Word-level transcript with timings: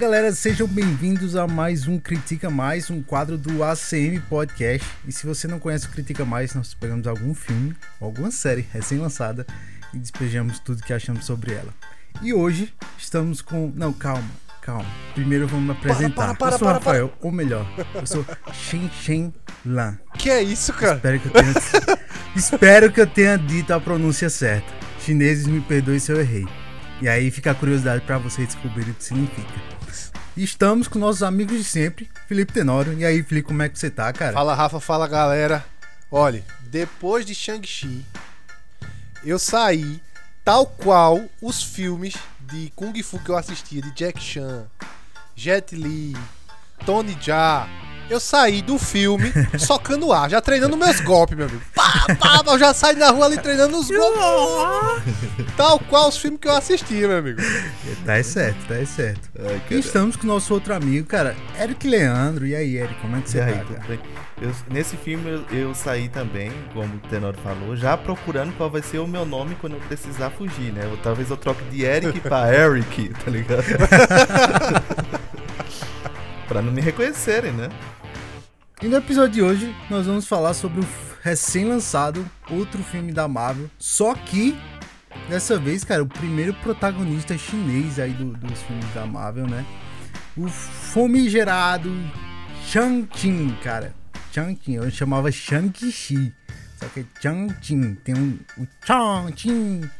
Galera, 0.00 0.32
sejam 0.32 0.66
bem-vindos 0.66 1.36
a 1.36 1.46
mais 1.46 1.86
um 1.86 1.98
Critica 1.98 2.48
Mais, 2.48 2.88
um 2.88 3.02
quadro 3.02 3.36
do 3.36 3.62
ACM 3.62 4.18
Podcast. 4.30 4.88
E 5.06 5.12
se 5.12 5.26
você 5.26 5.46
não 5.46 5.58
conhece 5.58 5.88
o 5.88 5.90
Critica 5.90 6.24
Mais, 6.24 6.54
nós 6.54 6.72
pegamos 6.72 7.06
algum 7.06 7.34
filme, 7.34 7.76
alguma 8.00 8.30
série 8.30 8.66
recém-lançada 8.72 9.46
e 9.92 9.98
despejamos 9.98 10.58
tudo 10.58 10.82
que 10.82 10.94
achamos 10.94 11.26
sobre 11.26 11.52
ela. 11.52 11.68
E 12.22 12.32
hoje 12.32 12.72
estamos 12.96 13.42
com. 13.42 13.70
Não, 13.76 13.92
calma, 13.92 14.24
calma. 14.62 14.86
Primeiro 15.12 15.46
vamos 15.46 15.66
me 15.66 15.72
apresentar. 15.72 16.28
para, 16.28 16.34
para, 16.34 16.54
eu 16.54 16.58
sou 16.58 16.66
para, 16.66 16.78
Rafael, 16.78 17.12
ou 17.20 17.30
melhor, 17.30 17.70
eu 17.94 18.06
sou 18.06 18.24
Shen 18.54 18.90
Shen 19.02 19.34
Lan. 19.66 19.98
Que 20.16 20.30
é 20.30 20.42
isso, 20.42 20.72
cara? 20.72 20.94
Espero 20.96 21.20
que 21.20 21.28
eu 21.28 21.32
tenha, 21.32 21.98
espero 22.34 22.90
que 22.90 23.00
eu 23.02 23.06
tenha 23.06 23.36
dito 23.36 23.74
a 23.74 23.78
pronúncia 23.78 24.30
certa. 24.30 24.66
Chineses, 25.00 25.46
me 25.46 25.60
perdoem 25.60 25.98
se 25.98 26.10
eu 26.10 26.18
errei. 26.18 26.46
E 27.02 27.08
aí 27.08 27.30
fica 27.30 27.50
a 27.50 27.54
curiosidade 27.54 28.02
para 28.06 28.16
vocês 28.16 28.46
descobrirem 28.46 28.92
o 28.92 28.94
que 28.94 29.04
significa. 29.04 29.69
Estamos 30.36 30.86
com 30.86 30.98
nossos 30.98 31.22
amigos 31.22 31.58
de 31.58 31.64
sempre, 31.64 32.08
Felipe 32.28 32.52
Tenório. 32.52 32.92
E 32.94 33.04
aí, 33.04 33.22
Felipe, 33.22 33.48
como 33.48 33.62
é 33.62 33.68
que 33.68 33.78
você 33.78 33.90
tá, 33.90 34.12
cara? 34.12 34.32
Fala, 34.32 34.54
Rafa, 34.54 34.80
fala, 34.80 35.08
galera. 35.08 35.64
Olha, 36.10 36.44
depois 36.62 37.26
de 37.26 37.34
Shang-Chi, 37.34 38.04
eu 39.24 39.38
saí 39.38 40.00
tal 40.44 40.66
qual 40.66 41.22
os 41.42 41.62
filmes 41.62 42.14
de 42.40 42.72
Kung 42.74 43.00
Fu 43.02 43.18
que 43.18 43.30
eu 43.30 43.36
assistia, 43.36 43.82
de 43.82 43.90
Jack 43.92 44.20
Chan, 44.20 44.66
Jet 45.34 45.74
Li, 45.74 46.16
Tony 46.86 47.16
Jaa. 47.20 47.89
Eu 48.10 48.18
saí 48.18 48.60
do 48.60 48.76
filme 48.76 49.32
socando 49.56 50.12
ar, 50.12 50.28
já 50.28 50.40
treinando 50.40 50.76
meus 50.76 50.98
golpes, 51.00 51.36
meu 51.36 51.46
amigo. 51.46 51.62
Pá, 51.72 52.06
pá, 52.18 52.42
eu 52.44 52.58
já 52.58 52.74
saí 52.74 52.96
na 52.96 53.10
rua 53.10 53.26
ali 53.26 53.38
treinando 53.38 53.78
os 53.78 53.88
golpes. 53.88 54.20
Tal 55.56 55.78
qual 55.78 56.08
os 56.08 56.16
filmes 56.16 56.40
que 56.40 56.48
eu 56.48 56.52
assistia, 56.56 57.06
meu 57.06 57.18
amigo. 57.18 57.40
Tá 58.04 58.20
certo, 58.22 58.58
tá 58.66 58.84
certo. 58.84 59.30
Ai, 59.38 59.62
E 59.70 59.78
estamos 59.78 60.16
com 60.16 60.24
o 60.24 60.26
nosso 60.26 60.52
outro 60.52 60.74
amigo, 60.74 61.06
cara, 61.06 61.36
Eric 61.60 61.86
Leandro. 61.88 62.44
E 62.46 62.54
aí, 62.56 62.76
Eric, 62.78 62.94
como 63.00 63.16
é 63.16 63.20
que 63.20 63.30
você 63.30 63.38
E 63.38 63.42
aí, 63.42 63.52
tá, 63.54 63.60
tudo 63.64 63.74
cara? 63.76 63.88
bem? 63.88 64.00
Eu- 64.42 64.52
nesse 64.70 64.96
filme 64.96 65.30
eu, 65.30 65.44
eu 65.56 65.74
saí 65.74 66.08
também, 66.08 66.50
como 66.74 66.96
o 66.96 67.08
Tenor 67.08 67.34
falou, 67.44 67.76
já 67.76 67.96
procurando 67.96 68.52
qual 68.56 68.68
vai 68.70 68.82
ser 68.82 68.98
o 68.98 69.06
meu 69.06 69.24
nome 69.24 69.54
quando 69.60 69.74
eu 69.74 69.80
precisar 69.80 70.30
fugir, 70.30 70.72
né? 70.72 70.80
Eu- 70.84 70.96
talvez 70.96 71.30
eu 71.30 71.36
troque 71.36 71.62
de 71.64 71.84
Eric 71.84 72.18
pra 72.20 72.50
Eric, 72.52 73.10
tá 73.24 73.30
ligado? 73.30 73.62
pra 76.48 76.62
não 76.62 76.72
me 76.72 76.80
reconhecerem, 76.80 77.52
né? 77.52 77.68
E 78.82 78.88
no 78.88 78.96
episódio 78.96 79.30
de 79.32 79.42
hoje, 79.42 79.76
nós 79.90 80.06
vamos 80.06 80.26
falar 80.26 80.54
sobre 80.54 80.80
o 80.80 80.88
recém-lançado 81.22 82.28
outro 82.50 82.82
filme 82.82 83.12
da 83.12 83.28
Marvel. 83.28 83.68
Só 83.78 84.14
que, 84.14 84.58
dessa 85.28 85.58
vez, 85.58 85.84
cara, 85.84 86.02
o 86.02 86.06
primeiro 86.06 86.54
protagonista 86.54 87.36
chinês 87.36 87.98
aí 87.98 88.12
do- 88.12 88.32
dos 88.32 88.60
filmes 88.62 88.86
da 88.94 89.04
Marvel, 89.06 89.46
né? 89.46 89.66
O 90.36 90.48
famigerado 90.48 91.90
Shang-Chi, 92.66 93.54
cara. 93.62 93.94
Shang-Chi, 94.32 94.74
eu 94.74 94.90
chamava 94.90 95.30
Shang-Chi. 95.30 96.32
Só 96.78 96.86
que 96.86 97.00
é 97.00 97.04
Shang-Chi. 97.20 97.98
Tem 98.02 98.14
um, 98.14 98.38
o 98.56 98.66
Shang-Chi. 98.86 99.90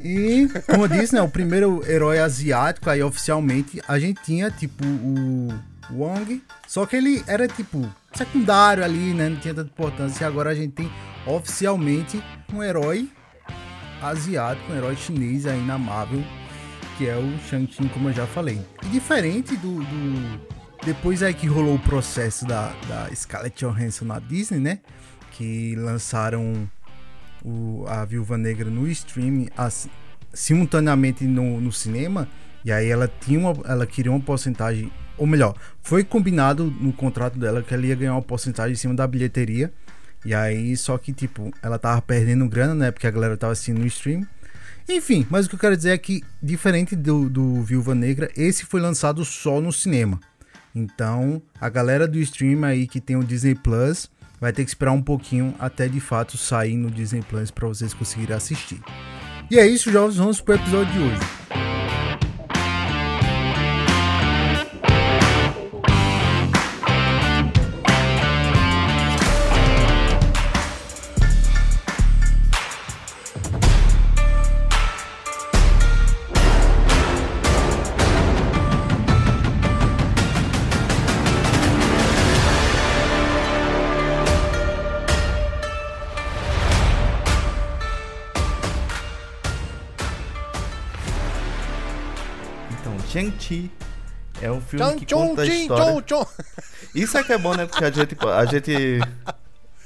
E, 0.00 0.46
como 0.70 0.84
eu 0.84 0.88
disse, 0.88 1.12
né, 1.14 1.22
o 1.22 1.28
primeiro 1.28 1.82
herói 1.90 2.20
asiático 2.20 2.88
aí 2.88 3.02
oficialmente, 3.02 3.82
a 3.88 3.98
gente 3.98 4.22
tinha, 4.22 4.48
tipo, 4.52 4.84
o 4.86 5.48
Wong, 5.90 6.42
só 6.66 6.86
que 6.86 6.96
ele 6.96 7.22
era, 7.26 7.46
tipo, 7.48 7.88
secundário 8.14 8.84
ali, 8.84 9.12
né, 9.14 9.28
não 9.28 9.36
tinha 9.36 9.54
tanta 9.54 9.70
importância, 9.70 10.24
e 10.24 10.26
agora 10.26 10.50
a 10.50 10.54
gente 10.54 10.72
tem 10.72 10.90
oficialmente 11.26 12.22
um 12.52 12.62
herói 12.62 13.08
asiático, 14.02 14.72
um 14.72 14.76
herói 14.76 14.96
chinês 14.96 15.46
aí 15.46 15.60
na 15.64 15.78
Marvel, 15.78 16.22
que 16.96 17.08
é 17.08 17.16
o 17.16 17.38
Shang-Chi, 17.48 17.88
como 17.88 18.08
eu 18.08 18.12
já 18.12 18.26
falei. 18.26 18.60
E 18.84 18.88
diferente 18.88 19.56
do... 19.56 19.80
do- 19.82 20.54
Depois 20.84 21.22
aí 21.22 21.32
que 21.32 21.46
rolou 21.46 21.76
o 21.76 21.78
processo 21.78 22.44
da, 22.46 22.72
da 22.88 23.08
Scarlett 23.14 23.56
Johansson 23.64 24.04
na 24.04 24.18
Disney, 24.18 24.60
né, 24.60 24.78
que 25.32 25.74
lançaram 25.76 26.68
o- 27.44 27.84
a 27.88 28.04
Viúva 28.04 28.36
Negra 28.36 28.68
no 28.70 28.86
streaming 28.88 29.48
simultaneamente 30.32 31.24
no, 31.24 31.60
no 31.60 31.72
cinema. 31.72 32.28
E 32.64 32.72
aí 32.72 32.88
ela 32.88 33.08
tinha 33.20 33.38
uma, 33.38 33.54
ela 33.66 33.86
queria 33.86 34.10
uma 34.10 34.20
porcentagem 34.20 34.90
ou 35.16 35.26
melhor 35.26 35.54
foi 35.82 36.04
combinado 36.04 36.64
no 36.80 36.92
contrato 36.92 37.38
dela 37.38 37.62
que 37.62 37.72
ela 37.72 37.86
ia 37.86 37.94
ganhar 37.94 38.12
uma 38.12 38.22
porcentagem 38.22 38.72
em 38.72 38.76
cima 38.76 38.94
da 38.94 39.06
bilheteria 39.06 39.72
e 40.24 40.34
aí 40.34 40.76
só 40.76 40.96
que 40.98 41.12
tipo 41.12 41.52
ela 41.62 41.78
tava 41.78 42.00
perdendo 42.02 42.48
grana 42.48 42.74
né 42.74 42.90
porque 42.90 43.06
a 43.06 43.10
galera 43.10 43.36
tava 43.36 43.52
assistindo 43.52 43.78
no 43.78 43.86
stream 43.86 44.26
enfim 44.88 45.26
mas 45.30 45.46
o 45.46 45.48
que 45.48 45.54
eu 45.54 45.60
quero 45.60 45.76
dizer 45.76 45.90
é 45.90 45.98
que 45.98 46.22
diferente 46.42 46.94
do, 46.96 47.28
do 47.28 47.62
Viúva 47.62 47.94
Negra 47.94 48.30
esse 48.36 48.64
foi 48.64 48.80
lançado 48.80 49.24
só 49.24 49.60
no 49.60 49.72
cinema 49.72 50.20
então, 50.74 51.40
a 51.60 51.68
galera 51.68 52.08
do 52.08 52.18
stream 52.18 52.64
aí 52.64 52.88
que 52.88 53.00
tem 53.00 53.14
o 53.14 53.22
Disney 53.22 53.54
Plus 53.54 54.10
vai 54.40 54.52
ter 54.52 54.64
que 54.64 54.70
esperar 54.70 54.92
um 54.92 55.00
pouquinho 55.00 55.54
até 55.58 55.86
de 55.86 56.00
fato 56.00 56.36
sair 56.36 56.76
no 56.76 56.90
Disney 56.90 57.22
Plus 57.22 57.50
para 57.50 57.68
vocês 57.68 57.94
conseguirem 57.94 58.34
assistir. 58.34 58.80
E 59.50 59.58
é 59.58 59.66
isso, 59.66 59.92
jovens, 59.92 60.16
vamos 60.16 60.40
pro 60.40 60.54
episódio 60.54 60.92
de 60.92 60.98
hoje. 60.98 61.43
Shang-Chi 93.44 93.70
é 94.40 94.50
um 94.50 94.60
filme 94.60 94.96
que 94.96 95.14
conta 95.14 95.42
a 95.42 95.46
história... 95.46 96.04
Isso 96.94 97.18
é 97.18 97.24
que 97.24 97.32
é 97.32 97.38
bom, 97.38 97.54
né? 97.54 97.66
Porque 97.66 97.84
a 97.84 97.90
gente... 97.90 98.16
A 98.22 98.44
gente 98.46 99.00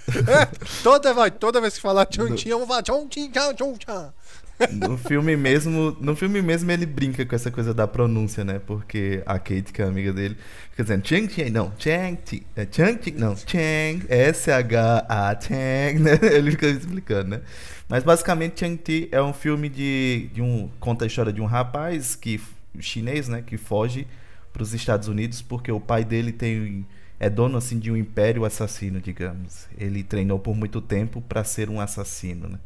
Toda, 0.82 1.12
vai, 1.12 1.30
toda 1.30 1.60
vez 1.60 1.74
que 1.74 1.82
falar 1.82 2.06
tchon, 2.06 2.34
tchim, 2.34 2.48
eu 2.48 2.58
vou 2.58 2.66
falar 2.66 2.82
tchon, 2.82 3.08
tchon. 3.08 4.12
No 4.72 4.98
filme 4.98 5.36
mesmo, 5.36 5.96
no 6.00 6.16
filme 6.16 6.42
mesmo 6.42 6.68
ele 6.72 6.84
brinca 6.84 7.24
com 7.24 7.34
essa 7.34 7.48
coisa 7.48 7.72
da 7.72 7.86
pronúncia, 7.86 8.42
né? 8.42 8.58
Porque 8.58 9.22
a 9.24 9.38
Kate, 9.38 9.72
que 9.72 9.80
é 9.80 9.84
amiga 9.84 10.12
dele, 10.12 10.36
fica 10.70 10.82
dizendo 10.82 11.06
Chang 11.06 11.32
Chang, 11.32 11.50
não, 11.50 11.72
Chang 11.78 12.18
Chi, 12.24 12.44
é 12.56 12.66
Chang 12.68 12.98
Chi, 13.00 13.12
não, 13.12 13.36
Chang, 13.36 14.04
S-H-A, 14.08 15.40
Chang, 15.40 16.00
né? 16.00 16.18
Ele 16.22 16.50
fica 16.50 16.66
explicando, 16.66 17.30
né? 17.30 17.40
Mas 17.88 18.02
basicamente 18.02 18.58
Chang 18.58 18.80
Chi 18.84 19.08
é 19.12 19.22
um 19.22 19.32
filme 19.32 19.68
de, 19.68 20.28
de 20.32 20.42
um 20.42 20.68
conta 20.80 21.04
a 21.04 21.06
história 21.06 21.32
de 21.32 21.40
um 21.40 21.46
rapaz 21.46 22.16
que 22.16 22.40
chinês, 22.78 23.28
né, 23.28 23.42
que 23.42 23.56
foge 23.56 24.06
para 24.52 24.62
os 24.62 24.74
Estados 24.74 25.08
Unidos 25.08 25.42
porque 25.42 25.70
o 25.70 25.80
pai 25.80 26.04
dele 26.04 26.32
tem 26.32 26.86
é 27.20 27.28
dono 27.28 27.58
assim 27.58 27.78
de 27.78 27.90
um 27.90 27.96
império 27.96 28.44
assassino, 28.44 29.00
digamos. 29.00 29.66
Ele 29.76 30.04
treinou 30.04 30.38
por 30.38 30.54
muito 30.54 30.80
tempo 30.80 31.20
para 31.20 31.42
ser 31.42 31.68
um 31.68 31.80
assassino, 31.80 32.48
né? 32.48 32.58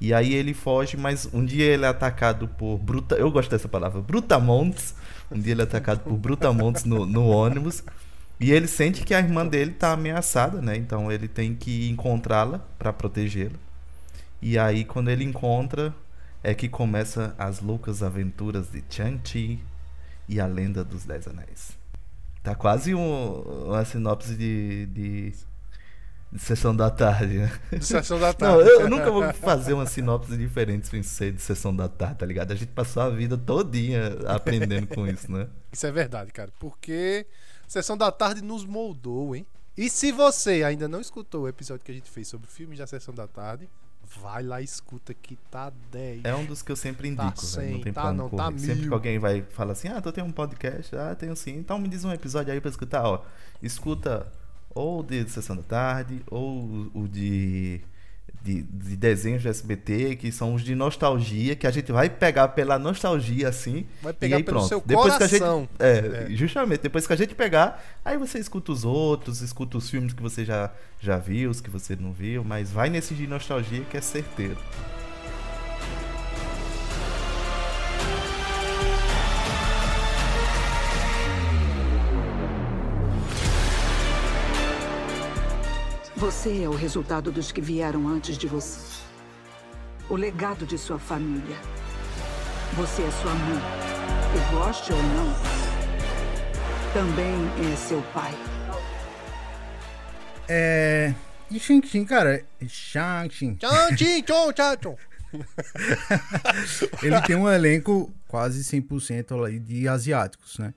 E 0.00 0.12
aí 0.12 0.34
ele 0.34 0.52
foge, 0.52 0.96
mas 0.96 1.28
um 1.32 1.44
dia 1.44 1.66
ele 1.66 1.84
é 1.84 1.88
atacado 1.88 2.48
por 2.48 2.78
Bruta. 2.78 3.14
Eu 3.14 3.30
gosto 3.30 3.50
dessa 3.50 3.68
palavra, 3.68 4.00
Brutamontes. 4.00 4.94
Um 5.30 5.38
dia 5.38 5.52
ele 5.52 5.60
é 5.60 5.64
atacado 5.64 6.00
por 6.00 6.16
Brutamontes 6.16 6.84
no, 6.84 7.06
no 7.06 7.28
ônibus. 7.28 7.84
E 8.40 8.50
ele 8.50 8.66
sente 8.66 9.04
que 9.04 9.14
a 9.14 9.20
irmã 9.20 9.46
dele 9.46 9.70
tá 9.72 9.92
ameaçada, 9.92 10.60
né? 10.60 10.76
Então 10.76 11.12
ele 11.12 11.28
tem 11.28 11.54
que 11.54 11.88
encontrá-la 11.88 12.58
para 12.78 12.92
protegê-la. 12.92 13.58
E 14.40 14.58
aí 14.58 14.84
quando 14.84 15.08
ele 15.08 15.22
encontra, 15.22 15.94
é 16.42 16.54
que 16.54 16.68
começa 16.68 17.34
as 17.38 17.60
loucas 17.60 18.02
aventuras 18.02 18.68
de 18.70 18.82
Chang-Chi 18.88 19.62
e 20.28 20.40
a 20.40 20.46
lenda 20.46 20.84
dos 20.84 21.04
Dez 21.04 21.26
Anéis. 21.28 21.72
Tá 22.42 22.54
quase 22.54 22.94
um- 22.94 23.40
uma 23.68 23.84
sinopse 23.84 24.34
de, 24.34 24.86
de, 24.86 25.32
de 26.32 26.38
sessão 26.40 26.74
da 26.74 26.90
tarde, 26.90 27.38
né? 27.38 27.52
De 27.72 27.84
sessão 27.84 28.18
da 28.18 28.28
Não, 28.28 28.34
tarde. 28.34 28.68
eu, 28.68 28.80
eu 28.82 28.90
nunca 28.90 29.10
vou 29.10 29.32
fazer 29.34 29.72
uma 29.74 29.86
sinopse 29.86 30.36
diferente 30.36 30.88
sem 30.88 31.02
ser 31.02 31.32
de 31.32 31.40
sessão 31.40 31.74
da 31.74 31.88
tarde, 31.88 32.18
tá 32.18 32.26
ligado? 32.26 32.52
A 32.52 32.56
gente 32.56 32.72
passou 32.72 33.02
a 33.04 33.10
vida 33.10 33.38
todinha 33.38 34.18
aprendendo 34.26 34.88
com 34.88 35.06
isso, 35.06 35.30
né? 35.30 35.48
Isso 35.72 35.86
é 35.86 35.92
verdade, 35.92 36.32
cara. 36.32 36.50
Porque 36.58 37.26
Sessão 37.68 37.96
da 37.96 38.10
Tarde 38.10 38.42
nos 38.42 38.64
moldou, 38.64 39.36
hein? 39.36 39.46
E 39.76 39.88
se 39.88 40.10
você 40.12 40.62
ainda 40.64 40.86
não 40.88 41.00
escutou 41.00 41.44
o 41.44 41.48
episódio 41.48 41.84
que 41.84 41.92
a 41.92 41.94
gente 41.94 42.10
fez 42.10 42.28
sobre 42.28 42.50
filmes 42.50 42.78
da 42.78 42.86
Sessão 42.86 43.14
da 43.14 43.26
Tarde, 43.26 43.70
vai 44.20 44.42
lá 44.42 44.60
e 44.60 44.64
escuta 44.64 45.14
que 45.14 45.36
tá 45.50 45.72
10. 45.90 46.24
É 46.24 46.34
um 46.34 46.44
dos 46.44 46.62
que 46.62 46.72
eu 46.72 46.76
sempre 46.76 47.08
indico, 47.08 47.22
Tá 47.22 47.58
velho, 47.58 47.68
não 47.68 47.74
cem, 47.74 47.82
tem 47.82 47.92
tá 47.92 48.02
pra 48.02 48.12
não, 48.12 48.28
tá 48.28 48.44
correr. 48.44 48.58
Sempre 48.58 48.74
mil. 48.80 48.88
que 48.88 48.94
alguém 48.94 49.18
vai 49.18 49.42
falar 49.42 49.72
assim, 49.72 49.88
ah, 49.88 50.00
tu 50.00 50.12
tem 50.12 50.22
um 50.22 50.32
podcast? 50.32 50.94
Ah, 50.96 51.14
tenho 51.14 51.34
sim. 51.36 51.56
Então 51.56 51.78
me 51.78 51.88
diz 51.88 52.04
um 52.04 52.12
episódio 52.12 52.52
aí 52.52 52.60
pra 52.60 52.70
escutar, 52.70 53.04
ó. 53.04 53.24
Escuta 53.62 54.26
ou 54.74 55.00
o 55.00 55.02
de 55.02 55.28
Sessão 55.28 55.56
da 55.56 55.62
Tarde, 55.62 56.22
ou 56.30 56.90
o 56.94 57.06
de 57.08 57.80
de, 58.42 58.62
de 58.62 58.96
desenhos 58.96 59.42
do 59.42 59.48
SBT, 59.48 60.16
que 60.16 60.32
são 60.32 60.54
os 60.54 60.62
de 60.62 60.74
nostalgia, 60.74 61.54
que 61.54 61.66
a 61.66 61.70
gente 61.70 61.92
vai 61.92 62.10
pegar 62.10 62.48
pela 62.48 62.78
nostalgia, 62.78 63.48
assim. 63.48 63.86
Vai 64.02 64.12
pegar 64.12 64.36
e 64.36 64.38
aí, 64.38 64.42
pelo 64.42 64.58
pronto. 64.58 64.68
seu 64.68 64.82
depois 64.84 65.16
que 65.16 65.22
a 65.22 65.28
coração. 65.28 65.60
gente, 65.60 65.70
é, 65.78 66.26
Justamente, 66.30 66.80
depois 66.80 67.06
que 67.06 67.12
a 67.12 67.16
gente 67.16 67.34
pegar, 67.34 67.82
aí 68.04 68.18
você 68.18 68.38
escuta 68.38 68.72
os 68.72 68.84
outros, 68.84 69.40
escuta 69.40 69.78
os 69.78 69.88
filmes 69.88 70.12
que 70.12 70.22
você 70.22 70.44
já, 70.44 70.72
já 71.00 71.18
viu, 71.18 71.50
os 71.50 71.60
que 71.60 71.70
você 71.70 71.94
não 71.94 72.12
viu, 72.12 72.42
mas 72.42 72.72
vai 72.72 72.90
nesse 72.90 73.14
de 73.14 73.26
nostalgia 73.26 73.84
que 73.88 73.96
é 73.96 74.00
certeiro. 74.00 74.58
Você 86.22 86.62
é 86.62 86.68
o 86.68 86.72
resultado 86.72 87.32
dos 87.32 87.50
que 87.50 87.60
vieram 87.60 88.06
antes 88.06 88.38
de 88.38 88.46
você. 88.46 89.02
O 90.08 90.14
legado 90.14 90.64
de 90.64 90.78
sua 90.78 90.96
família. 90.96 91.56
Você 92.74 93.02
é 93.02 93.10
sua 93.10 93.34
mãe. 93.34 93.60
E 94.36 94.54
goste 94.54 94.92
ou 94.92 95.02
não, 95.02 95.34
também 96.94 97.34
é 97.72 97.76
seu 97.76 98.00
pai. 98.14 98.32
É. 100.48 101.12
E 101.50 101.58
Shang-Chi, 101.58 102.04
cara. 102.04 102.44
Shang-Chi. 102.68 103.56
Tchau. 103.56 104.96
Ele 107.02 107.20
tem 107.22 107.34
um 107.34 107.50
elenco 107.50 108.14
quase 108.28 108.62
100% 108.62 109.44
aí 109.44 109.58
de 109.58 109.88
asiáticos, 109.88 110.56
né? 110.56 110.72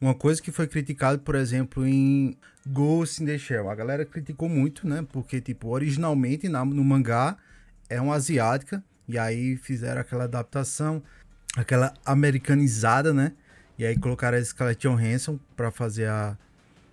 Uma 0.00 0.14
coisa 0.14 0.40
que 0.40 0.52
foi 0.52 0.68
criticado, 0.68 1.18
por 1.18 1.34
exemplo, 1.34 1.84
em 1.84 2.38
Ghost 2.66 3.22
in 3.22 3.26
the 3.26 3.38
Shell. 3.38 3.68
A 3.68 3.74
galera 3.74 4.04
criticou 4.04 4.48
muito, 4.48 4.86
né? 4.86 5.04
Porque, 5.12 5.40
tipo, 5.40 5.68
originalmente 5.68 6.48
na- 6.48 6.64
no 6.64 6.84
mangá 6.84 7.36
é 7.88 8.00
uma 8.00 8.14
asiática. 8.14 8.82
E 9.06 9.18
aí 9.18 9.56
fizeram 9.56 10.00
aquela 10.00 10.24
adaptação, 10.24 11.02
aquela 11.56 11.92
americanizada, 12.06 13.12
né? 13.12 13.32
E 13.78 13.84
aí 13.84 13.98
colocaram 13.98 14.38
a 14.38 14.44
Scarlett 14.44 14.86
Johansson 14.88 15.38
pra 15.56 15.70
fazer 15.70 16.08
a, 16.08 16.38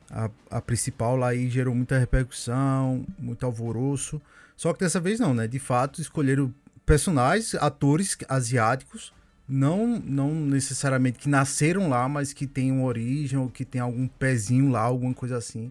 a, 0.10 0.30
a 0.50 0.62
principal 0.62 1.16
lá 1.16 1.34
e 1.34 1.50
gerou 1.50 1.74
muita 1.74 1.98
repercussão, 1.98 3.06
muito 3.18 3.46
alvoroço. 3.46 4.22
Só 4.58 4.74
que 4.74 4.80
dessa 4.80 5.00
vez 5.00 5.20
não, 5.20 5.34
né? 5.34 5.48
De 5.48 5.60
fato, 5.60 6.02
escolheram 6.02 6.54
personagens, 6.86 7.56
atores 7.56 8.18
asiáticos, 8.28 9.14
não, 9.52 10.00
não 10.00 10.34
necessariamente 10.34 11.20
que 11.20 11.28
nasceram 11.28 11.90
lá, 11.90 12.08
mas 12.08 12.32
que 12.32 12.48
têm 12.48 12.72
uma 12.72 12.86
origem 12.86 13.38
ou 13.38 13.50
que 13.50 13.66
tem 13.66 13.82
algum 13.82 14.08
pezinho 14.08 14.72
lá, 14.72 14.80
alguma 14.80 15.14
coisa 15.14 15.36
assim. 15.36 15.70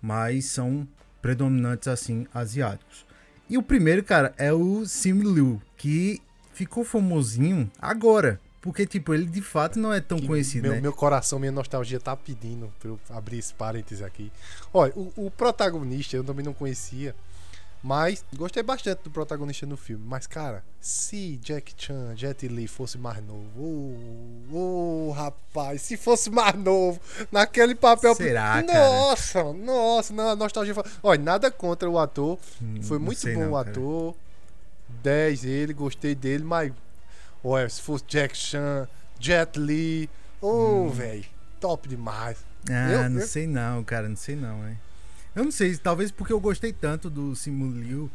Mas 0.00 0.46
são 0.46 0.88
predominantes, 1.20 1.86
assim, 1.86 2.26
asiáticos. 2.32 3.04
E 3.48 3.58
o 3.58 3.62
primeiro, 3.62 4.02
cara, 4.02 4.32
é 4.38 4.50
o 4.52 4.86
Sim 4.86 5.20
Liu, 5.20 5.60
que 5.76 6.18
ficou 6.54 6.82
famosinho 6.82 7.70
agora. 7.78 8.40
Porque, 8.62 8.86
tipo, 8.86 9.12
ele 9.12 9.26
de 9.26 9.42
fato 9.42 9.78
não 9.78 9.92
é 9.92 10.00
tão 10.00 10.18
Que 10.18 10.26
conhecido, 10.26 10.62
meu, 10.62 10.72
né? 10.72 10.80
meu 10.80 10.92
coração, 10.92 11.38
minha 11.38 11.52
nostalgia 11.52 11.98
tá 11.98 12.14
pedindo 12.16 12.72
pra 12.78 12.90
eu 12.90 13.00
abrir 13.10 13.38
esse 13.38 13.52
parêntese 13.54 14.04
aqui. 14.04 14.30
Olha, 14.72 14.92
o, 14.94 15.12
o 15.26 15.30
protagonista 15.30 16.16
eu 16.16 16.24
também 16.24 16.44
não 16.44 16.52
conhecia, 16.52 17.14
mas 17.82 18.24
gostei 18.36 18.62
bastante 18.62 19.02
do 19.04 19.10
protagonista 19.10 19.64
no 19.66 19.76
filme. 19.76 20.04
Mas, 20.06 20.26
cara, 20.26 20.62
se 20.80 21.36
Jack 21.38 21.74
Chan, 21.76 22.14
Jet 22.16 22.46
Li 22.46 22.66
fosse 22.68 22.98
mais 22.98 23.22
novo, 23.24 23.48
ô, 24.52 25.08
ô, 25.08 25.12
rapaz, 25.12 25.82
se 25.82 25.96
fosse 25.96 26.30
mais 26.30 26.54
novo, 26.56 27.00
naquele 27.32 27.74
papel. 27.74 28.14
Será, 28.14 28.62
cara? 28.62 28.90
nossa, 28.90 29.52
nossa, 29.52 30.12
não, 30.12 30.28
a 30.30 30.36
nostalgia. 30.36 30.74
Olha, 31.02 31.20
nada 31.22 31.50
contra 31.50 31.88
o 31.88 31.98
ator, 31.98 32.38
foi 32.82 32.98
não 32.98 33.06
muito 33.06 33.24
bom 33.32 33.40
não, 33.40 33.52
o 33.52 33.56
cara. 33.56 33.70
ator. 33.70 34.14
10 35.02 35.44
ele, 35.44 35.72
gostei 35.72 36.14
dele, 36.14 36.44
mas. 36.44 36.72
Olha, 37.42 37.68
se 37.68 37.80
fosse 37.80 38.04
Jack 38.06 38.36
Chan, 38.36 38.86
Jet 39.18 39.58
Li. 39.58 40.10
Ô, 40.42 40.88
velho, 40.88 41.24
top 41.58 41.88
demais. 41.88 42.38
Ah, 42.68 42.90
Eu- 42.92 43.10
não 43.10 43.20
eu- 43.20 43.26
sei 43.26 43.46
não, 43.46 43.82
cara, 43.82 44.08
não 44.08 44.16
sei 44.16 44.36
não, 44.36 44.68
hein? 44.68 44.78
Eu 45.34 45.44
não 45.44 45.50
sei, 45.52 45.76
talvez 45.76 46.10
porque 46.10 46.32
eu 46.32 46.40
gostei 46.40 46.72
tanto 46.72 47.08
do 47.08 47.34
Simu 47.36 47.70
Liu 47.72 48.10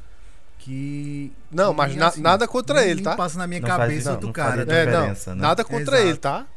que. 0.60 1.32
Não, 1.52 1.74
mas 1.74 1.96
na- 1.96 2.14
nada 2.18 2.48
contra 2.48 2.82
nem 2.82 2.90
ele, 2.90 3.02
tá? 3.02 3.16
passa 3.16 3.38
na 3.38 3.48
minha 3.48 3.62
Não 3.62 3.68
faz- 3.68 3.80
cabeça 3.80 4.10
não, 4.10 4.16
outro 4.16 4.28
não 4.28 4.34
faz 4.34 4.56
cara. 4.56 4.74
É, 4.74 4.86
não, 4.92 5.08
né? 5.08 5.16
nada 5.42 5.64
contra 5.64 5.96
Exato. 5.98 6.10
ele, 6.10 6.18
tá? 6.18 6.48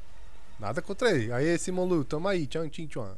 Nada 0.58 0.82
contra 0.82 1.10
ele. 1.12 1.32
Aí, 1.32 1.56
Simon 1.58 1.84
Lu, 1.84 2.04
tamo 2.04 2.26
aí, 2.26 2.46
tchan, 2.46 2.68
tchin, 2.68 2.86
tchan. 2.88 3.14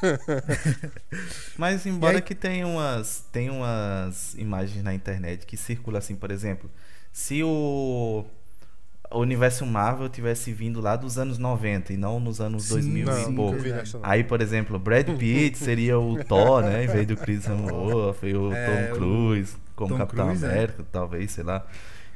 Mas 1.58 1.84
embora 1.86 2.20
que 2.20 2.34
tenha 2.34 2.66
umas, 2.66 3.24
tem 3.32 3.50
umas 3.50 4.34
imagens 4.34 4.82
na 4.82 4.94
internet 4.94 5.44
que 5.44 5.56
circulam 5.56 5.98
assim, 5.98 6.14
por 6.14 6.30
exemplo, 6.30 6.70
se 7.12 7.42
o, 7.42 8.24
o 9.10 9.20
universo 9.20 9.64
Marvel 9.64 10.08
tivesse 10.08 10.52
vindo 10.52 10.80
lá 10.80 10.96
dos 10.96 11.18
anos 11.18 11.38
90 11.38 11.92
e 11.92 11.96
não 11.96 12.20
nos 12.20 12.40
anos 12.40 12.64
Sim, 12.64 12.74
2000 12.74 13.06
Não, 13.06 13.12
e 13.20 13.24
sim, 13.24 13.34
pouco. 13.34 13.58
Aí, 14.02 14.22
por 14.24 14.40
exemplo, 14.40 14.78
Brad 14.78 15.08
Pitt 15.16 15.56
seria 15.58 15.98
o 15.98 16.22
Thor, 16.24 16.62
né? 16.62 16.84
Em 16.84 16.86
vez 16.88 17.06
do 17.06 17.16
Chris 17.16 17.46
Hemsworth, 17.46 18.22
e 18.22 18.34
o 18.34 18.52
É, 18.52 18.86
Tom 18.86 18.92
o 18.92 18.96
Cruise 18.96 19.56
como 19.74 19.90
Tom 19.90 19.98
Capitão 19.98 20.26
Cruise, 20.26 20.44
é. 20.44 20.50
América, 20.50 20.84
talvez, 20.90 21.30
sei 21.30 21.44
lá. 21.44 21.64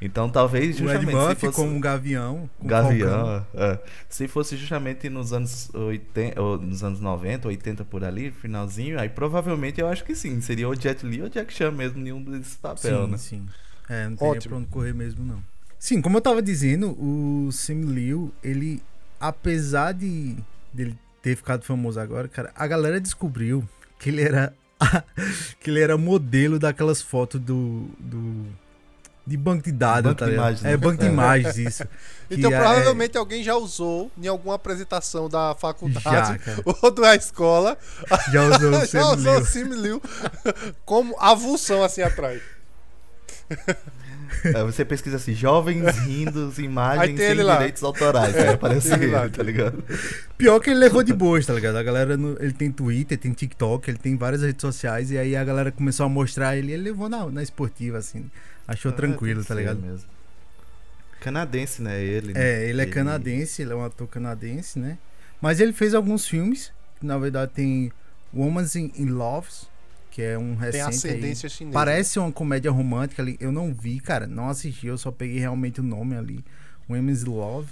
Então, 0.01 0.29
talvez 0.29 0.79
O 0.81 0.83
Ed 0.89 1.05
justamente 1.05 1.09
se 1.11 1.15
Murphy 1.15 1.45
fosse... 1.45 1.55
como 1.55 1.75
um 1.75 1.79
gavião. 1.79 2.49
com. 2.59 2.67
Gavião, 2.67 3.45
é. 3.53 3.79
se 4.09 4.27
fosse 4.27 4.57
justamente 4.57 5.09
nos 5.09 5.31
anos 5.31 5.73
80, 5.73 6.41
ou 6.41 6.57
nos 6.57 6.83
anos 6.83 6.99
90, 6.99 7.47
80 7.47 7.85
por 7.85 8.03
ali, 8.03 8.29
finalzinho, 8.29 8.99
aí 8.99 9.07
provavelmente 9.07 9.79
eu 9.79 9.87
acho 9.87 10.03
que 10.03 10.13
sim, 10.13 10.41
seria 10.41 10.67
o 10.67 10.75
Jet 10.75 11.05
Li 11.05 11.21
ou 11.21 11.29
Jack 11.29 11.53
Chan 11.53 11.71
mesmo, 11.71 12.01
nenhum 12.01 12.21
desses 12.21 12.55
papel, 12.57 13.05
Sim, 13.05 13.11
né? 13.11 13.17
sim. 13.17 13.45
É, 13.89 14.09
não 14.09 14.17
teria 14.17 14.31
Ótimo. 14.33 14.49
pra 14.49 14.57
onde 14.57 14.67
correr 14.67 14.93
mesmo, 14.93 15.23
não. 15.23 15.41
Sim, 15.83 16.01
como 16.01 16.15
eu 16.15 16.21
tava 16.21 16.41
dizendo, 16.41 16.91
o 16.91 17.51
Sim 17.51 17.81
Liu, 17.81 18.31
ele, 18.41 18.81
apesar 19.19 19.91
de 19.93 20.33
dele 20.71 20.97
ter 21.21 21.35
ficado 21.35 21.65
famoso 21.65 21.99
agora, 21.99 22.29
cara, 22.29 22.53
a 22.55 22.65
galera 22.65 23.01
descobriu 23.01 23.67
que 23.99 24.07
ele 24.07 24.21
era 24.21 24.53
que 25.59 25.69
ele 25.69 25.81
era 25.81 25.97
modelo 25.97 26.57
daquelas 26.57 27.01
fotos 27.01 27.41
do, 27.41 27.89
do 27.99 28.45
de 29.27 29.35
banco 29.35 29.61
de 29.65 29.73
dados, 29.73 30.11
Banco 30.11 30.19
tá 30.19 30.25
de 30.27 30.31
imagens, 30.35 30.63
É, 30.63 30.69
né? 30.69 30.77
banco 30.77 31.01
de 31.01 31.05
É. 31.05 31.09
imagens, 31.09 31.57
isso. 31.57 31.83
Então, 32.31 32.49
Que 32.49 32.55
é- 32.55 32.59
provavelmente 32.61 33.17
alguém 33.17 33.43
já 33.43 33.55
usou 33.57 34.09
em 34.17 34.27
alguma 34.27 34.55
apresentação 34.55 35.27
da 35.27 35.53
faculdade 35.53 36.01
Já, 36.01 36.39
ou 36.81 36.91
da 36.91 37.13
escola. 37.13 37.77
Já 38.31 38.43
usou 38.45 38.69
o 38.69 38.73
já 38.73 38.85
Sim 38.85 38.99
usou 38.99 39.33
o 39.33 39.35
Liu. 39.39 39.45
Sim 39.45 39.63
Liu 39.65 40.01
como 40.85 41.13
avulsão 41.19 41.83
assim 41.83 42.01
atrás. 42.01 42.41
É, 44.45 44.63
você 44.63 44.83
pesquisa 44.85 45.17
assim, 45.17 45.33
jovens 45.33 45.97
rindo, 45.99 46.53
imagens 46.57 47.19
sem 47.19 47.41
lá. 47.43 47.55
direitos 47.57 47.83
autorais, 47.83 48.35
aí 48.35 48.49
aparece 48.49 48.89
tem 48.89 49.03
ele 49.03 49.11
lá. 49.11 49.29
tá 49.29 49.43
ligado? 49.43 49.83
Pior 50.37 50.59
que 50.59 50.69
ele 50.69 50.79
levou 50.79 51.03
de 51.03 51.13
boas, 51.13 51.45
tá 51.45 51.53
ligado? 51.53 51.77
A 51.77 51.83
galera, 51.83 52.17
no- 52.17 52.37
ele 52.39 52.53
tem 52.53 52.71
Twitter, 52.71 53.17
tem 53.17 53.31
TikTok, 53.33 53.89
ele 53.89 53.97
tem 53.97 54.15
várias 54.17 54.41
redes 54.41 54.61
sociais, 54.61 55.11
e 55.11 55.17
aí 55.17 55.35
a 55.35 55.43
galera 55.43 55.71
começou 55.71 56.05
a 56.05 56.09
mostrar 56.09 56.57
ele, 56.57 56.71
ele 56.73 56.83
levou 56.83 57.07
na, 57.09 57.25
na 57.27 57.41
esportiva, 57.43 57.97
assim. 57.97 58.29
Achou 58.67 58.91
É, 58.91 58.95
tranquilo, 58.95 59.43
tá 59.43 59.55
ligado? 59.55 59.81
Mesmo. 59.81 60.07
Canadense, 61.19 61.81
né? 61.81 62.01
Ele. 62.03 62.33
né? 62.33 62.39
É, 62.41 62.69
ele 62.69 62.81
é 62.81 62.85
canadense, 62.85 63.61
ele 63.61 63.71
é 63.71 63.75
um 63.75 63.83
ator 63.85 64.07
canadense, 64.07 64.77
né? 64.77 64.97
Mas 65.41 65.59
ele 65.59 65.73
fez 65.73 65.93
alguns 65.93 66.27
filmes, 66.27 66.71
que 66.99 67.05
na 67.05 67.17
verdade 67.17 67.51
tem 67.53 67.91
Woman's 68.33 68.75
in, 68.75 68.91
in 68.95 69.05
Loves, 69.07 69.67
que 70.13 70.21
é 70.21 70.37
um 70.37 70.53
recente 70.53 70.71
Tem 70.71 70.81
aí. 70.81 70.89
ascendência 70.89 71.49
chinesa. 71.49 71.73
Parece 71.73 72.19
uma 72.19 72.31
comédia 72.31 72.69
romântica 72.69 73.23
ali. 73.23 73.35
Eu 73.39 73.51
não 73.51 73.73
vi, 73.73 73.99
cara, 73.99 74.27
não 74.27 74.47
assisti, 74.47 74.85
eu 74.85 74.95
só 74.95 75.09
peguei 75.09 75.39
realmente 75.39 75.79
o 75.79 75.83
nome 75.83 76.15
ali. 76.15 76.45
Women's 76.87 77.23
Love, 77.23 77.67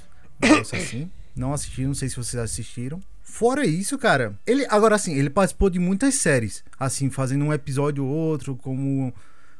assim. 0.73 1.07
Não 1.35 1.53
assisti, 1.53 1.85
não 1.85 1.93
sei 1.93 2.09
se 2.09 2.15
vocês 2.15 2.41
assistiram. 2.41 2.99
Fora 3.21 3.63
isso, 3.63 3.95
cara, 3.95 4.33
ele 4.45 4.65
agora 4.71 4.95
assim, 4.95 5.13
ele 5.13 5.29
participou 5.29 5.69
de 5.69 5.77
muitas 5.77 6.15
séries, 6.15 6.63
assim, 6.79 7.11
fazendo 7.11 7.45
um 7.45 7.53
episódio 7.53 8.03
ou 8.03 8.11
outro 8.11 8.55
como 8.55 9.13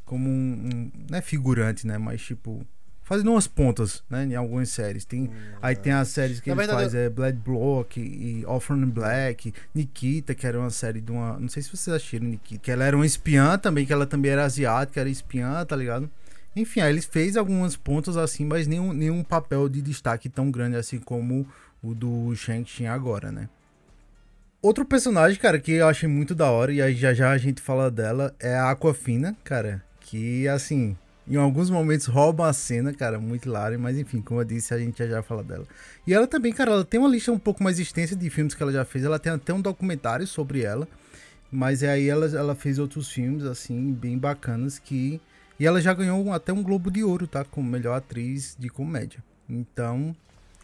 como 0.04 0.28
um, 0.28 0.32
um 0.34 0.92
não 1.08 1.20
é 1.20 1.22
figurante, 1.22 1.86
né, 1.86 2.00
mas 2.00 2.20
tipo 2.24 2.66
fazendo 3.12 3.32
umas 3.32 3.46
pontas, 3.46 4.02
né, 4.10 4.24
em 4.24 4.36
algumas 4.36 4.70
séries. 4.70 5.04
Tem 5.04 5.30
aí 5.62 5.76
tem 5.76 5.92
as 5.92 6.08
séries 6.08 6.40
que 6.40 6.50
Na 6.50 6.54
ele 6.54 6.60
verdade, 6.60 6.82
faz 6.84 6.96
é 6.96 7.10
Blood 7.10 7.40
Block 7.40 8.00
e 8.00 8.46
Orphan 8.46 8.88
Black, 8.88 9.54
Nikita, 9.76 10.34
que 10.34 10.48
era 10.48 10.58
uma 10.58 10.70
série 10.70 11.02
de 11.02 11.12
uma, 11.12 11.38
não 11.38 11.50
sei 11.50 11.62
se 11.62 11.76
vocês 11.76 11.94
assistiram 11.94 12.26
Nikita, 12.26 12.62
que 12.62 12.72
ela 12.72 12.86
era 12.86 12.96
uma 12.96 13.06
espiã 13.06 13.58
também, 13.58 13.86
que 13.86 13.92
ela 13.92 14.06
também 14.06 14.32
era 14.32 14.46
asiática, 14.46 15.02
era 15.02 15.10
espiã, 15.10 15.66
tá 15.66 15.76
ligado? 15.76 16.10
Enfim, 16.56 16.80
aí 16.80 16.90
ele 16.90 17.02
fez 17.02 17.36
algumas 17.36 17.76
pontas 17.76 18.16
assim, 18.16 18.46
mas 18.46 18.66
nenhum, 18.66 18.94
nenhum 18.94 19.26
papel 19.26 19.68
de 19.68 19.82
destaque 19.82 20.30
tão 20.30 20.50
grande 20.50 20.78
assim 20.78 20.98
como 20.98 21.46
o 21.84 21.94
do 21.94 22.34
Shang-Chi 22.34 22.86
agora, 22.86 23.30
né? 23.30 23.50
Outro 24.62 24.86
personagem, 24.86 25.38
cara, 25.38 25.60
que 25.60 25.74
eu 25.74 25.88
achei 25.90 26.08
muito 26.08 26.34
da 26.34 26.50
hora, 26.50 26.72
e 26.72 26.82
aí 26.82 26.96
já 26.96 27.14
já 27.14 27.32
a 27.32 27.38
gente 27.38 27.62
fala 27.62 27.92
dela, 27.92 28.34
é 28.40 28.56
a 28.56 28.72
Aquafina, 28.72 29.36
cara, 29.44 29.84
que 30.00 30.48
assim, 30.48 30.96
em 31.32 31.38
alguns 31.38 31.70
momentos 31.70 32.08
rouba 32.08 32.50
a 32.50 32.54
cena, 32.54 32.94
cara, 32.94 33.18
muito 33.20 33.48
hilário, 33.48 33.80
mas 33.80 33.98
enfim, 33.98 34.22
como 34.22 34.42
eu 34.42 34.46
disse, 34.46 34.74
a 34.74 34.78
gente 34.78 34.98
já 34.98 35.08
já 35.08 35.24
fala 35.24 35.42
dela. 35.42 35.66
E 36.06 36.14
ela 36.14 36.28
também, 36.28 36.52
cara, 36.52 36.72
ela 36.72 36.84
tem 36.84 37.00
uma 37.00 37.10
lista 37.10 37.32
um 37.32 37.40
pouco 37.40 37.64
mais 37.64 37.80
extensa 37.80 38.16
de 38.16 38.30
filmes 38.30 38.54
que 38.54 38.62
ela 38.62 38.72
já 38.72 38.84
fez, 38.84 39.06
ela 39.06 39.18
tem 39.18 39.32
até 39.32 39.54
um 39.54 39.62
documentário 39.62 40.28
sobre 40.28 40.62
ela, 40.62 40.88
mas 41.52 41.84
é 41.84 41.90
aí 41.90 42.10
ela, 42.10 42.26
ela 42.26 42.54
fez 42.56 42.78
outros 42.80 43.10
filmes, 43.10 43.44
assim, 43.46 43.94
bem 43.94 44.18
bacanas 44.18 44.78
que 44.78 45.22
E 45.60 45.66
ela 45.66 45.80
já 45.80 45.94
ganhou 45.94 46.34
até 46.34 46.52
um 46.52 46.64
Globo 46.64 46.90
de 46.90 47.04
Ouro, 47.04 47.28
tá? 47.28 47.46
Como 47.46 47.70
melhor 47.70 47.96
atriz 47.96 48.56
de 48.60 48.68
comédia. 48.68 49.24
Então, 49.48 50.16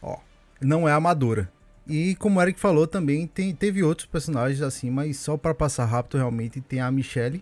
ó, 0.02 0.18
não 0.60 0.88
é 0.88 0.92
amadora. 0.92 1.52
E 1.88 2.16
como 2.16 2.40
o 2.40 2.42
Eric 2.42 2.60
falou 2.60 2.86
também, 2.88 3.26
tem, 3.28 3.54
teve 3.56 3.84
outros 3.84 4.08
personagens 4.08 4.62
assim, 4.62 4.90
mas 4.90 5.18
só 5.18 5.38
para 5.38 5.54
passar 5.54 5.86
rápido 5.86 6.18
realmente 6.18 6.60
tem 6.60 6.82
a 6.82 6.92
Michelle, 6.92 7.42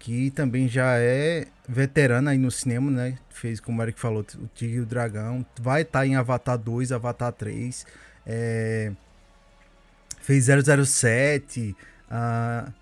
que 0.00 0.30
também 0.30 0.66
já 0.66 0.96
é 0.96 1.46
veterana 1.68 2.30
aí 2.30 2.38
no 2.38 2.50
cinema, 2.50 2.90
né? 2.90 3.18
Fez, 3.28 3.60
como 3.60 3.80
o 3.80 3.84
Eric 3.84 4.00
falou, 4.00 4.24
o 4.34 4.48
Tigre 4.54 4.78
e 4.78 4.80
o 4.80 4.86
Dragão. 4.86 5.44
Vai 5.60 5.82
estar 5.82 6.06
em 6.06 6.16
Avatar 6.16 6.58
2, 6.58 6.90
Avatar 6.90 7.32
3. 7.32 7.86
É... 8.26 8.92
Fez 10.22 10.46
007. 10.46 11.76
ah, 12.10 12.72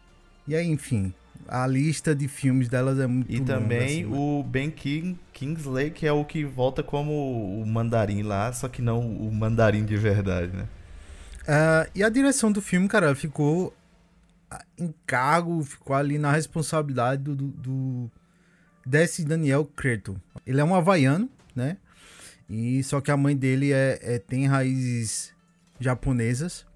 E 0.46 0.54
aí, 0.54 0.66
enfim, 0.68 1.12
a 1.48 1.66
lista 1.66 2.14
de 2.14 2.28
filmes 2.28 2.68
delas 2.68 3.00
é 3.00 3.06
muito 3.06 3.30
E 3.32 3.38
longa, 3.38 3.54
também 3.54 4.04
assim, 4.04 4.04
o 4.06 4.44
Ben 4.44 4.70
King, 4.70 5.18
Kingsley, 5.32 5.90
que 5.90 6.06
é 6.06 6.12
o 6.12 6.24
que 6.24 6.44
volta 6.44 6.84
como 6.84 7.60
o 7.60 7.66
mandarim 7.66 8.22
lá, 8.22 8.52
só 8.52 8.68
que 8.68 8.80
não 8.80 9.00
o 9.00 9.32
mandarim 9.32 9.84
de 9.84 9.96
verdade, 9.96 10.56
né? 10.56 10.66
Ah, 11.48 11.88
e 11.94 12.04
a 12.04 12.08
direção 12.08 12.52
do 12.52 12.62
filme, 12.62 12.86
cara, 12.86 13.14
ficou 13.14 13.74
ah, 14.50 14.64
em 14.78 14.94
cargo, 15.06 15.62
ficou 15.62 15.94
ali 15.94 16.18
na 16.18 16.32
responsabilidade 16.32 17.22
do, 17.22 17.36
do, 17.36 17.48
do 17.48 18.10
desse 18.84 19.24
Daniel 19.24 19.64
Creto. 19.64 20.20
Ele 20.46 20.60
é 20.60 20.64
um 20.64 20.74
havaiano, 20.74 21.28
né? 21.54 21.76
E 22.48 22.82
só 22.82 23.00
que 23.00 23.10
a 23.10 23.16
mãe 23.16 23.36
dele 23.36 23.72
é, 23.72 23.98
é- 24.02 24.18
tem 24.18 24.46
raízes 24.46 25.34
japonesas. 25.78 26.66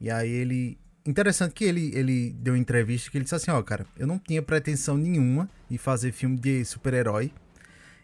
E 0.00 0.10
aí 0.10 0.30
ele. 0.30 0.78
Interessante 1.04 1.52
que 1.52 1.64
ele, 1.64 1.90
ele 1.94 2.30
deu 2.38 2.56
entrevista 2.56 3.10
que 3.10 3.16
ele 3.18 3.24
disse 3.24 3.34
assim, 3.34 3.50
ó, 3.50 3.60
cara, 3.60 3.84
eu 3.98 4.06
não 4.06 4.20
tinha 4.20 4.40
pretensão 4.40 4.96
nenhuma 4.96 5.50
de 5.68 5.76
fazer 5.76 6.12
filme 6.12 6.38
de 6.38 6.64
super-herói. 6.64 7.32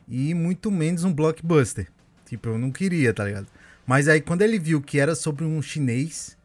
E 0.09 0.35
muito 0.35 0.71
menos 0.71 1.05
um 1.05 1.12
blockbuster. 1.12 1.87
Tipo, 2.27 2.49
eu 2.50 2.59
não 2.59 2.73
queria, 2.73 3.15
tá 3.15 3.25
ligado? 3.25 3.47
Mas 3.87 4.09
aí 4.09 4.21
quando 4.21 4.43
ele 4.43 4.59
viu 4.59 4.83
que 4.83 4.99
era 4.99 5.15
sobre 5.15 5.45
um 5.45 5.62
chinês, 5.62 6.37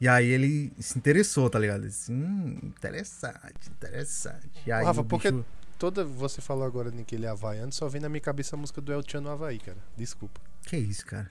e 0.00 0.08
aí 0.08 0.26
ele 0.26 0.72
se 0.78 0.96
interessou, 0.98 1.48
tá 1.50 1.58
ligado? 1.58 1.80
Ele 1.80 1.88
disse, 1.88 2.10
hum, 2.12 2.56
interessante, 2.62 3.68
interessante. 3.70 4.50
E 4.66 4.72
aí 4.72 4.84
Rafa, 4.84 5.02
bicho- 5.02 5.44
Toda 5.78 6.04
você 6.04 6.42
falou 6.42 6.64
agora 6.64 6.90
em 6.94 7.02
que 7.04 7.14
ele 7.14 7.24
é 7.24 7.30
havaiano, 7.30 7.72
só 7.72 7.88
vem 7.88 8.02
na 8.02 8.08
minha 8.08 8.20
cabeça 8.20 8.54
a 8.54 8.58
música 8.58 8.80
do 8.82 8.92
El 8.92 9.02
Chan 9.06 9.22
no 9.22 9.30
Havaí, 9.30 9.58
cara. 9.58 9.78
Desculpa. 9.96 10.38
Que 10.66 10.76
isso, 10.76 11.06
cara? 11.06 11.30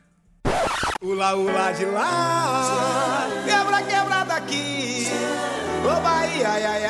Ula, 1.04 1.36
ula 1.36 1.72
de 1.72 1.86
lá, 1.86 3.28
quebra, 3.46 3.84
quebra 3.84 4.24
daqui. 4.26 5.08
Ô 5.86 6.02
Bahia, 6.02 6.50
ai, 6.50 6.64
ai, 6.66 6.84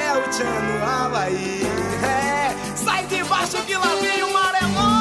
é 0.00 0.16
o 0.16 0.30
Tchan 0.30 0.44
no 0.44 0.84
Havaí. 0.84 1.62
É, 2.04 2.76
sai 2.76 3.06
de 3.08 3.24
baixo 3.24 3.60
que 3.66 3.74
lá 3.76 3.94
vem 3.96 4.22
o 4.22 4.32
maremoto, 4.32 4.95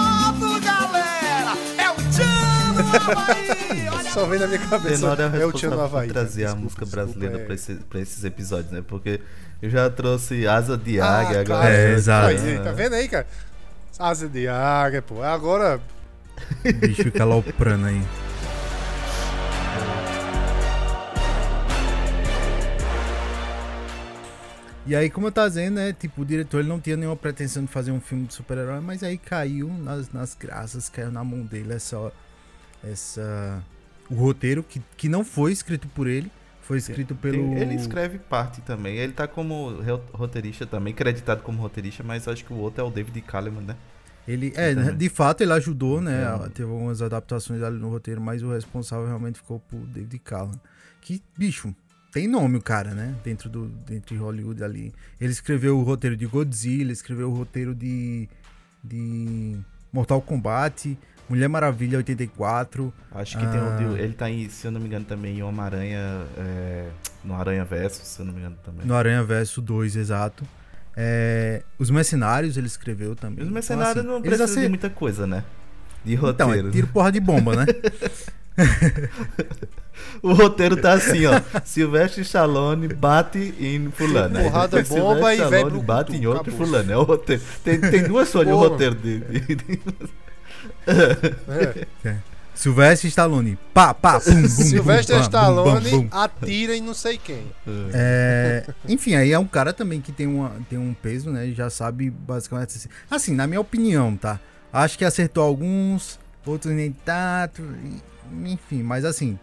Só 4.13 4.25
vem 4.25 4.39
na 4.39 4.47
minha 4.47 4.59
cabeça. 4.59 4.95
Tenor 5.15 5.19
é 5.19 5.27
o 5.27 5.41
É 5.41 5.45
o 5.45 5.51
Tchan 5.51 5.69
no 5.69 5.81
Havaí. 5.81 6.07
cara. 6.09 6.21
trazer 6.25 6.43
a 6.43 6.45
Desculpa, 6.47 6.63
música 6.63 6.85
desculpa, 6.85 7.05
brasileira 7.05 7.41
é. 7.41 7.45
pra, 7.45 7.55
esse- 7.55 7.79
esses 7.95 8.23
episódios, 8.23 8.71
né? 8.71 8.83
Porque 8.87 9.19
eu 9.61 9.69
já 9.69 9.89
trouxe 9.89 10.47
Asa 10.47 10.77
de 10.77 10.99
Ah, 11.01 11.19
Águia, 11.19 11.41
agora... 11.41 11.45
claro. 11.45 11.67
É, 11.67 11.93
exato. 11.93 12.27
Aí, 12.27 12.59
tá 12.59 12.71
vendo 12.71 12.93
aí, 12.93 13.07
cara? 13.07 13.27
Asa 13.99 14.27
de 14.27 14.47
águia, 14.47 15.01
pô. 15.01 15.21
Agora, 15.23 15.79
O 16.65 16.73
bicho 16.73 17.03
fica 17.03 17.23
aloprando 17.23 17.85
aí. 17.87 18.01
E 24.87 24.95
aí, 24.95 25.09
como 25.09 25.27
eu 25.27 25.31
tava 25.31 25.47
dizendo, 25.49 25.75
né? 25.75 25.93
Tipo, 25.93 26.21
o 26.21 26.25
diretor 26.25 26.59
ele 26.59 26.69
não 26.69 26.79
tinha 26.79 26.95
nenhuma 26.95 27.15
pretensão 27.15 27.63
de 27.65 27.71
fazer 27.71 27.91
um 27.91 27.99
filme 27.99 28.27
de 28.27 28.35
super-herói, 28.35 28.79
mas 28.81 29.01
aí 29.01 29.17
caiu 29.17 29.67
nas, 29.67 30.11
nas 30.11 30.35
graças, 30.39 30.89
caiu 30.89 31.11
na 31.11 31.23
mão 31.23 31.41
dele 31.41 31.73
essa. 31.73 32.11
Essa 32.83 33.63
o 34.09 34.15
roteiro, 34.15 34.63
que, 34.63 34.81
que 34.95 35.09
não 35.09 35.23
foi 35.23 35.51
escrito 35.51 35.87
por 35.87 36.07
ele, 36.07 36.31
foi 36.61 36.77
escrito 36.77 37.15
pelo. 37.15 37.53
Ele 37.57 37.75
escreve 37.75 38.17
parte 38.17 38.61
também. 38.61 38.97
Ele 38.97 39.13
tá 39.13 39.27
como 39.27 39.71
roteirista 40.13 40.65
também, 40.65 40.93
creditado 40.93 41.41
como 41.43 41.61
roteirista, 41.61 42.03
mas 42.03 42.27
acho 42.27 42.43
que 42.43 42.53
o 42.53 42.57
outro 42.57 42.81
é 42.81 42.87
o 42.87 42.89
David 42.89 43.21
Kaleman, 43.21 43.61
né? 43.61 43.75
Ele, 44.27 44.51
é, 44.55 44.73
Também. 44.73 44.97
de 44.97 45.09
fato 45.09 45.41
ele 45.41 45.53
ajudou, 45.53 46.01
né? 46.01 46.23
É. 46.23 46.49
Teve 46.49 46.71
algumas 46.71 47.01
adaptações 47.01 47.61
ali 47.61 47.77
no 47.77 47.89
roteiro, 47.89 48.19
mas 48.19 48.41
o 48.41 48.51
responsável 48.51 49.05
realmente 49.05 49.37
ficou 49.37 49.59
por 49.59 49.79
David 49.81 50.17
Callan. 50.19 50.59
Que, 50.99 51.21
bicho, 51.37 51.75
tem 52.11 52.27
nome 52.27 52.57
o 52.57 52.61
cara, 52.61 52.95
né? 52.95 53.15
Dentro, 53.23 53.47
do, 53.47 53.67
dentro 53.67 54.15
de 54.15 54.21
Hollywood 54.21 54.63
ali. 54.63 54.93
Ele 55.21 55.31
escreveu 55.31 55.77
o 55.77 55.83
roteiro 55.83 56.17
de 56.17 56.25
Godzilla, 56.25 56.91
escreveu 56.91 57.29
o 57.29 57.35
roteiro 57.35 57.75
de, 57.75 58.27
de 58.83 59.59
Mortal 59.93 60.19
Kombat, 60.23 60.97
Mulher 61.27 61.47
Maravilha 61.49 61.97
84. 61.97 62.93
Acho 63.11 63.37
que 63.37 63.45
tem 63.47 63.59
o 63.59 63.63
Ah. 63.69 63.75
de- 63.77 64.01
Ele 64.01 64.13
tá 64.13 64.29
em, 64.29 64.47
se 64.49 64.67
eu 64.67 64.71
não 64.71 64.79
me 64.79 64.87
engano, 64.87 65.05
também 65.05 65.37
em 65.37 65.43
Homem-Aranha. 65.43 66.21
é, 66.37 66.85
no 67.23 67.33
Aranha 67.35 67.65
Verso, 67.65 68.01
se 68.05 68.19
eu 68.19 68.25
não 68.25 68.33
me 68.33 68.39
engano 68.39 68.55
também. 68.63 68.85
No 68.85 68.93
Aranha 68.95 69.23
Verso 69.23 69.61
2, 69.61 69.95
exato. 69.95 70.43
É, 70.95 71.63
Os 71.79 71.89
Mercenários 71.89 72.55
ele 72.57 72.67
escreveu 72.67 73.15
também. 73.15 73.37
Os 73.39 73.43
Então, 73.45 73.53
mercenários 73.53 73.97
assim, 73.97 74.07
não 74.07 74.21
precisam 74.21 74.61
de 74.63 74.69
muita 74.69 74.89
coisa, 74.89 75.25
né? 75.27 75.43
De 76.05 76.13
Então, 76.13 76.27
roteiro. 76.47 76.67
é 76.69 76.71
tiro 76.71 76.87
porra 76.87 77.11
de 77.11 77.19
bomba, 77.19 77.55
né? 77.55 77.65
O 80.21 80.33
roteiro 80.33 80.77
tá 80.77 80.93
assim, 80.93 81.25
ó. 81.25 81.41
Silvestre 81.63 82.21
Stallone 82.21 82.87
bate 82.89 83.53
em 83.59 83.89
fulano. 83.91 84.37
Aí 84.37 84.43
Porrada, 84.43 84.81
depois 84.81 85.01
bomba 85.01 85.33
e 85.33 85.37
Sylvester 85.37 85.49
véi 85.49 85.59
Stallone 85.61 85.83
bate 85.85 86.15
em 86.15 86.25
outro 86.27 86.41
acabou. 86.51 86.65
fulano. 86.67 86.91
É 86.91 86.97
o 86.97 87.03
roteiro. 87.03 87.41
Tem, 87.63 87.79
tem 87.81 88.03
duas 88.03 88.31
folhas 88.31 88.53
o 88.53 88.57
Porra. 88.57 88.69
roteiro 88.69 88.95
dele. 88.95 89.41
É. 92.05 92.17
Silvestre 92.55 93.09
Stallone. 93.09 93.57
Pá, 93.73 93.93
pá, 93.93 94.19
pum, 94.19 94.41
bum, 94.41 94.47
Sylvester 94.47 95.17
bum, 95.17 95.21
Stallone 95.21 95.89
bum, 95.91 96.01
bum, 96.03 96.07
atira 96.11 96.75
em 96.75 96.81
não 96.81 96.93
sei 96.93 97.17
quem. 97.17 97.45
É, 97.93 98.65
enfim, 98.87 99.13
aí 99.15 99.31
é 99.31 99.37
um 99.37 99.45
cara 99.45 99.73
também 99.73 99.99
que 99.99 100.11
tem, 100.11 100.25
uma, 100.25 100.51
tem 100.69 100.79
um 100.79 100.93
peso, 100.93 101.29
né? 101.29 101.47
Já 101.51 101.69
sabe 101.69 102.09
basicamente 102.09 102.77
assim. 102.77 102.89
Assim, 103.11 103.35
na 103.35 103.45
minha 103.45 103.59
opinião, 103.59 104.15
tá? 104.15 104.39
Acho 104.71 104.97
que 104.97 105.05
acertou 105.05 105.43
alguns, 105.43 106.17
outros 106.45 106.73
nem 106.73 106.91
tanto. 106.91 107.61
Enfim, 108.45 108.81
mas 108.81 109.03
assim, 109.03 109.37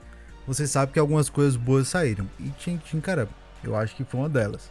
você 0.46 0.66
sabe 0.66 0.92
que 0.92 0.98
algumas 0.98 1.28
coisas 1.28 1.54
boas 1.54 1.88
saíram. 1.88 2.28
E 2.40 2.50
Chin, 2.58 2.80
cara, 3.00 3.28
eu 3.62 3.76
acho 3.76 3.94
que 3.94 4.04
foi 4.04 4.20
uma 4.20 4.28
delas. 4.28 4.70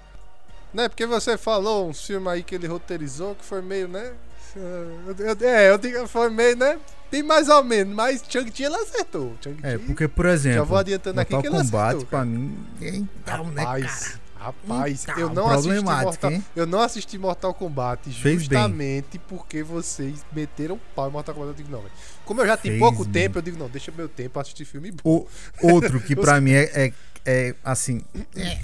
Né? 0.73 0.89
Porque 0.89 1.05
você 1.05 1.37
falou 1.37 1.89
uns 1.89 2.05
filmes 2.05 2.27
aí 2.27 2.43
que 2.43 2.55
ele 2.55 2.67
roteirizou 2.67 3.35
que 3.35 3.45
foi 3.45 3.61
meio, 3.61 3.87
né? 3.87 4.13
Eu- 4.55 5.15
eu- 5.17 5.47
é, 5.49 5.69
eu 5.69 5.77
digo 5.77 6.07
foi 6.07 6.29
meio, 6.29 6.55
né? 6.57 6.77
Bem 7.11 7.23
mais 7.23 7.49
ou 7.49 7.61
menos, 7.63 7.93
mas 7.93 8.23
Chang-Chi 8.27 8.63
ele 8.63 8.75
acertou. 8.75 9.35
É, 9.63 9.77
porque, 9.77 10.07
por 10.07 10.25
exemplo, 10.25 10.59
já 10.59 10.63
vou 10.63 10.77
adiantando 10.77 11.19
aqui 11.19 11.29
que 11.37 11.47
ele 11.47 11.57
Kombat, 11.57 11.75
acertou. 11.97 12.05
pra 12.07 12.19
cara. 12.19 12.25
mim, 12.25 12.57
então, 12.81 13.45
né, 13.51 13.63
cara? 13.65 13.79
Rapaz, 13.81 14.17
rapaz, 14.37 15.03
Então, 15.03 15.19
eu 15.19 15.29
não 15.33 15.49
assisti 15.49 15.83
Mortal, 15.83 16.31
hein? 16.31 16.45
eu 16.55 16.65
não 16.65 16.81
assisti 16.81 17.17
Mortal 17.17 17.53
Kombat 17.53 18.09
justamente 18.11 19.19
porque 19.27 19.61
vocês 19.61 20.25
meteram 20.31 20.79
pau 20.95 21.09
em 21.09 21.11
Mortal 21.11 21.35
Kombat. 21.35 21.49
Eu 21.51 21.57
digo, 21.65 21.69
não, 21.71 21.81
velho. 21.81 21.91
Como 22.25 22.41
eu 22.41 22.47
já 22.47 22.55
tenho 22.55 22.73
Fez 22.75 22.79
pouco 22.79 23.03
bem. 23.03 23.23
tempo, 23.23 23.37
eu 23.39 23.41
digo, 23.41 23.57
não, 23.59 23.67
deixa 23.69 23.91
meu 23.91 24.07
tempo 24.07 24.39
assistir 24.39 24.63
filme 24.65 24.91
bom. 24.91 25.01
O, 25.03 25.27
outro 25.73 25.99
que 25.99 26.15
pra 26.15 26.39
mim 26.39 26.53
é, 26.53 26.63
é, 26.73 26.93
é, 27.25 27.55
assim. 27.63 28.01
É, 28.35 28.57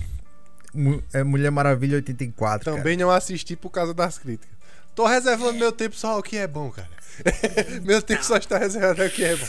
é 1.14 1.24
Mulher 1.24 1.50
Maravilha 1.52 1.96
84. 1.96 2.66
cara. 2.66 2.78
Também 2.78 2.96
não 2.98 3.12
assisti 3.12 3.56
por 3.56 3.70
causa 3.70 3.94
das 3.94 4.18
críticas. 4.18 4.57
Tô 4.98 5.06
reservando 5.06 5.60
meu 5.60 5.72
tempo 5.72 5.96
só 5.96 6.14
ao 6.14 6.24
que 6.24 6.36
é 6.38 6.48
bom, 6.48 6.72
cara. 6.72 6.90
meu 7.86 8.02
tempo 8.02 8.26
só 8.26 8.36
está 8.36 8.58
reservado 8.58 9.04
ao 9.04 9.10
que 9.10 9.24
é 9.24 9.36
bom. 9.36 9.46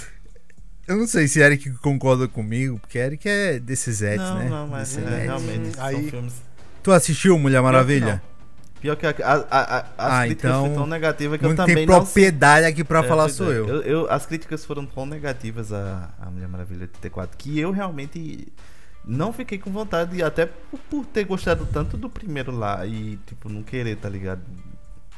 Eu 0.87 0.97
não 0.99 1.07
sei 1.07 1.27
se 1.27 1.41
Eric 1.41 1.71
concorda 1.79 2.29
comigo, 2.29 2.79
porque 2.79 2.99
Eric 2.99 3.27
é 3.27 3.59
desses 3.59 4.03
Não, 4.03 4.39
né? 4.39 4.49
não, 4.51 4.69
mas 4.69 4.99
é, 4.99 5.23
realmente 5.25 5.75
são 5.75 5.85
Aí- 5.87 6.11
filmes. 6.11 6.35
Tu 6.83 6.93
assistiu 6.93 7.39
Mulher 7.39 7.63
Maravilha? 7.63 8.23
Pior 8.79 8.95
que 8.95 9.07
a, 9.07 9.11
a, 9.11 9.33
a, 9.35 9.79
a- 9.79 9.79
as 9.81 9.87
Ah, 9.99 10.21
críticas 10.27 10.51
então, 10.51 10.61
foram 10.65 10.75
tão 10.77 10.87
negativas 10.87 11.39
que 11.39 11.45
eu 11.47 11.49
Não 11.49 11.57
também 11.57 11.75
tem 11.77 11.87
não 11.87 11.95
propriedade 12.05 12.67
aqui 12.67 12.85
pra 12.85 13.01
É, 13.01 13.03
falar 13.03 13.29
sou 13.31 13.51
é. 13.51 13.57
eu. 13.57 13.83
eu. 13.83 14.11
As 14.11 14.27
críticas 14.27 14.67
foram 14.67 14.85
tão 14.85 15.07
negativas 15.07 15.73
a, 15.73 16.11
a 16.21 16.31
Mulher 16.31 16.47
Maravilha 16.49 16.83
84 16.83 17.39
que 17.39 17.59
eu 17.59 17.71
realmente 17.71 18.47
não 19.03 19.33
fiquei 19.33 19.57
com 19.59 19.71
vontade, 19.73 20.23
até 20.23 20.45
por, 20.45 20.79
por 20.91 21.07
ter 21.07 21.25
gostado 21.25 21.67
tanto 21.73 21.97
do 21.97 22.11
primeiro 22.11 22.53
lá 22.53 22.85
e, 22.87 23.19
tipo, 23.27 23.49
não 23.49 23.63
querer, 23.63 23.97
tá 23.97 24.09
ligado? 24.11 24.43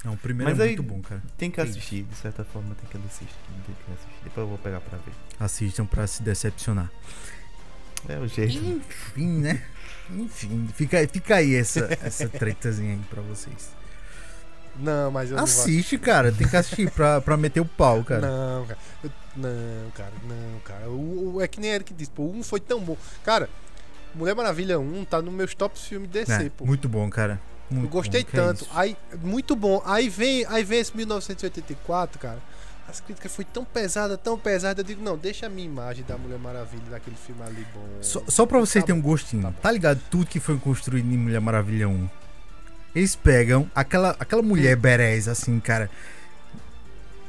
Não, 0.05 0.15
o 0.15 0.17
primeiro 0.17 0.51
Mas 0.51 0.59
é 0.61 0.63
aí- 0.63 0.69
muito 0.77 0.83
bom, 0.83 1.01
cara. 1.03 1.23
Tem 1.37 1.51
que 1.51 1.61
assistir, 1.61 2.05
de 2.05 2.15
certa 2.17 2.43
forma 2.45 2.75
tem 2.75 2.89
que 2.89 2.97
assistir. 3.07 3.27
Tem 3.67 3.75
que 3.75 3.93
assistir. 3.93 4.25
Depois 4.25 4.45
eu 4.45 4.49
vou 4.49 4.59
pegar 4.59 4.81
pra 4.81 4.97
ver. 4.99 5.13
Assistam 5.39 5.85
pra 5.85 6.07
se 6.07 6.23
decepcionar. 6.23 6.91
É 8.09 8.19
o 8.19 8.27
jeito. 8.27 8.57
Enfim, 8.57 9.41
né? 9.41 9.63
Enfim, 10.11 10.69
fica, 10.75 11.07
fica 11.07 11.37
aí 11.37 11.55
essa, 11.55 11.87
essa 12.03 12.29
tretazinha 12.29 12.95
aí 12.95 13.01
pra 13.11 13.21
vocês. 13.23 13.71
Não, 14.79 15.11
mas 15.11 15.31
eu 15.31 15.37
não 15.37 15.45
Assiste, 15.45 15.99
cara. 15.99 16.33
Tem 16.33 16.49
que 16.49 16.57
assistir 16.57 16.91
pra, 16.91 17.21
pra 17.21 17.37
meter 17.37 17.61
o 17.61 17.65
pau, 17.67 18.03
cara. 18.03 18.23
Não, 18.27 18.67
cara. 18.67 18.79
Eu- 19.05 19.11
não, 19.37 19.91
cara, 19.91 20.13
não, 20.25 20.61
cara. 20.61 20.89
O, 20.89 21.35
o- 21.37 21.41
é 21.43 21.47
que 21.47 21.61
nem 21.61 21.71
Eric 21.71 21.93
disse, 21.93 22.11
pô, 22.11 22.23
o 22.23 22.37
1 22.39 22.43
foi 22.43 22.59
tão 22.61 22.81
bom. 22.81 22.97
Cara, 23.23 23.51
Mulher 24.15 24.35
Maravilha 24.35 24.79
1 24.81 25.05
tá 25.05 25.21
nos 25.21 25.33
meus 25.35 25.55
tops 25.55 25.83
filmes 25.85 26.09
DC, 26.11 26.33
É, 26.33 26.49
pô. 26.51 26.65
muito 26.65 26.89
bom, 26.89 27.09
cara. 27.11 27.39
Muito 27.71 27.87
eu 27.87 27.91
gostei 27.91 28.23
bom, 28.23 28.29
é 28.29 28.33
tanto. 28.33 28.63
isso. 28.65 28.71
aí, 28.75 28.97
muito 29.23 29.55
bom. 29.55 29.83
Aí 29.85 30.09
vem, 30.09 30.45
aí 30.49 30.65
vem 30.65 30.81
esse 30.81 30.97
1984, 30.97 32.19
cara. 32.19 32.39
As 32.89 33.01
críticas 33.01 33.35
foi 33.35 33.45
tão 33.45 33.65
pesada, 33.65 34.19
tão 34.19 34.37
pesada. 34.37 34.81
Eu 34.81 34.85
digo, 34.85 35.03
não, 35.03 35.17
deixa 35.17 35.47
a 35.47 35.49
minha 35.49 35.67
imagem 35.67 36.05
da 36.05 36.19
Mulher 36.19 36.39
Maravilha, 36.41 36.83
daquele 36.91 37.15
filme 37.17 37.41
ali 37.43 37.65
bom. 37.73 37.87
Só, 38.01 38.21
só 38.27 38.45
pra 38.45 38.59
vocês 38.59 38.83
Tá 38.83 38.87
terem 38.89 39.01
um 39.01 39.03
gostinho, 39.03 39.43
tá 39.45 39.53
tá, 39.63 39.71
ligado? 39.71 40.01
Tudo 40.11 40.27
que 40.27 40.41
foi 40.41 40.59
construído 40.59 41.07
em 41.07 41.17
Mulher 41.17 41.41
Maravilha 41.41 41.89
1. 41.89 42.09
Eles 42.93 43.15
pegam 43.15 43.71
aquela, 43.73 44.17
aquela 44.19 44.43
mulher 44.43 44.75
berés, 44.75 45.29
assim, 45.29 45.61
cara. 45.61 45.89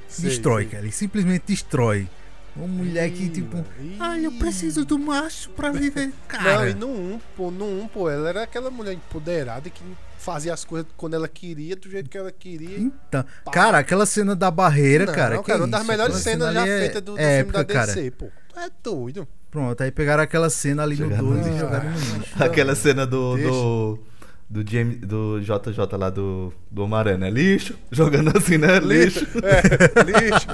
Sei, 0.07 0.29
destrói, 0.29 0.63
sei. 0.63 0.71
cara. 0.71 0.83
Ele 0.83 0.91
simplesmente 0.91 1.43
destrói. 1.45 2.07
Uma 2.55 2.67
mulher 2.67 3.09
que, 3.11 3.29
tipo, 3.29 3.63
ai, 3.99 4.25
eu 4.25 4.31
preciso 4.33 4.83
do 4.83 4.99
macho 4.99 5.51
pra 5.51 5.71
viver. 5.71 6.11
Cara, 6.27 6.65
Não, 6.65 6.67
e 6.67 6.73
no 6.73 6.87
1, 7.15 7.21
pô, 7.37 7.49
no 7.49 7.83
1, 7.83 7.87
pô, 7.87 8.09
ela 8.09 8.27
era 8.27 8.43
aquela 8.43 8.69
mulher 8.69 8.93
empoderada 8.93 9.69
que 9.69 9.81
fazia 10.21 10.53
as 10.53 10.63
coisas 10.63 10.87
quando 10.95 11.15
ela 11.15 11.27
queria, 11.27 11.75
do 11.75 11.89
jeito 11.89 12.09
que 12.09 12.17
ela 12.17 12.31
queria. 12.31 12.77
então, 12.79 13.25
cara, 13.51 13.79
aquela 13.79 14.05
cena 14.05 14.35
da 14.35 14.49
barreira, 14.51 15.05
Não, 15.05 15.13
cara. 15.13 15.37
que 15.39 15.43
cara, 15.45 15.59
é 15.59 15.61
uma 15.63 15.67
das 15.67 15.85
melhores 15.85 16.15
Aquela 16.15 16.35
cenas 16.37 16.47
cena 16.53 16.65
já 16.65 16.71
é- 16.71 16.79
feitas 16.79 17.01
do, 17.01 17.11
do 17.13 17.19
é 17.19 17.37
filme 17.39 17.51
da 17.53 17.59
épica, 17.59 17.73
cara. 17.73 17.87
DC, 17.93 18.11
pô. 18.11 18.27
É 18.57 18.69
doido. 18.83 19.27
Pronto, 19.49 19.81
aí 19.83 19.91
pegaram 19.91 20.23
aquela 20.23 20.49
cena 20.49 20.83
ali 20.83 20.95
Jogaram 20.95 21.23
no 21.23 21.29
no 21.31 21.35
2 21.35 21.45
e 21.45 21.49
lixo. 21.49 21.59
jogaram 21.65 21.89
no 21.89 21.97
lixo. 21.97 22.35
Aquela 22.43 22.75
cena 22.75 23.05
do. 23.05 23.35
Deixa. 23.35 23.49
do. 23.51 23.99
Do, 24.49 24.69
James, 24.69 24.99
do 24.99 25.39
JJ 25.39 25.97
lá 25.97 26.09
do, 26.09 26.53
do 26.69 26.83
Homem-Aranha, 26.83 27.17
né? 27.17 27.29
Lixo, 27.29 27.73
jogando 27.89 28.37
assim, 28.37 28.57
né? 28.57 28.79
Lixo. 28.79 29.25
É, 29.43 30.03
lixo, 30.03 30.47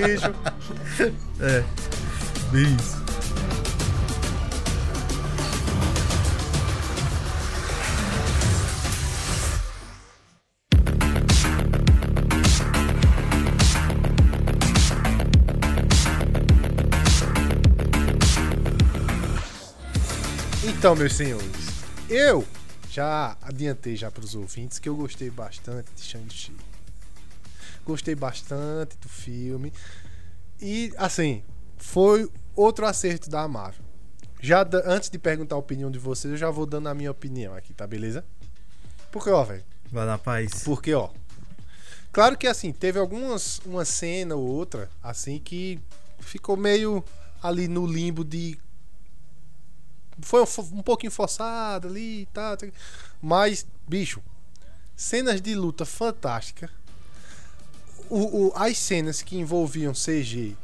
lixo. 0.00 0.34
É. 1.40 1.62
Isso. 2.56 3.05
Então, 20.86 20.94
meus 20.94 21.14
senhores, 21.14 21.82
eu 22.08 22.46
já 22.88 23.36
adiantei 23.42 23.96
já 23.96 24.08
para 24.08 24.22
os 24.22 24.36
ouvintes 24.36 24.78
que 24.78 24.88
eu 24.88 24.94
gostei 24.94 25.28
bastante 25.28 25.90
de 25.96 26.00
Shang-Chi. 26.00 26.52
Gostei 27.84 28.14
bastante 28.14 28.96
do 28.98 29.08
filme. 29.08 29.72
E, 30.60 30.92
assim, 30.96 31.42
foi 31.76 32.30
outro 32.54 32.86
acerto 32.86 33.28
da 33.28 33.48
Marvel. 33.48 33.84
Já 34.40 34.64
antes 34.84 35.10
de 35.10 35.18
perguntar 35.18 35.56
a 35.56 35.58
opinião 35.58 35.90
de 35.90 35.98
vocês, 35.98 36.30
eu 36.30 36.38
já 36.38 36.52
vou 36.52 36.64
dando 36.64 36.88
a 36.88 36.94
minha 36.94 37.10
opinião 37.10 37.52
aqui, 37.56 37.74
tá 37.74 37.84
beleza? 37.84 38.24
Porque, 39.10 39.30
ó, 39.30 39.42
velho, 39.42 39.64
Vai 39.90 40.06
na 40.06 40.18
paz. 40.18 40.62
porque, 40.62 40.94
ó. 40.94 41.10
Claro 42.12 42.38
que 42.38 42.46
assim, 42.46 42.72
teve 42.72 43.00
algumas 43.00 43.58
uma 43.66 43.84
cena 43.84 44.36
ou 44.36 44.46
outra 44.46 44.88
assim 45.02 45.40
que 45.40 45.80
ficou 46.20 46.56
meio 46.56 47.04
ali 47.42 47.66
no 47.66 47.84
limbo 47.84 48.24
de 48.24 48.56
foi 50.22 50.40
um, 50.42 50.46
um 50.78 50.82
pouquinho 50.82 51.12
forçado 51.12 51.88
ali 51.88 52.22
e 52.22 52.26
tal, 52.26 52.56
tal. 52.56 52.68
mas 53.22 53.66
bicho, 53.86 54.22
cenas 54.96 55.40
de 55.40 55.54
luta 55.54 55.84
fantástica. 55.84 56.70
O, 58.08 58.46
o- 58.48 58.52
as 58.54 58.78
cenas 58.78 59.20
que 59.22 59.36
envolviam 59.36 59.92
CG 59.92 60.56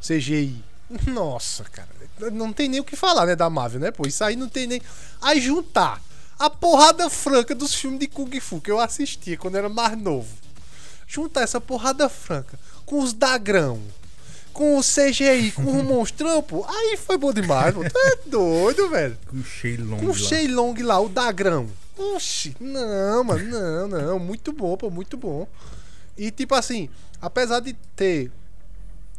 CGI. 0.00 0.62
Nossa, 1.06 1.64
cara. 1.64 1.88
Não 2.32 2.52
tem 2.52 2.68
nem 2.68 2.80
o 2.80 2.84
que 2.84 2.96
falar, 2.96 3.26
né, 3.26 3.36
da 3.36 3.48
Marvel, 3.48 3.80
né? 3.80 3.90
Pô, 3.90 4.06
isso 4.06 4.24
aí 4.24 4.34
não 4.36 4.48
tem 4.48 4.66
nem. 4.66 4.82
Aí 5.20 5.40
juntar 5.40 6.02
a 6.38 6.48
porrada 6.50 7.08
franca 7.10 7.54
dos 7.54 7.74
filmes 7.74 8.00
de 8.00 8.06
Kung 8.08 8.30
Fu 8.40 8.60
que 8.60 8.70
eu 8.70 8.80
assistia 8.80 9.36
quando 9.36 9.56
era 9.56 9.68
mais 9.68 9.96
novo. 9.96 10.28
Juntar 11.06 11.42
essa 11.42 11.60
porrada 11.60 12.08
franca 12.08 12.58
com 12.84 13.00
os 13.00 13.12
dagrão, 13.12 13.80
com 14.58 14.76
o 14.76 14.82
CGI, 14.82 15.52
com 15.52 15.62
o 15.62 15.84
monstrão, 15.84 16.42
pô. 16.42 16.66
Aí 16.68 16.96
foi 16.96 17.16
bom 17.16 17.32
demais, 17.32 17.72
pô. 17.72 17.84
Tu 17.84 17.96
é 17.96 18.16
doido, 18.28 18.90
velho. 18.90 19.16
Com 19.28 19.36
o 19.36 19.44
Shenlong 19.44 20.00
Com 20.00 20.06
o 20.06 20.08
lá. 20.08 20.14
Shenlong 20.14 20.82
lá, 20.82 21.00
o 21.00 21.08
dagrão. 21.08 21.70
Oxi, 21.96 22.56
não, 22.58 23.22
mano, 23.22 23.44
não, 23.44 23.86
não. 23.86 24.18
Muito 24.18 24.52
bom, 24.52 24.76
pô, 24.76 24.90
muito 24.90 25.16
bom. 25.16 25.46
E 26.16 26.32
tipo 26.32 26.56
assim, 26.56 26.90
apesar 27.22 27.60
de 27.60 27.72
ter 27.94 28.32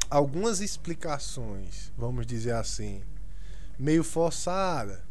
algumas 0.10 0.60
explicações, 0.60 1.90
vamos 1.98 2.28
dizer 2.28 2.56
assim, 2.56 3.02
meio 3.80 4.04
forçada. 4.04 5.02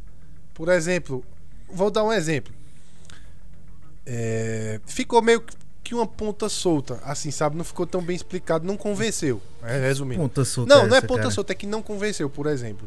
Por 0.52 0.68
exemplo, 0.68 1.24
vou 1.70 1.90
dar 1.90 2.04
um 2.04 2.12
exemplo. 2.12 2.52
É, 4.04 4.78
ficou 4.84 5.22
meio 5.22 5.42
que 5.88 5.94
uma 5.94 6.06
ponta 6.06 6.50
solta, 6.50 7.00
assim, 7.02 7.30
sabe? 7.30 7.56
Não 7.56 7.64
ficou 7.64 7.86
tão 7.86 8.02
bem 8.02 8.14
explicado, 8.14 8.66
não 8.66 8.76
convenceu. 8.76 9.40
É, 9.62 9.80
resumindo. 9.80 10.20
Ponta 10.20 10.44
solta 10.44 10.74
Não, 10.74 10.86
não 10.86 10.94
é 10.94 11.00
ponta 11.00 11.22
cara? 11.22 11.30
solta, 11.30 11.52
é 11.52 11.54
que 11.54 11.66
não 11.66 11.80
convenceu, 11.80 12.28
por 12.28 12.46
exemplo. 12.46 12.86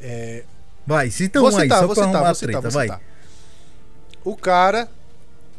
É, 0.00 0.44
Vai, 0.86 1.10
cita 1.10 1.42
um 1.42 1.46
aí, 1.48 1.64
citar, 1.64 1.80
só 1.80 1.86
vou 1.86 1.94
pra 1.94 2.30
a 2.30 2.34
citar, 2.34 2.36
treta, 2.36 2.60
vou 2.62 2.70
vai. 2.70 2.86
citar. 2.86 3.02
O 4.24 4.34
cara, 4.34 4.88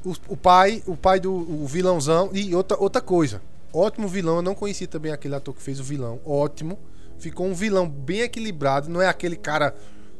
o, 0.04 0.16
o 0.30 0.36
pai, 0.36 0.82
o 0.88 0.98
pai 0.98 1.20
do 1.20 1.32
o 1.32 1.68
vilãozão 1.68 2.32
e 2.34 2.56
outra, 2.56 2.76
outra 2.80 3.02
coisa. 3.04 3.40
Ótimo 3.72 4.08
vilão, 4.08 4.38
eu 4.38 4.42
não 4.42 4.56
conhecia 4.56 4.88
também 4.88 5.12
aquele 5.12 5.36
ator 5.36 5.54
que 5.54 5.62
fez 5.62 5.80
o 5.80 5.84
vilão. 5.84 6.20
Ótimo. 6.26 6.80
Ficou 7.20 7.46
um 7.46 7.54
vilão 7.54 7.88
bem 7.88 8.22
equilibrado, 8.22 8.90
não 8.90 9.00
é 9.00 9.08
aquele 9.08 9.36
cara 9.36 9.76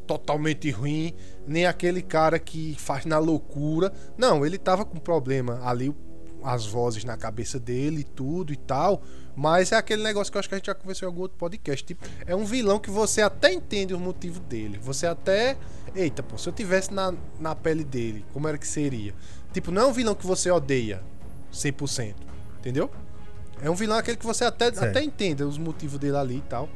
totalmente 0.06 0.70
ruim, 0.70 1.16
nem 1.48 1.66
aquele 1.66 2.04
cara 2.04 2.38
que 2.38 2.76
faz 2.78 3.06
na 3.06 3.18
loucura. 3.18 3.92
Não, 4.16 4.46
ele 4.46 4.60
tava 4.60 4.86
com 4.86 5.00
problema 5.00 5.60
ali, 5.64 5.92
as 6.54 6.66
vozes 6.66 7.04
na 7.04 7.18
cabeça 7.18 7.60
dele 7.60 8.02
e 8.02 8.04
tudo 8.04 8.54
e 8.54 8.56
tal. 8.56 9.02
Mas 9.36 9.72
é 9.72 9.76
aquele 9.76 10.02
negócio 10.02 10.32
que 10.32 10.38
eu 10.38 10.40
acho 10.40 10.48
que 10.50 10.56
a 10.56 10.58
gente 10.58 10.68
já 10.68 10.74
conversou 10.74 11.06
em 11.08 11.12
algum 11.12 11.22
outro 11.22 11.38
podcast. 11.38 11.86
Tipo, 11.86 12.06
é 12.26 12.36
um 12.36 12.46
vilão 12.46 12.80
que 12.80 12.90
você 12.90 13.22
até 13.22 13.52
entende 13.54 13.94
o 13.94 14.00
motivo 14.00 14.40
dele. 14.40 14.80
Você 14.82 15.06
até. 15.06 15.58
Eita, 15.96 16.24
pô, 16.24 16.38
se 16.38 16.48
eu 16.50 16.54
tivesse 16.54 16.94
na, 16.94 17.14
na 17.40 17.54
pele 17.56 17.84
dele, 17.84 18.26
como 18.34 18.48
era 18.48 18.58
que 18.58 18.68
seria? 18.68 19.14
Tipo, 19.54 19.72
não 19.72 19.82
é 19.84 19.86
um 19.86 19.94
vilão 19.94 20.16
que 20.16 20.26
você 20.26 20.50
odeia 20.50 21.02
100%. 21.54 22.16
Entendeu? 22.60 22.90
É 23.62 23.70
um 23.70 23.76
vilão 23.76 23.98
aquele 23.98 24.18
que 24.18 24.26
você 24.26 24.44
até, 24.46 24.66
Certo. 24.72 24.84
até 24.84 25.04
entende 25.04 25.44
os 25.44 25.58
motivos 25.58 26.00
dele 26.00 26.18
ali 26.18 26.38
e 26.38 26.42
tal. 26.42 26.68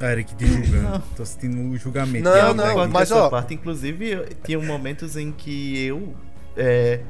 Ah, 0.00 0.12
Eric 0.12 0.34
te 0.34 0.46
julgando. 0.46 1.02
Tô 1.16 1.22
assistindo 1.22 1.70
o 1.70 1.76
julgamento. 1.76 2.24
Não, 2.24 2.52
não, 2.52 2.88
mas, 2.88 3.10
ó- 3.12 3.30
parte, 3.30 3.54
inclusive, 3.54 4.10
eu- 4.10 4.28
tinha 4.44 4.58
momentos 4.58 5.16
em 5.16 5.30
que 5.30 5.78
eu 5.84 6.14
é, 6.56 7.00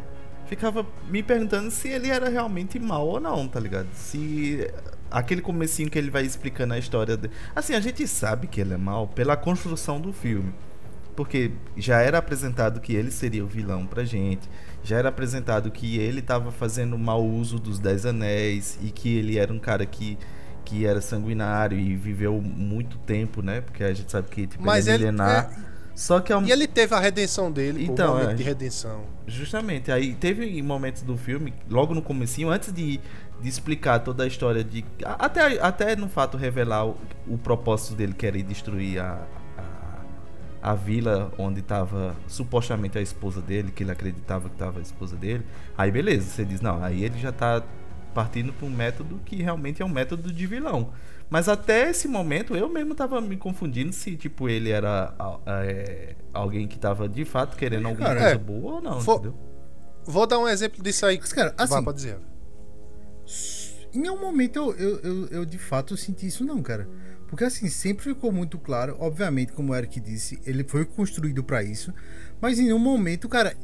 ficava 0.46 0.86
me 1.08 1.22
perguntando 1.22 1.70
se 1.70 1.88
ele 1.88 2.08
era 2.08 2.28
realmente 2.28 2.78
mal 2.78 3.06
ou 3.06 3.20
não, 3.20 3.46
tá 3.48 3.58
ligado? 3.60 3.88
Se 3.94 4.70
aquele 5.10 5.40
comecinho 5.40 5.88
que 5.90 5.98
ele 5.98 6.10
vai 6.10 6.24
explicando 6.24 6.74
a 6.74 6.78
história 6.78 7.16
dele. 7.16 7.32
Assim, 7.54 7.74
a 7.74 7.80
gente 7.80 8.06
sabe 8.08 8.46
que 8.46 8.60
ele 8.60 8.74
é 8.74 8.76
mal 8.76 9.06
pela 9.08 9.36
construção 9.36 10.00
do 10.00 10.12
filme. 10.12 10.52
Porque 11.16 11.52
já 11.76 12.00
era 12.00 12.18
apresentado 12.18 12.80
que 12.80 12.92
ele 12.92 13.10
seria 13.12 13.44
o 13.44 13.46
vilão 13.46 13.86
pra 13.86 14.04
gente. 14.04 14.48
Já 14.82 14.96
era 14.98 15.08
apresentado 15.10 15.70
que 15.70 15.96
ele 15.96 16.20
tava 16.20 16.50
fazendo 16.50 16.98
mau 16.98 17.24
uso 17.24 17.58
dos 17.60 17.78
Dez 17.78 18.04
Anéis 18.04 18.76
e 18.82 18.90
que 18.90 19.16
ele 19.16 19.38
era 19.38 19.52
um 19.52 19.58
cara 19.60 19.86
que, 19.86 20.18
que 20.64 20.84
era 20.84 21.00
sanguinário 21.00 21.78
e 21.78 21.94
viveu 21.94 22.40
muito 22.42 22.98
tempo, 22.98 23.40
né? 23.42 23.60
Porque 23.60 23.84
a 23.84 23.94
gente 23.94 24.10
sabe 24.10 24.28
que 24.28 24.46
tipo, 24.48 24.64
Mas 24.64 24.88
ele 24.88 24.90
é 24.90 24.94
ele- 24.94 25.12
milenar. 25.12 25.50
Só 25.94 26.20
que 26.20 26.32
ao, 26.32 26.42
E 26.42 26.50
ele 26.50 26.66
teve 26.66 26.94
a 26.94 26.98
redenção 26.98 27.50
dele, 27.50 27.84
Então, 27.84 28.12
pô, 28.12 28.12
momento 28.14 28.32
é. 28.32 28.34
de 28.34 28.42
redenção. 28.42 29.04
Justamente, 29.26 29.92
aí 29.92 30.14
teve 30.14 30.60
momentos 30.62 31.02
do 31.02 31.16
filme, 31.16 31.54
logo 31.70 31.94
no 31.94 32.02
comecinho, 32.02 32.50
antes 32.50 32.72
de, 32.72 33.00
de 33.40 33.48
explicar 33.48 34.00
toda 34.00 34.24
a 34.24 34.26
história 34.26 34.64
de. 34.64 34.84
Até, 35.04 35.60
até 35.60 35.96
no 35.96 36.08
fato 36.08 36.36
revelar 36.36 36.86
o, 36.86 36.96
o 37.28 37.38
propósito 37.38 37.94
dele 37.94 38.12
querer 38.12 38.42
destruir 38.42 39.00
a, 39.00 39.24
a, 39.56 40.70
a 40.70 40.74
vila 40.74 41.32
onde 41.38 41.60
estava 41.60 42.16
supostamente 42.26 42.98
a 42.98 43.00
esposa 43.00 43.40
dele, 43.40 43.70
que 43.70 43.84
ele 43.84 43.92
acreditava 43.92 44.48
que 44.48 44.56
estava 44.56 44.80
a 44.80 44.82
esposa 44.82 45.14
dele. 45.14 45.44
Aí 45.78 45.90
beleza, 45.90 46.28
você 46.28 46.44
diz, 46.44 46.60
não, 46.60 46.82
aí 46.82 47.04
ele 47.04 47.18
já 47.18 47.30
tá 47.30 47.62
partindo 48.12 48.52
para 48.52 48.66
um 48.66 48.70
método 48.70 49.20
que 49.24 49.42
realmente 49.42 49.80
é 49.80 49.84
um 49.84 49.88
método 49.88 50.32
de 50.32 50.46
vilão. 50.46 50.90
Mas 51.34 51.48
até 51.48 51.90
esse 51.90 52.06
momento 52.06 52.54
eu 52.54 52.68
mesmo 52.68 52.94
tava 52.94 53.20
me 53.20 53.36
confundindo 53.36 53.92
se 53.92 54.16
tipo 54.16 54.48
ele 54.48 54.70
era 54.70 55.12
é, 55.44 56.14
alguém 56.32 56.68
que 56.68 56.78
tava 56.78 57.08
de 57.08 57.24
fato 57.24 57.56
querendo 57.56 57.88
alguma 57.88 58.06
Cara, 58.06 58.20
coisa 58.20 58.34
é. 58.36 58.38
boa 58.38 58.74
ou 58.74 58.80
não, 58.80 59.00
entendeu? 59.00 59.34
Vou 60.04 60.28
dar 60.28 60.38
um 60.38 60.46
exemplo 60.46 60.80
disso 60.80 61.04
aí. 61.04 61.18
Mas, 61.18 61.32
cara, 61.32 61.52
assim, 61.58 61.82
pode 61.82 61.96
dizer. 61.96 62.18
Em 63.92 63.98
nenhum 63.98 64.20
momento 64.20 64.60
eu, 64.60 64.76
eu, 64.76 64.98
eu, 65.00 65.26
eu, 65.26 65.44
de 65.44 65.58
fato 65.58 65.96
senti 65.96 66.28
isso, 66.28 66.44
não, 66.44 66.62
cara. 66.62 66.88
Porque 67.26 67.42
assim, 67.42 67.68
sempre 67.68 68.04
ficou 68.04 68.30
muito 68.30 68.56
claro, 68.56 68.96
obviamente, 69.00 69.52
como 69.54 69.72
o 69.72 69.74
Eric 69.74 69.98
disse, 69.98 70.40
ele 70.46 70.62
foi 70.62 70.84
construído 70.84 71.42
pra 71.42 71.64
isso, 71.64 71.92
mas 72.40 72.60
em 72.60 72.66
nenhum 72.66 72.78
momento, 72.78 73.28
cara, 73.28 73.56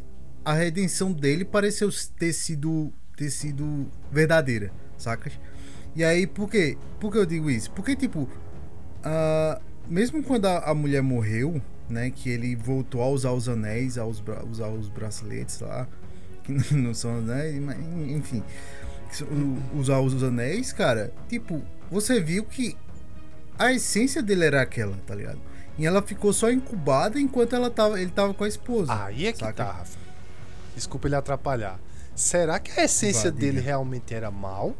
a 0.45 0.55
redenção 0.55 1.13
dele 1.13 1.45
pareceu 1.45 1.89
ter 2.19 2.33
sido, 2.33 2.93
ter 3.17 3.31
sido 3.31 3.89
verdadeira, 4.11 4.73
sacas? 4.99 5.39
E 5.96 6.05
aí, 6.05 6.26
por 6.26 6.48
quê? 6.48 6.76
Por 7.00 7.11
que 7.12 7.18
eu 7.18 7.26
digo 7.26 7.50
isso? 7.50 7.70
Porque, 7.72 7.96
tipo, 7.96 8.29
ah, 9.03 9.61
mesmo 9.88 10.22
quando 10.22 10.46
a, 10.46 10.59
a 10.70 10.74
mulher 10.74 11.03
morreu, 11.03 11.61
né? 11.88 12.11
Que 12.11 12.31
ele 12.31 12.55
voltou 12.55 13.03
a 13.03 13.09
usar 13.09 13.33
os 13.33 13.48
anéis, 13.48 13.98
a 13.98 14.05
us- 14.07 14.22
usar 14.50 14.68
os 14.68 14.88
braceletes 14.88 15.61
lá, 15.61 15.88
que 16.44 16.53
não 16.74 16.94
são 16.94 17.18
anéis, 17.18 17.61
mas 17.61 17.76
enfim. 18.11 18.42
Usar 19.74 19.98
os 20.00 20.22
anéis, 20.22 20.72
cara, 20.72 21.12
tipo, 21.29 21.61
você 21.90 22.20
viu 22.20 22.44
que 22.44 22.76
a 23.59 23.72
essência 23.72 24.22
dele 24.22 24.44
era 24.44 24.62
aquela, 24.62 24.96
tá 25.07 25.14
ligado? 25.16 25.40
E 25.76 25.85
ela 25.85 26.00
ficou 26.00 26.33
só 26.33 26.50
incubada 26.50 27.18
enquanto 27.20 27.57
ela 27.57 27.70
tava, 27.70 28.00
ele 28.00 28.11
tava 28.12 28.33
com 28.35 28.44
a 28.44 28.48
esposa. 28.48 29.05
Aí 29.07 29.26
é 29.26 29.33
que 29.33 29.38
saca? 29.40 29.64
tá, 29.64 29.72
Rafa. 29.72 29.98
Desculpa 30.76 31.09
ele 31.09 31.16
atrapalhar. 31.16 31.81
Será 32.14 32.61
que 32.61 32.79
a 32.79 32.85
essência 32.85 33.33
dele 33.33 33.61
realmente 33.61 34.14
era 34.14 34.31
mal? 34.31 34.76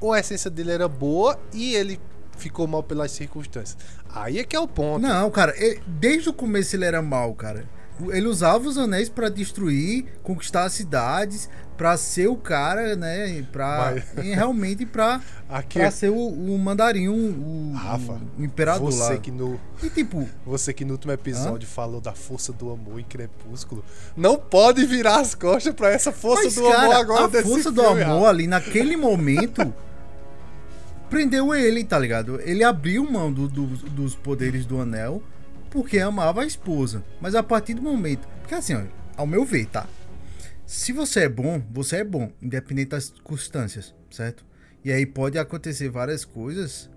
Ou 0.00 0.12
a 0.12 0.20
essência 0.20 0.50
dele 0.50 0.72
era 0.72 0.86
boa 0.88 1.38
e 1.52 1.74
ele 1.74 2.00
ficou 2.36 2.66
mal 2.66 2.82
pelas 2.82 3.10
circunstâncias? 3.12 3.76
Aí 4.10 4.38
é 4.38 4.44
que 4.44 4.54
é 4.56 4.60
o 4.60 4.68
ponto. 4.68 5.00
Não, 5.02 5.30
cara, 5.30 5.54
ele- 5.56 5.80
desde 5.86 6.28
o 6.28 6.32
começo 6.32 6.74
ele 6.76 6.84
era 6.84 7.00
mal, 7.02 7.34
cara. 7.34 7.64
Ele 8.10 8.26
usava 8.28 8.68
os 8.68 8.76
anéis 8.76 9.08
pra 9.08 9.28
destruir, 9.28 10.04
conquistar 10.22 10.64
as 10.64 10.72
cidades, 10.74 11.48
pra 11.76 11.96
ser 11.96 12.26
o 12.28 12.36
cara, 12.36 12.94
né? 12.96 13.42
Pra, 13.50 13.92
Mas- 13.94 14.24
realmente 14.34 14.84
pra, 14.84 15.20
Aqui, 15.48 15.90
ser 15.90 16.10
o, 16.10 16.16
o 16.16 16.58
mandarim, 16.58 17.08
o, 17.08 17.72
Rafa, 17.74 18.20
o 18.38 18.42
imperador 18.44 18.90
você 18.92 19.14
lá. 19.14 19.16
que 19.18 19.30
no 19.30 19.58
E 19.82 19.88
tipo, 19.90 20.28
você 20.44 20.72
que 20.72 20.84
no 20.84 20.92
último 20.92 21.12
episódio 21.12 21.66
falou 21.68 22.00
da 22.00 22.12
força 22.12 22.52
do 22.52 22.70
amor 22.70 22.98
em 23.00 23.04
Crepúsculo, 23.04 23.84
não 24.16 24.36
pode 24.36 24.84
virar 24.86 25.20
as 25.20 25.34
costas 25.34 25.74
pra 25.74 25.90
essa 25.90 26.10
força 26.12 26.44
mas, 26.44 26.54
do 26.54 26.62
cara, 26.68 26.82
amor 26.82 26.94
agora 26.96 27.24
a 27.24 27.28
desse 27.28 27.48
força 27.48 27.70
do 27.70 27.82
filme, 27.82 28.02
amor 28.02 28.14
Rafa. 28.20 28.28
ali 28.28 28.46
naquele 28.46 28.96
momento 28.96 29.72
prendeu 31.08 31.54
ele, 31.54 31.84
tá 31.84 31.98
ligado? 31.98 32.40
Ele 32.42 32.64
abriu 32.64 33.08
mão 33.10 33.32
do- 33.32 33.48
do- 33.48 33.66
dos 33.66 34.14
poderes 34.14 34.66
do 34.66 34.80
anel 34.80 35.22
porque 35.76 35.98
amava 35.98 36.40
a 36.40 36.46
esposa. 36.46 37.04
Mas 37.20 37.34
a 37.34 37.42
partir 37.42 37.74
do 37.74 37.82
momento. 37.82 38.26
Porque 38.40 38.54
assim, 38.54 38.72
ó, 38.72 38.82
ao 39.14 39.26
meu 39.26 39.44
ver, 39.44 39.66
tá? 39.66 39.86
Se 40.64 40.90
você 40.90 41.24
é 41.24 41.28
bom, 41.28 41.62
você 41.70 41.96
é 41.96 42.04
bom, 42.04 42.32
independente 42.40 42.88
das 42.88 43.04
circunstâncias, 43.04 43.94
certo? 44.10 44.42
E 44.82 44.90
aí 44.90 45.04
pode 45.04 45.38
acontecer 45.38 45.90
várias 45.90 46.24
coisas. 46.24 46.88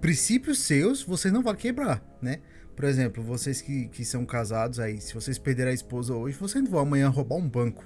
Princípios 0.00 0.60
seus, 0.60 1.02
você 1.02 1.30
não 1.30 1.42
vai 1.42 1.54
quebrar, 1.54 2.02
né? 2.22 2.40
Por 2.74 2.86
exemplo, 2.86 3.22
vocês 3.22 3.60
que, 3.60 3.88
que 3.88 4.06
são 4.06 4.24
casados 4.24 4.80
aí, 4.80 4.98
se 4.98 5.12
vocês 5.12 5.38
perderem 5.38 5.72
a 5.72 5.74
esposa 5.74 6.14
hoje, 6.14 6.38
vocês 6.38 6.64
não 6.64 6.70
vão 6.70 6.80
amanhã 6.80 7.08
roubar 7.10 7.36
um 7.36 7.46
banco. 7.46 7.84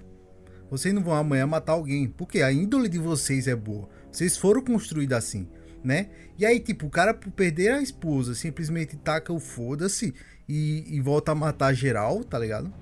Vocês 0.71 0.95
não 0.95 1.03
vão 1.03 1.15
amanhã 1.15 1.49
matar 1.49 1.73
alguém. 1.73 2.07
Porque 2.07 2.43
a 2.43 2.53
índole 2.53 2.89
de 2.89 2.99
vocês 2.99 3.49
é 3.49 3.57
boa. 3.57 3.89
Vocês 4.13 4.37
foram 4.37 4.63
construídos 4.63 5.19
assim, 5.19 5.49
né? 5.87 6.09
E 6.37 6.45
aí, 6.45 6.59
tipo, 6.59 6.87
o 6.87 6.91
cara 6.91 7.15
por 7.15 7.31
perder 7.31 7.73
a 7.73 7.81
esposa 7.81 8.35
simplesmente 8.35 8.97
taca 8.97 9.33
o 9.33 9.39
foda-se 9.39 10.13
e, 10.49 10.85
e 10.89 11.01
volta 11.01 11.31
a 11.31 11.35
matar 11.35 11.73
geral, 11.73 12.25
tá 12.25 12.37
ligado? 12.39 12.73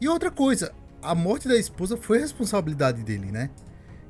E 0.00 0.08
outra 0.08 0.30
coisa, 0.30 0.72
a 1.02 1.14
morte 1.14 1.48
da 1.48 1.56
esposa 1.56 1.96
foi 1.96 2.18
responsabilidade 2.18 3.02
dele, 3.02 3.32
né? 3.32 3.50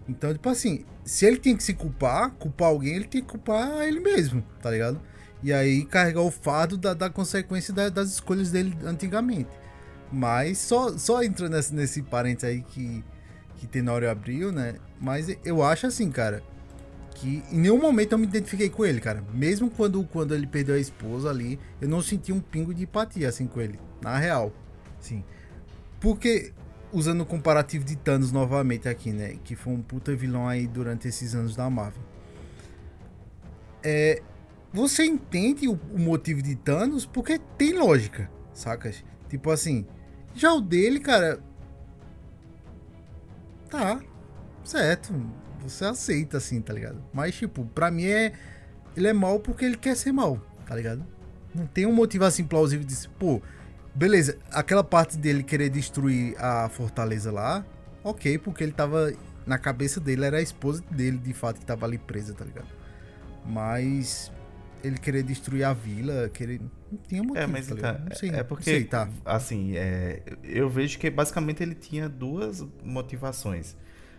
Então, 0.07 0.31
tipo 0.33 0.49
assim, 0.51 0.85
se 1.05 1.25
ele 1.25 1.39
tem 1.39 1.57
que 1.57 1.63
se 1.63 1.73
culpar, 1.73 2.33
culpar 2.33 2.69
alguém, 2.69 2.97
ele 2.97 3.07
tem 3.07 3.23
que 3.23 3.29
culpar 3.29 3.81
ele 3.83 3.99
mesmo, 4.01 4.45
tá 4.61 4.71
ligado? 4.71 5.01
E 5.43 5.51
aí 5.51 5.87
carregar 5.87 6.21
o 6.21 6.31
fardo 6.31 6.77
da, 6.77 6.93
da 6.93 7.09
consequência 7.09 7.73
da- 7.73 7.89
das 7.89 8.11
escolhas 8.11 8.51
dele 8.51 8.77
antigamente. 8.85 9.49
Mas 10.13 10.59
só, 10.59 10.97
só 10.99 11.23
entrando 11.23 11.53
nesse, 11.53 11.75
nesse 11.75 12.03
parênteses 12.03 12.51
aí 12.51 12.63
que, 12.63 13.03
que 13.57 13.67
Tenório 13.67 14.11
abriu, 14.11 14.53
né? 14.53 14.75
Mas 15.01 15.35
eu 15.45 15.63
acho 15.63 15.87
assim, 15.87 16.11
cara, 16.11 16.43
que 17.15 17.43
em 17.51 17.59
nenhum 17.59 17.81
momento 17.81 18.13
eu 18.13 18.19
me 18.19 18.27
identifiquei 18.27 18.69
com 18.69 18.85
ele, 18.85 19.01
cara. 19.01 19.25
Mesmo 19.33 19.71
quando, 19.71 20.03
quando 20.05 20.35
ele 20.35 20.47
perdeu 20.47 20.75
a 20.75 20.79
esposa 20.79 21.31
ali, 21.31 21.59
eu 21.81 21.89
não 21.89 22.03
senti 22.03 22.33
um 22.33 22.41
pingo 22.41 22.75
de 22.75 22.83
empatia 22.83 23.29
assim 23.29 23.47
com 23.47 23.61
ele. 23.61 23.79
Na 24.03 24.19
real, 24.19 24.53
sim. 25.01 25.25
Porque, 26.01 26.53
usando 26.93 27.23
o 27.23 27.27
comparativo 27.27 27.85
de 27.85 27.97
Thanos 27.97 28.33
novamente 28.33 28.89
aqui, 28.89 29.13
né? 29.13 29.39
Que 29.45 29.55
foi 29.57 29.73
um 29.73 29.81
puta 29.81 30.15
vilão 30.15 30.47
aí 30.47 30.67
durante 30.67 31.09
esses 31.09 31.35
anos 31.35 31.57
da 31.57 31.71
Marvel. 31.71 32.03
É, 33.83 34.21
você 34.73 35.05
entende 35.05 35.69
o, 35.69 35.79
o 35.93 35.99
motivo 35.99 36.43
de 36.43 36.57
Thanos 36.57 37.07
porque 37.07 37.39
tem 37.57 37.75
lógica, 37.75 38.29
sacas? 38.53 39.05
Tipo 39.29 39.51
assim, 39.51 39.87
já 40.35 40.53
o 40.53 40.61
dele, 40.61 40.99
cara. 40.99 41.39
Tá, 43.71 44.01
certo. 44.65 45.15
Você 45.65 45.85
aceita 45.85 46.37
assim, 46.37 46.61
tá 46.61 46.73
ligado? 46.73 47.03
Mas, 47.13 47.35
tipo, 47.35 47.65
pra 47.65 47.91
mim 47.91 48.05
é. 48.05 48.33
Ele 48.97 49.09
é 49.09 49.13
mal 49.13 49.41
porque 49.41 49.65
ele 49.65 49.77
quer 49.77 49.97
ser 49.97 50.13
mal, 50.13 50.41
tá 50.67 50.77
ligado? 50.77 51.05
Não 51.55 51.67
tem 51.67 51.87
um 51.87 51.93
motivo 51.93 52.25
assim 52.25 52.45
plausível 52.45 52.87
de. 52.87 53.09
Pô, 53.19 53.41
beleza, 53.95 54.39
aquela 54.53 54.85
parte 54.85 55.17
dele 55.17 55.43
querer 55.43 55.69
destruir 55.69 56.37
a 56.39 56.69
fortaleza 56.69 57.33
lá, 57.33 57.65
ok, 58.03 58.39
porque 58.39 58.63
ele 58.63 58.73
tava. 58.73 59.13
Na 59.47 59.59
cabeça 59.59 60.01
dele 60.01 60.25
era 60.25 60.39
a 60.39 60.43
esposa 60.43 60.83
dele, 60.91 61.19
de 61.19 61.35
fato, 61.35 61.61
que 61.61 61.67
tava 61.67 61.85
ali 61.85 61.99
presa, 61.99 62.35
tá 62.35 62.45
ligado? 62.45 62.69
Mas. 63.45 64.31
Ele 64.83 64.99
querer 64.99 65.23
destruir 65.23 65.65
a 65.65 65.73
vila, 65.73 66.29
querer. 66.29 66.61
Não 66.93 66.99
tinha 67.09 67.23
motivo. 67.23 67.43
É, 67.43 67.47
mas 67.47 67.67
tá 67.67 67.75
então? 67.75 67.99
Não 68.07 68.17
sei, 68.17 68.31
é 68.31 68.43
porque, 68.43 68.65
sei, 68.65 68.85
tá. 68.85 69.09
assim, 69.25 69.75
é, 69.77 70.21
eu 70.43 70.69
vejo 70.69 70.99
que 70.99 71.09
basicamente 71.09 71.63
ele 71.63 71.75
tinha 71.75 72.07
duas 72.07 72.63
motivações. 72.85 73.75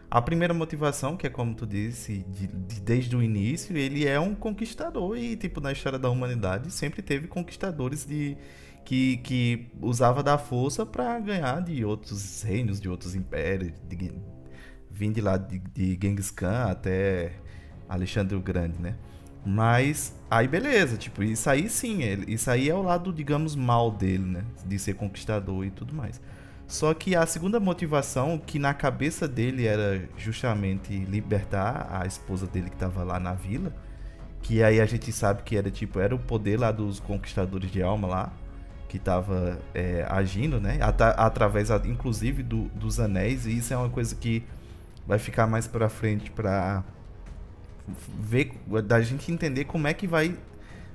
A 0.09 0.21
primeira 0.21 0.53
motivação, 0.53 1.17
que 1.17 1.27
é 1.27 1.29
como 1.29 1.53
tu 1.55 1.65
disse, 1.65 2.19
de- 2.29 2.47
de- 2.47 2.81
desde 2.81 3.15
o 3.15 3.21
início, 3.23 3.75
ele 3.77 4.05
é 4.07 4.19
um 4.19 4.33
conquistador 4.35 5.17
e, 5.17 5.35
tipo, 5.35 5.59
na 5.59 5.71
história 5.71 5.99
da 5.99 6.09
humanidade 6.09 6.71
sempre 6.71 7.01
teve 7.01 7.27
conquistadores 7.27 8.05
de 8.05 8.37
que, 8.85 9.17
que 9.17 9.67
usava 9.81 10.21
da 10.23 10.37
força 10.37 10.85
para 10.85 11.19
ganhar 11.19 11.61
de 11.61 11.83
outros 11.83 12.43
reinos, 12.43 12.79
de 12.79 12.87
outros 12.87 13.15
impérios, 13.15 13.73
de, 13.89 14.11
vindo 14.89 15.15
de 15.15 15.21
lá 15.21 15.37
de, 15.37 15.59
de 15.59 15.97
Genghis 16.01 16.31
Khan 16.31 16.65
até 16.69 17.33
Alexandre 17.89 18.35
o 18.35 18.41
Grande, 18.41 18.79
né? 18.79 18.95
Mas 19.45 20.15
aí 20.29 20.47
beleza, 20.47 20.97
tipo, 20.97 21.21
isso 21.23 21.49
aí 21.49 21.69
sim, 21.69 21.99
isso 22.27 22.49
aí 22.49 22.69
é 22.69 22.73
o 22.73 22.81
lado, 22.81 23.13
digamos, 23.13 23.55
mal 23.55 23.91
dele, 23.91 24.25
né? 24.25 24.43
De 24.65 24.79
ser 24.79 24.95
conquistador 24.95 25.65
e 25.65 25.69
tudo 25.71 25.93
mais. 25.93 26.19
Só 26.67 26.93
que 26.93 27.15
a 27.15 27.25
segunda 27.27 27.59
motivação, 27.59 28.37
que 28.39 28.57
na 28.57 28.73
cabeça 28.73 29.27
dele 29.27 29.67
era 29.67 30.09
justamente 30.17 30.93
libertar 31.05 31.87
a 31.91 32.05
esposa 32.07 32.47
dele 32.47 32.69
que 32.69 32.75
tava 32.77 33.03
lá 33.03 33.19
na 33.19 33.33
vila, 33.33 33.71
que 34.41 34.63
aí 34.63 34.81
a 34.81 34.85
gente 34.85 35.11
sabe 35.11 35.43
que 35.43 35.55
era 35.57 35.69
tipo, 35.71 35.99
era 35.99 36.15
o 36.15 36.19
poder 36.19 36.59
lá 36.59 36.71
dos 36.71 36.99
conquistadores 36.99 37.71
de 37.71 37.83
alma 37.83 38.07
lá, 38.07 38.33
que 38.89 38.99
tava 38.99 39.59
é, 39.73 40.05
agindo, 40.09 40.59
né? 40.59 40.79
Ata- 40.81 41.11
através, 41.11 41.69
inclusive, 41.85 42.43
do- 42.43 42.65
dos 42.75 42.99
anéis, 42.99 43.45
e 43.45 43.57
isso 43.57 43.73
é 43.73 43.77
uma 43.77 43.89
coisa 43.89 44.15
que 44.15 44.43
vai 45.07 45.19
ficar 45.19 45.47
mais 45.47 45.67
pra 45.67 45.89
frente 45.89 46.31
pra 46.31 46.83
ver, 48.19 48.51
da 48.83 49.01
gente 49.01 49.31
entender 49.31 49.65
como 49.65 49.87
é 49.87 49.93
que 49.93 50.07
vai 50.07 50.35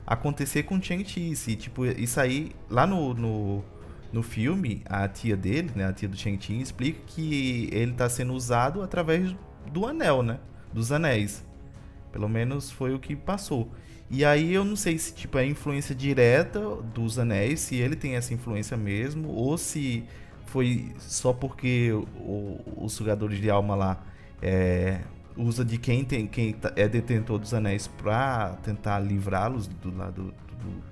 acontecer 0.07 0.65
com 0.65 0.81
Chang-Chi. 0.81 1.35
Se, 1.37 1.57
tipo, 1.57 1.85
isso 1.87 2.21
aí, 2.21 2.53
lá 2.69 2.87
no, 2.87 3.15
no, 3.15 3.65
no 4.13 4.23
filme, 4.23 4.83
a 4.87 5.07
tia 5.09 5.37
dele, 5.37 5.71
né, 5.75 5.87
a 5.87 5.93
tia 5.93 6.09
do 6.09 6.17
Chang-Chi, 6.17 6.61
explica 6.61 7.01
que 7.07 7.69
ele 7.73 7.93
tá 7.93 8.09
sendo 8.09 8.33
usado 8.35 8.83
através 8.83 9.35
do 9.73 9.87
anel, 9.87 10.23
né, 10.23 10.39
dos 10.73 10.91
anéis. 10.93 11.45
Pelo 12.13 12.29
menos 12.29 12.71
foi 12.71 12.93
o 12.95 12.99
que 12.99 13.15
passou. 13.15 13.71
E 14.11 14.25
aí 14.25 14.53
eu 14.53 14.65
não 14.65 14.75
sei 14.75 14.99
se 14.99 15.15
tipo 15.15 15.39
é 15.39 15.47
influência 15.47 15.95
direta 15.95 16.61
dos 16.93 17.19
anéis, 17.19 17.61
se 17.61 17.77
ele 17.77 17.95
tem 17.95 18.17
essa 18.17 18.35
influência 18.35 18.77
mesmo, 18.77 19.29
ou 19.29 19.57
se 19.57 20.03
foi 20.47 20.93
só 20.99 21.33
porque 21.33 21.91
os 22.77 22.93
sugadores 22.93 23.39
de 23.39 23.49
alma 23.49 23.77
lá 23.77 24.03
é, 24.43 25.01
usa 25.37 25.65
de 25.65 25.79
quem 25.79 26.05
tem 26.05 26.27
quem 26.27 26.53
tá- 26.55 26.73
é 26.75 26.89
detentor 26.89 27.39
dos 27.39 27.55
anéis 27.55 27.87
pra 27.87 28.59
tentar 28.65 28.99
livrá-los 28.99 29.69
do 29.69 29.97
lado 29.97 30.35
do- 30.61 30.90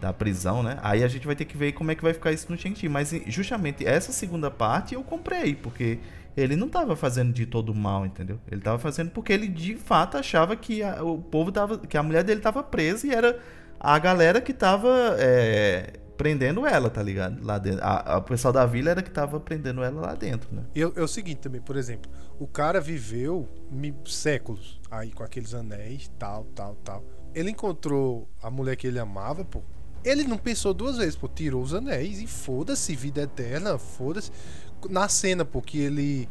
da 0.00 0.12
prisão, 0.12 0.62
né? 0.62 0.78
Aí 0.82 1.02
a 1.02 1.08
gente 1.08 1.26
vai 1.26 1.34
ter 1.36 1.44
que 1.44 1.56
ver 1.56 1.72
como 1.72 1.90
é 1.90 1.94
que 1.94 2.02
vai 2.02 2.12
ficar 2.12 2.32
isso 2.32 2.50
no 2.50 2.58
Shang-Chi. 2.58 2.88
Mas 2.88 3.10
justamente 3.26 3.86
essa 3.86 4.12
segunda 4.12 4.50
parte 4.50 4.94
eu 4.94 5.02
comprei, 5.02 5.54
porque 5.54 5.98
ele 6.36 6.56
não 6.56 6.68
tava 6.68 6.96
fazendo 6.96 7.32
de 7.32 7.46
todo 7.46 7.74
mal, 7.74 8.04
entendeu? 8.04 8.38
Ele 8.50 8.60
tava 8.60 8.78
fazendo 8.78 9.10
porque 9.10 9.32
ele 9.32 9.48
de 9.48 9.76
fato 9.76 10.16
achava 10.16 10.56
que 10.56 10.82
a- 10.82 11.02
o 11.02 11.18
povo 11.18 11.50
tava. 11.52 11.78
que 11.78 11.96
a 11.96 12.02
mulher 12.02 12.24
dele 12.24 12.40
tava 12.40 12.62
presa 12.62 13.06
e 13.06 13.10
era 13.10 13.38
a 13.78 13.98
galera 13.98 14.40
que 14.40 14.52
tava 14.52 14.88
é, 15.18 15.92
prendendo 16.16 16.66
ela, 16.66 16.90
tá 16.90 17.02
ligado? 17.02 17.44
Lá 17.44 17.58
dentro. 17.58 17.80
O 18.16 18.22
pessoal 18.22 18.52
da 18.52 18.66
vila 18.66 18.90
era 18.90 19.02
que 19.02 19.10
tava 19.10 19.38
prendendo 19.40 19.82
ela 19.82 20.00
lá 20.00 20.14
dentro, 20.14 20.54
né? 20.54 20.62
E 20.74 20.80
é 20.82 20.86
o 20.86 21.08
seguinte 21.08 21.38
também, 21.38 21.60
por 21.60 21.76
exemplo, 21.76 22.10
o 22.38 22.46
cara 22.46 22.80
viveu 22.80 23.48
séculos 24.06 24.80
aí 24.90 25.10
com 25.12 25.22
aqueles 25.22 25.54
anéis, 25.54 26.10
tal, 26.18 26.44
tal, 26.54 26.74
tal. 26.84 27.04
Ele 27.34 27.50
encontrou 27.50 28.28
a 28.42 28.50
mulher 28.50 28.76
que 28.76 28.86
ele 28.86 28.98
amava, 28.98 29.44
pô. 29.44 29.62
Ele 30.04 30.24
não 30.24 30.36
pensou 30.36 30.74
duas 30.74 30.98
vezes, 30.98 31.16
pô, 31.16 31.28
tirou 31.28 31.62
os 31.62 31.72
anéis 31.74 32.20
e 32.20 32.26
foda-se, 32.26 32.94
vida 32.94 33.22
eterna, 33.22 33.78
foda-se. 33.78 34.30
Na 34.90 35.08
cena, 35.08 35.44
pô, 35.44 35.62
que 35.62 35.78
ele 35.78 36.28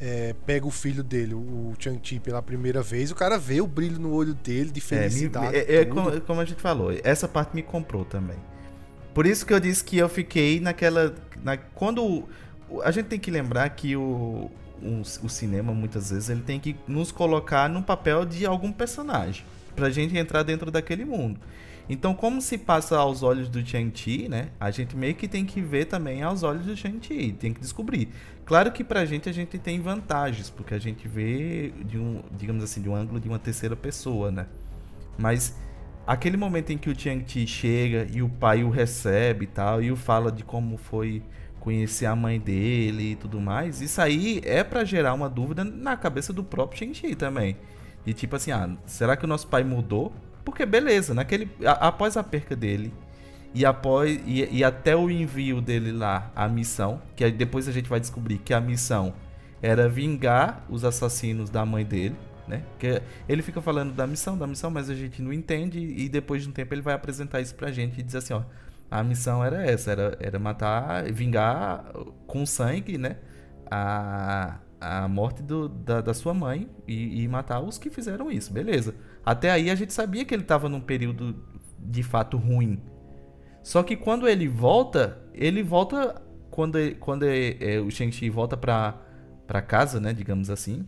é, 0.00 0.34
pega 0.44 0.66
o 0.66 0.70
filho 0.70 1.02
dele, 1.02 1.34
o 1.34 1.72
Chang-Chi, 1.78 2.20
pela 2.20 2.42
primeira 2.42 2.82
vez, 2.82 3.10
o 3.10 3.14
cara 3.14 3.38
vê 3.38 3.60
o 3.60 3.66
brilho 3.66 3.98
no 3.98 4.12
olho 4.12 4.34
dele 4.34 4.70
de 4.70 4.80
É, 4.80 4.82
me- 4.82 5.10
felicidade. 5.10 5.56
é- 5.56 5.74
é 5.76 5.84
tudo. 5.84 5.94
como, 6.02 6.20
como 6.20 6.40
a 6.40 6.44
gente 6.44 6.60
falou, 6.60 6.90
essa 7.02 7.26
parte 7.26 7.54
me 7.54 7.62
comprou 7.62 8.04
também. 8.04 8.36
Por 9.14 9.26
isso 9.26 9.44
que 9.46 9.52
eu 9.52 9.60
disse 9.60 9.82
que 9.82 9.96
eu 9.98 10.08
fiquei 10.08 10.60
naquela. 10.60 11.14
Na, 11.42 11.56
quando. 11.56 12.24
A 12.84 12.90
gente 12.92 13.06
tem 13.06 13.18
que 13.18 13.30
lembrar 13.30 13.68
que 13.70 13.96
o, 13.96 14.48
o, 14.80 15.02
o 15.24 15.28
cinema, 15.28 15.72
muitas 15.74 16.10
vezes, 16.10 16.28
ele 16.30 16.42
tem 16.42 16.60
que 16.60 16.76
nos 16.86 17.10
colocar 17.10 17.68
no 17.68 17.82
papel 17.82 18.24
de 18.24 18.46
algum 18.46 18.70
personagem. 18.70 19.44
Pra 19.74 19.90
gente 19.90 20.16
entrar 20.16 20.42
dentro 20.44 20.70
daquele 20.70 21.04
mundo. 21.04 21.40
Então, 21.92 22.14
como 22.14 22.40
se 22.40 22.56
passa 22.56 22.96
aos 22.96 23.24
olhos 23.24 23.48
do 23.48 23.66
Shang-Chi, 23.66 24.28
né? 24.28 24.50
A 24.60 24.70
gente 24.70 24.96
meio 24.96 25.12
que 25.16 25.26
tem 25.26 25.44
que 25.44 25.60
ver 25.60 25.86
também 25.86 26.22
aos 26.22 26.44
olhos 26.44 26.64
do 26.64 26.76
Shang-Chi, 26.76 27.32
tem 27.32 27.52
que 27.52 27.60
descobrir. 27.60 28.10
Claro 28.44 28.70
que 28.70 28.84
pra 28.84 29.04
gente 29.04 29.28
a 29.28 29.32
gente 29.32 29.58
tem 29.58 29.80
vantagens, 29.80 30.48
porque 30.48 30.72
a 30.72 30.78
gente 30.78 31.08
vê 31.08 31.72
de 31.84 31.98
um, 31.98 32.22
digamos 32.30 32.62
assim, 32.62 32.80
de 32.80 32.88
um 32.88 32.94
ângulo 32.94 33.18
de 33.18 33.28
uma 33.28 33.40
terceira 33.40 33.74
pessoa, 33.74 34.30
né? 34.30 34.46
Mas 35.18 35.56
aquele 36.06 36.36
momento 36.36 36.70
em 36.70 36.78
que 36.78 36.88
o 36.88 36.96
Shang-Chi 36.96 37.44
chega 37.48 38.06
e 38.08 38.22
o 38.22 38.28
pai 38.28 38.62
o 38.62 38.70
recebe 38.70 39.46
e 39.46 39.48
tal, 39.48 39.82
e 39.82 39.90
o 39.90 39.96
fala 39.96 40.30
de 40.30 40.44
como 40.44 40.76
foi 40.76 41.20
conhecer 41.58 42.06
a 42.06 42.14
mãe 42.14 42.38
dele 42.38 43.12
e 43.12 43.16
tudo 43.16 43.40
mais, 43.40 43.80
isso 43.80 44.00
aí 44.00 44.40
é 44.44 44.62
para 44.62 44.84
gerar 44.84 45.12
uma 45.12 45.28
dúvida 45.28 45.64
na 45.64 45.96
cabeça 45.96 46.32
do 46.32 46.44
próprio 46.44 46.78
Shang-Chi 46.78 47.16
também. 47.16 47.56
E 48.06 48.14
tipo 48.14 48.36
assim, 48.36 48.52
ah, 48.52 48.76
será 48.86 49.16
que 49.16 49.24
o 49.24 49.28
nosso 49.28 49.48
pai 49.48 49.64
mudou? 49.64 50.12
Porque 50.44 50.64
beleza, 50.64 51.14
naquele 51.14 51.50
a, 51.64 51.88
após 51.88 52.16
a 52.16 52.22
perca 52.22 52.56
dele 52.56 52.92
e 53.54 53.64
após 53.64 54.20
e, 54.26 54.58
e, 54.58 54.64
até 54.64 54.94
o 54.94 55.10
envio 55.10 55.60
dele 55.60 55.92
lá 55.92 56.30
a 56.34 56.48
missão, 56.48 57.02
que 57.16 57.28
depois 57.30 57.68
a 57.68 57.72
gente 57.72 57.88
vai 57.88 58.00
descobrir 58.00 58.38
que 58.38 58.54
a 58.54 58.60
missão 58.60 59.12
era 59.60 59.88
vingar 59.88 60.64
os 60.68 60.84
assassinos 60.84 61.50
da 61.50 61.66
mãe 61.66 61.84
dele, 61.84 62.16
né? 62.46 62.62
Que 62.78 63.02
ele 63.28 63.42
fica 63.42 63.60
falando 63.60 63.92
da 63.92 64.06
missão, 64.06 64.38
da 64.38 64.46
missão, 64.46 64.70
mas 64.70 64.88
a 64.88 64.94
gente 64.94 65.20
não 65.20 65.32
entende 65.32 65.78
e 65.78 66.08
depois 66.08 66.42
de 66.42 66.48
um 66.48 66.52
tempo 66.52 66.72
ele 66.72 66.82
vai 66.82 66.94
apresentar 66.94 67.40
isso 67.40 67.54
pra 67.54 67.70
gente 67.70 68.00
e 68.00 68.02
diz 68.02 68.14
assim, 68.14 68.34
ó, 68.34 68.42
a 68.90 69.02
missão 69.02 69.44
era 69.44 69.64
essa, 69.64 69.90
era, 69.92 70.16
era 70.20 70.38
matar, 70.38 71.04
vingar 71.12 71.84
com 72.26 72.46
sangue, 72.46 72.98
né? 72.98 73.16
A, 73.70 74.58
a 74.80 75.08
morte 75.08 75.42
do, 75.42 75.68
da, 75.68 76.00
da 76.00 76.14
sua 76.14 76.34
mãe 76.34 76.68
e, 76.88 77.22
e 77.22 77.28
matar 77.28 77.60
os 77.60 77.78
que 77.78 77.90
fizeram 77.90 78.30
isso, 78.30 78.52
beleza. 78.52 78.94
Até 79.24 79.50
aí 79.50 79.70
a 79.70 79.74
gente 79.74 79.92
sabia 79.92 80.24
que 80.24 80.34
ele 80.34 80.42
estava 80.42 80.68
num 80.68 80.80
período 80.80 81.36
de 81.78 82.02
fato 82.02 82.36
ruim. 82.36 82.80
Só 83.62 83.82
que 83.82 83.96
quando 83.96 84.28
ele 84.28 84.48
volta, 84.48 85.18
ele 85.34 85.62
volta 85.62 86.22
quando, 86.50 86.78
quando 86.96 87.24
é, 87.24 87.56
é, 87.60 87.80
o 87.80 87.90
Shang-Chi 87.90 88.30
volta 88.30 88.56
pra, 88.56 88.98
pra 89.46 89.62
casa, 89.62 90.00
né, 90.00 90.12
digamos 90.12 90.50
assim. 90.50 90.86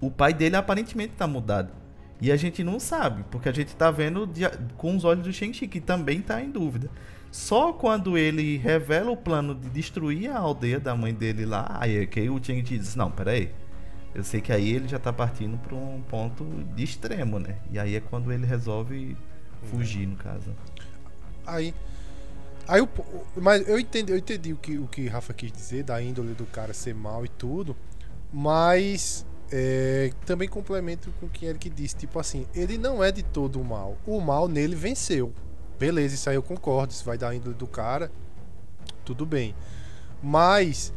O 0.00 0.10
pai 0.10 0.32
dele 0.32 0.56
aparentemente 0.56 1.14
tá 1.14 1.26
mudado. 1.26 1.72
E 2.20 2.32
a 2.32 2.36
gente 2.36 2.64
não 2.64 2.80
sabe, 2.80 3.24
porque 3.30 3.48
a 3.48 3.52
gente 3.52 3.74
tá 3.76 3.90
vendo 3.90 4.26
de, 4.26 4.42
com 4.76 4.96
os 4.96 5.04
olhos 5.04 5.24
do 5.24 5.32
Shang-Chi, 5.32 5.68
que 5.68 5.80
também 5.80 6.20
tá 6.20 6.42
em 6.42 6.50
dúvida. 6.50 6.90
Só 7.30 7.72
quando 7.72 8.18
ele 8.18 8.56
revela 8.56 9.10
o 9.10 9.16
plano 9.16 9.54
de 9.54 9.68
destruir 9.68 10.30
a 10.30 10.38
aldeia 10.38 10.80
da 10.80 10.96
mãe 10.96 11.14
dele 11.14 11.44
lá, 11.44 11.76
aí 11.78 12.06
que 12.06 12.28
o 12.28 12.42
Shang-Chi 12.42 12.78
diz, 12.78 12.96
não, 12.96 13.10
peraí, 13.10 13.52
eu 14.14 14.24
sei 14.24 14.40
que 14.40 14.52
aí 14.52 14.72
ele 14.72 14.88
já 14.88 14.98
tá 14.98 15.12
partindo 15.12 15.58
para 15.58 15.74
um 15.74 16.02
ponto 16.02 16.44
de 16.74 16.82
extremo, 16.82 17.38
né? 17.38 17.58
E 17.70 17.78
aí 17.78 17.94
é 17.94 18.00
quando 18.00 18.32
ele 18.32 18.46
resolve 18.46 19.16
fugir, 19.64 20.06
no 20.06 20.16
caso. 20.16 20.54
Aí. 21.46 21.74
Aí 22.66 22.80
o, 22.82 22.88
mas 23.36 23.66
eu 23.66 23.78
entendi, 23.78 24.12
eu 24.12 24.18
entendi 24.18 24.52
o 24.52 24.56
que 24.56 24.78
o 24.78 24.86
que 24.86 25.08
Rafa 25.08 25.32
quis 25.32 25.50
dizer 25.50 25.84
da 25.84 26.02
índole 26.02 26.34
do 26.34 26.44
cara 26.44 26.74
ser 26.74 26.94
mal 26.94 27.24
e 27.24 27.28
tudo, 27.28 27.74
mas 28.30 29.24
é, 29.50 30.12
também 30.26 30.46
complemento 30.46 31.10
com 31.18 31.26
o 31.26 31.28
que 31.30 31.46
Eric 31.46 31.70
disse, 31.70 31.96
tipo 31.96 32.18
assim, 32.18 32.46
ele 32.54 32.76
não 32.76 33.02
é 33.02 33.10
de 33.10 33.22
todo 33.22 33.62
mal. 33.64 33.96
O 34.06 34.20
mal 34.20 34.48
nele 34.48 34.76
venceu. 34.76 35.32
Beleza, 35.78 36.14
isso 36.14 36.28
aí 36.28 36.36
eu 36.36 36.42
concordo, 36.42 36.92
isso 36.92 37.04
vai 37.04 37.16
dar 37.16 37.34
índole 37.34 37.54
do 37.54 37.66
cara. 37.66 38.10
Tudo 39.04 39.24
bem. 39.24 39.54
Mas 40.22 40.92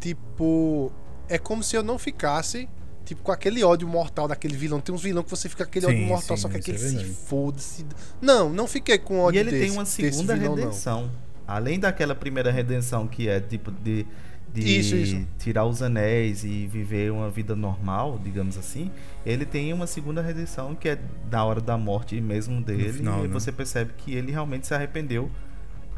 tipo, 0.00 0.92
é 1.28 1.38
como 1.38 1.62
se 1.62 1.76
eu 1.76 1.82
não 1.82 1.98
ficasse 1.98 2.68
tipo 3.04 3.22
com 3.22 3.32
aquele 3.32 3.64
ódio 3.64 3.88
mortal 3.88 4.28
daquele 4.28 4.56
vilão. 4.56 4.80
Tem 4.80 4.94
uns 4.94 5.02
vilão 5.02 5.22
que 5.22 5.30
você 5.30 5.48
fica 5.48 5.64
com 5.64 5.70
aquele 5.70 5.86
sim, 5.86 5.92
ódio 5.92 6.06
mortal, 6.06 6.36
sim, 6.36 6.42
só 6.42 6.48
que 6.48 6.56
aquele 6.56 6.76
é 6.76 6.80
se 6.80 7.04
foda-se. 7.04 7.86
Não, 8.20 8.50
não 8.50 8.66
fiquei 8.66 8.98
com 8.98 9.20
ódio 9.20 9.38
E 9.38 9.40
ele 9.40 9.50
desse, 9.50 9.64
tem 9.64 9.72
uma 9.72 9.84
segunda 9.84 10.36
vilão, 10.36 10.54
redenção. 10.54 11.02
Não. 11.02 11.28
Além 11.46 11.80
daquela 11.80 12.14
primeira 12.14 12.50
redenção 12.50 13.06
que 13.08 13.28
é 13.28 13.40
tipo 13.40 13.70
de 13.70 14.06
de 14.52 14.78
isso, 14.78 14.96
isso. 14.96 15.26
tirar 15.38 15.66
os 15.66 15.82
anéis 15.82 16.42
e 16.42 16.66
viver 16.66 17.12
uma 17.12 17.30
vida 17.30 17.54
normal, 17.54 18.18
digamos 18.22 18.56
assim, 18.56 18.90
ele 19.24 19.44
tem 19.44 19.72
uma 19.72 19.86
segunda 19.86 20.22
redenção 20.22 20.74
que 20.74 20.88
é 20.88 20.98
da 21.28 21.44
hora 21.44 21.60
da 21.60 21.76
morte 21.76 22.18
mesmo 22.20 22.60
dele, 22.62 22.92
final, 22.92 23.24
e 23.24 23.28
né? 23.28 23.32
você 23.32 23.52
percebe 23.52 23.92
que 23.96 24.14
ele 24.14 24.32
realmente 24.32 24.66
se 24.66 24.74
arrependeu 24.74 25.30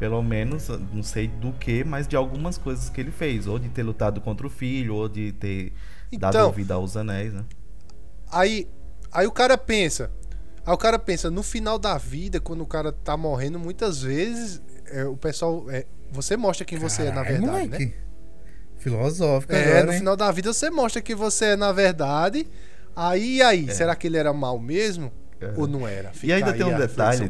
pelo 0.01 0.23
menos, 0.23 0.67
não 0.91 1.03
sei 1.03 1.27
do 1.27 1.53
que, 1.53 1.83
mas 1.83 2.07
de 2.07 2.15
algumas 2.15 2.57
coisas 2.57 2.89
que 2.89 2.99
ele 2.99 3.11
fez. 3.11 3.45
Ou 3.45 3.59
de 3.59 3.69
ter 3.69 3.83
lutado 3.83 4.19
contra 4.19 4.47
o 4.47 4.49
filho, 4.49 4.95
ou 4.95 5.07
de 5.07 5.31
ter 5.33 5.73
então, 6.11 6.31
dado 6.31 6.51
vida 6.53 6.73
aos 6.73 6.97
anéis, 6.97 7.31
né? 7.31 7.45
Aí, 8.31 8.67
aí 9.11 9.27
o 9.27 9.31
cara 9.31 9.55
pensa. 9.59 10.09
Aí 10.65 10.73
o 10.73 10.77
cara 10.77 10.97
pensa, 10.97 11.29
no 11.29 11.43
final 11.43 11.77
da 11.77 11.99
vida, 11.99 12.39
quando 12.39 12.61
o 12.61 12.65
cara 12.65 12.91
tá 12.91 13.15
morrendo, 13.15 13.59
muitas 13.59 14.01
vezes 14.01 14.59
é, 14.87 15.05
o 15.05 15.15
pessoal. 15.15 15.69
É, 15.69 15.85
você 16.11 16.35
mostra 16.35 16.65
quem 16.65 16.79
você 16.79 17.03
é 17.03 17.11
na 17.11 17.21
verdade, 17.21 17.67
moleque. 17.67 17.85
né? 17.85 17.93
Filosófico, 18.79 19.53
É, 19.53 19.63
agora, 19.63 19.85
no 19.85 19.91
hein? 19.91 19.99
final 19.99 20.17
da 20.17 20.31
vida 20.31 20.51
você 20.51 20.71
mostra 20.71 20.99
que 20.99 21.13
você 21.13 21.45
é 21.45 21.55
na 21.55 21.71
verdade. 21.71 22.47
Aí, 22.95 23.39
aí, 23.43 23.69
é. 23.69 23.71
será 23.71 23.95
que 23.95 24.07
ele 24.07 24.17
era 24.17 24.33
mal 24.33 24.57
mesmo? 24.57 25.11
Ou 25.57 25.67
não 25.67 25.87
era? 25.87 26.11
Fica 26.11 26.27
e 26.27 26.33
ainda 26.33 26.53
tem 26.53 26.65
um 26.65 26.77
detalhe. 26.77 27.29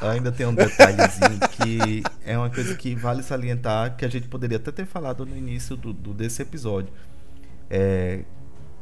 A, 0.00 0.10
ainda 0.10 0.32
tem 0.32 0.46
um 0.46 0.54
detalhezinho 0.54 1.38
que 1.52 2.02
é 2.24 2.36
uma 2.36 2.50
coisa 2.50 2.74
que 2.74 2.94
vale 2.94 3.22
salientar, 3.22 3.96
que 3.96 4.04
a 4.04 4.08
gente 4.08 4.28
poderia 4.28 4.58
até 4.58 4.70
ter 4.70 4.86
falado 4.86 5.24
no 5.24 5.36
início 5.36 5.76
do, 5.76 5.92
do 5.92 6.12
desse 6.12 6.42
episódio. 6.42 6.92
É, 7.70 8.20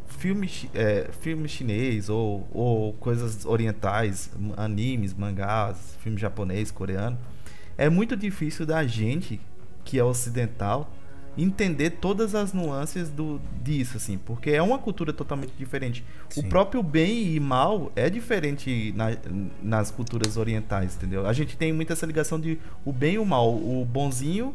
filme, 0.07 0.51
é, 0.75 1.09
filme 1.21 1.49
chinês 1.49 2.09
ou, 2.09 2.49
ou 2.53 2.93
coisas 2.95 3.45
orientais, 3.45 4.31
animes, 4.57 5.15
mangás, 5.15 5.97
filme 6.01 6.19
japonês, 6.19 6.71
coreano, 6.71 7.19
é 7.79 7.89
muito 7.89 8.17
difícil 8.17 8.65
da 8.65 8.87
gente, 8.87 9.41
que 9.85 9.99
é 9.99 10.05
ocidental, 10.05 10.91
entender 11.37 11.91
todas 11.91 12.35
as 12.35 12.53
nuances 12.53 13.11
do, 13.11 13.41
disso, 13.63 13.97
assim, 13.97 14.19
porque 14.19 14.51
é 14.51 14.63
uma 14.63 14.79
cultura 14.79 15.13
totalmente 15.13 15.53
diferente. 15.59 16.05
Sim. 16.31 16.41
O 16.41 16.49
próprio 16.49 16.83
bem 16.83 17.35
e 17.35 17.41
mal 17.41 17.93
é 17.95 18.09
diferente 18.09 18.93
na, 18.97 19.17
nas 19.63 19.91
culturas 19.91 20.37
orientais, 20.37 20.97
entendeu? 20.97 21.27
A 21.27 21.33
gente 21.33 21.57
tem 21.57 21.73
muita 21.73 21.93
essa 21.93 22.07
ligação 22.07 22.41
de 22.41 22.59
o 22.85 22.93
bem 22.93 23.15
e 23.15 23.19
o 23.19 23.25
mal, 23.25 23.55
o 23.55 23.85
bonzinho 23.85 24.55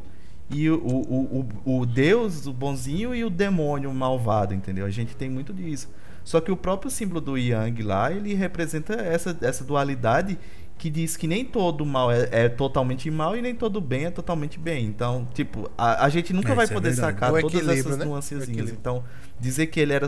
e 0.49 0.69
o, 0.69 0.75
o, 0.75 1.47
o, 1.65 1.79
o 1.79 1.85
Deus, 1.85 2.45
o 2.45 2.53
bonzinho 2.53 3.15
e 3.15 3.23
o 3.23 3.29
demônio 3.29 3.93
malvado, 3.93 4.53
entendeu? 4.53 4.85
A 4.85 4.89
gente 4.89 5.15
tem 5.15 5.29
muito 5.29 5.53
disso. 5.53 5.89
Só 6.23 6.39
que 6.39 6.51
o 6.51 6.57
próprio 6.57 6.91
símbolo 6.91 7.19
do 7.19 7.37
Yang 7.37 7.83
lá, 7.83 8.11
ele 8.11 8.33
representa 8.33 8.93
essa, 8.93 9.35
essa 9.41 9.63
dualidade 9.63 10.37
que 10.81 10.89
diz 10.89 11.15
que 11.15 11.27
nem 11.27 11.45
todo 11.45 11.85
mal 11.85 12.11
é, 12.11 12.27
é, 12.31 12.49
totalmente 12.49 13.11
mal 13.11 13.37
e 13.37 13.41
nem 13.41 13.53
todo 13.53 13.79
bem 13.79 14.05
é 14.05 14.09
totalmente 14.09 14.57
bem. 14.57 14.83
Então, 14.87 15.27
tipo, 15.31 15.69
a, 15.77 16.05
a 16.05 16.09
gente 16.09 16.33
nunca 16.33 16.53
é, 16.53 16.55
vai 16.55 16.65
é 16.65 16.69
poder 16.69 16.89
é 16.89 16.93
sacar 16.93 17.31
todas 17.39 17.67
essas 17.67 17.97
né? 17.97 18.03
nuancezinhas. 18.03 18.71
Então, 18.71 19.03
dizer 19.39 19.67
que 19.67 19.79
ele 19.79 19.93
era 19.93 20.07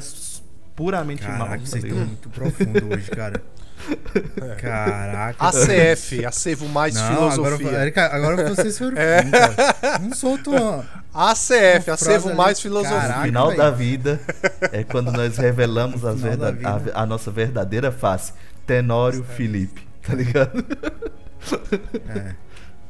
puramente 0.75 1.21
Caraca, 1.21 1.45
mal. 1.45 1.59
Vocês 1.59 1.83
estão 1.83 1.99
muito 1.99 2.27
profundo 2.27 2.91
hoje, 2.91 3.11
cara. 3.11 3.43
É. 4.41 4.55
Caraca. 4.57 5.47
ACF, 5.47 6.25
Acervo 6.25 6.67
Mais 6.67 6.95
Não, 6.95 7.07
Filosofia. 7.07 7.67
Agora, 7.67 8.15
agora 8.15 8.49
vocês 8.49 8.75
foram 8.75 8.97
é. 8.97 9.21
Não 10.01 10.15
solto 10.15 10.49
uma. 10.49 10.83
ACF, 11.13 11.91
Acervo 11.91 12.33
Mais 12.33 12.59
Filosofia. 12.59 12.99
Caraca, 12.99 13.25
final 13.25 13.47
véio. 13.49 13.59
da 13.59 13.69
vida 13.69 14.19
é 14.71 14.83
quando 14.83 15.11
nós 15.11 15.37
revelamos 15.37 16.01
a, 16.03 16.15
a, 16.95 17.05
nossa 17.05 17.29
verdadeira 17.29 17.91
face. 17.91 18.33
Tenório 18.65 19.23
Felipe. 19.23 19.92
Tá 20.05 20.13
ligado? 20.15 20.65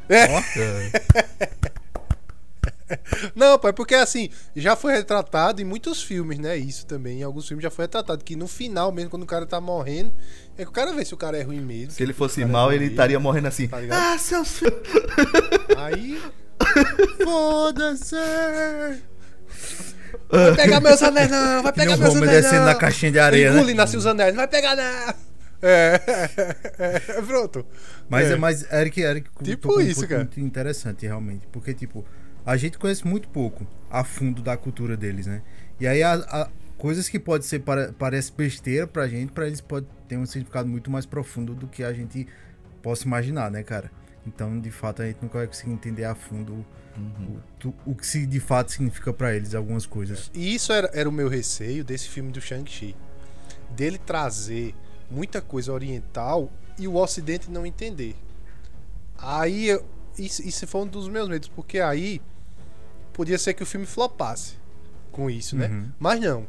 É. 0.09 0.25
é. 0.25 0.33
Não, 3.35 3.57
pai, 3.57 3.73
porque 3.73 3.95
assim, 3.95 4.29
já 4.55 4.75
foi 4.75 4.93
retratado 4.93 5.61
em 5.61 5.65
muitos 5.65 6.03
filmes, 6.03 6.37
né? 6.37 6.57
Isso 6.57 6.85
também. 6.85 7.19
Em 7.21 7.23
alguns 7.23 7.47
filmes 7.47 7.63
já 7.63 7.69
foi 7.69 7.85
retratado. 7.85 8.23
Que 8.23 8.35
no 8.35 8.47
final, 8.47 8.91
mesmo, 8.91 9.09
quando 9.09 9.23
o 9.23 9.27
cara 9.27 9.45
tá 9.45 9.59
morrendo, 9.59 10.13
é 10.57 10.63
que 10.63 10.69
o 10.69 10.73
cara 10.73 10.91
vê 10.93 11.03
se 11.05 11.13
o 11.13 11.17
cara 11.17 11.37
é 11.37 11.41
ruim 11.41 11.61
mesmo. 11.61 11.91
Se 11.91 12.03
ele 12.03 12.13
fosse 12.13 12.43
mal, 12.45 12.71
é 12.71 12.75
ele 12.75 12.85
estaria 12.85 13.19
morrendo 13.19 13.47
assim. 13.47 13.67
Tá 13.67 13.79
ah, 13.91 14.17
seus 14.17 14.59
filhos. 14.59 14.75
Aí. 15.77 16.21
Foda-se! 17.23 18.15
Vai 20.29 20.55
pegar 20.55 20.79
meus 20.79 21.01
anéis, 21.01 21.29
não! 21.29 21.63
Vai 21.63 21.73
pegar 21.73 21.97
meus 21.97 22.15
anéis! 22.15 22.31
descendo 22.31 22.65
na 22.65 22.75
caixinha 22.75 23.11
de 23.11 23.19
areia. 23.19 23.49
Engolindo 23.49 23.77
né? 23.77 23.83
assim 23.83 23.97
os 23.97 24.05
anéis, 24.05 24.33
não 24.33 24.37
vai 24.37 24.47
pegar, 24.47 24.75
não! 24.75 25.32
É, 25.65 25.99
é, 26.77 27.21
pronto. 27.21 27.65
Mas, 28.09 28.29
é. 28.29 28.35
mas 28.35 28.71
Eric, 28.71 28.99
Eric 28.99 29.29
tipo 29.41 29.79
isso, 29.79 30.03
um 30.03 30.07
cara. 30.07 30.19
muito 30.21 30.39
interessante, 30.39 31.05
realmente. 31.05 31.47
Porque, 31.47 31.73
tipo, 31.73 32.05
a 32.45 32.57
gente 32.57 32.77
conhece 32.77 33.07
muito 33.07 33.29
pouco 33.29 33.65
a 33.89 34.03
fundo 34.03 34.41
da 34.41 34.57
cultura 34.57 34.97
deles, 34.97 35.25
né? 35.25 35.41
E 35.79 35.87
aí, 35.87 36.03
a, 36.03 36.15
a 36.15 36.49
coisas 36.77 37.07
que 37.07 37.17
pode 37.17 37.45
ser, 37.45 37.59
para, 37.59 37.93
parece 37.93 38.31
besteira 38.33 38.85
pra 38.85 39.07
gente, 39.07 39.31
pra 39.31 39.47
eles 39.47 39.61
pode 39.61 39.87
ter 40.07 40.17
um 40.17 40.25
significado 40.25 40.67
muito 40.67 40.91
mais 40.91 41.05
profundo 41.05 41.55
do 41.55 41.67
que 41.67 41.81
a 41.81 41.93
gente 41.93 42.27
possa 42.81 43.05
imaginar, 43.05 43.49
né, 43.49 43.63
cara? 43.63 43.89
Então, 44.27 44.59
de 44.59 44.69
fato, 44.69 45.01
a 45.01 45.05
gente 45.05 45.19
nunca 45.21 45.37
vai 45.37 45.47
conseguir 45.47 45.71
entender 45.71 46.03
a 46.03 46.13
fundo 46.13 46.65
Uhum. 46.95 47.39
o, 47.65 47.91
o 47.91 47.95
que 47.95 48.05
se 48.05 48.23
de 48.27 48.39
fato 48.39 48.71
significa 48.71 49.11
pra 49.11 49.33
eles 49.33 49.55
algumas 49.55 49.85
coisas. 49.85 50.29
E 50.33 50.53
isso 50.53 50.71
era, 50.71 50.91
era 50.93 51.09
o 51.09 51.11
meu 51.11 51.27
receio 51.27 51.83
desse 51.83 52.07
filme 52.07 52.31
do 52.31 52.39
Shang-Chi. 52.39 52.95
Dele 53.75 53.97
trazer 53.97 54.75
muita 55.09 55.41
coisa 55.41 55.71
oriental 55.71 56.51
e 56.79 56.87
o 56.87 56.95
ocidente 56.95 57.49
não 57.51 57.65
entender. 57.65 58.15
Aí, 59.17 59.67
isso, 60.17 60.41
isso 60.47 60.67
foi 60.67 60.81
um 60.81 60.87
dos 60.87 61.07
meus 61.07 61.27
medos, 61.29 61.47
porque 61.47 61.79
aí 61.79 62.21
podia 63.13 63.37
ser 63.37 63.53
que 63.53 63.63
o 63.63 63.65
filme 63.65 63.85
flopasse 63.85 64.55
com 65.11 65.29
isso, 65.29 65.55
né? 65.55 65.67
Uhum. 65.67 65.91
Mas 65.99 66.19
não. 66.19 66.47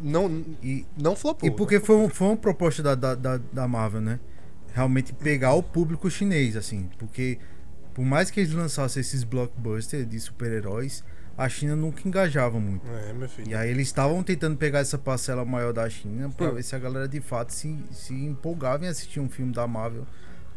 Não, 0.00 0.44
E, 0.62 0.86
não 0.96 1.16
flopou. 1.16 1.48
e 1.48 1.50
porque 1.52 1.80
foi, 1.80 1.96
um- 1.96 2.08
foi 2.08 2.28
uma 2.28 2.36
proposta 2.36 2.82
da, 2.82 2.94
da, 2.94 3.14
da, 3.14 3.36
da 3.52 3.66
Marvel, 3.66 4.00
né? 4.00 4.20
Realmente 4.72 5.12
pegar 5.12 5.54
o 5.54 5.62
público 5.62 6.08
chinês, 6.08 6.54
assim. 6.56 6.88
Porque 6.98 7.38
por 7.94 8.04
mais 8.04 8.30
que 8.30 8.38
eles 8.38 8.52
lançassem 8.52 9.00
esses 9.00 9.24
blockbusters 9.24 10.08
de 10.08 10.20
super-heróis, 10.20 11.02
a 11.38 11.48
China 11.48 11.74
nunca 11.76 12.06
engajava 12.06 12.58
muito. 12.60 12.84
É, 12.86 13.12
meu 13.14 13.28
filho. 13.28 13.48
E 13.48 13.54
aí 13.54 13.70
eles 13.70 13.86
estavam 13.86 14.22
tentando 14.22 14.56
pegar 14.56 14.80
essa 14.80 14.98
parcela 14.98 15.44
maior 15.44 15.72
da 15.72 15.88
China 15.88 16.28
pra 16.36 16.48
Hum. 16.50 16.54
ver 16.54 16.62
se 16.64 16.74
a 16.74 16.78
galera 16.78 17.06
de 17.08 17.20
fato 17.20 17.50
se, 17.54 17.78
se 17.92 18.12
empolgava 18.12 18.84
em 18.84 18.88
assistir 18.88 19.20
um 19.20 19.28
filme 19.28 19.52
da 19.52 19.66
Marvel 19.66 20.04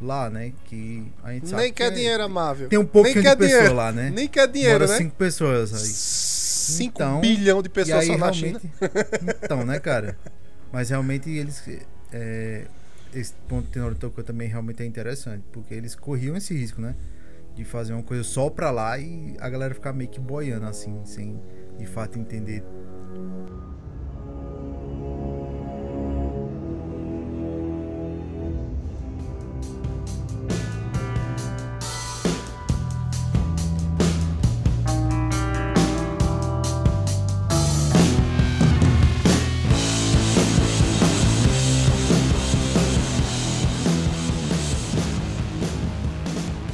lá, 0.01 0.29
né? 0.29 0.51
Que 0.65 1.05
a 1.23 1.31
gente 1.33 1.47
sabe 1.47 1.61
Nem 1.61 1.71
quer 1.73 1.87
que 1.89 1.93
é- 1.93 1.95
dinheiro 1.97 2.23
amável. 2.23 2.67
Tem 2.67 2.79
um 2.79 2.85
pouquinho 2.85 3.21
Nem 3.21 3.23
de 3.23 3.37
pessoa 3.37 3.47
dinheiro. 3.59 3.75
lá, 3.75 3.91
né? 3.91 4.09
Nem 4.09 4.27
quer 4.27 4.47
dinheiro, 4.47 4.79
Mora 4.79 4.91
né? 4.91 4.97
cinco 4.97 5.15
pessoas 5.15 5.71
aí. 5.73 5.79
5 5.79 6.93
Então, 6.95 7.21
bilhão 7.21 7.61
de 7.61 7.69
pessoas 7.69 7.99
aí, 8.01 8.07
só 8.07 8.17
na 8.17 8.33
China. 8.33 8.59
então, 9.43 9.65
né, 9.65 9.79
cara? 9.79 10.17
Mas 10.71 10.89
realmente 10.89 11.29
eles. 11.29 11.63
é, 12.11 12.65
esse 13.13 13.33
ponto 13.47 13.63
que 13.63 13.69
o 13.71 13.73
Tenor 13.73 13.95
tocou 13.95 14.23
também 14.23 14.47
realmente 14.47 14.81
é 14.81 14.85
interessante, 14.85 15.43
porque 15.51 15.73
eles 15.73 15.93
corriam 15.95 16.35
esse 16.37 16.53
risco, 16.53 16.79
né? 16.81 16.95
De 17.53 17.65
fazer 17.65 17.93
uma 17.93 18.03
coisa 18.03 18.23
só 18.23 18.49
pra 18.49 18.71
lá 18.71 18.97
e 18.97 19.35
a 19.39 19.49
galera 19.49 19.73
ficar 19.73 19.93
meio 19.93 20.09
que 20.09 20.19
boiando, 20.19 20.65
assim, 20.65 21.03
sem 21.05 21.41
de 21.77 21.85
fato 21.85 22.17
entender. 22.17 22.63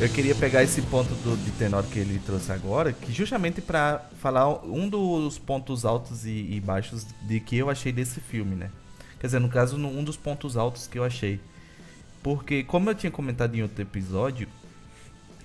Eu 0.08 0.14
queria 0.14 0.34
pegar 0.36 0.64
esse 0.64 0.82
ponto 0.84 1.14
do, 1.16 1.36
de 1.36 1.52
tenor 1.52 1.84
que 1.84 2.00
ele 2.00 2.18
trouxe 2.26 2.50
agora, 2.54 2.94
que 2.94 3.12
justamente 3.12 3.60
pra 3.60 4.00
falar 4.22 4.48
um 4.64 4.88
dos 4.88 5.38
pontos 5.38 5.84
altos 5.84 6.26
e, 6.26 6.48
e 6.50 6.62
baixos 6.62 7.06
de 7.24 7.42
que 7.42 7.58
eu 7.58 7.70
achei 7.70 7.92
desse 7.92 8.22
filme, 8.22 8.56
né? 8.56 8.72
Quer 9.20 9.28
dizer, 9.28 9.40
no 9.40 9.50
caso, 9.50 9.76
um 9.76 10.02
dos 10.06 10.16
pontos 10.16 10.56
altos 10.56 10.88
que 10.88 10.98
eu 10.98 11.04
achei. 11.04 11.42
Porque, 12.24 12.64
como 12.64 12.90
eu 12.90 12.96
tinha 12.96 13.12
comentado 13.12 13.54
em 13.56 13.62
outro 13.62 13.82
episódio, 13.82 14.48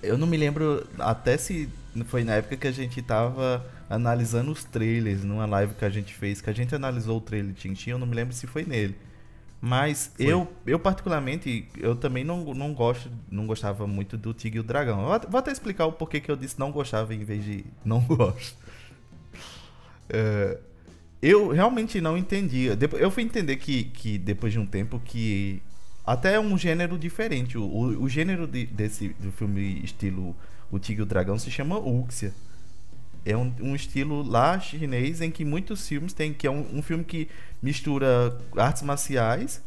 eu 0.01 0.17
não 0.17 0.25
me 0.25 0.37
lembro 0.37 0.87
até 0.97 1.35
se 1.35 1.67
foi 2.05 2.23
na 2.23 2.35
época 2.35 2.55
que 2.55 2.67
a 2.67 2.71
gente 2.71 3.01
tava 3.01 3.65
analisando 3.89 4.49
os 4.49 4.63
trailers 4.63 5.25
numa 5.25 5.45
live 5.45 5.73
que 5.73 5.83
a 5.83 5.89
gente 5.89 6.15
fez, 6.15 6.39
que 6.39 6.49
a 6.49 6.53
gente 6.53 6.73
analisou 6.73 7.17
o 7.17 7.21
trailer 7.21 7.53
Tintin, 7.53 7.89
eu 7.89 7.99
não 7.99 8.07
me 8.07 8.15
lembro 8.15 8.33
se 8.33 8.47
foi 8.47 8.63
nele. 8.63 8.95
Mas 9.65 10.11
eu, 10.19 10.51
eu 10.65 10.77
particularmente, 10.77 11.69
eu 11.77 11.95
também 11.95 12.21
não, 12.25 12.53
não 12.53 12.73
gosto, 12.73 13.09
não 13.31 13.47
gostava 13.47 13.87
muito 13.87 14.17
do 14.17 14.33
Tigre 14.33 14.57
e 14.57 14.59
o 14.59 14.63
Dragão. 14.63 14.99
Eu 15.09 15.21
vou 15.29 15.39
até- 15.39 15.51
explicar 15.53 15.85
o 15.85 15.93
porquê 15.93 16.19
que 16.19 16.29
eu 16.29 16.35
disse 16.35 16.59
não 16.59 16.69
gostava 16.69 17.15
em 17.15 17.23
vez 17.23 17.45
de 17.45 17.63
não 17.85 18.01
gosto. 18.03 18.57
É, 20.09 20.57
eu 21.21 21.49
realmente 21.49 22.01
não 22.01 22.17
entendia. 22.17 22.77
Eu 22.99 23.09
fui 23.09 23.23
entender 23.23 23.55
que, 23.55 23.85
que 23.85 24.17
depois 24.17 24.51
de 24.51 24.59
um 24.59 24.65
tempo 24.65 24.99
que 25.03 25.61
até 26.05 26.33
é 26.33 26.39
um 26.39 26.57
gênero 26.57 26.97
diferente. 26.97 27.57
O, 27.57 27.63
o, 27.63 28.03
o 28.03 28.09
gênero 28.09 28.45
de- 28.45 28.65
desse 28.65 29.09
do 29.19 29.31
filme 29.31 29.81
estilo 29.83 30.35
O 30.69 30.77
Tigre 30.77 31.01
e 31.01 31.03
o 31.03 31.05
Dragão 31.05 31.39
se 31.39 31.49
chama 31.49 31.77
Wuxia. 31.79 32.33
É 33.25 33.35
um, 33.37 33.53
um 33.61 33.75
estilo 33.75 34.21
lá 34.21 34.59
chinês 34.59 35.21
em 35.21 35.31
que 35.31 35.45
muitos 35.45 35.87
filmes 35.87 36.13
têm, 36.13 36.33
que 36.33 36.45
é 36.45 36.51
um, 36.51 36.65
um 36.77 36.81
filme 36.81 37.03
que 37.03 37.29
mistura 37.61 38.37
artes 38.57 38.81
marciais 38.83 39.61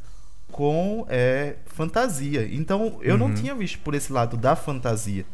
com 0.52 1.06
é, 1.08 1.56
fantasia. 1.66 2.46
Então 2.52 2.98
eu 3.02 3.16
não 3.16 3.32
tinha 3.32 3.54
visto 3.54 3.78
por 3.80 3.94
esse 3.94 4.12
lado 4.12 4.36
da 4.36 4.54
fantasia. 4.54 5.24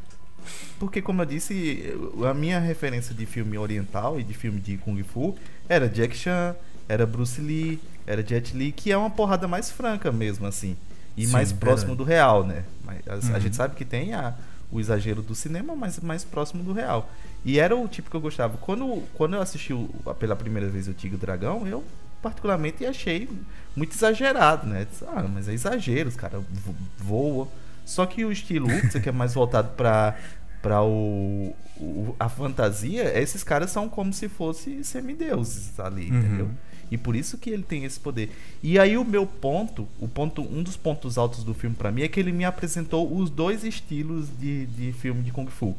Porque, 0.78 1.00
como 1.00 1.22
eu 1.22 1.26
disse, 1.26 1.94
a 2.28 2.35
minha 2.35 2.58
referência 2.58 3.14
de 3.14 3.24
filme 3.26 3.56
oriental 3.56 4.18
e 4.18 4.24
de 4.24 4.35
filme 4.35 4.61
de 4.61 4.76
Kung 4.78 5.00
Fu 5.04 5.37
era 5.68 5.88
Jack 5.88 6.16
Chan, 6.16 6.56
era 6.88 7.06
Bruce 7.06 7.40
Lee, 7.40 7.80
era 8.06 8.26
Jet 8.26 8.56
Li, 8.56 8.72
que 8.72 8.90
é 8.90 8.96
uma 8.96 9.11
porrada 9.11 9.46
mais 9.46 9.70
franca 9.70 10.11
mesmo, 10.11 10.46
assim. 10.46 10.76
E 11.16 11.26
Sim, 11.26 11.32
mais 11.32 11.52
verdade. 11.52 11.61
próximo 11.61 11.94
do 11.94 12.02
real, 12.02 12.44
né? 12.44 12.64
Mas 12.85 13.00
a, 13.06 13.35
a 13.35 13.35
Uhum. 13.35 13.40
gente 13.40 13.54
sabe 13.54 13.76
que 13.76 13.85
tem 13.85 14.12
a, 14.14 14.35
o 14.72 14.80
exagero 14.80 15.20
do 15.22 15.35
cinema, 15.35 15.76
mas 15.76 16.00
mais 16.00 16.24
próximo 16.24 16.64
do 16.64 16.72
real. 16.72 17.08
E 17.44 17.58
era 17.61 17.76
o 17.76 17.87
tipo 17.87 18.08
que 18.11 18.16
eu 18.16 18.20
gostava. 18.20 18.56
Quando, 18.58 19.02
quando 19.14 19.35
eu 19.35 19.42
assisti 19.42 19.72
o- 19.72 19.88
pela 20.18 20.35
primeira 20.35 20.68
vez 20.68 20.88
o 20.88 20.94
Tigre 20.94 21.16
e 21.16 21.18
o 21.18 21.20
Dragão, 21.20 21.66
eu 21.68 21.85
particularmente 22.22 22.87
achei 22.87 23.28
muito 23.76 23.94
exagerado, 23.94 24.66
né? 24.66 24.87
Disse, 24.90 25.04
Ah, 25.08 25.22
mas 25.28 25.48
é 25.48 25.52
exagero, 25.52 26.08
os 26.08 26.16
caras 26.16 26.42
vo- 26.50 26.74
voam. 26.98 27.48
Só 27.85 28.06
que 28.06 28.24
o 28.24 28.32
estilo 28.32 28.68
Wuxia, 28.70 29.00
que 29.00 29.08
é 29.08 29.12
mais 29.12 29.35
voltado 29.35 29.70
pra, 29.76 30.16
pra 30.62 30.82
o, 30.82 31.54
o- 31.76 32.14
a 32.18 32.28
fantasia, 32.28 33.18
esses 33.20 33.42
caras 33.42 33.70
são 33.70 33.88
como 33.88 34.12
se 34.12 34.28
fossem 34.28 34.82
semideuses 34.85 35.78
ali, 35.80 36.11
Uhum. 36.11 36.18
entendeu? 36.18 36.50
E 36.92 36.98
por 36.98 37.16
isso 37.16 37.38
que 37.38 37.48
ele 37.48 37.62
tem 37.62 37.85
esse 37.85 37.98
poder. 37.98 38.31
E 38.62 38.78
aí 38.78 38.98
o 38.98 39.05
meu 39.05 39.26
ponto, 39.26 39.88
o 39.98 40.07
ponto, 40.07 40.42
um 40.42 40.62
dos 40.62 40.76
pontos 40.76 41.16
altos 41.16 41.42
do 41.42 41.55
filme 41.55 41.74
pra 41.74 41.90
mim 41.90 42.02
é 42.02 42.09
que 42.09 42.20
ele 42.20 42.33
me 42.33 42.44
apresentou 42.44 43.11
os 43.16 43.31
dois 43.31 43.64
estilos 43.64 44.28
de, 44.38 44.66
de 44.66 44.92
filme 44.92 45.22
de 45.22 45.33
kung 45.33 45.46
fu. 45.46 45.74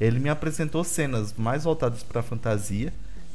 Ele 0.00 0.18
me 0.18 0.30
apresentou 0.30 0.82
cenas 0.82 1.34
mais 1.36 1.64
voltadas 1.64 2.02
pra 2.02 2.22
fantasia, 2.22 2.94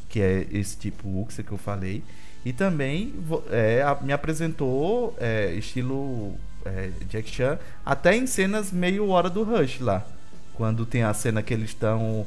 que 0.09 0.19
é 0.19 0.47
esse 0.51 0.75
tipo 0.75 1.07
Wuxia 1.07 1.43
que 1.43 1.51
eu 1.51 1.57
falei, 1.59 2.01
e 2.43 2.51
também 2.51 3.13
é, 3.51 3.83
me 4.01 4.11
apresentou 4.11 5.15
é, 5.19 5.53
estilo 5.53 6.33
é, 6.65 6.89
Jack 7.07 7.29
Chan, 7.29 7.59
até 7.85 8.17
em 8.17 8.25
cenas 8.25 8.71
meio 8.71 9.07
hora 9.09 9.29
do 9.29 9.43
Rush 9.43 9.81
lá. 9.81 10.03
Quando 10.55 10.83
tem 10.83 11.03
a 11.03 11.13
cena 11.13 11.43
que 11.43 11.53
eles 11.53 11.69
estão 11.69 12.25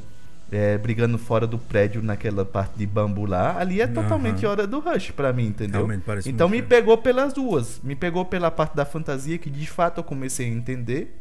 é, 0.52 0.76
brigando 0.76 1.16
fora 1.16 1.46
do 1.46 1.58
prédio 1.58 2.02
naquela 2.02 2.44
parte 2.44 2.76
de 2.76 2.86
bambu 2.86 3.24
lá, 3.24 3.58
ali 3.58 3.80
é 3.80 3.86
totalmente 3.86 4.44
Aham. 4.44 4.52
hora 4.52 4.66
do 4.66 4.80
Rush 4.80 5.10
pra 5.10 5.32
mim, 5.32 5.46
entendeu? 5.46 5.88
Então 6.26 6.46
me 6.46 6.60
bem. 6.60 6.68
pegou 6.68 6.98
pelas 6.98 7.32
duas. 7.32 7.80
Me 7.82 7.96
pegou 7.96 8.24
pela 8.26 8.50
parte 8.50 8.76
da 8.76 8.84
fantasia, 8.84 9.38
que 9.38 9.48
de 9.48 9.66
fato 9.66 9.98
eu 9.98 10.04
comecei 10.04 10.46
a 10.46 10.50
entender. 10.50 11.16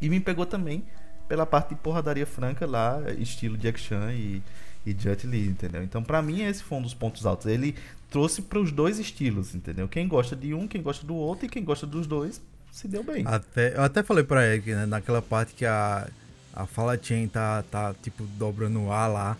E 0.00 0.08
me 0.08 0.20
pegou 0.20 0.46
também 0.46 0.84
pela 1.26 1.44
parte 1.44 1.70
de 1.70 1.74
porradaria 1.76 2.26
franca 2.26 2.64
lá, 2.64 3.00
estilo 3.18 3.56
Jack 3.56 3.80
Chan 3.80 4.12
e, 4.12 4.40
e 4.86 4.94
Jet 4.96 5.26
Li, 5.26 5.48
entendeu? 5.48 5.82
Então 5.82 6.02
pra 6.02 6.22
mim 6.22 6.42
esse 6.42 6.62
foi 6.62 6.78
um 6.78 6.82
dos 6.82 6.94
pontos 6.94 7.26
altos. 7.26 7.46
Ele 7.46 7.74
trouxe 8.08 8.40
para 8.40 8.60
os 8.60 8.70
dois 8.70 9.00
estilos, 9.00 9.52
entendeu? 9.54 9.88
Quem 9.88 10.06
gosta 10.06 10.36
de 10.36 10.54
um, 10.54 10.68
quem 10.68 10.80
gosta 10.80 11.04
do 11.04 11.16
outro 11.16 11.46
e 11.46 11.48
quem 11.48 11.64
gosta 11.64 11.86
dos 11.86 12.06
dois 12.06 12.40
se 12.70 12.86
deu 12.86 13.02
bem. 13.02 13.24
Até, 13.26 13.76
eu 13.76 13.82
até 13.82 14.02
falei 14.02 14.22
pra 14.22 14.46
Eric, 14.46 14.70
né, 14.70 14.86
naquela 14.86 15.22
parte 15.22 15.54
que 15.54 15.64
a, 15.64 16.06
a 16.54 16.66
Fala 16.66 16.98
Chain 17.00 17.26
tá, 17.26 17.64
tá, 17.70 17.94
tipo, 18.02 18.24
dobrando 18.38 18.80
o 18.80 18.92
ar 18.92 19.08
lá 19.08 19.36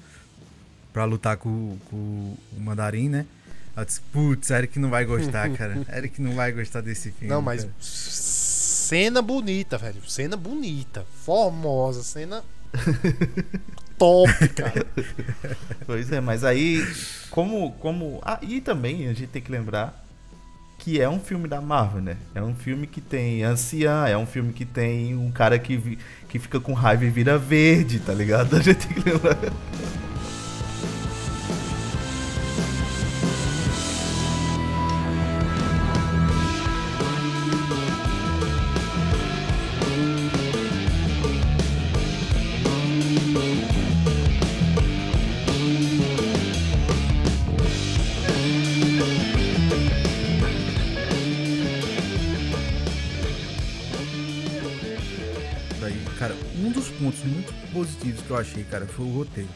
pra 0.93 1.05
lutar 1.05 1.37
com, 1.37 1.79
com 1.89 1.97
o 1.97 2.61
Mandarim, 2.61 3.09
né? 3.09 3.27
Eu 3.77 3.85
disse, 3.85 4.01
putz, 4.13 4.51
Eric 4.51 4.79
não 4.79 4.91
vai 4.91 5.05
gostar, 5.05 5.51
cara. 5.57 5.81
Eric 5.95 6.21
não 6.21 6.35
vai 6.35 6.53
gostar 6.53 6.81
desse 6.81 7.11
filme. 7.13 7.33
Não, 7.33 7.41
mas 7.41 7.63
cara. 7.63 7.75
cena 7.81 9.23
bonita, 9.23 9.79
velho. 9.79 10.09
Cena 10.09 10.37
bonita, 10.37 11.07
formosa, 11.25 12.03
cena 12.03 12.43
top, 13.99 14.31
cara. 14.55 14.87
Pois 15.87 16.11
é, 16.11 16.21
mas 16.21 16.45
aí, 16.45 16.85
como. 17.31 17.73
como 17.75 18.21
ah, 18.23 18.39
e 18.43 18.61
também 18.61 19.09
a 19.09 19.13
gente 19.13 19.29
tem 19.29 19.43
que 19.43 19.51
lembrar 19.51 20.04
que 20.85 21.01
é 21.01 21.09
um 21.09 21.19
filme 21.19 21.49
da 21.49 21.63
Marvel, 21.63 22.03
né? 22.03 22.19
É 22.35 22.43
um 22.43 22.55
filme 22.55 22.87
que 22.87 23.01
tem 23.01 23.43
anciã, 23.43 24.07
é 24.07 24.19
um 24.19 24.27
filme 24.27 24.53
que 24.53 24.67
tem 24.67 25.17
um 25.17 25.31
cara 25.31 25.59
que, 25.59 25.99
que 26.29 26.39
fica 26.39 26.61
com 26.61 26.75
raiva 26.75 27.07
e 27.07 27.09
vira 27.09 27.39
verde, 27.39 28.01
tá 28.01 28.13
ligado? 28.13 28.55
A 28.57 28.61
gente 28.61 28.87
tem 28.87 29.03
que 29.03 29.09
lembrar. 29.09 29.39
Eu 58.35 58.41
achei, 58.41 58.65
cara, 58.65 58.87
foi 58.87 59.07
o 59.07 59.11
roteiro. 59.11 59.49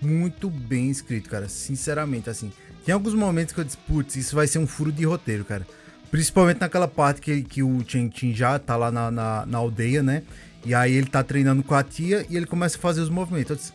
Muito 0.00 0.48
bem 0.48 0.90
escrito, 0.90 1.28
cara. 1.28 1.48
Sinceramente, 1.48 2.30
assim. 2.30 2.52
Tem 2.84 2.92
alguns 2.92 3.14
momentos 3.14 3.52
que 3.52 3.60
eu 3.60 3.64
disse, 3.64 3.76
putz, 3.76 4.16
isso 4.16 4.34
vai 4.34 4.46
ser 4.46 4.58
um 4.58 4.66
furo 4.66 4.90
de 4.90 5.04
roteiro, 5.04 5.44
cara. 5.44 5.66
Principalmente 6.10 6.60
naquela 6.60 6.88
parte 6.88 7.20
que, 7.20 7.42
que 7.42 7.62
o 7.62 7.84
Chen 7.86 8.10
Chin 8.14 8.34
já 8.34 8.58
tá 8.58 8.76
lá 8.76 8.90
na, 8.90 9.10
na, 9.10 9.46
na 9.46 9.58
aldeia, 9.58 10.02
né? 10.02 10.22
E 10.64 10.74
aí 10.74 10.92
ele 10.92 11.06
tá 11.06 11.22
treinando 11.22 11.62
com 11.62 11.74
a 11.74 11.82
tia 11.82 12.24
e 12.30 12.36
ele 12.36 12.46
começa 12.46 12.78
a 12.78 12.80
fazer 12.80 13.00
os 13.00 13.10
movimentos. 13.10 13.50
Eu 13.50 13.56
disse, 13.56 13.72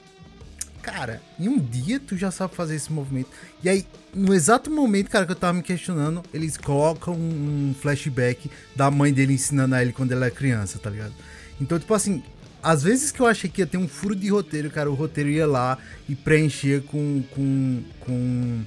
cara, 0.82 1.22
em 1.40 1.48
um 1.48 1.60
dia 1.60 2.00
tu 2.00 2.18
já 2.18 2.32
sabe 2.32 2.56
fazer 2.56 2.76
esse 2.76 2.92
movimento. 2.92 3.30
E 3.64 3.70
aí, 3.70 3.86
no 4.14 4.34
exato 4.34 4.72
momento, 4.72 5.10
cara, 5.10 5.26
que 5.26 5.32
eu 5.32 5.36
tava 5.36 5.54
me 5.54 5.64
questionando, 5.64 6.24
eles 6.34 6.58
colocam 6.58 7.14
um 7.14 7.76
flashback 7.80 8.50
da 8.76 8.90
mãe 8.90 9.14
dele 9.14 9.34
ensinando 9.34 9.76
a 9.76 9.82
ele 9.82 9.94
quando 9.94 10.12
ele 10.12 10.24
era 10.24 10.32
criança, 10.32 10.80
tá 10.80 10.90
ligado? 10.90 11.14
Então, 11.62 11.78
tipo 11.78 11.94
assim, 11.94 12.24
às 12.64 12.82
vezes 12.82 13.12
que 13.12 13.20
eu 13.20 13.28
achei 13.28 13.50
que 13.50 13.62
ia 13.62 13.68
ter 13.68 13.78
um 13.78 13.88
furo 13.88 14.16
de 14.16 14.30
roteiro, 14.30 14.72
cara, 14.72 14.90
o 14.90 14.94
roteiro 14.94 15.30
ia 15.30 15.46
lá 15.46 15.78
e 16.08 16.16
preenchia 16.16 16.82
com. 16.82 17.22
com. 17.32 17.84
com. 18.00 18.62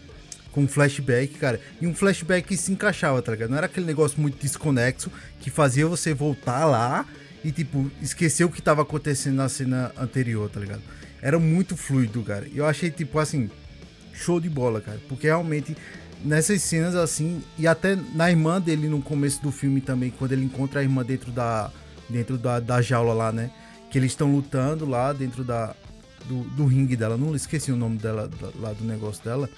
com 0.52 0.68
flashback, 0.68 1.38
cara. 1.38 1.58
E 1.80 1.86
um 1.86 1.94
flashback 1.94 2.46
que 2.46 2.56
se 2.56 2.70
encaixava, 2.70 3.22
tá 3.22 3.32
ligado? 3.32 3.50
Não 3.50 3.56
era 3.56 3.66
aquele 3.66 3.86
negócio 3.86 4.20
muito 4.20 4.40
desconexo 4.40 5.10
que 5.40 5.48
fazia 5.48 5.86
você 5.86 6.12
voltar 6.12 6.66
lá 6.66 7.06
e, 7.42 7.50
tipo, 7.50 7.90
esquecer 8.02 8.44
o 8.44 8.50
que 8.50 8.60
tava 8.60 8.82
acontecendo 8.82 9.36
na 9.36 9.48
cena 9.48 9.92
anterior, 9.98 10.50
tá 10.50 10.60
ligado? 10.60 10.82
Era 11.22 11.38
muito 11.38 11.76
fluido, 11.76 12.22
cara. 12.22 12.46
E 12.52 12.58
eu 12.58 12.66
achei, 12.66 12.90
tipo, 12.90 13.18
assim, 13.18 13.50
show 14.12 14.38
de 14.38 14.50
bola, 14.50 14.80
cara. 14.80 15.00
Porque 15.08 15.26
realmente, 15.26 15.74
nessas 16.22 16.60
cenas 16.60 16.94
assim, 16.94 17.42
e 17.58 17.66
até 17.66 17.96
na 18.14 18.30
irmã 18.30 18.60
dele 18.60 18.88
no 18.88 19.00
começo 19.00 19.42
do 19.42 19.50
filme 19.50 19.80
também, 19.80 20.10
quando 20.10 20.32
ele 20.32 20.44
encontra 20.44 20.80
a 20.80 20.82
irmã 20.82 21.02
dentro 21.02 21.32
da. 21.32 21.70
dentro 22.10 22.36
da, 22.36 22.60
da 22.60 22.82
jaula 22.82 23.14
lá, 23.14 23.32
né? 23.32 23.50
Que 23.90 23.98
eles 23.98 24.12
estão 24.12 24.32
lutando 24.34 24.86
lá 24.86 25.12
dentro 25.12 25.44
da. 25.44 25.74
Do, 26.24 26.42
do 26.56 26.66
ringue 26.66 26.96
dela, 26.96 27.16
não 27.16 27.36
esqueci 27.36 27.70
o 27.70 27.76
nome 27.76 27.98
dela, 27.98 28.26
da- 28.28 28.50
lá 28.58 28.72
do 28.72 28.84
negócio 28.84 29.22
dela. 29.22 29.48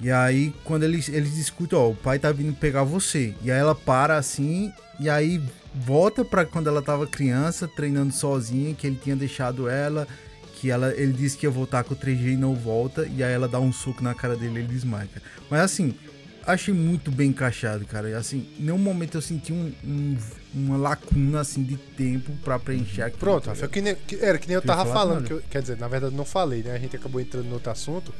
E 0.00 0.10
aí, 0.12 0.54
quando 0.62 0.84
eles, 0.84 1.08
eles 1.08 1.34
discutem, 1.34 1.76
ó, 1.76 1.90
o 1.90 1.94
pai 1.96 2.18
tá 2.20 2.30
vindo 2.30 2.54
pegar 2.54 2.84
você. 2.84 3.34
E 3.42 3.50
aí 3.50 3.58
ela 3.58 3.74
para 3.74 4.16
assim, 4.16 4.72
e 5.00 5.08
aí 5.10 5.42
volta 5.74 6.24
pra 6.24 6.44
quando 6.44 6.68
ela 6.68 6.80
tava 6.82 7.04
criança, 7.06 7.66
treinando 7.66 8.12
sozinha, 8.12 8.74
que 8.74 8.86
ele 8.86 8.98
tinha 9.02 9.16
deixado 9.16 9.68
ela, 9.68 10.06
que 10.54 10.70
ela, 10.70 10.94
ele 10.94 11.12
disse 11.12 11.36
que 11.36 11.46
ia 11.46 11.50
voltar 11.50 11.82
com 11.82 11.94
o 11.94 11.96
3G 11.96 12.34
e 12.34 12.36
não 12.36 12.54
volta, 12.54 13.04
e 13.06 13.24
aí 13.24 13.32
ela 13.32 13.48
dá 13.48 13.58
um 13.58 13.72
soco 13.72 14.04
na 14.04 14.14
cara 14.14 14.36
dele 14.36 14.54
e 14.54 14.58
ele 14.58 14.68
desmaia. 14.68 15.08
Mas 15.50 15.60
assim, 15.62 15.94
achei 16.46 16.72
muito 16.72 17.10
bem 17.10 17.30
encaixado, 17.30 17.84
cara. 17.86 18.08
E, 18.10 18.14
assim, 18.14 18.46
nenhum 18.58 18.78
momento 18.78 19.16
eu 19.16 19.22
senti 19.22 19.52
um, 19.52 19.72
um- 19.84 20.16
uma 20.56 20.76
lacuna 20.78 21.40
assim 21.42 21.62
de 21.62 21.76
tempo 21.76 22.32
pra 22.42 22.58
preencher 22.58 23.02
aquilo. 23.02 23.18
Pronto, 23.20 23.44
tá 23.44 23.50
Rafael, 23.50 23.68
que 23.68 23.80
nem- 23.82 23.94
que- 23.94 24.16
era 24.16 24.38
que 24.38 24.46
nem 24.48 24.54
eu 24.54 24.62
tava 24.62 24.90
falando, 24.90 25.24
que 25.26 25.32
eu- 25.34 25.42
quer 25.50 25.60
dizer, 25.60 25.76
na 25.76 25.86
verdade 25.86 26.14
não 26.14 26.24
falei, 26.24 26.62
né? 26.62 26.72
A 26.74 26.78
gente 26.78 26.96
acabou 26.96 27.20
entrando 27.20 27.44
no 27.46 27.54
outro 27.54 27.70
assunto. 27.70 28.12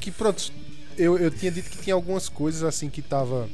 Que 0.00 0.10
pronto, 0.10 0.50
eu, 0.96 1.18
eu 1.18 1.30
tinha 1.30 1.52
dito 1.52 1.68
que 1.70 1.78
tinha 1.78 1.94
algumas 1.94 2.28
coisas 2.28 2.62
assim 2.62 2.88
que 2.88 3.02
tava. 3.02 3.48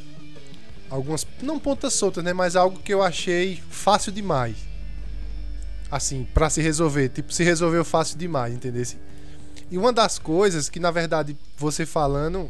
Algumas. 0.89 1.27
Não 1.43 1.59
pontas 1.59 1.93
soltas, 1.95 2.23
né? 2.25 2.33
Mas 2.33 2.55
algo 2.57 2.79
que 2.81 2.93
eu 2.95 3.03
achei 3.03 3.61
fácil 3.71 4.13
demais. 4.13 4.57
Assim, 5.91 6.27
pra 6.33 6.49
se 6.49 6.61
resolver. 6.63 7.09
Tipo, 7.09 7.33
se 7.33 7.43
resolveu 7.43 7.85
fácil 7.85 8.17
demais, 8.17 8.55
entendeu? 8.55 8.85
E 9.71 9.77
uma 9.79 9.93
das 9.93 10.19
coisas 10.19 10.69
que, 10.69 10.79
na 10.79 10.91
verdade, 10.91 11.37
você 11.57 11.85
falando, 11.85 12.49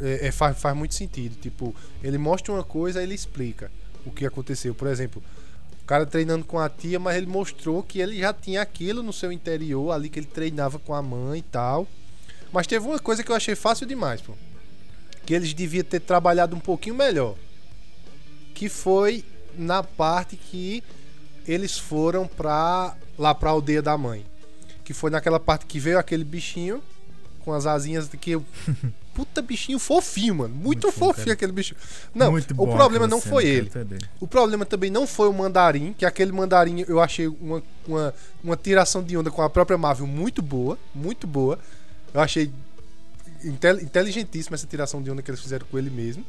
é, 0.00 0.28
é, 0.28 0.32
faz, 0.32 0.56
faz 0.60 0.76
muito 0.76 0.94
sentido. 0.94 1.34
Tipo, 1.40 1.74
ele 2.02 2.18
mostra 2.18 2.52
uma 2.52 2.62
coisa, 2.64 3.02
ele 3.02 3.14
explica 3.14 3.70
o 4.04 4.10
que 4.10 4.26
aconteceu. 4.26 4.74
Por 4.74 4.88
exemplo, 4.88 5.22
o 5.82 5.84
cara 5.86 6.06
treinando 6.06 6.44
com 6.44 6.58
a 6.58 6.68
tia, 6.68 6.98
mas 6.98 7.16
ele 7.16 7.26
mostrou 7.26 7.82
que 7.82 8.00
ele 8.00 8.18
já 8.18 8.32
tinha 8.32 8.62
aquilo 8.62 9.02
no 9.02 9.12
seu 9.12 9.32
interior, 9.32 9.92
ali 9.92 10.08
que 10.08 10.18
ele 10.18 10.26
treinava 10.26 10.78
com 10.78 10.94
a 10.94 11.02
mãe 11.02 11.38
e 11.40 11.42
tal. 11.42 11.86
Mas 12.52 12.66
teve 12.66 12.86
uma 12.86 12.98
coisa 12.98 13.22
que 13.22 13.30
eu 13.30 13.36
achei 13.36 13.54
fácil 13.54 13.86
demais, 13.86 14.20
pô. 14.20 14.32
Que 15.24 15.34
eles 15.34 15.52
deviam 15.52 15.84
ter 15.84 16.00
trabalhado 16.00 16.56
um 16.56 16.60
pouquinho 16.60 16.94
melhor. 16.94 17.36
Que 18.54 18.68
foi 18.68 19.24
na 19.56 19.82
parte 19.82 20.36
que 20.36 20.82
eles 21.46 21.78
foram 21.78 22.26
pra 22.26 22.96
lá 23.18 23.34
pra 23.34 23.50
aldeia 23.50 23.82
da 23.82 23.96
mãe. 23.98 24.24
Que 24.84 24.94
foi 24.94 25.10
naquela 25.10 25.38
parte 25.38 25.66
que 25.66 25.78
veio 25.78 25.98
aquele 25.98 26.24
bichinho 26.24 26.82
com 27.44 27.52
as 27.52 27.66
asinhas 27.66 28.08
que 28.08 28.38
Puta 29.18 29.42
bichinho 29.42 29.80
fofinho, 29.80 30.36
mano. 30.36 30.54
Muito, 30.54 30.86
Muito 30.86 30.92
fofinho 30.92 31.24
cara. 31.26 31.32
aquele 31.32 31.50
bichinho. 31.50 31.76
Não, 32.14 32.30
Muito 32.30 32.54
o 32.56 32.66
problema 32.68 33.04
não 33.08 33.20
foi 33.20 33.46
ele. 33.48 33.68
O 34.20 34.28
problema 34.28 34.64
também 34.64 34.90
não 34.92 35.08
foi 35.08 35.28
o 35.28 35.32
mandarim, 35.32 35.92
que 35.92 36.06
aquele 36.06 36.30
mandarim 36.30 36.84
eu 36.86 37.00
achei 37.00 37.26
uma, 37.26 37.60
uma, 37.84 38.14
uma 38.44 38.56
tiração 38.56 39.02
de 39.02 39.16
onda 39.16 39.28
com 39.28 39.42
a 39.42 39.50
própria 39.50 39.76
Marvel 39.76 40.06
muito 40.06 40.40
boa, 40.40 40.78
muito 40.94 41.26
boa. 41.26 41.58
Eu 42.14 42.20
achei 42.20 42.48
intel- 43.42 43.80
inteligentíssima 43.80 44.54
essa 44.54 44.68
tiração 44.68 45.02
de 45.02 45.10
onda 45.10 45.20
que 45.20 45.28
eles 45.32 45.40
fizeram 45.40 45.66
com 45.68 45.76
ele 45.76 45.90
mesmo. 45.90 46.24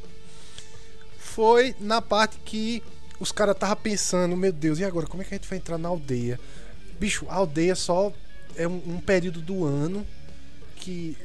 Foi 1.16 1.76
na 1.78 2.02
parte 2.02 2.38
que 2.44 2.82
os 3.20 3.30
caras 3.30 3.54
estavam 3.54 3.76
pensando, 3.76 4.36
meu 4.36 4.52
Deus, 4.52 4.80
e 4.80 4.84
agora 4.84 5.06
como 5.06 5.22
é 5.22 5.24
que 5.24 5.32
a 5.32 5.36
gente 5.36 5.48
vai 5.48 5.58
entrar 5.58 5.78
na 5.78 5.88
aldeia? 5.88 6.40
Bicho, 6.98 7.24
a 7.28 7.34
aldeia 7.36 7.76
só 7.76 8.12
é 8.56 8.66
um, 8.66 8.82
um 8.84 9.00
período 9.00 9.40
do 9.40 9.64
ano 9.64 10.04
que 10.74 11.16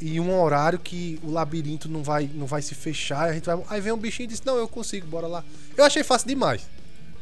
e 0.00 0.20
um 0.20 0.40
horário 0.40 0.78
que 0.78 1.18
o 1.22 1.30
labirinto 1.30 1.88
não 1.88 2.02
vai, 2.02 2.30
não 2.34 2.46
vai 2.46 2.62
se 2.62 2.74
fechar. 2.74 3.30
A 3.30 3.32
gente 3.32 3.46
vai... 3.46 3.62
Aí 3.68 3.80
vem 3.80 3.92
um 3.92 3.96
bichinho 3.98 4.24
e 4.24 4.28
diz: 4.28 4.42
Não, 4.42 4.56
eu 4.56 4.68
consigo, 4.68 5.06
bora 5.06 5.26
lá. 5.26 5.44
Eu 5.76 5.84
achei 5.84 6.02
fácil 6.02 6.28
demais, 6.28 6.68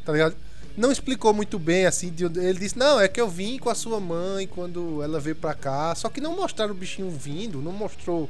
tá 0.03 0.11
ligado? 0.11 0.35
Não 0.77 0.91
explicou 0.91 1.33
muito 1.33 1.57
bem 1.57 1.85
assim. 1.85 2.09
de 2.09 2.25
Ele 2.25 2.59
disse: 2.59 2.77
Não, 2.77 2.99
é 2.99 3.07
que 3.07 3.19
eu 3.19 3.29
vim 3.29 3.57
com 3.57 3.69
a 3.69 3.75
sua 3.75 3.99
mãe 3.99 4.45
quando 4.47 5.01
ela 5.01 5.19
veio 5.19 5.35
pra 5.35 5.53
cá. 5.53 5.95
Só 5.95 6.09
que 6.09 6.19
não 6.19 6.35
mostraram 6.35 6.71
o 6.73 6.77
bichinho 6.77 7.09
vindo, 7.09 7.61
não 7.61 7.71
mostrou 7.71 8.29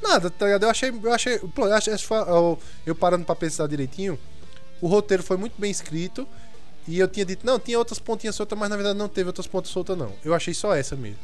nada, 0.00 0.30
tá 0.30 0.46
ligado? 0.46 0.62
Eu 0.64 0.70
achei. 0.70 0.90
Eu 0.90 1.12
achei. 1.12 1.38
pô, 1.38 1.66
eu, 1.66 1.74
achei- 1.74 1.94
eu, 2.10 2.58
eu 2.86 2.94
parando 2.94 3.24
pra 3.24 3.34
pensar 3.34 3.66
direitinho, 3.66 4.18
o 4.80 4.86
roteiro 4.86 5.22
foi 5.22 5.36
muito 5.36 5.54
bem 5.60 5.70
escrito. 5.70 6.26
E 6.86 6.98
eu 6.98 7.06
tinha 7.06 7.24
dito, 7.24 7.46
não, 7.46 7.60
tinha 7.60 7.78
outras 7.78 8.00
pontinhas 8.00 8.34
soltas, 8.34 8.58
mas 8.58 8.68
na 8.68 8.74
verdade 8.74 8.98
não 8.98 9.08
teve 9.08 9.28
outras 9.28 9.46
pontas 9.46 9.70
soltas, 9.70 9.96
não. 9.96 10.12
Eu 10.24 10.34
achei 10.34 10.52
só 10.52 10.74
essa 10.74 10.96
mesmo. 10.96 11.18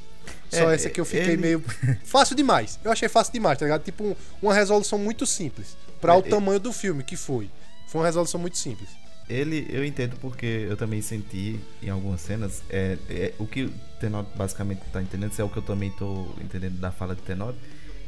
Só 0.50 0.70
É, 0.70 0.74
essa 0.74 0.88
que 0.90 1.00
eu 1.00 1.04
fiquei 1.04 1.34
ele- 1.34 1.36
meio. 1.36 1.60
Fácil 2.04 2.34
demais. 2.36 2.78
Eu 2.84 2.90
achei 2.90 3.08
fácil 3.08 3.32
demais, 3.32 3.58
tá 3.58 3.64
ligado? 3.66 3.82
Tipo, 3.84 4.04
um- 4.04 4.16
uma 4.42 4.54
resolução 4.54 4.98
muito 4.98 5.26
simples. 5.26 5.76
Pra 6.00 6.14
É, 6.14 6.16
o 6.16 6.22
tamanho 6.22 6.58
do 6.60 6.72
filme 6.72 7.02
que 7.02 7.16
foi. 7.16 7.50
Foi 7.88 8.00
uma 8.00 8.06
resolução 8.06 8.40
muito 8.40 8.56
simples. 8.56 8.88
Ele, 9.28 9.66
eu 9.68 9.84
entendo 9.84 10.16
porque 10.20 10.46
eu 10.68 10.76
também 10.76 11.02
senti 11.02 11.60
em 11.82 11.90
algumas 11.90 12.20
cenas. 12.22 12.62
É, 12.70 12.96
é, 13.10 13.32
o 13.38 13.46
que 13.46 13.64
o 13.64 13.72
Tenor 14.00 14.24
basicamente 14.34 14.80
tá 14.90 15.02
entendendo, 15.02 15.32
se 15.32 15.40
é 15.42 15.44
o 15.44 15.48
que 15.50 15.58
eu 15.58 15.62
também 15.62 15.90
tô 15.90 16.28
entendendo 16.40 16.78
da 16.78 16.90
fala 16.90 17.14
de 17.14 17.20
Tenor, 17.22 17.54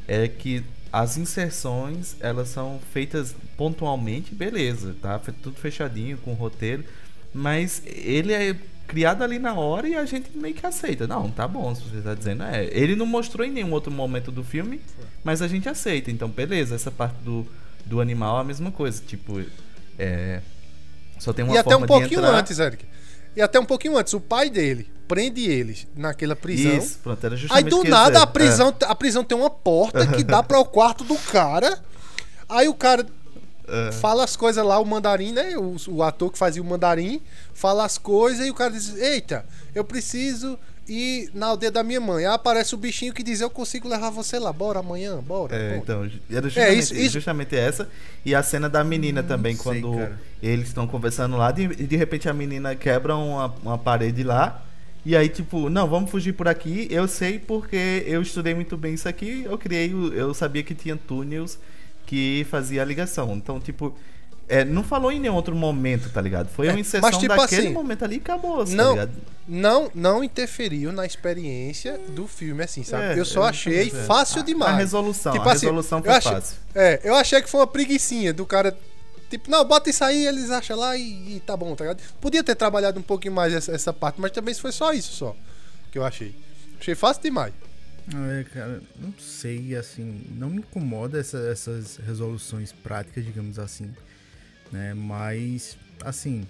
é 0.07 0.27
que 0.27 0.63
as 0.91 1.17
inserções 1.17 2.15
elas 2.19 2.49
são 2.49 2.79
feitas 2.91 3.35
pontualmente, 3.55 4.33
beleza, 4.33 4.95
tá? 4.99 5.19
Tudo 5.43 5.55
fechadinho, 5.57 6.17
com 6.17 6.33
roteiro, 6.33 6.83
mas 7.33 7.83
ele 7.85 8.33
é 8.33 8.55
criado 8.91 9.23
ali 9.23 9.39
na 9.39 9.53
hora 9.53 9.87
e 9.87 9.95
a 9.95 10.05
gente 10.05 10.37
meio 10.37 10.53
que 10.53 10.65
aceita. 10.65 11.07
Não, 11.07 11.31
tá 11.31 11.47
bom, 11.47 11.73
se 11.73 11.81
você 11.81 12.01
tá 12.01 12.13
dizendo. 12.13 12.43
É, 12.43 12.65
ele 12.71 12.93
não 12.93 13.05
mostrou 13.05 13.47
em 13.47 13.49
nenhum 13.49 13.71
outro 13.71 13.89
momento 13.89 14.33
do 14.33 14.43
filme, 14.43 14.81
mas 15.23 15.41
a 15.41 15.47
gente 15.47 15.69
aceita. 15.69 16.11
Então, 16.11 16.27
beleza, 16.27 16.75
essa 16.75 16.91
parte 16.91 17.15
do, 17.23 17.47
do 17.85 18.01
animal 18.01 18.37
é 18.37 18.41
a 18.41 18.43
mesma 18.43 18.69
coisa. 18.69 19.01
Tipo, 19.07 19.41
é. 19.97 20.41
Só 21.17 21.31
tem 21.31 21.45
uma 21.45 21.55
e 21.55 21.57
até 21.57 21.73
um 21.73 21.85
pouquinho 21.85 22.19
entrar. 22.19 22.35
antes, 22.35 22.59
Eric. 22.59 22.85
E 23.33 23.41
até 23.41 23.57
um 23.57 23.65
pouquinho 23.65 23.97
antes, 23.97 24.13
o 24.13 24.19
pai 24.19 24.49
dele 24.49 24.89
prende 25.07 25.49
eles 25.49 25.87
naquela 25.95 26.35
prisão. 26.35 26.77
Isso, 26.77 26.99
pronto, 27.01 27.23
era 27.23 27.35
Aí 27.35 27.41
justamente 27.41 27.69
do 27.69 27.77
o 27.77 27.81
que 27.81 27.87
eu 27.87 27.91
ia 27.91 27.97
nada 27.97 28.21
a 28.21 28.27
prisão, 28.27 28.75
a 28.83 28.95
prisão 28.95 29.23
tem 29.23 29.37
uma 29.37 29.49
porta 29.49 30.05
que 30.05 30.21
dá 30.21 30.43
para 30.43 30.59
o 30.59 30.65
quarto 30.65 31.05
do 31.05 31.15
cara. 31.15 31.79
Aí 32.49 32.67
o 32.67 32.73
cara 32.73 33.05
É. 33.71 33.91
fala 33.93 34.23
as 34.23 34.35
coisas 34.35 34.65
lá, 34.65 34.77
o 34.79 34.85
mandarim, 34.85 35.31
né? 35.31 35.55
O, 35.57 35.75
o 35.87 36.03
ator 36.03 36.31
que 36.31 36.37
fazia 36.37 36.61
o 36.61 36.65
mandarim, 36.65 37.21
fala 37.53 37.85
as 37.85 37.97
coisas 37.97 38.45
e 38.45 38.49
o 38.49 38.53
cara 38.53 38.71
diz: 38.71 38.95
Eita, 38.97 39.45
eu 39.73 39.83
preciso 39.83 40.59
ir 40.87 41.29
na 41.33 41.47
aldeia 41.47 41.71
da 41.71 41.83
minha 41.83 42.01
mãe. 42.01 42.25
Aí 42.25 42.33
aparece 42.33 42.75
o 42.75 42.77
bichinho 42.77 43.13
que 43.13 43.23
diz: 43.23 43.39
Eu 43.39 43.49
consigo 43.49 43.87
levar 43.87 44.09
você 44.09 44.37
lá, 44.39 44.51
bora 44.51 44.79
amanhã, 44.79 45.17
bora. 45.25 45.55
É, 45.55 45.69
bora." 45.69 45.77
então, 45.77 46.11
era 46.29 46.49
justamente, 46.49 46.79
isso- 46.79 46.95
isso- 46.95 47.13
justamente 47.13 47.55
essa. 47.55 47.87
E 48.25 48.35
a 48.35 48.43
cena 48.43 48.67
da 48.67 48.83
menina 48.83 49.23
também, 49.23 49.55
sei, 49.55 49.63
quando 49.63 49.95
cara. 49.97 50.19
eles 50.43 50.67
estão 50.67 50.85
conversando 50.87 51.37
lá, 51.37 51.51
de- 51.51 51.63
e 51.63 51.87
de 51.87 51.95
repente 51.95 52.27
a 52.27 52.33
menina 52.33 52.75
quebra 52.75 53.15
uma, 53.15 53.53
uma 53.63 53.77
parede 53.77 54.23
lá. 54.23 54.63
E 55.03 55.15
aí, 55.15 55.29
tipo, 55.29 55.67
não, 55.69 55.87
vamos 55.87 56.11
fugir 56.11 56.33
por 56.33 56.47
aqui. 56.47 56.87
Eu 56.91 57.07
sei 57.07 57.39
porque 57.39 58.03
eu 58.05 58.21
estudei 58.21 58.53
muito 58.53 58.77
bem 58.77 58.93
isso 58.93 59.09
aqui. 59.09 59.43
Eu 59.49 59.57
criei, 59.57 59.91
eu 60.13 60.31
sabia 60.33 60.61
que 60.61 60.75
tinha 60.75 60.95
túneis 60.95 61.57
que 62.11 62.45
fazia 62.49 62.81
a 62.81 62.85
ligação. 62.85 63.31
Então, 63.37 63.57
tipo, 63.57 63.95
é, 64.49 64.65
não 64.65 64.83
falou 64.83 65.13
em 65.13 65.17
nenhum 65.19 65.33
outro 65.35 65.55
momento, 65.55 66.09
tá 66.09 66.19
ligado? 66.19 66.49
Foi 66.49 66.67
É, 66.67 66.71
uma 66.71 66.79
inserção 66.81 67.09
mas, 67.09 67.17
tipo 67.17 67.33
daquele 67.33 67.67
assim, 67.67 67.73
momento 67.73 68.03
ali 68.03 68.15
e 68.15 68.19
acabou, 68.19 68.65
tá 68.65 68.71
não, 68.73 68.91
ligado? 68.91 69.11
não, 69.47 69.89
não 69.95 70.21
interferiu 70.21 70.91
na 70.91 71.05
experiência 71.05 71.97
do 72.09 72.27
filme, 72.27 72.61
assim, 72.61 72.83
sabe? 72.83 73.13
É, 73.15 73.19
eu 73.19 73.23
só 73.23 73.45
é, 73.45 73.49
achei 73.49 73.89
fácil 73.89 74.41
A- 74.41 74.43
demais. 74.43 74.73
A 74.73 74.77
resolução, 74.77 75.31
Tipo 75.31 75.47
a 75.47 75.53
assim, 75.53 75.67
resolução 75.67 75.99
eu 75.99 76.03
foi 76.03 76.13
achei- 76.13 76.31
fácil. 76.33 76.57
É, 76.75 76.99
eu 77.01 77.15
achei 77.15 77.41
que 77.41 77.49
foi 77.49 77.61
uma 77.61 77.67
preguiçinha 77.67 78.33
do 78.33 78.45
cara 78.45 78.77
Tipo, 79.29 79.49
não, 79.49 79.63
bota 79.63 79.89
isso 79.89 80.03
aí, 80.03 80.27
eles 80.27 80.49
acham 80.49 80.77
lá 80.77 80.97
e, 80.97 81.37
e 81.37 81.39
tá 81.45 81.55
bom, 81.55 81.73
tá 81.73 81.85
ligado? 81.85 82.03
Podia 82.19 82.43
ter 82.43 82.53
trabalhado 82.53 82.99
um 82.99 83.01
pouquinho 83.01 83.33
mais 83.33 83.53
essa, 83.53 83.71
essa 83.71 83.93
parte, 83.93 84.19
mas 84.19 84.29
também 84.31 84.53
foi 84.53 84.73
só 84.73 84.91
isso 84.91 85.13
só 85.13 85.33
que 85.89 85.97
eu 85.97 86.03
achei. 86.03 86.35
Achei 86.77 86.95
fácil 86.95 87.23
demais. 87.23 87.53
É, 88.13 88.43
cara, 88.43 88.81
não 88.99 89.13
sei, 89.17 89.75
assim, 89.75 90.21
não 90.31 90.49
me 90.49 90.57
incomoda 90.57 91.19
essa- 91.19 91.37
essas 91.49 91.97
resoluções 91.97 92.71
práticas, 92.71 93.23
digamos 93.23 93.57
assim, 93.57 93.89
né? 94.71 94.93
Mas, 94.93 95.77
assim, 96.03 96.45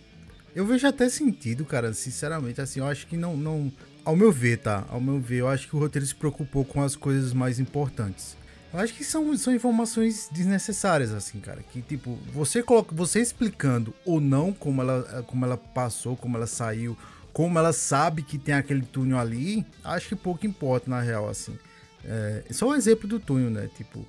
eu 0.56 0.66
vejo 0.66 0.88
até 0.88 1.08
sentido, 1.08 1.64
cara, 1.64 1.94
sinceramente, 1.94 2.60
assim, 2.62 2.80
eu 2.80 2.88
acho 2.88 3.06
que 3.06 3.16
não, 3.16 3.38
não, 3.38 3.72
ao 4.04 4.16
meu 4.16 4.32
ver, 4.32 4.58
tá? 4.58 4.86
Ao 4.90 5.00
meu 5.00 5.20
ver, 5.20 5.38
eu 5.42 5.48
acho 5.48 5.68
que 5.68 5.76
o 5.76 5.80
roteiro 5.80 6.06
se 6.06 6.16
preocupou 6.16 6.66
com 6.66 6.82
as 6.82 6.96
coisas 6.96 7.32
mais 7.32 7.60
importantes. 7.60 8.36
Eu 8.74 8.80
acho 8.80 8.94
que 8.94 9.04
são, 9.04 9.36
são 9.38 9.54
informações 9.54 10.30
desnecessárias, 10.32 11.12
assim, 11.14 11.40
cara. 11.42 11.62
Que, 11.62 11.82
tipo, 11.82 12.18
você 12.34 12.64
coloca, 12.64 12.96
você 12.96 13.20
explicando 13.20 13.94
ou 14.06 14.20
não 14.22 14.54
como 14.54 14.82
ela, 14.82 15.24
como 15.28 15.46
ela 15.46 15.58
passou, 15.58 16.16
como 16.16 16.38
ela 16.38 16.48
saiu, 16.48 16.98
como 17.34 17.58
ela 17.58 17.74
sabe 17.74 18.22
que 18.22 18.38
tem 18.38 18.54
aquele 18.54 18.82
túnel 18.82 19.18
ali, 19.18 19.66
acho 19.84 20.10
que 20.10 20.16
pouco 20.16 20.46
importa, 20.46 20.90
na 20.90 21.00
real, 21.00 21.30
assim. 21.30 21.58
É, 22.04 22.44
só 22.52 22.70
um 22.70 22.76
exemplo 22.76 23.08
do 23.08 23.20
túnel, 23.20 23.50
né? 23.50 23.70
Tipo, 23.76 24.06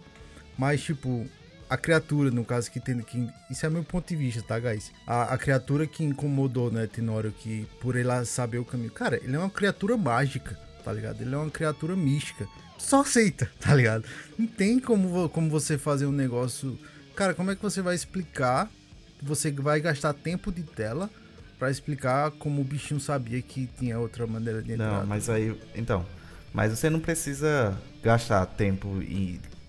mas, 0.58 0.82
tipo, 0.82 1.26
a 1.68 1.76
criatura, 1.76 2.30
no 2.30 2.44
caso, 2.44 2.70
que 2.70 2.80
tem. 2.80 2.98
Que, 3.00 3.28
isso 3.50 3.64
é 3.64 3.70
meu 3.70 3.84
ponto 3.84 4.08
de 4.08 4.16
vista, 4.16 4.42
tá, 4.42 4.58
guys? 4.58 4.92
A, 5.06 5.34
a 5.34 5.38
criatura 5.38 5.86
que 5.86 6.02
incomodou, 6.04 6.70
né, 6.70 6.86
Tenório, 6.86 7.32
que 7.32 7.66
por 7.80 7.96
ele 7.96 8.24
saber 8.24 8.58
o 8.58 8.64
caminho. 8.64 8.90
Cara, 8.90 9.16
ele 9.22 9.36
é 9.36 9.38
uma 9.38 9.50
criatura 9.50 9.96
mágica, 9.96 10.58
tá 10.84 10.92
ligado? 10.92 11.20
Ele 11.20 11.34
é 11.34 11.38
uma 11.38 11.50
criatura 11.50 11.94
mística. 11.94 12.48
Só 12.76 13.02
aceita, 13.02 13.50
tá 13.60 13.74
ligado? 13.74 14.04
Não 14.36 14.46
tem 14.46 14.80
como, 14.80 15.28
como 15.28 15.48
você 15.48 15.78
fazer 15.78 16.06
um 16.06 16.12
negócio. 16.12 16.78
Cara, 17.14 17.34
como 17.34 17.50
é 17.50 17.56
que 17.56 17.62
você 17.62 17.80
vai 17.80 17.94
explicar? 17.94 18.68
Você 19.22 19.52
vai 19.52 19.80
gastar 19.80 20.12
tempo 20.12 20.50
de 20.50 20.64
tela 20.64 21.08
pra 21.62 21.70
explicar 21.70 22.32
como 22.32 22.60
o 22.60 22.64
bichinho 22.64 22.98
sabia 22.98 23.40
que 23.40 23.68
tinha 23.78 23.96
outra 23.96 24.26
maneira 24.26 24.60
de 24.60 24.72
entrar. 24.72 24.98
Não, 24.98 25.06
mas 25.06 25.30
aí. 25.30 25.56
Então. 25.76 26.04
Mas 26.52 26.76
você 26.76 26.90
não 26.90 26.98
precisa 26.98 27.78
gastar 28.02 28.44
tempo 28.46 29.00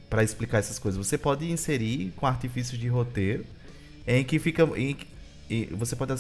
para 0.10 0.24
explicar 0.24 0.58
essas 0.58 0.80
coisas. 0.80 1.06
Você 1.06 1.20
pode 1.20 1.52
inserir 1.52 2.12
com 2.16 2.26
artifícios 2.26 2.80
de 2.80 2.88
roteiro 2.88 3.46
em 4.08 4.24
que 4.24 4.40
fica. 4.40 4.64
Em, 4.76 4.98
e 5.48 5.66
você 5.66 5.96
pode 5.96 6.14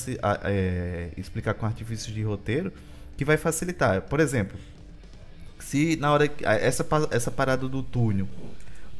é, 0.43 1.09
explicar 1.17 1.55
com 1.55 1.65
artifícios 1.65 2.13
de 2.13 2.21
roteiro 2.21 2.71
que 3.17 3.25
vai 3.25 3.35
facilitar. 3.35 4.03
Por 4.03 4.19
exemplo, 4.19 4.59
se 5.57 5.95
na 5.95 6.13
hora 6.13 6.31
essa, 6.43 6.85
essa 7.09 7.31
parada 7.31 7.67
do 7.67 7.81
túnel 7.81 8.27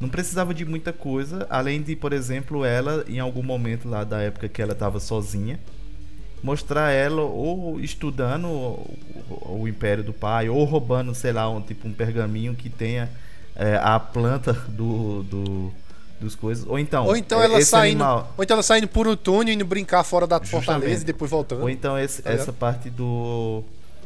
não 0.00 0.08
precisava 0.08 0.52
de 0.52 0.64
muita 0.64 0.92
coisa, 0.92 1.46
além 1.48 1.80
de, 1.80 1.94
por 1.94 2.12
exemplo, 2.12 2.64
ela, 2.64 3.04
em 3.06 3.20
algum 3.20 3.44
momento 3.44 3.88
lá 3.88 4.02
da 4.02 4.20
época 4.20 4.48
que 4.48 4.60
ela 4.60 4.72
estava 4.72 4.98
sozinha, 4.98 5.60
mostrar 6.44 6.90
ela 6.92 7.22
ou 7.22 7.80
estudando 7.80 8.46
o, 8.46 8.98
o- 9.62 9.66
Império 9.68 10.04
do 10.04 10.12
Pai, 10.12 10.48
ou 10.48 10.62
roubando, 10.64 11.14
sei 11.14 11.32
lá, 11.32 11.48
um 11.48 11.60
tipo 11.60 11.88
um 11.88 11.92
pergaminho 11.92 12.54
que 12.54 12.68
tenha 12.68 13.10
é, 13.56 13.80
a 13.82 13.98
planta 13.98 14.52
do, 14.52 15.22
do- 15.22 15.72
dos 16.20 16.34
coisas. 16.36 16.66
Ou 16.68 16.78
então, 16.78 17.06
Ou 17.06 17.16
então 17.16 17.40
é, 17.40 17.46
ela 17.46 17.60
saindo. 17.62 18.02
animal- 18.04 18.32
Ou 18.36 18.44
então 18.44 18.54
ela 18.56 18.62
saindo 18.62 18.86
por 18.86 19.08
um 19.08 19.16
túnel, 19.16 19.54
indo 19.54 19.64
brincar 19.64 20.04
fora 20.04 20.26
da 20.26 20.36
Justamente. 20.38 20.64
fortaleza 20.66 21.02
e 21.02 21.06
depois 21.06 21.30
voltando. 21.30 21.62
Ou 21.62 21.70
então 21.70 21.98
esse- 21.98 22.20
Tá 22.22 22.30
essa 22.30 22.52
parte 22.52 22.90
do, 22.90 23.62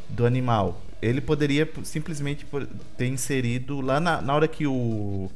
do 0.07 0.25
animal. 0.25 0.79
Ele 1.01 1.19
poderia 1.21 1.69
simplesmente 1.83 2.45
ter 2.97 3.07
inserido 3.07 3.81
lá 3.81 3.99
na, 3.99 4.21
na 4.21 4.33
hora 4.33 4.47
que 4.47 4.65
o 4.65 5.29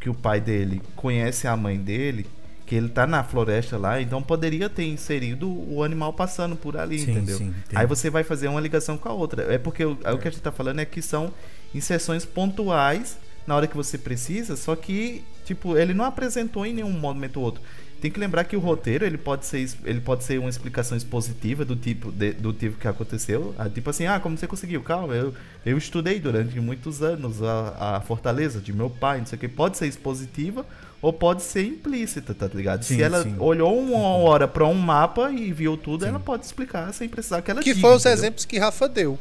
que 0.00 0.08
o 0.08 0.14
pai 0.14 0.40
dele 0.40 0.80
conhece 0.96 1.46
a 1.46 1.54
mãe 1.54 1.76
dele, 1.76 2.26
que 2.70 2.76
ele 2.76 2.88
tá 2.88 3.04
na 3.04 3.24
floresta 3.24 3.76
lá, 3.76 4.00
então 4.00 4.22
poderia 4.22 4.68
ter 4.70 4.84
inserido 4.86 5.50
o 5.50 5.82
animal 5.82 6.12
passando 6.12 6.54
por 6.54 6.76
ali, 6.76 7.00
Sim, 7.00 7.10
entendeu? 7.10 7.36
sim. 7.36 7.52
Aí 7.74 7.84
você 7.84 8.08
vai 8.08 8.22
fazer 8.22 8.46
uma 8.46 8.60
ligação 8.60 8.96
com 8.96 9.08
a 9.08 9.12
outra. 9.12 9.52
É 9.52 9.58
porque 9.58 9.84
o, 9.84 9.98
aí 10.04 10.14
o 10.14 10.18
que 10.18 10.28
a 10.28 10.30
gente 10.30 10.40
tá 10.40 10.52
falando 10.52 10.78
é 10.78 10.84
que 10.84 11.02
são 11.02 11.32
inserções 11.74 12.24
pontuais 12.24 13.18
na 13.44 13.56
hora 13.56 13.66
que 13.66 13.76
você 13.76 13.98
precisa, 13.98 14.54
só 14.56 14.76
que 14.76 15.24
tipo, 15.44 15.76
ele 15.76 15.92
não 15.92 16.04
apresentou 16.04 16.64
em 16.64 16.72
nenhum 16.72 16.92
momento 16.92 17.38
ou 17.38 17.42
outro. 17.46 17.60
Tem 18.00 18.08
que 18.10 18.20
lembrar 18.20 18.44
que 18.44 18.56
o 18.56 18.60
roteiro 18.60 19.04
ele 19.04 19.18
pode 19.18 19.44
ser 19.44 19.68
ele 19.84 20.00
pode 20.00 20.22
ser 20.22 20.38
uma 20.38 20.48
explicação 20.48 20.96
expositiva 20.96 21.64
do 21.64 21.74
tipo 21.76 22.12
de- 22.12 22.32
do 22.34 22.52
tipo 22.52 22.78
que 22.78 22.86
aconteceu, 22.88 23.52
Ah, 23.58 23.68
tipo 23.68 23.90
assim, 23.90 24.06
ah, 24.06 24.20
como 24.20 24.38
você 24.38 24.46
conseguiu? 24.46 24.80
Calma, 24.82 25.12
eu, 25.14 25.34
eu 25.66 25.76
estudei 25.76 26.20
durante 26.20 26.58
muitos 26.60 27.02
anos 27.02 27.42
a, 27.42 27.96
a 27.96 28.00
fortaleza 28.00 28.60
de 28.60 28.72
meu 28.72 28.88
pai, 28.88 29.18
não 29.18 29.26
sei 29.26 29.36
o 29.36 29.40
que. 29.40 29.48
Pode 29.48 29.76
ser 29.76 29.86
expositiva 29.88 30.64
ou 31.02 31.12
pode 31.12 31.42
ser 31.42 31.64
implícita, 31.64 32.34
tá 32.34 32.46
ligado? 32.52 32.82
Sim, 32.82 32.96
Se 32.96 33.02
ela 33.02 33.22
sim. 33.22 33.34
olhou 33.38 33.78
uma 33.78 33.98
hora 34.16 34.46
pra 34.46 34.66
um 34.66 34.74
mapa 34.74 35.30
e 35.30 35.52
viu 35.52 35.76
tudo, 35.76 36.04
ela 36.04 36.20
pode 36.20 36.44
explicar 36.44 36.92
sem 36.92 37.08
precisar 37.08 37.40
que 37.42 37.50
ela 37.50 37.62
Que 37.62 37.70
diga, 37.74 37.80
foi 37.80 37.94
os 37.96 38.02
entendeu? 38.02 38.18
exemplos 38.18 38.44
que 38.44 38.58
Rafa 38.58 38.88
deu. 38.88 39.18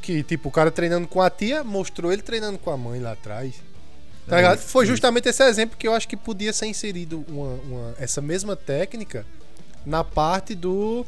Que, 0.00 0.22
tipo, 0.22 0.48
o 0.48 0.52
cara 0.52 0.70
treinando 0.70 1.08
com 1.08 1.20
a 1.20 1.28
tia 1.28 1.64
mostrou 1.64 2.12
ele 2.12 2.22
treinando 2.22 2.58
com 2.58 2.70
a 2.70 2.76
mãe 2.76 3.00
lá 3.00 3.12
atrás. 3.12 3.54
Tá 4.28 4.36
É, 4.36 4.40
ligado? 4.42 4.58
Foi 4.58 4.86
justamente 4.86 5.28
esse 5.28 5.42
exemplo 5.42 5.76
que 5.76 5.86
eu 5.88 5.94
acho 5.94 6.06
que 6.06 6.16
podia 6.16 6.52
ser 6.52 6.66
inserido 6.66 7.24
uma, 7.28 7.48
uma- 7.64 7.94
essa 7.98 8.20
mesma 8.20 8.54
técnica 8.54 9.26
na 9.84 10.04
parte 10.04 10.54
do, 10.54 11.04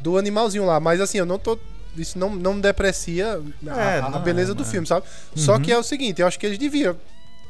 do 0.00 0.16
animalzinho 0.18 0.64
lá. 0.64 0.78
Mas 0.78 1.00
assim, 1.00 1.18
eu 1.18 1.26
não 1.26 1.38
tô. 1.38 1.58
Isso 1.96 2.18
não, 2.18 2.34
não 2.34 2.58
deprecia 2.60 3.40
a, 3.66 3.70
É, 3.80 4.00
a- 4.00 4.06
a 4.06 4.10
não, 4.10 4.22
beleza 4.22 4.54
do 4.54 4.62
é. 4.62 4.66
filme, 4.66 4.86
sabe? 4.86 5.06
Só 5.36 5.58
que 5.58 5.70
é 5.72 5.78
o 5.78 5.82
seguinte, 5.82 6.20
eu 6.20 6.26
acho 6.26 6.38
que 6.38 6.46
eles 6.46 6.58
deviam 6.58 6.96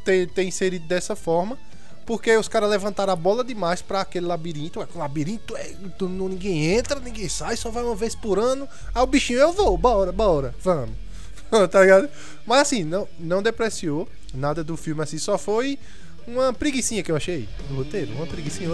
ter, 0.04 0.28
ter 0.28 0.44
inserido 0.44 0.86
dessa 0.86 1.16
forma. 1.16 1.58
Porque 2.04 2.36
os 2.36 2.48
caras 2.48 2.68
levantaram 2.68 3.12
a 3.12 3.16
bola 3.16 3.44
demais 3.44 3.80
pra 3.80 4.00
aquele 4.00 4.26
labirinto. 4.26 4.80
O 4.80 4.98
labirinto 4.98 5.56
é. 5.56 5.72
ninguém 6.00 6.74
entra, 6.74 6.98
ninguém 6.98 7.28
sai, 7.28 7.56
só 7.56 7.70
vai 7.70 7.82
uma 7.84 7.94
vez 7.94 8.14
por 8.14 8.38
ano. 8.38 8.68
Aí 8.94 9.02
o 9.02 9.06
bichinho, 9.06 9.38
eu 9.38 9.52
vou, 9.52 9.78
bora, 9.78 10.10
bora, 10.10 10.54
vamos. 10.60 10.96
tá 11.70 11.80
ligado? 11.80 12.08
Mas 12.46 12.62
assim, 12.62 12.82
não, 12.82 13.06
não 13.18 13.42
depreciou 13.42 14.08
nada 14.34 14.64
do 14.64 14.76
filme 14.76 15.02
assim, 15.02 15.18
só 15.18 15.36
foi 15.36 15.78
uma 16.26 16.52
preguiçinha 16.52 17.02
que 17.02 17.12
eu 17.12 17.16
achei 17.16 17.48
do 17.68 17.76
roteiro. 17.76 18.12
Uma 18.12 18.26
preguiçinha. 18.26 18.70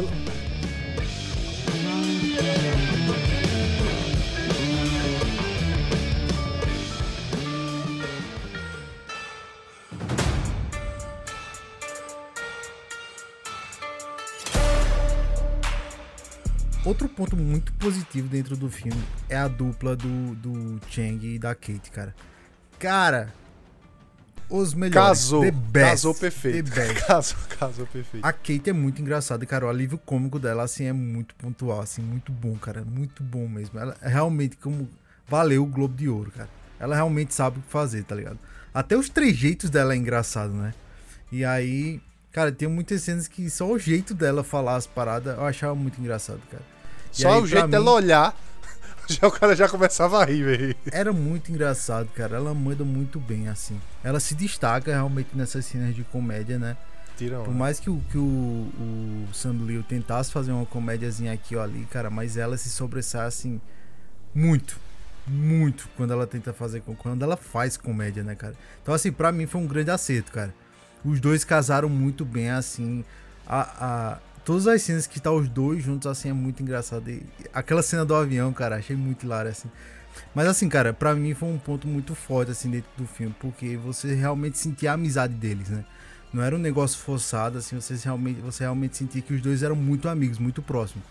Outro 16.84 17.08
ponto 17.08 17.36
muito 17.36 17.72
positivo 17.74 18.28
dentro 18.28 18.56
do 18.56 18.70
filme 18.70 19.02
é 19.28 19.36
a 19.36 19.48
dupla 19.48 19.96
do, 19.96 20.34
do 20.36 20.80
Chang 20.88 21.34
e 21.34 21.38
da 21.38 21.54
Kate, 21.54 21.90
cara. 21.90 22.14
Cara, 22.78 23.32
os 24.48 24.72
melhores. 24.72 25.20
Casou. 25.20 25.42
the 25.42 25.50
best, 25.50 25.90
Casou 25.90 26.14
perfeito. 26.14 26.70
the 26.70 26.80
best. 26.80 26.94
Casou, 27.06 27.38
casou 27.58 27.86
perfeito. 27.86 28.24
A 28.24 28.32
Kate 28.32 28.70
é 28.70 28.72
muito 28.72 29.02
engraçada, 29.02 29.44
cara. 29.44 29.66
O 29.66 29.68
alívio 29.68 29.98
cômico 29.98 30.38
dela, 30.38 30.62
assim, 30.62 30.84
é 30.84 30.92
muito 30.92 31.34
pontual, 31.34 31.80
assim, 31.80 32.00
muito 32.00 32.32
bom, 32.32 32.56
cara. 32.56 32.84
Muito 32.84 33.22
bom 33.22 33.46
mesmo. 33.46 33.78
Ela 33.78 33.96
é 34.00 34.08
realmente 34.08 34.56
como. 34.56 34.88
Valeu 35.26 35.62
o 35.62 35.66
Globo 35.66 35.94
de 35.94 36.08
Ouro, 36.08 36.30
cara. 36.30 36.48
Ela 36.80 36.94
realmente 36.94 37.34
sabe 37.34 37.58
o 37.58 37.62
que 37.62 37.70
fazer, 37.70 38.04
tá 38.04 38.14
ligado? 38.14 38.38
Até 38.72 38.96
os 38.96 39.10
trejeitos 39.10 39.68
dela 39.68 39.92
é 39.92 39.96
engraçado, 39.96 40.54
né? 40.54 40.72
E 41.30 41.44
aí, 41.44 42.00
cara, 42.38 42.52
tem 42.52 42.68
muitas 42.68 43.02
cenas 43.02 43.26
que 43.26 43.50
só 43.50 43.68
o 43.68 43.76
jeito 43.76 44.14
dela 44.14 44.44
falar 44.44 44.76
as 44.76 44.86
paradas 44.86 45.36
eu 45.36 45.44
achava 45.44 45.74
muito 45.74 46.00
engraçado, 46.00 46.40
cara. 46.48 46.62
E 47.12 47.22
Só 47.22 47.32
aí, 47.32 47.42
o 47.42 47.46
jeito 47.46 47.64
mim, 47.64 47.70
dela 47.72 47.90
olhar, 47.90 48.36
já 49.10 49.26
o 49.26 49.32
cara 49.32 49.56
já 49.56 49.68
começava 49.68 50.22
a 50.22 50.24
rir, 50.24 50.44
velho. 50.44 50.76
Era 50.92 51.12
muito 51.12 51.50
engraçado, 51.50 52.08
cara. 52.14 52.36
Ela 52.36 52.54
manda 52.54 52.84
muito 52.84 53.18
bem, 53.18 53.48
assim. 53.48 53.80
Ela 54.04 54.20
se 54.20 54.36
destaca 54.36 54.92
realmente 54.92 55.30
nessas 55.34 55.64
cenas 55.64 55.96
de 55.96 56.04
comédia, 56.04 56.60
né? 56.60 56.76
Tirão. 57.16 57.42
Por 57.42 57.52
mais 57.52 57.80
que 57.80 57.90
o, 57.90 58.00
que 58.08 58.16
o, 58.16 58.20
o 58.22 59.28
Sam 59.32 59.54
Liu 59.66 59.82
tentasse 59.82 60.30
fazer 60.30 60.52
uma 60.52 60.64
comédiazinha 60.64 61.32
aqui 61.32 61.56
ou 61.56 61.62
ali, 61.62 61.88
cara, 61.90 62.08
mas 62.08 62.36
ela 62.36 62.56
se 62.56 62.70
sobressai 62.70 63.26
assim 63.26 63.60
muito, 64.32 64.78
muito 65.26 65.88
quando 65.96 66.12
ela 66.12 66.24
tenta 66.24 66.52
fazer, 66.52 66.84
quando 66.98 67.20
ela 67.20 67.36
faz 67.36 67.76
comédia, 67.76 68.22
né, 68.22 68.36
cara? 68.36 68.54
Então, 68.80 68.94
assim, 68.94 69.10
pra 69.10 69.32
mim 69.32 69.46
foi 69.46 69.60
um 69.60 69.66
grande 69.66 69.90
acerto, 69.90 70.30
cara. 70.30 70.54
Os 71.04 71.20
dois 71.20 71.44
casaram 71.44 71.88
muito 71.88 72.24
bem, 72.24 72.50
assim. 72.50 73.04
A, 73.46 73.60
a- 74.14 74.18
todas 74.44 74.66
as 74.66 74.82
cenas 74.82 75.06
que 75.06 75.20
tá 75.20 75.30
os 75.30 75.48
dois 75.48 75.82
juntos, 75.82 76.06
assim, 76.10 76.30
é 76.30 76.32
muito 76.32 76.62
engraçado. 76.62 77.08
E 77.10 77.22
aquela 77.52 77.82
cena 77.82 78.04
do 78.04 78.14
avião, 78.14 78.52
cara, 78.52 78.76
achei 78.76 78.96
muito 78.96 79.24
hilário, 79.24 79.50
assim. 79.50 79.68
Mas 80.34 80.46
assim, 80.46 80.68
cara, 80.68 80.92
pra 80.92 81.14
mim 81.14 81.34
foi 81.34 81.48
um 81.48 81.58
ponto 81.58 81.86
muito 81.86 82.14
forte, 82.14 82.50
assim, 82.50 82.70
dentro 82.70 82.90
do 82.96 83.06
filme, 83.06 83.34
porque 83.38 83.76
você 83.76 84.14
realmente 84.14 84.58
sentia 84.58 84.90
a 84.90 84.94
amizade 84.94 85.34
deles, 85.34 85.68
né? 85.68 85.84
Não 86.32 86.42
era 86.42 86.54
um 86.54 86.58
negócio 86.58 86.98
forçado, 86.98 87.58
assim, 87.58 87.76
você 87.80 87.94
realmente, 88.04 88.40
você 88.40 88.64
realmente 88.64 88.96
sentia 88.96 89.22
que 89.22 89.32
os 89.32 89.40
dois 89.40 89.62
eram 89.62 89.76
muito 89.76 90.08
amigos, 90.08 90.38
muito 90.38 90.60
próximos. 90.60 91.04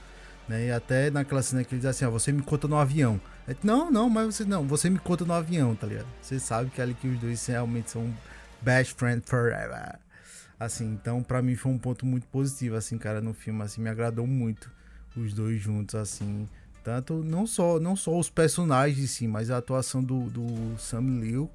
Né? 0.47 0.67
E 0.67 0.71
até 0.71 1.09
naquela 1.09 1.41
cena 1.41 1.63
que 1.63 1.73
ele 1.73 1.79
diz 1.81 1.89
assim, 1.89 2.05
ó, 2.05 2.09
você 2.11 2.31
me 2.31 2.41
conta 2.41 2.67
no 2.67 2.77
avião. 2.77 3.19
Aí, 3.47 3.55
não, 3.63 3.91
não, 3.91 4.09
mas 4.09 4.35
você 4.35 4.45
não, 4.45 4.65
você 4.67 4.89
me 4.89 4.99
conta 4.99 5.25
no 5.25 5.33
avião, 5.33 5.75
tá 5.75 5.87
ligado? 5.87 6.07
Você 6.21 6.39
sabe 6.39 6.69
que 6.69 6.81
ali 6.81 6.93
que 6.93 7.07
os 7.07 7.19
dois 7.19 7.45
realmente 7.47 7.91
são 7.91 8.13
best 8.61 8.95
friend 8.95 9.21
forever. 9.25 9.99
Assim, 10.59 10.85
então 10.93 11.21
pra 11.21 11.41
mim 11.41 11.55
foi 11.55 11.71
um 11.71 11.77
ponto 11.77 12.05
muito 12.05 12.25
positivo, 12.27 12.75
assim, 12.75 12.97
cara, 12.97 13.21
no 13.21 13.33
filme, 13.33 13.61
assim, 13.61 13.81
me 13.81 13.89
agradou 13.89 14.25
muito 14.25 14.71
os 15.15 15.33
dois 15.33 15.59
juntos, 15.61 15.95
assim. 15.95 16.47
Tanto, 16.83 17.23
não 17.23 17.45
só, 17.45 17.79
não 17.79 17.95
só 17.95 18.17
os 18.17 18.29
personagens 18.29 18.97
em 18.99 19.07
si, 19.07 19.27
mas 19.27 19.51
a 19.51 19.57
atuação 19.57 20.03
do, 20.03 20.29
do 20.29 20.77
Sam 20.79 21.19
Liu 21.19 21.49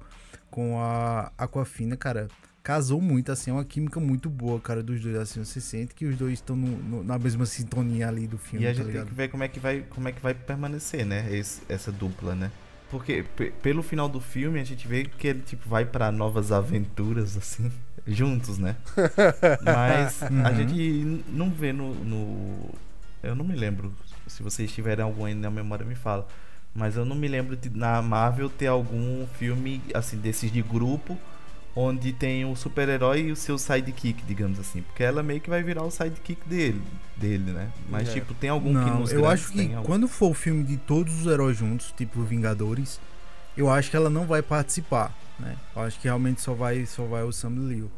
com 0.49 0.79
a 0.79 1.31
Aquafina, 1.37 1.97
cara, 1.97 2.27
casou 2.61 3.01
muito, 3.01 3.31
assim, 3.31 3.49
é 3.49 3.53
uma 3.53 3.65
química 3.65 3.99
muito 3.99 4.29
boa, 4.29 4.59
cara, 4.61 4.81
dos 4.83 5.01
dois, 5.01 5.15
assim, 5.15 5.43
você 5.43 5.59
sente 5.59 5.95
que 5.95 6.05
os 6.05 6.15
dois 6.15 6.33
estão 6.33 6.55
na 6.55 7.17
mesma 7.17 7.45
sintonia 7.45 8.07
ali 8.07 8.27
do 8.27 8.37
filme, 8.37 8.65
E 8.65 8.69
a 8.69 8.71
tá 8.73 8.83
gente 8.83 8.91
tem 8.93 9.05
que 9.05 9.13
ver 9.13 9.27
como 9.29 9.43
é 9.43 9.47
que 9.47 9.59
vai, 9.59 9.81
como 9.89 10.07
é 10.07 10.11
que 10.11 10.21
vai 10.21 10.33
permanecer, 10.33 11.05
né? 11.05 11.27
esse- 11.35 11.61
essa 11.67 11.91
dupla, 11.91 12.35
né? 12.35 12.51
Porque 12.89 13.23
pe- 13.35 13.51
pelo 13.61 13.81
final 13.81 14.07
do 14.07 14.19
filme 14.19 14.59
a 14.59 14.63
gente 14.63 14.87
vê 14.87 15.03
que 15.05 15.27
ele 15.27 15.41
tipo 15.41 15.67
vai 15.67 15.83
pra 15.85 16.11
novas 16.11 16.51
aventuras 16.51 17.35
assim, 17.35 17.71
juntos, 18.07 18.57
né? 18.59 18.75
Mas 19.61 20.21
a 20.23 20.29
Uhum. 20.29 20.55
gente 20.55 20.75
n- 20.75 21.23
não 21.29 21.49
vê 21.49 21.73
no, 21.73 21.93
no- 21.95 22.69
eu 23.21 23.35
não 23.35 23.43
me 23.45 23.55
lembro. 23.55 23.93
Se 24.27 24.41
vocês 24.43 24.71
tiverem 24.71 25.03
algum 25.03 25.25
aí 25.25 25.33
na 25.33 25.49
memória 25.49 25.85
me 25.85 25.95
fala. 25.95 26.27
Mas 26.75 26.95
eu 26.95 27.05
não 27.05 27.15
me 27.15 27.27
lembro 27.27 27.55
de 27.55 27.69
na 27.69 28.01
Marvel 28.01 28.49
ter 28.49 28.67
algum 28.67 29.27
filme 29.37 29.81
assim 29.93 30.17
desses 30.17 30.51
de 30.51 30.61
grupo 30.61 31.17
onde 31.75 32.13
tem 32.13 32.45
o 32.45 32.55
super-herói 32.55 33.21
e 33.21 33.31
o 33.31 33.35
seu 33.35 33.57
sidekick, 33.57 34.23
digamos 34.27 34.59
assim, 34.59 34.81
porque 34.81 35.03
ela 35.03 35.23
meio 35.23 35.41
que 35.41 35.49
vai 35.49 35.63
virar 35.63 35.83
o 35.83 35.89
sidekick 35.89 36.47
dele, 36.47 36.81
dele, 37.17 37.51
né? 37.51 37.69
Mas 37.89 38.09
É. 38.09 38.13
tipo, 38.13 38.33
tem 38.35 38.49
algum 38.49 38.69
que 38.69 38.89
Não, 38.91 38.99
nos 38.99 39.11
eu 39.11 39.27
acho 39.27 39.47
que 39.49 39.57
tem 39.57 39.73
algum? 39.75 39.87
quando 39.87 40.07
for 40.07 40.29
o 40.31 40.33
filme 40.33 40.63
de 40.63 40.77
todos 40.77 41.21
os 41.21 41.25
heróis 41.25 41.57
juntos, 41.57 41.91
tipo 41.97 42.21
Vingadores, 42.21 42.99
eu 43.57 43.69
acho 43.69 43.89
que 43.89 43.95
ela 43.95 44.09
não 44.09 44.25
vai 44.27 44.41
participar, 44.43 45.15
né? 45.39 45.55
Eu 45.75 45.81
acho 45.81 45.99
que 45.99 46.07
realmente 46.07 46.41
só 46.41 46.53
vai, 46.53 46.85
só 46.85 47.05
vai 47.05 47.23
o 47.23 47.31
Sam 47.31 47.55
Liu. 47.67 47.89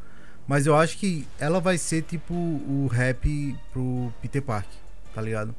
Mas 0.48 0.66
eu 0.66 0.76
acho 0.76 0.96
que 0.96 1.26
ela 1.38 1.60
vai 1.60 1.76
ser 1.76 2.02
tipo 2.02 2.32
o 2.32 2.88
rap 2.90 3.54
pro 3.72 4.12
Peter 4.22 4.40
Parker, 4.40 4.78
tá 5.14 5.20
ligado? 5.20 5.54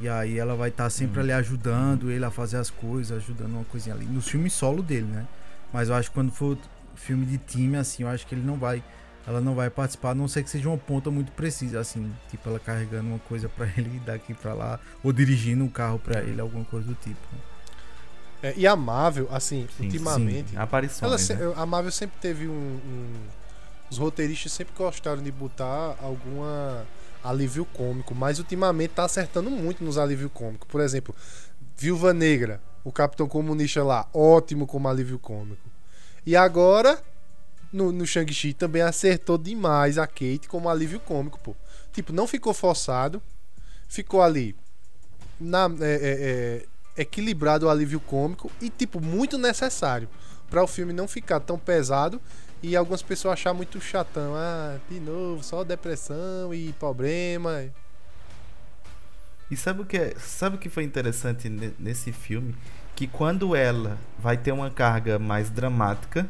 E 0.00 0.08
aí 0.08 0.38
ela 0.38 0.54
vai 0.54 0.68
estar 0.68 0.88
sempre 0.90 1.16
Uhum. 1.18 1.24
ali 1.24 1.32
ajudando 1.32 2.08
ele 2.10 2.24
a 2.24 2.30
fazer 2.30 2.58
as 2.58 2.70
coisas, 2.70 3.16
ajudando 3.16 3.52
uma 3.54 3.64
coisinha 3.64 3.96
ali. 3.96 4.04
Nos 4.04 4.28
filmes 4.28 4.52
solo 4.52 4.80
dele, 4.82 5.06
né? 5.06 5.26
Mas 5.72 5.88
eu 5.88 5.94
acho 5.96 6.08
que 6.10 6.14
quando 6.14 6.30
for 6.30 6.56
filme 6.98 7.24
de 7.26 7.38
time, 7.38 7.76
assim, 7.76 8.02
eu 8.02 8.08
acho 8.08 8.26
que 8.26 8.34
ele 8.34 8.42
não 8.44 8.56
vai. 8.56 8.82
Ela 9.26 9.40
não 9.42 9.54
vai 9.54 9.68
participar, 9.68 10.10
a 10.10 10.14
não 10.14 10.26
ser 10.26 10.42
que 10.42 10.48
seja 10.48 10.68
uma 10.68 10.78
ponta 10.78 11.10
muito 11.10 11.30
precisa, 11.32 11.80
assim, 11.80 12.10
tipo 12.30 12.48
ela 12.48 12.58
carregando 12.58 13.08
uma 13.10 13.18
coisa 13.18 13.46
pra 13.48 13.66
ele 13.76 14.00
daqui 14.06 14.32
pra 14.32 14.54
lá, 14.54 14.80
ou 15.04 15.12
dirigindo 15.12 15.62
um 15.64 15.68
carro 15.68 15.98
pra 15.98 16.20
ele, 16.22 16.40
alguma 16.40 16.64
coisa 16.64 16.86
do 16.86 16.94
tipo. 16.94 17.18
É, 18.42 18.54
e 18.56 18.66
a 18.66 18.74
Marvel, 18.76 19.28
assim, 19.30 19.66
Sim, 19.76 19.84
ultimamente. 19.84 20.56
Aparições, 20.56 21.30
Ela 21.30 21.40
né? 21.46 21.54
A 21.56 21.66
Marvel 21.66 21.90
sempre 21.92 22.16
teve 22.20 22.46
um, 22.48 22.52
um- 22.52 23.14
Os 23.90 23.98
roteiristas 23.98 24.52
sempre 24.52 24.72
gostaram 24.76 25.22
de 25.22 25.30
botar 25.32 25.96
alguma 26.00 26.86
alívio 27.22 27.64
cômico, 27.64 28.14
mas 28.14 28.38
ultimamente 28.38 28.90
tá 28.94 29.04
acertando 29.04 29.50
muito 29.50 29.82
nos 29.84 29.98
alívio 29.98 30.30
cômico. 30.30 30.66
Por 30.68 30.80
exemplo, 30.80 31.14
Viúva 31.76 32.14
Negra, 32.14 32.60
o 32.84 32.92
Capitão 32.92 33.26
Comunista 33.28 33.82
lá, 33.82 34.06
ótimo 34.14 34.66
como 34.66 34.88
alívio 34.88 35.18
cômico. 35.18 35.67
E 36.28 36.36
agora, 36.36 37.02
no, 37.72 37.90
no 37.90 38.06
Shang-Chi 38.06 38.52
também 38.52 38.82
acertou 38.82 39.38
demais 39.38 39.96
a 39.96 40.06
Kate 40.06 40.46
como 40.46 40.68
alívio 40.68 41.00
cômico, 41.00 41.40
pô. 41.40 41.56
Tipo, 41.90 42.12
não 42.12 42.26
ficou 42.26 42.52
forçado, 42.52 43.22
ficou 43.88 44.20
ali 44.20 44.54
na, 45.40 45.70
é, 45.80 45.94
é, 45.94 46.66
é, 46.98 47.00
equilibrado 47.00 47.64
o 47.64 47.70
alívio 47.70 47.98
cômico 47.98 48.52
e, 48.60 48.68
tipo, 48.68 49.00
muito 49.00 49.38
necessário 49.38 50.06
para 50.50 50.62
o 50.62 50.66
filme 50.66 50.92
não 50.92 51.08
ficar 51.08 51.40
tão 51.40 51.58
pesado 51.58 52.20
e 52.62 52.76
algumas 52.76 53.00
pessoas 53.00 53.32
achar 53.32 53.54
muito 53.54 53.80
chatão. 53.80 54.34
Ah, 54.36 54.76
de 54.90 55.00
novo, 55.00 55.42
só 55.42 55.64
depressão 55.64 56.52
e 56.52 56.74
problema. 56.74 57.64
E 59.50 59.56
sabe 59.56 59.80
o 59.80 59.86
que 59.86 59.96
é, 59.96 60.14
sabe 60.18 60.56
o 60.56 60.58
que 60.58 60.68
foi 60.68 60.84
interessante 60.84 61.48
ne- 61.48 61.72
nesse 61.78 62.12
filme? 62.12 62.54
Que 62.98 63.06
quando 63.06 63.54
ela 63.54 63.96
vai 64.18 64.36
ter 64.36 64.50
uma 64.50 64.70
carga 64.70 65.20
mais 65.20 65.50
dramática, 65.50 66.28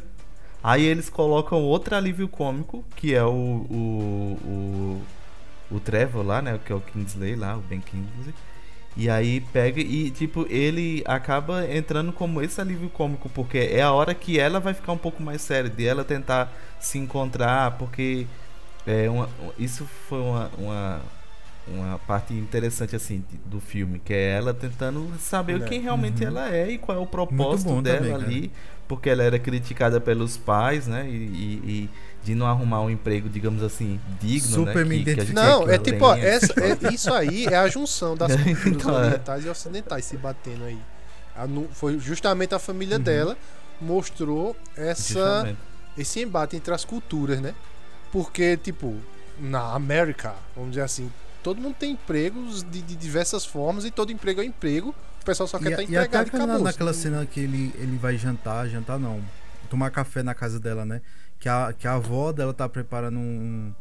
aí 0.62 0.84
eles 0.84 1.08
colocam 1.08 1.62
outro 1.62 1.96
alívio 1.96 2.28
cômico, 2.28 2.84
que 2.94 3.14
é 3.14 3.24
o 3.24 3.30
o, 3.70 4.38
o, 5.70 5.76
o 5.76 5.80
Trevor 5.80 6.22
lá, 6.22 6.42
né, 6.42 6.60
que 6.62 6.70
é 6.70 6.74
o 6.76 6.80
Kingsley 6.82 7.36
lá, 7.36 7.56
o 7.56 7.60
Ben 7.60 7.80
Kingsley. 7.80 8.34
E 8.94 9.08
aí 9.08 9.40
pega 9.40 9.80
e 9.80 10.10
tipo 10.10 10.46
ele 10.50 11.02
acaba 11.06 11.66
entrando 11.74 12.12
como 12.12 12.42
esse 12.42 12.60
alívio 12.60 12.90
cômico, 12.90 13.30
porque 13.30 13.56
é 13.56 13.80
a 13.80 13.90
hora 13.92 14.14
que 14.14 14.38
ela 14.38 14.60
vai 14.60 14.74
ficar 14.74 14.92
um 14.92 14.98
pouco 14.98 15.22
mais 15.22 15.40
séria, 15.40 15.70
de 15.70 15.86
ela 15.86 16.04
tentar 16.04 16.52
se 16.78 16.98
encontrar, 16.98 17.78
porque 17.78 18.26
é 18.86 19.08
uma, 19.08 19.26
isso 19.58 19.86
foi 20.06 20.20
uma, 20.20 20.50
uma 20.58 21.00
uma 21.74 21.98
parte 21.98 22.32
interessante 22.34 22.94
assim 22.96 23.24
do 23.46 23.60
filme, 23.60 23.98
que 23.98 24.12
é 24.12 24.36
ela 24.36 24.54
tentando 24.54 25.10
saber 25.18 25.62
É. 25.62 25.64
quem 25.66 25.80
realmente 25.80 26.22
Uhum. 26.22 26.28
ela 26.28 26.54
é 26.54 26.70
e 26.70 26.78
qual 26.78 26.96
é 26.98 27.00
o 27.00 27.06
propósito 27.06 27.80
dela 27.82 27.98
também, 27.98 28.14
ali, 28.14 28.52
porque 28.86 29.10
ela 29.10 29.22
era 29.22 29.38
criticada 29.38 30.00
pelos 30.00 30.36
pais, 30.36 30.86
né? 30.86 31.06
E, 31.08 31.12
e- 31.12 31.62
e 31.66 31.90
de 32.24 32.34
não 32.34 32.46
arrumar 32.46 32.80
um 32.82 32.90
emprego, 32.90 33.28
digamos 33.28 33.62
assim, 33.62 34.00
digno, 34.20 34.48
Super 34.66 34.84
né? 34.84 34.96
me 34.96 35.04
que- 35.04 35.14
que 35.26 35.32
Não, 35.32 35.68
é 35.68 35.78
tipo, 35.78 36.04
ó, 36.04 36.14
essa, 36.16 36.52
é- 36.60 36.92
isso 36.92 37.12
aí 37.12 37.46
é 37.46 37.56
a 37.56 37.68
junção 37.68 38.16
das 38.16 38.32
culturas 38.36 38.66
Então, 38.66 38.98
é. 39.02 39.06
orientais 39.06 39.44
e 39.44 39.48
ocidentais 39.48 40.04
se 40.04 40.16
batendo 40.16 40.64
aí. 40.64 40.78
A 41.36 41.46
foi 41.72 41.98
justamente 42.00 42.54
a 42.54 42.58
família 42.58 42.96
Uhum. 42.96 43.02
dela 43.02 43.36
mostrou 43.80 44.56
essa 44.76 45.02
Justamente. 45.14 45.58
esse 45.96 46.20
embate 46.20 46.56
entre 46.56 46.72
as 46.74 46.84
culturas, 46.84 47.40
né? 47.40 47.54
Porque, 48.12 48.56
tipo, 48.56 48.96
na 49.38 49.72
América, 49.74 50.34
vamos 50.56 50.70
dizer 50.70 50.82
assim, 50.82 51.10
todo 51.54 51.60
mundo 51.62 51.74
tem 51.78 51.92
empregos 51.92 52.62
de, 52.62 52.82
de 52.82 52.94
diversas 52.96 53.44
formas 53.46 53.84
e 53.84 53.90
todo 53.90 54.12
emprego 54.12 54.40
é 54.40 54.44
emprego. 54.44 54.94
O 55.22 55.24
pessoal 55.24 55.46
só 55.46 55.58
quer 55.58 55.68
E, 55.68 55.70
estar 55.70 55.82
e 55.82 55.84
até 55.84 55.92
empregado 56.06 56.26
e 56.26 56.28
aquela- 56.28 56.44
acabou. 56.44 56.64
naquela 56.64 56.92
cena 56.92 57.24
que 57.26 57.40
ele, 57.40 57.72
ele 57.78 57.96
vai 57.96 58.16
jantar, 58.18 58.68
jantar 58.68 58.98
não, 58.98 59.22
tomar 59.70 59.90
café 59.90 60.22
na 60.22 60.34
casa 60.34 60.60
dela, 60.60 60.84
né? 60.84 61.00
Que 61.38 61.48
a, 61.48 61.72
que 61.76 61.86
a 61.88 61.94
avó 61.94 62.32
dela 62.32 62.52
tá 62.52 62.68
preparando 62.68 63.18
um, 63.18 63.72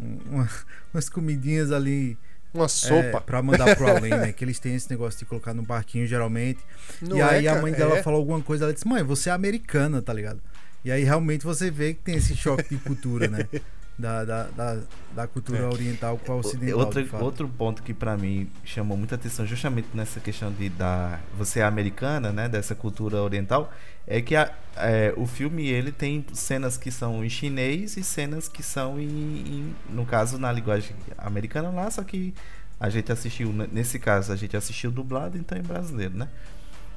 um- 0.00 0.18
uma- 0.30 0.48
umas 0.92 1.08
comidinhas 1.08 1.72
ali 1.72 2.16
Uma 2.52 2.64
é, 2.66 2.68
sopa. 2.68 3.20
pra 3.20 3.42
mandar 3.42 3.74
pro 3.76 3.86
além, 3.88 4.10
né? 4.10 4.32
Que 4.36 4.44
eles 4.44 4.58
têm 4.58 4.74
esse 4.74 4.90
negócio 4.90 5.18
de 5.18 5.24
colocar 5.24 5.54
no 5.54 5.62
barquinho 5.62 6.06
geralmente. 6.06 6.60
Não 7.00 7.16
e 7.16 7.20
é, 7.20 7.24
aí 7.24 7.48
a 7.48 7.60
mãe 7.60 7.72
dela 7.72 7.98
É. 7.98 8.02
falou 8.02 8.18
alguma 8.20 8.40
coisa, 8.42 8.64
ela 8.64 8.72
disse, 8.74 8.86
mãe, 8.86 9.02
você 9.02 9.30
é 9.30 9.32
americana, 9.32 10.00
tá 10.02 10.12
ligado? 10.12 10.40
E 10.84 10.90
aí 10.92 11.02
realmente 11.04 11.44
você 11.44 11.70
vê 11.70 11.92
que 11.94 12.02
tem 12.02 12.16
esse 12.16 12.36
choque 12.36 12.68
de 12.70 12.76
cultura, 12.80 13.28
né? 13.28 13.46
Da, 13.98 14.24
da, 14.24 14.44
da, 14.44 14.80
da 15.12 15.26
cultura 15.26 15.58
É. 15.58 15.66
oriental 15.66 16.16
com 16.18 16.32
a 16.32 16.36
ocidental. 16.36 16.78
Outro, 16.78 17.16
outro 17.20 17.48
ponto 17.48 17.82
que 17.82 17.92
pra 17.92 18.16
mim 18.16 18.48
chamou 18.64 18.96
muita 18.96 19.16
atenção, 19.16 19.44
justamente 19.44 19.88
nessa 19.92 20.20
questão 20.20 20.52
de 20.52 20.68
da 20.68 21.18
você 21.36 21.58
é 21.58 21.64
americana, 21.64 22.32
né, 22.32 22.48
dessa 22.48 22.76
cultura 22.76 23.20
oriental, 23.20 23.72
é 24.06 24.22
que 24.22 24.36
a- 24.36 24.52
é, 24.76 25.12
o 25.16 25.26
filme 25.26 25.66
ele 25.66 25.90
tem 25.90 26.24
cenas 26.32 26.76
que 26.76 26.92
são 26.92 27.24
em 27.24 27.28
chinês 27.28 27.96
e 27.96 28.04
cenas 28.04 28.46
que 28.48 28.62
são 28.62 29.00
em, 29.00 29.04
em- 29.08 29.74
no 29.90 30.06
caso 30.06 30.38
na 30.38 30.52
linguagem 30.52 30.94
americana 31.18 31.68
lá, 31.70 31.90
só 31.90 32.04
que 32.04 32.32
a 32.78 32.88
gente 32.88 33.10
assistiu 33.10 33.52
nesse 33.52 33.98
caso 33.98 34.32
a 34.32 34.36
gente 34.36 34.56
assistiu 34.56 34.92
dublado, 34.92 35.36
então 35.36 35.58
em 35.58 35.62
brasileiro, 35.62 36.16
né? 36.16 36.28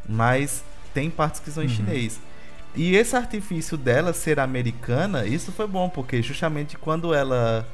Mas 0.07 0.63
tem 0.93 1.09
partes 1.09 1.39
que 1.39 1.49
são 1.49 1.63
em 1.63 1.67
Uhum. 1.67 1.73
chinês. 1.73 2.19
E 2.75 2.95
esse 2.95 3.15
artifício 3.15 3.77
dela 3.77 4.13
ser 4.13 4.39
americana, 4.39 5.25
isso 5.25 5.51
foi 5.51 5.67
bom, 5.67 5.89
porque 5.89 6.21
justamente 6.21 6.77
quando 6.77 7.13
ela. 7.13 7.67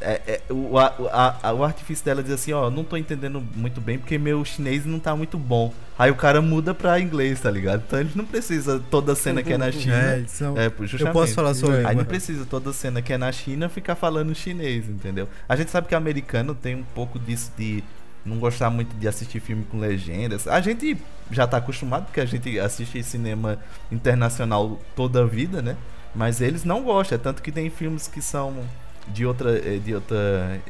é- 0.00 0.20
é, 0.28 0.40
o, 0.52 0.78
a- 0.78 1.36
a- 1.42 1.52
o 1.52 1.64
artifício 1.64 2.04
dela 2.04 2.22
diz 2.22 2.32
assim, 2.32 2.52
ó, 2.52 2.70
não 2.70 2.84
tô 2.84 2.96
entendendo 2.96 3.42
muito 3.56 3.80
bem 3.80 3.98
porque 3.98 4.16
meu 4.16 4.44
chinês 4.44 4.86
não 4.86 5.00
tá 5.00 5.14
muito 5.16 5.36
bom. 5.36 5.74
Aí 5.98 6.08
o 6.10 6.14
cara 6.14 6.40
muda 6.40 6.72
pra 6.72 7.00
inglês, 7.00 7.40
tá 7.40 7.50
ligado? 7.50 7.82
Então 7.84 7.98
ele 7.98 8.12
não 8.14 8.24
precisa 8.24 8.80
toda 8.90 9.16
cena 9.16 9.42
que 9.42 9.52
é 9.52 9.58
na 9.58 9.72
China. 9.72 9.94
É, 9.96 10.24
são- 10.28 10.56
É, 10.56 10.70
pô, 10.70 10.84
eu 10.84 10.86
justamente. 10.86 11.12
posso 11.14 11.34
falar 11.34 11.52
sobre 11.54 11.78
É. 11.82 11.86
Aí 11.86 11.96
não 11.96 12.04
precisa 12.04 12.46
toda 12.46 12.72
cena 12.72 13.02
que 13.02 13.12
é 13.12 13.18
na 13.18 13.32
China 13.32 13.68
ficar 13.68 13.96
falando 13.96 14.32
chinês, 14.36 14.88
entendeu? 14.88 15.28
A 15.48 15.56
gente 15.56 15.70
sabe 15.72 15.88
que 15.88 15.94
americano 15.96 16.54
tem 16.54 16.76
um 16.76 16.84
pouco 16.94 17.18
disso 17.18 17.50
de 17.58 17.82
não 18.24 18.38
gostar 18.38 18.70
muito 18.70 18.94
de 18.96 19.08
assistir 19.08 19.40
filme 19.40 19.64
com 19.64 19.78
legendas. 19.78 20.46
A 20.46 20.60
gente 20.60 20.96
já 21.30 21.46
tá 21.46 21.58
acostumado 21.58 22.06
porque 22.06 22.20
a 22.20 22.26
gente 22.26 22.58
assiste 22.58 23.02
cinema 23.02 23.58
internacional 23.90 24.78
toda 24.94 25.22
a 25.22 25.26
vida, 25.26 25.62
né? 25.62 25.76
Mas 26.14 26.40
eles 26.40 26.64
não 26.64 26.82
gostam, 26.82 27.16
é 27.16 27.18
tanto 27.18 27.42
que 27.42 27.52
tem 27.52 27.70
filmes 27.70 28.08
que 28.08 28.20
são 28.22 28.64
de 29.08 29.24
outra 29.24 29.56
eh, 29.58 29.78
de 29.78 29.94
outra 29.94 30.60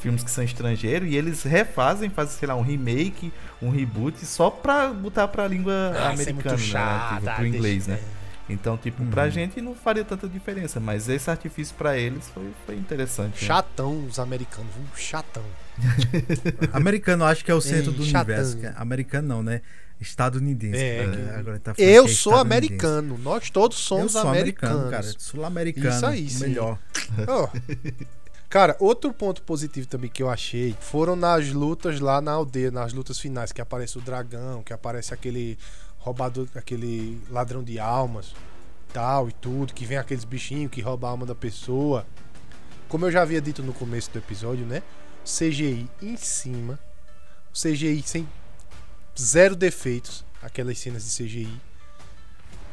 filmes 0.00 0.24
que 0.24 0.30
são 0.30 0.42
estrangeiros 0.42 1.08
e 1.08 1.16
eles 1.16 1.42
refazem, 1.44 2.10
fazem, 2.10 2.38
sei 2.38 2.48
lá, 2.48 2.54
um 2.56 2.62
remake, 2.62 3.32
um 3.62 3.70
reboot 3.70 4.24
só 4.24 4.50
pra 4.50 4.88
botar 4.88 5.28
pra 5.28 5.46
língua 5.46 5.92
Ah, 5.94 6.14
isso 6.14 6.28
é 6.28 6.32
muito 6.32 6.48
americana, 6.48 6.58
chato, 6.58 7.12
né? 7.12 7.20
Tipo, 7.20 7.36
pro 7.36 7.46
inglês, 7.46 7.86
né? 7.86 8.00
Então, 8.48 8.76
tipo, 8.78 9.02
Uhum. 9.02 9.10
pra 9.10 9.28
gente 9.28 9.60
não 9.60 9.74
faria 9.74 10.04
tanta 10.04 10.28
diferença, 10.28 10.78
mas 10.78 11.08
esse 11.08 11.28
artifício 11.28 11.74
pra 11.76 11.98
eles 11.98 12.28
foi, 12.28 12.48
foi 12.64 12.76
interessante. 12.76 13.40
né? 13.42 13.46
Chatão 13.46 14.06
os 14.06 14.18
americanos, 14.20 14.72
viu? 14.74 14.84
Chatão. 14.96 15.42
Americano, 16.72 17.24
acho 17.24 17.44
que 17.44 17.50
é 17.50 17.54
o 17.54 17.60
centro 17.60 17.90
Ei, 17.90 17.96
do 17.96 18.04
chatão. 18.04 18.34
universo. 18.34 18.58
cara. 18.58 18.74
Americano 18.78 19.28
não, 19.28 19.42
né? 19.42 19.62
Estadunidense. 20.00 20.76
É, 20.78 21.04
cara. 21.04 21.16
que- 21.16 21.30
Agora 21.40 21.58
tá 21.58 21.74
falando 21.74 21.90
Eu 21.90 22.04
é 22.04 22.08
sou 22.08 22.34
americano. 22.36 23.18
Nós 23.18 23.50
todos 23.50 23.78
Eu 23.78 23.82
somos 23.82 24.12
sou 24.12 24.20
americano, 24.28 24.74
americanos. 24.80 25.06
cara. 25.08 25.18
Sul-americano. 25.18 25.88
Isso 25.96 26.06
aí, 26.06 26.28
sim. 26.30 26.40
melhor. 26.48 26.78
Ó. 27.26 27.48
Cara, 28.48 28.76
outro 28.78 29.12
ponto 29.12 29.42
positivo 29.42 29.88
também 29.88 30.08
que 30.08 30.22
eu 30.22 30.30
achei 30.30 30.74
foram 30.80 31.16
nas 31.16 31.50
lutas 31.50 31.98
lá 31.98 32.20
na 32.20 32.32
aldeia, 32.32 32.70
nas 32.70 32.92
lutas 32.92 33.18
finais, 33.18 33.50
que 33.52 33.60
aparece 33.60 33.98
o 33.98 34.00
dragão, 34.00 34.62
que 34.62 34.72
aparece 34.72 35.12
aquele 35.12 35.58
roubador, 36.06 36.46
aquele 36.54 37.20
ladrão 37.28 37.64
de 37.64 37.80
almas, 37.80 38.32
tal 38.92 39.28
e 39.28 39.32
tudo, 39.32 39.74
que 39.74 39.84
vem 39.84 39.98
aqueles 39.98 40.22
bichinhos 40.22 40.70
que 40.70 40.80
roubam 40.80 41.08
a 41.08 41.10
alma 41.10 41.26
da 41.26 41.34
pessoa. 41.34 42.06
Como 42.88 43.04
eu 43.04 43.10
já 43.10 43.22
havia 43.22 43.40
dito 43.40 43.60
no 43.60 43.72
começo 43.72 44.08
do 44.12 44.18
episódio, 44.18 44.64
né? 44.64 44.84
CGI 45.24 45.90
em 46.00 46.16
cima, 46.16 46.78
CGI 47.52 48.00
sem 48.06 48.28
zero 49.20 49.56
defeitos, 49.56 50.24
aquelas 50.40 50.78
cenas 50.78 51.04
de 51.04 51.24
CGI. 51.24 51.60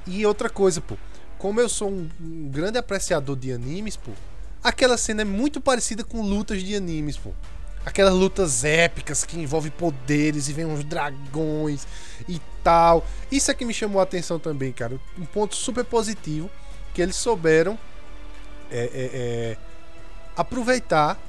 E 0.05 0.23
outra 0.25 0.47
coisa, 0.47 0.79
pô, 0.79 0.95
como 1.39 1.59
eu 1.59 1.67
sou 1.67 1.89
um, 1.89 2.07
um 2.21 2.49
grande 2.49 2.77
apreciador 2.77 3.35
de 3.35 3.51
animes, 3.51 3.97
pô, 3.97 4.11
aquela 4.63 4.95
cena 4.95 5.23
é 5.23 5.25
muito 5.25 5.59
parecida 5.59 6.03
com 6.03 6.21
lutas 6.21 6.61
de 6.61 6.75
animes, 6.75 7.17
pô. 7.17 7.31
Aquelas 7.83 8.13
lutas 8.13 8.63
épicas 8.63 9.25
que 9.25 9.37
envolvem 9.39 9.71
poderes 9.71 10.47
e 10.47 10.53
vem 10.53 10.65
uns 10.65 10.85
dragões 10.85 11.85
e 12.29 12.39
tal. 12.63 13.05
Isso 13.31 13.51
é 13.51 13.53
que 13.53 13.65
me 13.65 13.73
chamou 13.73 13.99
a 13.99 14.03
atenção 14.03 14.39
também, 14.39 14.71
cara. 14.71 14.99
Um 15.17 15.25
ponto 15.25 15.55
super 15.55 15.83
positivo 15.83 16.49
que 16.93 17.01
eles 17.01 17.15
souberam 17.15 17.77
é, 18.71 18.77
é, 18.77 18.89
é, 18.93 19.57
aproveitar 20.35 21.19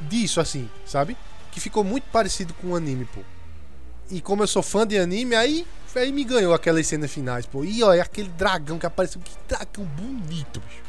disso, 0.00 0.40
assim, 0.40 0.68
sabe? 0.84 1.16
Que 1.50 1.60
ficou 1.60 1.84
muito 1.84 2.04
parecido 2.10 2.52
com 2.54 2.68
o 2.68 2.76
anime, 2.76 3.04
pô. 3.06 3.20
E 4.10 4.20
como 4.20 4.42
eu 4.42 4.46
sou 4.46 4.62
fã 4.62 4.86
de 4.86 4.98
anime, 4.98 5.34
aí, 5.34 5.66
aí 5.94 6.12
me 6.12 6.24
ganhou 6.24 6.54
aquelas 6.54 6.86
cenas 6.86 7.10
finais, 7.10 7.46
pô. 7.46 7.64
E 7.64 7.82
olha, 7.82 8.02
aquele 8.02 8.28
dragão 8.28 8.78
que 8.78 8.86
apareceu. 8.86 9.20
Que 9.20 9.34
dragão 9.48 9.84
bonito, 9.84 10.60
bicho. 10.60 10.82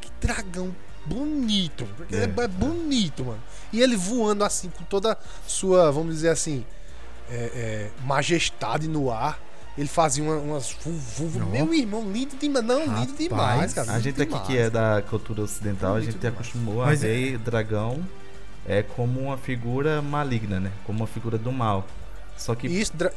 Que 0.00 0.10
dragão 0.20 0.74
bonito. 1.06 1.86
É. 2.12 2.18
É, 2.18 2.44
é 2.44 2.48
bonito, 2.48 3.24
mano. 3.24 3.42
E 3.72 3.80
ele 3.80 3.96
voando 3.96 4.44
assim, 4.44 4.68
com 4.68 4.84
toda 4.84 5.18
sua, 5.46 5.90
vamos 5.90 6.14
dizer 6.14 6.28
assim, 6.28 6.64
é, 7.30 7.34
é, 7.34 7.90
majestade 8.04 8.88
no 8.88 9.10
ar. 9.10 9.38
Ele 9.76 9.88
fazia 9.88 10.24
uma- 10.24 10.36
umas. 10.36 10.72
vu- 10.82 11.28
vu- 11.28 11.38
Não. 11.38 11.50
Meu 11.50 11.74
irmão, 11.74 12.10
lindo 12.10 12.34
demais. 12.36 12.64
Não, 12.64 12.78
lindo 12.80 12.90
Rapaz, 12.94 13.16
demais, 13.18 13.74
cara. 13.74 13.90
A 13.92 13.94
lindo 13.96 14.04
gente 14.04 14.22
aqui 14.22 14.46
que 14.46 14.56
é 14.56 14.70
da 14.70 15.02
cultura 15.08 15.42
ocidental, 15.42 15.96
a 15.96 16.00
gente 16.00 16.16
demais. 16.16 16.34
acostumou 16.34 16.82
a 16.82 16.86
Mas 16.86 17.04
é- 17.04 17.08
ver 17.08 17.38
dragão 17.38 18.02
é 18.66 18.82
como 18.82 19.20
uma 19.20 19.36
figura 19.36 20.00
maligna, 20.00 20.58
né? 20.58 20.72
Como 20.86 21.00
uma 21.00 21.06
figura 21.06 21.36
do 21.36 21.52
mal. 21.52 21.86
Só 22.38 22.54
que 22.54 22.66
Isso, 22.66 22.96
dra- 22.96 23.12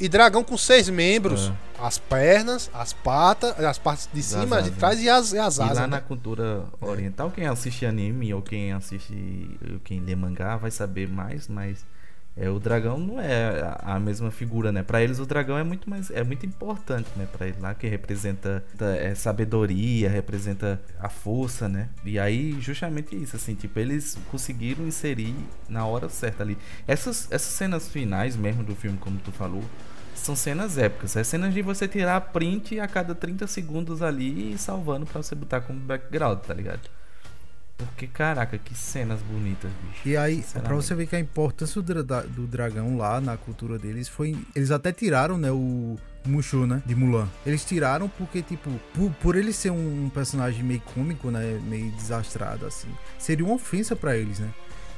e 0.00 0.08
dragão 0.08 0.42
com 0.42 0.56
seis 0.56 0.88
membros. 0.88 1.52
É. 1.78 1.86
As 1.86 1.98
pernas, 1.98 2.70
as 2.72 2.92
patas, 2.94 3.58
as 3.62 3.76
partes 3.78 4.08
de 4.12 4.22
cima, 4.22 4.56
asas, 4.56 4.64
de 4.64 4.70
né? 4.70 4.76
trás 4.78 5.02
e 5.02 5.08
as, 5.10 5.32
e 5.34 5.38
as 5.38 5.58
E 5.58 5.62
asas. 5.62 5.76
lá 5.76 5.82
né? 5.82 5.86
na 5.88 6.00
cultura 6.00 6.64
oriental, 6.80 7.30
quem 7.30 7.46
assiste 7.46 7.84
anime 7.84 8.32
ou 8.32 8.40
quem 8.40 8.72
assiste, 8.72 9.58
quem 9.84 10.00
lê 10.00 10.16
mangá 10.16 10.56
vai 10.56 10.70
saber 10.70 11.06
mais, 11.08 11.46
mas 11.48 11.84
é, 12.40 12.48
o 12.48 12.60
dragão 12.60 12.98
não 12.98 13.20
é 13.20 13.76
a, 13.80 13.98
mesma 13.98 14.30
figura, 14.30 14.70
né? 14.70 14.82
Pra 14.84 15.02
eles 15.02 15.18
o 15.18 15.26
dragão 15.26 15.58
é 15.58 15.64
muito 15.64 15.90
mais, 15.90 16.08
é 16.10 16.22
muito 16.22 16.46
importante, 16.46 17.08
né? 17.16 17.26
Pra 17.30 17.48
eles 17.48 17.60
lá 17.60 17.74
que 17.74 17.88
representa 17.88 18.64
é, 18.80 19.14
sabedoria, 19.14 20.08
representa 20.08 20.80
a 21.00 21.08
força, 21.08 21.68
né? 21.68 21.88
E 22.04 22.18
aí 22.18 22.56
justamente 22.60 23.20
isso, 23.20 23.34
assim, 23.34 23.54
tipo 23.54 23.78
eles 23.80 24.16
conseguiram 24.30 24.86
inserir 24.86 25.34
na 25.68 25.84
hora 25.84 26.08
certa 26.08 26.44
ali. 26.44 26.56
Essas, 26.86 27.26
essas 27.30 27.52
cenas 27.52 27.88
finais 27.88 28.36
mesmo 28.36 28.62
do 28.62 28.76
filme, 28.76 28.96
como 28.98 29.18
tu 29.18 29.32
falou, 29.32 29.64
são 30.14 30.36
cenas 30.36 30.78
épicas. 30.78 31.16
É 31.16 31.24
cenas 31.24 31.52
de 31.52 31.60
você 31.60 31.88
tirar 31.88 32.20
print 32.20 32.78
a 32.78 32.86
cada 32.86 33.14
30 33.14 33.46
segundos 33.48 34.00
ali 34.00 34.52
e 34.52 34.58
salvando 34.58 35.06
pra 35.06 35.20
você 35.22 35.34
botar 35.34 35.60
como 35.60 35.80
background, 35.80 36.38
tá 36.40 36.54
ligado? 36.54 36.88
Porque, 37.78 38.06
caraca, 38.08 38.58
que 38.58 38.74
cenas 38.76 39.20
bonitas, 39.22 39.70
bicho. 39.82 40.00
E 40.08 40.16
aí, 40.16 40.44
pra 40.64 40.74
você 40.74 40.94
ver 40.96 41.06
que 41.06 41.14
a 41.14 41.20
importância 41.20 41.80
do, 41.80 42.02
dra- 42.04 42.22
do 42.22 42.44
dragão 42.46 42.96
lá 42.96 43.20
na 43.20 43.36
cultura 43.36 43.78
deles 43.78 44.08
foi. 44.08 44.36
Eles 44.54 44.70
até 44.72 44.92
tiraram, 44.92 45.38
né, 45.38 45.50
o 45.52 45.96
Mushu, 46.26 46.66
né, 46.66 46.82
de 46.84 46.94
Mulan. 46.96 47.28
Eles 47.46 47.64
tiraram 47.64 48.08
porque, 48.08 48.42
tipo, 48.42 48.68
por, 48.92 49.10
por 49.20 49.36
ele 49.36 49.52
ser 49.52 49.70
um 49.70 50.10
personagem 50.12 50.62
meio 50.64 50.80
cômico, 50.80 51.30
né, 51.30 51.60
meio 51.68 51.90
desastrado, 51.92 52.66
assim, 52.66 52.88
seria 53.16 53.44
uma 53.46 53.54
ofensa 53.54 53.94
pra 53.94 54.16
eles, 54.16 54.40
né? 54.40 54.48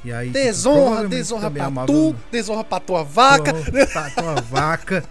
E 0.03 0.11
aí. 0.11 0.27
tipo, 0.31 0.39
Desonra, 0.39 0.75
provavelmente 0.79 1.15
desonra 1.17 1.51
pra 1.51 1.65
a 1.67 1.85
tu, 1.85 2.15
desonra 2.31 2.63
pra 2.63 2.79
tua 2.79 3.03
vaca. 3.03 3.53
Pra 3.93 4.09
tua 4.09 4.35
vaca. 4.41 5.03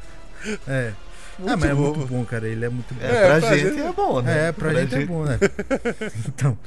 É. 0.66 0.93
Muito 1.39 1.53
ah, 1.55 1.57
mas 1.57 1.71
é 1.71 1.75
bom. 1.75 1.95
muito 1.95 2.07
bom, 2.07 2.25
cara. 2.27 2.47
Ele 2.47 2.64
é 2.66 2.68
muito 2.68 2.93
bom. 2.93 3.01
É, 3.03 3.07
É, 3.07 3.27
pra, 3.29 3.41
pra 3.49 3.57
gente, 3.57 3.68
gente- 3.71 3.81
é 3.81 3.93
bom, 3.93 4.21
né? 4.21 4.49
É, 4.49 4.53
pra, 4.53 4.75
gente, 4.75 4.95
é 4.95 5.07
bom, 5.07 5.25
né? 5.25 5.39
então, 6.29 6.59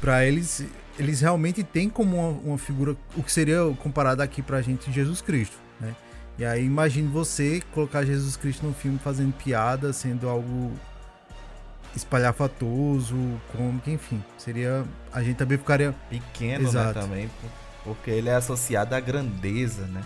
pra 0.00 0.24
eles, 0.24 0.64
eles 0.98 1.20
realmente 1.20 1.62
têm 1.62 1.88
como 1.88 2.16
uma, 2.16 2.28
uma 2.50 2.58
figura, 2.58 2.96
o 3.16 3.22
que 3.22 3.32
seria 3.32 3.58
comparado 3.82 4.22
aqui 4.22 4.42
pra 4.42 4.60
gente 4.62 4.90
Jesus 4.92 5.20
Cristo, 5.20 5.56
né? 5.80 5.94
E 6.38 6.44
aí 6.44 6.64
imagine 6.64 7.08
você 7.08 7.60
colocar 7.72 8.04
Jesus 8.04 8.36
Cristo 8.36 8.64
num 8.64 8.72
filme 8.72 8.98
fazendo 8.98 9.32
piada, 9.32 9.92
sendo 9.92 10.28
algo 10.28 10.72
espalhafatoso, 11.96 13.16
cômico, 13.56 13.90
enfim. 13.90 14.22
Seria. 14.36 14.84
A 15.12 15.22
gente 15.22 15.36
também 15.36 15.58
ficaria. 15.58 15.94
Pequeno, 16.08 16.64
né, 16.64 16.68
Exato. 16.68 17.00
também. 17.00 17.28
por- 17.28 17.50
Porque 17.94 18.10
ele 18.10 18.28
é 18.28 18.34
associado 18.34 18.94
à 18.94 19.00
grandeza, 19.00 19.86
né? 19.86 20.02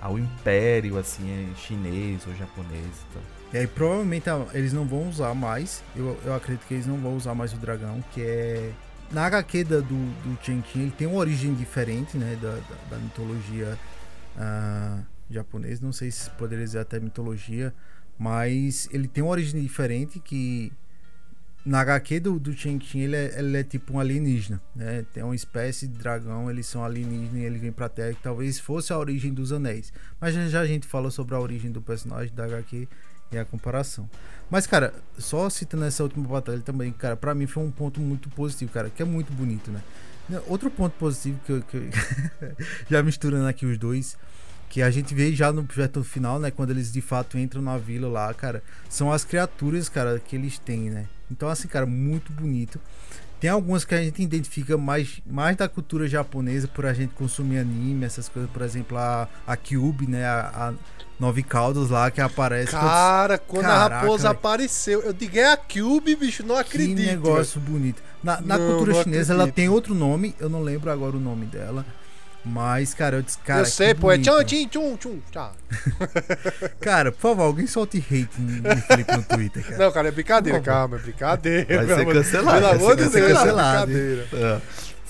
Ao 0.00 0.18
império, 0.18 0.98
assim, 0.98 1.22
é 1.30 1.56
chinês 1.60 2.26
ou 2.26 2.34
japonês. 2.34 2.84
Então. 3.10 3.22
E 3.52 3.58
aí 3.58 3.66
provavelmente 3.66 4.28
ah, 4.28 4.44
eles 4.52 4.72
não 4.72 4.84
vão 4.84 5.08
usar 5.08 5.32
mais. 5.34 5.82
Eu, 5.94 6.18
eu 6.24 6.34
acredito 6.34 6.66
que 6.66 6.74
eles 6.74 6.86
não 6.86 6.96
vão 6.98 7.16
usar 7.16 7.34
mais 7.34 7.52
o 7.52 7.56
dragão, 7.56 8.02
que 8.12 8.20
é. 8.20 8.70
Na 9.12 9.26
HQ 9.26 9.64
da- 9.64 9.80
do, 9.80 9.84
do 9.84 10.38
Chenqin, 10.42 10.82
ele 10.82 10.90
tem 10.90 11.06
uma 11.06 11.18
origem 11.18 11.54
diferente, 11.54 12.16
né? 12.16 12.36
Da, 12.40 12.50
da, 12.50 12.76
da 12.90 12.98
mitologia 12.98 13.78
ah, 14.36 15.02
japonesa. 15.30 15.84
Não 15.84 15.92
sei 15.92 16.10
se 16.10 16.28
poderia 16.30 16.64
dizer 16.64 16.80
até 16.80 16.98
mitologia. 16.98 17.72
Mas 18.18 18.88
ele 18.92 19.08
tem 19.08 19.22
uma 19.22 19.30
origem 19.32 19.60
diferente 19.60 20.18
que. 20.20 20.72
Na 21.64 21.80
HQ 21.80 22.20
do, 22.20 22.38
do 22.38 22.52
Chenqin, 22.52 23.00
ele 23.00 23.16
é, 23.16 23.38
ele 23.38 23.56
é 23.56 23.64
tipo 23.64 23.94
um 23.94 23.98
alienígena, 23.98 24.60
né? 24.76 25.02
Tem 25.14 25.22
uma 25.22 25.34
espécie 25.34 25.88
de 25.88 25.96
dragão, 25.96 26.50
eles 26.50 26.66
são 26.66 26.84
alienígenas 26.84 27.36
e 27.36 27.44
ele 27.44 27.58
vem 27.58 27.72
pra 27.72 27.88
Terra, 27.88 28.12
que 28.12 28.22
talvez 28.22 28.58
fosse 28.58 28.92
a 28.92 28.98
origem 28.98 29.32
dos 29.32 29.50
anéis. 29.50 29.90
Mas 30.20 30.34
já, 30.34 30.46
já 30.46 30.60
a 30.60 30.66
gente 30.66 30.86
fala 30.86 31.10
sobre 31.10 31.34
a 31.34 31.40
origem 31.40 31.72
do 31.72 31.80
personagem 31.80 32.34
da 32.34 32.44
HQ 32.44 32.86
e 33.34 33.38
a 33.38 33.44
comparação. 33.44 34.08
Mas, 34.50 34.66
cara, 34.66 34.92
só 35.18 35.48
citando 35.50 35.84
essa 35.84 36.02
última 36.02 36.26
batalha 36.28 36.60
também, 36.60 36.92
cara, 36.92 37.16
pra 37.16 37.34
mim 37.34 37.46
foi 37.46 37.62
um 37.62 37.70
ponto 37.70 38.00
muito 38.00 38.28
positivo, 38.30 38.70
cara, 38.72 38.90
que 38.90 39.02
é 39.02 39.04
muito 39.04 39.32
bonito, 39.32 39.70
né? 39.70 39.80
Outro 40.46 40.70
ponto 40.70 40.92
positivo 40.98 41.38
que 41.44 41.52
eu. 41.52 41.62
que 41.62 41.76
eu- 41.76 41.90
já 42.88 43.02
misturando 43.02 43.46
aqui 43.46 43.66
os 43.66 43.76
dois, 43.78 44.16
que 44.68 44.80
a 44.82 44.90
gente 44.90 45.14
vê 45.14 45.34
já 45.34 45.52
no 45.52 45.64
projeto 45.64 46.02
final, 46.02 46.38
né? 46.38 46.50
Quando 46.50 46.70
eles 46.70 46.92
de 46.92 47.00
fato 47.00 47.38
entram 47.38 47.60
na 47.62 47.76
vila 47.78 48.08
lá, 48.08 48.32
cara, 48.34 48.62
são 48.88 49.12
as 49.12 49.24
criaturas, 49.24 49.88
cara, 49.88 50.18
que 50.18 50.36
eles 50.36 50.58
têm, 50.58 50.90
né? 50.90 51.06
Então, 51.30 51.48
assim, 51.48 51.68
cara, 51.68 51.86
muito 51.86 52.32
bonito. 52.32 52.80
Tem 53.44 53.50
algumas 53.50 53.84
que 53.84 53.94
a 53.94 54.02
gente 54.02 54.22
identifica 54.22 54.78
mais, 54.78 55.20
mais 55.26 55.54
da 55.54 55.68
cultura 55.68 56.08
japonesa 56.08 56.66
por 56.66 56.86
a 56.86 56.94
gente 56.94 57.12
consumir 57.12 57.58
anime, 57.58 58.06
essas 58.06 58.26
coisas, 58.26 58.50
por 58.50 58.62
exemplo, 58.62 58.96
a, 58.96 59.28
a 59.46 59.54
Cube, 59.54 60.06
né? 60.06 60.24
A, 60.24 60.70
a 60.70 60.74
Nove 61.20 61.42
Caldas 61.42 61.90
lá 61.90 62.10
que 62.10 62.22
aparece. 62.22 62.70
Cara, 62.70 63.36
quando 63.36 63.66
Caraca, 63.66 63.96
a 63.96 64.00
raposa 64.00 64.28
velho. 64.28 64.38
apareceu, 64.38 65.02
eu 65.02 65.12
digo, 65.12 65.38
é 65.38 65.52
a 65.52 65.58
Cube, 65.58 66.16
bicho, 66.16 66.42
não 66.42 66.56
acredito. 66.56 66.96
Que 66.96 67.04
negócio 67.04 67.60
bonito. 67.60 68.02
Na, 68.22 68.40
na 68.40 68.56
Não, 68.56 68.66
cultura 68.66 68.94
não 68.94 69.02
chinesa 69.02 69.34
ela 69.34 69.42
acredito. 69.42 69.56
tem 69.56 69.68
outro 69.68 69.94
nome, 69.94 70.34
eu 70.40 70.48
não 70.48 70.62
lembro 70.62 70.90
agora 70.90 71.14
o 71.14 71.20
nome 71.20 71.44
dela. 71.44 71.84
Mas, 72.44 72.92
cara, 72.92 73.16
eu 73.16 73.22
disse, 73.22 73.38
cara. 73.38 73.60
eu 73.62 73.64
sei, 73.66 73.94
pô, 73.94 74.12
é 74.12 74.18
tchau, 74.18 74.44
tchim, 74.44 74.68
tchum, 74.68 74.96
tchum, 74.96 75.18
tchau. 75.30 75.52
Cara, 76.80 77.10
por 77.10 77.20
favor, 77.20 77.42
alguém 77.44 77.66
solte 77.66 77.98
hate 77.98 78.28
em 78.40 78.80
Felipe 78.82 79.16
no 79.16 79.22
Twitter, 79.22 79.64
cara. 79.64 79.78
Não, 79.78 79.90
cara, 79.92 80.08
é 80.08 80.10
brincadeira, 80.10 80.60
calma, 80.60 80.96
é 80.96 80.98
brincadeira. 81.00 81.64
Vai 81.66 81.86
pelo 81.86 81.88
ser 81.88 82.02
amor 82.02 82.12
de- 82.14 82.20
cancelado, 82.20 82.50
Pelo 82.58 82.66
vai 82.66 82.74
amor 82.76 82.90
ser 82.90 82.96
de 82.96 83.02
Deus, 83.02 83.14
é 83.14 83.44
brincadeira. 83.44 84.26
É. 84.32 84.60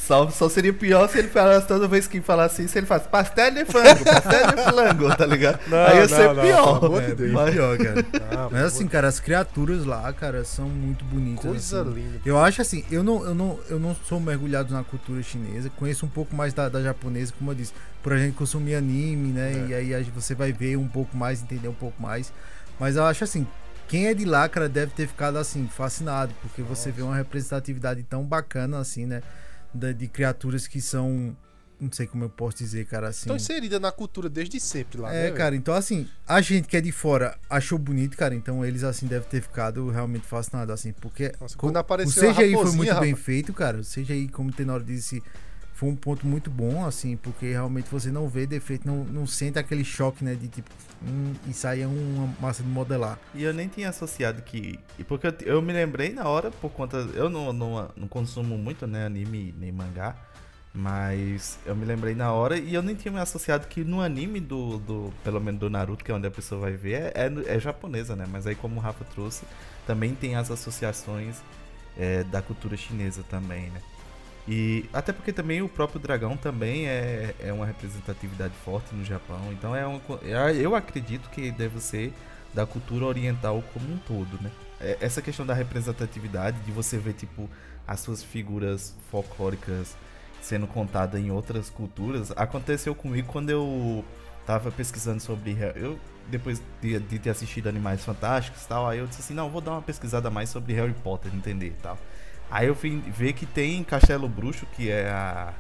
Só, 0.07 0.29
só 0.29 0.49
seria 0.51 0.73
pior 0.73 1.09
se 1.09 1.19
ele 1.19 1.29
falasse 1.29 1.67
toda 1.67 1.89
vez 1.89 2.07
que 2.07 2.21
falasse 2.21 2.63
isso, 2.63 2.77
ele 2.77 2.87
faz 2.87 3.07
pastel 3.07 3.51
de 3.53 3.65
frango, 3.65 4.05
pastel 4.05 4.47
de 4.55 4.63
frango, 4.65 5.17
tá 5.17 5.25
ligado? 5.25 5.59
Não, 5.67 5.79
Aí 5.79 5.95
ia 5.97 6.01
não, 6.03 6.09
ser 6.09 6.35
não, 6.35 6.43
pior. 6.43 6.81
pelo 6.81 6.87
amor 6.87 7.03
de 7.03 7.11
É, 7.11 7.15
Deus. 7.15 7.33
bem 7.33 7.53
pior, 7.53 7.79
cara. 7.79 8.07
Ah, 8.31 8.49
Mas 8.53 8.61
assim, 8.65 8.87
cara, 8.87 9.09
as 9.09 9.19
criaturas 9.19 9.85
lá, 9.87 10.13
cara, 10.13 10.45
são 10.45 10.69
muito 10.69 11.05
bonitas. 11.07 11.45
Coisa 11.45 11.81
assim. 11.83 11.91
linda. 11.95 12.21
Eu 12.25 12.39
acho 12.39 12.61
assim, 12.61 12.85
eu 12.91 13.03
não, 13.03 13.25
eu 13.25 13.35
não, 13.35 13.59
eu 13.71 13.79
não 13.79 13.97
sou 14.07 14.21
mergulhado 14.21 14.75
na 14.75 14.85
cultura 14.85 15.23
chinesa, 15.23 15.71
conheço 15.71 16.05
um 16.05 16.09
pouco 16.11 16.37
mais 16.37 16.53
da, 16.53 16.69
da 16.69 16.83
japonesa, 16.83 17.33
como 17.39 17.51
eu 17.53 17.55
disse, 17.55 17.73
por 18.03 18.13
a 18.13 18.19
gente 18.19 18.35
consumir 18.35 18.75
anime, 18.75 19.29
né? 19.33 19.53
É. 19.71 19.85
E 19.85 19.95
aí 19.95 20.03
você 20.15 20.35
vai 20.35 20.53
ver 20.53 20.77
um 20.77 20.87
pouco 20.87 21.17
mais, 21.17 21.43
entender 21.43 21.69
um 21.69 21.75
pouco 21.75 22.03
mais. 22.03 22.31
Mas 22.79 22.97
eu 22.97 23.05
acho 23.07 23.25
assim, 23.25 23.47
quem 23.89 24.07
é 24.09 24.13
de 24.13 24.27
lá, 24.27 24.47
cara, 24.51 24.69
deve 24.69 24.93
ter 24.93 25.07
ficado 25.07 25.39
assim, 25.39 25.67
fascinado, 25.75 26.35
porque 26.43 26.61
você 26.61 26.91
vê 26.91 27.01
uma 27.01 27.17
representatividade 27.17 28.03
tão 28.03 28.23
bacana 28.23 28.79
assim, 28.79 29.07
né? 29.07 29.23
Da- 29.75 29.93
de 29.93 30.07
criaturas 30.09 30.66
que 30.66 30.81
são 30.81 31.37
Não 31.81 31.91
sei 31.91 32.07
como 32.07 32.25
eu 32.25 32.31
posso 32.31 32.59
dizer, 32.59 32.87
cara, 32.87 33.09
assim. 33.09 33.22
Estão 33.22 33.37
inseridas 33.37 33.81
na 33.81 33.91
cultura 33.91 34.29
desde 34.31 34.59
sempre 34.61 34.99
lá, 34.99 35.12
É, 35.12 35.31
né, 35.31 35.37
cara, 35.37 35.57
então 35.57 35.75
assim, 35.75 36.09
a 36.27 36.41
gente 36.41 36.68
que 36.68 36.77
é 36.77 36.81
de 36.81 36.93
fora 36.93 37.37
achou 37.51 37.77
bonito, 37.77 38.16
cara, 38.16 38.33
então 38.35 38.64
eles 38.64 38.85
assim 38.85 39.07
devem 39.07 39.29
ter 39.29 39.43
ficado 39.43 39.91
realmente 39.91 40.25
fascinados, 40.25 40.72
assim, 40.72 40.93
porque 40.93 41.33
Nossa, 41.39 41.59
quando 41.59 41.75
o 41.77 41.79
apareceu 41.81 42.31
a 42.31 42.33
CGI 42.33 42.53
foi 42.55 42.72
muito 42.72 42.95
bem 43.01 43.11
rapaz. 43.11 43.18
feito, 43.25 43.53
cara. 43.53 43.79
O 43.79 43.85
CGI, 43.85 44.29
como 44.29 44.51
o 44.51 44.53
Tenor 44.53 44.83
disse, 44.85 45.20
foi 45.85 45.91
um 45.91 45.97
ponto 45.97 46.26
muito 46.26 46.51
bom, 46.51 46.87
assim, 46.87 47.14
porque 47.16 47.51
realmente 47.51 47.91
você 47.91 48.11
não 48.11 48.26
vê 48.26 48.47
defeito, 48.47 48.87
não, 48.87 49.05
não 49.05 49.26
sente 49.26 49.59
aquele 49.59 49.85
choque, 49.85 50.24
né, 50.24 50.35
de 50.35 50.49
tipo, 50.49 50.70
hum, 51.07 51.35
isso 51.47 51.66
aí 51.66 51.82
é 51.82 51.87
uma 51.87 52.35
massa 52.41 52.62
de 52.62 52.68
modelar. 52.68 53.18
E 53.35 53.43
eu 53.43 53.53
nem 53.53 53.68
tinha 53.68 53.91
associado 53.91 54.41
que. 54.43 54.78
Porque 55.07 55.26
eu, 55.26 55.35
eu 55.45 55.62
me 55.62 55.72
lembrei 55.74 56.11
na 56.12 56.26
hora, 56.26 56.51
por 56.51 56.70
conta. 56.70 56.97
Eu 57.14 57.28
não, 57.28 57.53
não, 57.53 57.91
não 57.95 58.09
consumo 58.09 58.57
muito, 58.57 58.87
né, 58.87 59.05
anime 59.05 59.55
nem 59.59 59.70
mangá. 59.70 60.16
Mas 60.76 61.59
eu 61.64 61.76
me 61.76 61.85
lembrei 61.85 62.16
na 62.16 62.32
hora 62.32 62.59
e 62.59 62.74
eu 62.74 62.82
nem 62.82 62.97
tinha 62.97 63.12
me 63.12 63.20
associado 63.20 63.68
que 63.68 63.85
no 63.85 64.01
anime 64.01 64.41
do, 64.41 64.78
do. 64.78 65.12
Pelo 65.22 65.41
menos 65.41 65.61
do 65.61 65.70
Naruto, 65.70 66.05
que 66.05 66.11
é 66.11 66.14
onde 66.14 66.26
a 66.26 66.30
pessoa 66.30 66.61
vai 66.62 66.72
ver, 66.72 67.12
é, 67.14 67.26
é, 67.26 67.57
é 67.57 67.61
japonesa, 67.61 68.16
né? 68.16 68.26
Mas 68.28 68.47
aí, 68.47 68.57
como 68.57 68.76
o 68.76 68.80
Rafa 68.80 69.05
trouxe, 69.05 69.45
também 69.87 70.14
tem 70.14 70.35
as 70.35 70.51
associações 70.51 71.37
é, 71.97 72.24
da 72.24 72.43
cultura 72.43 72.76
chinesa 72.76 73.22
também, 73.22 73.70
né? 73.70 73.80
E 74.47 74.84
até 74.92 75.12
porque 75.12 75.32
também 75.32 75.62
o 75.62 75.68
próprio 75.68 75.99
dragão 75.99 76.36
também 76.36 76.86
é, 76.86 77.34
é 77.40 77.53
uma 77.53 77.64
representatividade 77.64 78.55
forte 78.64 78.95
no 78.95 79.05
Japão. 79.05 79.40
Então 79.53 79.74
é 79.74 79.82
co- 80.07 80.20
é- 80.22 80.57
eu 80.57 80.74
acredito 80.74 81.30
que 81.30 81.51
deve 81.51 81.80
ser 81.80 82.12
da 82.53 82.66
cultura 82.66 83.07
oriental 83.07 83.62
como 83.72 83.92
um 83.92 83.99
todo, 83.99 84.40
né? 84.42 84.51
É, 84.80 84.99
Essa 85.01 85.22
questão 85.22 85.47
da 85.47 85.55
representatividade, 85.55 86.59
de 86.61 86.70
você 86.72 86.99
ver 86.99 87.14
tipo 87.14 87.49
as 87.86 88.01
suas 88.01 88.22
figuras 88.22 88.95
folclóricas 89.11 89.97
sendo 90.42 90.66
contadas 90.66 91.18
em 91.20 91.30
outras 91.30 91.70
culturas, 91.70 92.30
aconteceu 92.36 92.95
comigo 92.95 93.28
quando 93.32 93.49
eu 93.51 94.05
tava 94.47 94.70
pesquisando 94.70 95.20
sobre 95.20 95.57
eu 95.74 95.99
depois 96.28 96.61
de, 96.82 96.99
de 97.01 97.18
ter 97.18 97.30
assistido 97.30 97.66
Animais 97.68 98.05
Fantásticos 98.05 98.64
tal, 98.66 98.86
aí 98.88 98.99
eu 98.99 99.07
disse 99.07 99.20
assim, 99.20 99.34
não, 99.34 99.51
vou 99.51 99.61
dar 99.61 99.72
uma 99.72 99.82
pesquisada 99.82 100.30
mais 100.30 100.49
sobre 100.51 100.72
Harry 100.74 100.95
Potter, 101.03 101.34
entender 101.34 101.68
e 101.68 101.82
tal. 101.82 101.99
Aí 102.55 102.69
eu 102.69 102.75
fui 102.75 103.03
ver 103.09 103.33
que 103.33 103.47
tem 103.47 103.83
Castelo 103.83 104.29
Bruxo, 104.29 104.65
que 104.77 104.89
é 104.91 105.09
a, 105.11 105.53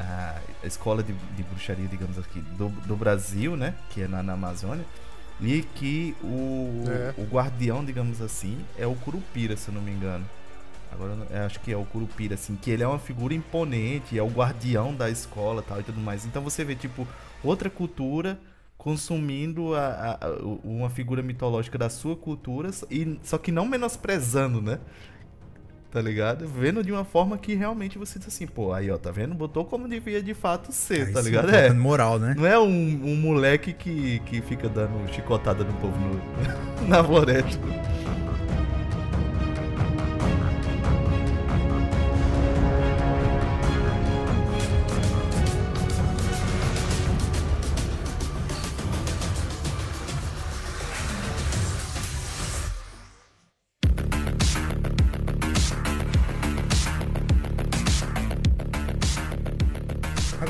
a 0.00 0.66
escola 0.66 1.02
de, 1.02 1.12
de 1.12 1.42
bruxaria, 1.44 1.86
digamos 1.86 2.18
aqui, 2.18 2.40
do, 2.58 2.68
do 2.68 2.96
Brasil, 2.96 3.56
né? 3.56 3.74
Que 3.90 4.02
é 4.02 4.08
na, 4.08 4.22
na 4.22 4.32
Amazônia. 4.32 4.84
E 5.40 5.62
que 5.62 6.16
o, 6.22 6.84
É. 6.88 7.14
o 7.16 7.24
guardião, 7.24 7.84
digamos 7.84 8.20
assim, 8.20 8.58
é 8.78 8.86
o 8.86 8.94
Curupira, 8.96 9.56
se 9.56 9.68
eu 9.68 9.74
não 9.74 9.82
me 9.82 9.92
engano. 9.92 10.24
Agora 10.92 11.16
acho 11.46 11.58
que 11.60 11.72
é 11.72 11.76
o 11.76 11.84
Curupira, 11.84 12.34
assim, 12.34 12.56
que 12.56 12.70
ele 12.70 12.82
é 12.82 12.86
uma 12.88 12.98
figura 13.00 13.34
imponente, 13.34 14.18
é 14.18 14.22
o 14.22 14.28
guardião 14.28 14.94
da 14.94 15.10
escola 15.10 15.62
tal 15.62 15.80
e 15.80 15.82
tudo 15.82 16.00
mais. 16.00 16.24
Então 16.24 16.42
você 16.42 16.64
vê, 16.64 16.74
tipo, 16.74 17.06
outra 17.42 17.68
cultura 17.70 18.38
consumindo 18.78 19.74
a, 19.74 20.18
a- 20.20 20.28
uma 20.62 20.90
figura 20.90 21.22
mitológica 21.22 21.78
da 21.78 21.88
sua 21.88 22.14
cultura, 22.16 22.70
e, 22.90 23.18
só 23.22 23.38
que 23.38 23.50
não 23.50 23.66
menosprezando, 23.66 24.60
né? 24.60 24.78
Tá 25.94 26.02
ligado? 26.02 26.44
Vendo 26.48 26.82
de 26.82 26.90
uma 26.90 27.04
forma 27.04 27.38
que 27.38 27.54
realmente 27.54 27.96
você 27.98 28.18
diz 28.18 28.26
assim, 28.26 28.48
pô, 28.48 28.72
aí 28.72 28.90
ó, 28.90 28.98
tá 28.98 29.12
vendo? 29.12 29.32
Botou 29.32 29.64
como 29.64 29.86
devia 29.88 30.20
de 30.20 30.34
fato 30.34 30.72
ser, 30.72 31.06
Aí 31.06 31.12
tá 31.12 31.20
ligado? 31.22 31.44
colocando 31.44 31.66
É. 31.66 31.72
moral, 31.72 32.18
né? 32.18 32.34
Não 32.36 32.44
é 32.44 32.58
um, 32.58 32.64
um 32.66 33.14
moleque 33.14 33.72
que, 33.72 34.18
que 34.26 34.40
fica 34.42 34.68
dando 34.68 34.90
chicotada 35.14 35.62
no 35.62 35.72
povo 35.74 35.96
no- 35.96 36.20
na 36.88 37.02
floresta. 37.04 37.60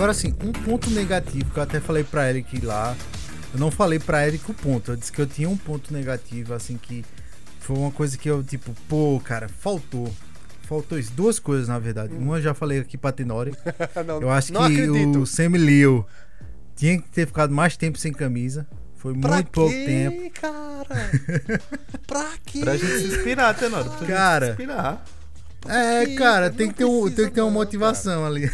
Agora 0.05 0.13
assim, 0.13 0.35
um 0.45 0.53
ponto 0.53 0.91
negativo 0.91 1.51
que 1.51 1.59
eu 1.59 1.63
até 1.63 1.81
falei 1.81 2.05
pra 2.05 2.29
Eric 2.29 2.61
lá, 2.63 2.95
eu 3.55 3.59
não 3.59 3.71
falei 3.71 3.99
pra 3.99 4.27
Eric 4.27 4.51
o 4.51 4.53
ponto, 4.53 4.91
eu 4.93 4.97
disse 4.97 5.11
que 5.11 5.19
eu 5.19 5.27
tinha 5.27 5.49
um 5.49 5.57
ponto 5.57 5.95
negativo, 5.95 6.53
assim, 6.53 6.77
que 6.77 7.03
foi 7.59 7.75
uma 7.75 7.91
coisa 7.91 8.19
que 8.19 8.29
eu, 8.29 8.45
tipo, 8.45 8.75
pô, 8.87 9.19
cara, 9.25 9.49
faltou. 9.49 10.15
Faltou 10.69 10.99
isso, 10.99 11.11
duas 11.13 11.39
coisas 11.39 11.69
na 11.69 11.79
verdade. 11.79 12.13
Uma 12.15 12.37
eu 12.37 12.43
já 12.43 12.53
falei 12.53 12.81
aqui 12.81 12.99
pra 12.99 13.13
Tenori. 13.13 13.53
não, 14.07 14.21
Eu 14.21 14.31
acho 14.31 14.53
não 14.53 14.67
que 14.67 14.75
acredito. 14.83 15.21
o 15.21 15.27
Sam 15.27 15.49
Liu 15.57 16.05
tinha 16.77 17.01
que 17.01 17.09
ter 17.09 17.27
ficado 17.27 17.55
mais 17.55 17.75
tempo 17.75 17.97
sem 17.97 18.13
camisa. 18.13 18.67
Foi 18.97 19.15
Pra 19.15 19.37
muito 19.37 19.51
pouco 19.53 19.71
quê, 19.73 19.85
tempo. 19.87 20.31
cara? 20.39 21.11
pra 22.07 22.31
quê? 22.45 22.61
Pra 22.61 22.77
gente 22.77 22.99
se 22.99 23.07
inspirar, 23.07 23.55
Tenor. 23.55 23.85
Pra 23.89 24.07
Cara. 24.07 24.47
gente 24.49 24.57
se 24.57 24.63
inspirar. 24.65 25.05
É, 25.69 26.07
cara, 26.17 26.51
tem 26.51 26.69
que 26.69 26.75
ter, 26.75 26.85
um, 26.85 27.11
tem 27.11 27.27
que 27.27 27.31
ter 27.33 27.41
uma 27.41 27.51
motivação 27.51 28.25
ali. 28.27 28.51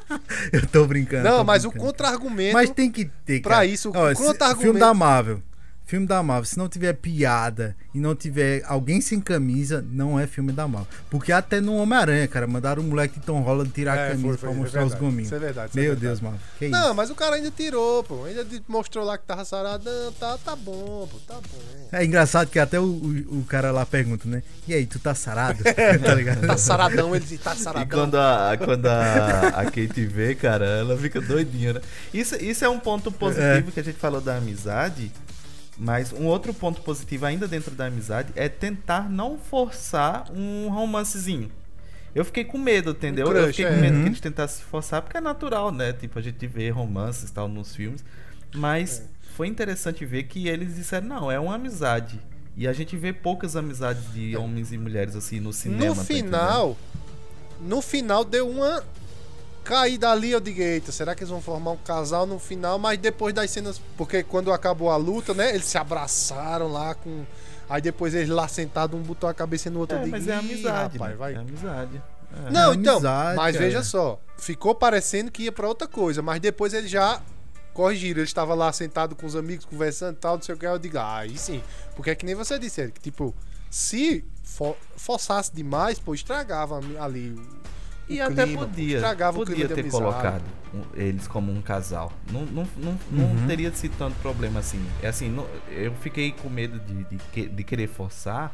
eu 0.52 0.66
tô 0.66 0.86
brincando. 0.86 1.24
Não, 1.24 1.38
tô 1.38 1.44
mas 1.44 1.64
o 1.64 1.68
brincando. 1.68 1.90
contra-argumento. 1.92 2.52
Mas 2.54 2.70
tem 2.70 2.90
que 2.90 3.04
ter, 3.26 3.40
Pra 3.42 3.52
cara. 3.56 3.66
isso, 3.66 3.90
o 3.90 3.92
contra-argumento- 3.92 4.60
Filme 4.60 4.80
da 4.80 4.94
Marvel. 4.94 5.42
Filme 5.86 6.06
da 6.06 6.22
Marvel, 6.22 6.46
se 6.46 6.56
não 6.56 6.66
tiver 6.66 6.94
piada 6.94 7.76
e 7.94 7.98
não 7.98 8.14
tiver 8.14 8.62
alguém 8.66 9.02
sem 9.02 9.20
camisa, 9.20 9.84
não 9.90 10.18
é 10.18 10.26
filme 10.26 10.50
da 10.50 10.66
Marvel. 10.66 10.88
Porque 11.10 11.30
até 11.30 11.60
no 11.60 11.76
Homem-Aranha, 11.76 12.26
cara, 12.26 12.46
mandaram 12.46 12.82
o 12.82 12.86
moleque 12.86 13.20
de 13.20 13.26
Tom 13.26 13.42
Holland 13.42 13.70
tirar 13.70 13.96
É, 13.96 14.02
a 14.02 14.06
foi, 14.06 14.16
camisa 14.16 14.38
foi, 14.38 14.48
pra 14.48 14.50
é 14.50 14.60
mostrar 14.60 14.80
verdade. 14.80 14.94
os 15.02 15.06
gominhos. 15.06 15.26
Isso 15.26 15.34
é 15.34 15.38
verdade, 15.38 15.68
isso 15.68 15.78
é 15.78 15.82
Meu 15.82 15.90
verdade. 15.92 16.06
Deus, 16.06 16.20
mano. 16.22 16.40
Que 16.58 16.68
Não, 16.68 16.86
isso? 16.86 16.94
mas 16.94 17.10
o 17.10 17.14
cara 17.14 17.36
ainda 17.36 17.50
tirou, 17.50 18.02
pô. 18.02 18.24
Ainda 18.24 18.46
mostrou 18.66 19.04
lá 19.04 19.18
que 19.18 19.24
tava 19.26 19.44
saradão, 19.44 20.12
tá, 20.18 20.38
tá 20.42 20.56
bom, 20.56 21.06
pô, 21.10 21.18
tá 21.28 21.34
bom. 21.34 21.88
É 21.92 22.02
engraçado 22.02 22.48
que 22.48 22.58
até 22.58 22.80
o, 22.80 22.84
o, 22.84 23.40
o 23.40 23.44
cara 23.46 23.70
lá 23.70 23.84
pergunta, 23.84 24.26
né? 24.26 24.42
E 24.66 24.72
aí, 24.72 24.86
tu 24.86 24.98
tá 24.98 25.14
sarado? 25.14 25.62
tá 26.02 26.14
ligado? 26.14 26.46
Tá 26.46 26.56
saradão, 26.56 27.14
ele 27.14 27.24
diz, 27.26 27.38
tá 27.40 27.54
E 27.54 27.58
saradão. 27.58 27.98
quando 28.00 28.14
a, 28.16 28.56
quando 28.56 28.86
a, 28.86 29.48
a 29.48 29.64
Kate 29.66 30.06
vê, 30.06 30.34
cara, 30.34 30.64
ela 30.64 30.96
fica 30.96 31.20
doidinha, 31.20 31.74
né? 31.74 31.80
Isso, 32.12 32.36
isso 32.42 32.64
é 32.64 32.68
um 32.70 32.80
ponto 32.80 33.12
positivo 33.12 33.70
que 33.70 33.80
a 33.80 33.84
gente 33.84 33.98
falou 33.98 34.22
da 34.22 34.36
amizade. 34.38 35.12
Mas 35.76 36.12
um 36.12 36.26
outro 36.26 36.54
ponto 36.54 36.80
positivo 36.82 37.26
ainda 37.26 37.48
dentro 37.48 37.72
da 37.74 37.86
amizade 37.86 38.32
é 38.36 38.48
tentar 38.48 39.10
não 39.10 39.38
forçar 39.38 40.30
um 40.32 40.68
romancezinho. 40.68 41.50
Eu 42.14 42.24
fiquei 42.24 42.44
com 42.44 42.56
medo, 42.58 42.90
entendeu? 42.92 43.26
eu 43.26 43.32
crush, 43.32 43.46
fiquei 43.56 43.64
é. 43.66 43.74
com 43.74 43.80
medo 43.80 43.96
Uhum. 43.96 44.02
que 44.04 44.08
eles 44.10 44.20
tentassem 44.20 44.58
se 44.58 44.62
forçar, 44.64 45.02
porque 45.02 45.16
é 45.16 45.20
natural, 45.20 45.72
né? 45.72 45.92
Tipo, 45.92 46.18
a 46.18 46.22
gente 46.22 46.46
vê 46.46 46.70
romances 46.70 47.28
e 47.28 47.32
tal 47.32 47.48
nos 47.48 47.74
filmes. 47.74 48.04
Mas 48.54 49.00
É. 49.00 49.02
foi 49.34 49.48
interessante 49.48 50.04
ver 50.06 50.22
que 50.24 50.46
eles 50.46 50.76
disseram, 50.76 51.08
não, 51.08 51.30
é 51.32 51.40
uma 51.40 51.56
amizade. 51.56 52.20
E 52.56 52.68
a 52.68 52.72
gente 52.72 52.96
vê 52.96 53.12
poucas 53.12 53.56
amizades 53.56 54.12
de 54.12 54.36
homens 54.36 54.72
e 54.72 54.78
mulheres 54.78 55.16
assim 55.16 55.40
no 55.40 55.52
cinema. 55.52 55.86
no 55.86 55.96
tá 55.96 56.02
entendendo? 56.04 56.24
final, 56.30 56.76
no 57.60 57.82
final 57.82 58.24
deu 58.24 58.48
uma 58.48 58.84
caída 59.64 60.10
ali, 60.10 60.30
eu 60.30 60.40
digo, 60.40 60.60
eita, 60.60 60.92
será 60.92 61.14
que 61.14 61.22
eles 61.22 61.30
vão 61.30 61.40
formar 61.40 61.72
um 61.72 61.76
casal 61.76 62.26
no 62.26 62.38
final? 62.38 62.78
Mas 62.78 62.98
depois 62.98 63.32
das 63.34 63.50
cenas, 63.50 63.80
porque 63.96 64.22
quando 64.22 64.52
acabou 64.52 64.90
a 64.90 64.96
luta, 64.96 65.32
né, 65.34 65.50
eles 65.50 65.64
se 65.66 65.78
abraçaram 65.78 66.68
lá 66.70 66.94
com... 66.94 67.24
Aí 67.68 67.80
depois 67.80 68.14
eles 68.14 68.28
lá 68.28 68.46
sentados, 68.46 68.98
um 68.98 69.02
botou 69.02 69.28
a 69.28 69.32
cabeça 69.34 69.70
no 69.70 69.80
outro. 69.80 69.96
É, 69.96 70.00
digo, 70.00 70.10
mas 70.10 70.28
é 70.28 70.32
"Ih, 70.34 70.38
amizade. 70.38 70.98
rapaz, 70.98 71.10
né? 71.12 71.16
vai 71.16 71.32
É 71.34 71.36
amizade. 71.38 72.02
É. 72.46 72.50
Não, 72.50 72.72
É 72.72 72.74
então, 72.74 72.94
amizade, 72.96 73.36
mas 73.36 73.56
cara. 73.56 73.66
veja 73.66 73.82
só, 73.82 74.20
ficou 74.36 74.74
parecendo 74.74 75.30
que 75.30 75.44
ia 75.44 75.52
pra 75.52 75.66
outra 75.66 75.88
coisa, 75.88 76.20
mas 76.20 76.40
depois 76.40 76.74
eles 76.74 76.90
já 76.90 77.22
corrigiram, 77.72 78.18
ele 78.20 78.26
estava 78.28 78.54
lá 78.54 78.72
sentado 78.72 79.16
com 79.16 79.24
os 79.26 79.34
amigos 79.34 79.64
conversando 79.64 80.14
e 80.16 80.18
tal, 80.18 80.36
não 80.36 80.42
sei 80.42 80.54
o 80.54 80.58
que, 80.58 80.66
eu 80.66 80.78
digo, 80.78 80.98
ah, 80.98 81.18
aí 81.18 81.36
sim, 81.38 81.62
porque 81.96 82.10
é 82.10 82.14
que 82.14 82.26
nem 82.26 82.34
você 82.34 82.58
disse, 82.58 82.80
Eric, 82.82 83.00
tipo, 83.00 83.34
se 83.70 84.24
for- 84.44 84.76
forçasse 84.96 85.50
demais, 85.52 85.98
pô, 85.98 86.14
estragava 86.14 86.80
ali 87.00 87.34
E 88.08 88.20
o 88.20 88.24
até 88.24 88.44
clima, 88.44 88.66
podia, 88.66 89.00
podia 89.34 89.68
ter 89.68 89.90
colocado 89.90 90.42
eles 90.94 91.26
como 91.28 91.52
um 91.52 91.62
casal. 91.62 92.12
Não, 92.32 92.42
não, 92.46 92.68
não, 92.76 92.98
não 93.10 93.24
Uhum. 93.30 93.46
teria 93.46 93.72
sido 93.72 93.94
tanto 93.96 94.14
problema 94.20 94.60
assim. 94.60 94.84
É 95.02 95.08
assim, 95.08 95.28
não- 95.30 95.46
eu 95.70 95.92
fiquei 96.00 96.32
com 96.32 96.48
medo 96.50 96.78
de, 96.80 97.04
de, 97.04 97.48
de 97.48 97.64
querer 97.64 97.86
forçar, 97.88 98.52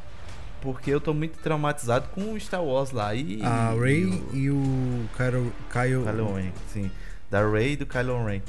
porque 0.61 0.91
eu 0.91 1.01
tô 1.01 1.15
muito 1.15 1.39
traumatizado 1.39 2.09
com 2.11 2.33
o 2.35 2.39
Star 2.41 2.63
Wars 2.63 2.91
lá. 2.91 3.15
E, 3.15 3.41
A 3.43 3.75
e 3.75 3.79
Ray 3.81 4.05
o- 4.05 4.37
e 4.37 4.51
o 4.51 5.05
Kylo... 5.17 5.53
Kylo... 5.73 6.05
Kylo 6.05 6.35
Ren, 6.35 6.53
sim. 6.73 6.91
Da 7.31 7.41
Ray 7.49 7.73
e 7.73 7.77
do 7.77 7.87
Kylo 7.87 8.25
Ren. 8.25 8.43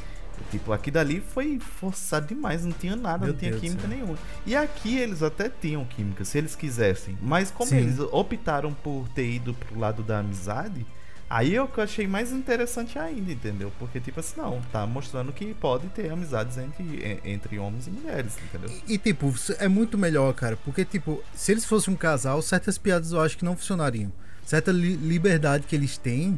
Tipo, 0.50 0.72
aqui 0.74 0.90
dali 0.90 1.22
foi 1.22 1.60
forçado 1.60 2.28
demais, 2.28 2.64
não 2.66 2.72
tinha 2.72 2.96
nada, 2.96 3.26
Meu 3.26 3.34
não 3.34 3.40
tinha 3.40 3.52
Deus 3.52 3.62
química 3.62 3.88
nenhuma. 3.88 4.18
E 4.46 4.56
aqui 4.56 4.98
eles 4.98 5.22
até 5.22 5.50
tinham 5.50 5.86
química, 5.86 6.24
se 6.26 6.38
eles 6.38 6.56
quisessem. 6.56 7.18
Mas 7.22 7.52
como 7.52 7.70
Sim. 7.70 7.78
eles 7.78 8.00
optaram 8.00 8.74
por 8.74 9.08
ter 9.16 9.30
ido 9.30 9.54
pro 9.54 9.78
lado 9.80 10.02
da 10.04 10.20
amizade, 10.20 10.86
aí 11.30 11.56
é 11.56 11.62
o 11.62 11.68
que 11.68 11.78
eu 11.80 11.84
achei 11.84 12.08
mais 12.08 12.32
interessante 12.32 12.98
ainda, 13.00 13.32
entendeu? 13.32 13.72
Porque, 13.80 14.00
tipo 14.00 14.20
assim, 14.20 14.40
não, 14.40 14.62
tá 14.72 14.86
mostrando 14.86 15.32
que 15.32 15.54
pode 15.54 15.88
ter 15.90 16.12
amizades 16.12 16.58
entre, 16.58 16.84
en- 16.84 17.32
entre 17.32 17.58
homens 17.60 17.88
e 17.88 17.90
mulheres, 17.92 18.34
entendeu? 18.44 18.70
E, 18.88 18.98
tipo, 18.98 19.34
é 19.60 19.68
muito 19.68 19.98
melhor, 19.98 20.34
cara. 20.34 20.58
Porque, 20.66 20.84
tipo, 20.84 21.24
se 21.34 21.52
eles 21.52 21.66
fossem 21.66 21.94
um 21.94 21.98
casal, 21.98 22.42
certas 22.42 22.78
piadas 22.78 23.12
eu 23.12 23.22
acho 23.22 23.38
que 23.38 23.46
não 23.46 23.56
funcionariam. 23.56 24.12
Certa 24.46 24.72
li- 24.72 24.96
liberdade 24.98 25.66
que 25.68 25.76
eles 25.76 25.98
têm 25.98 26.38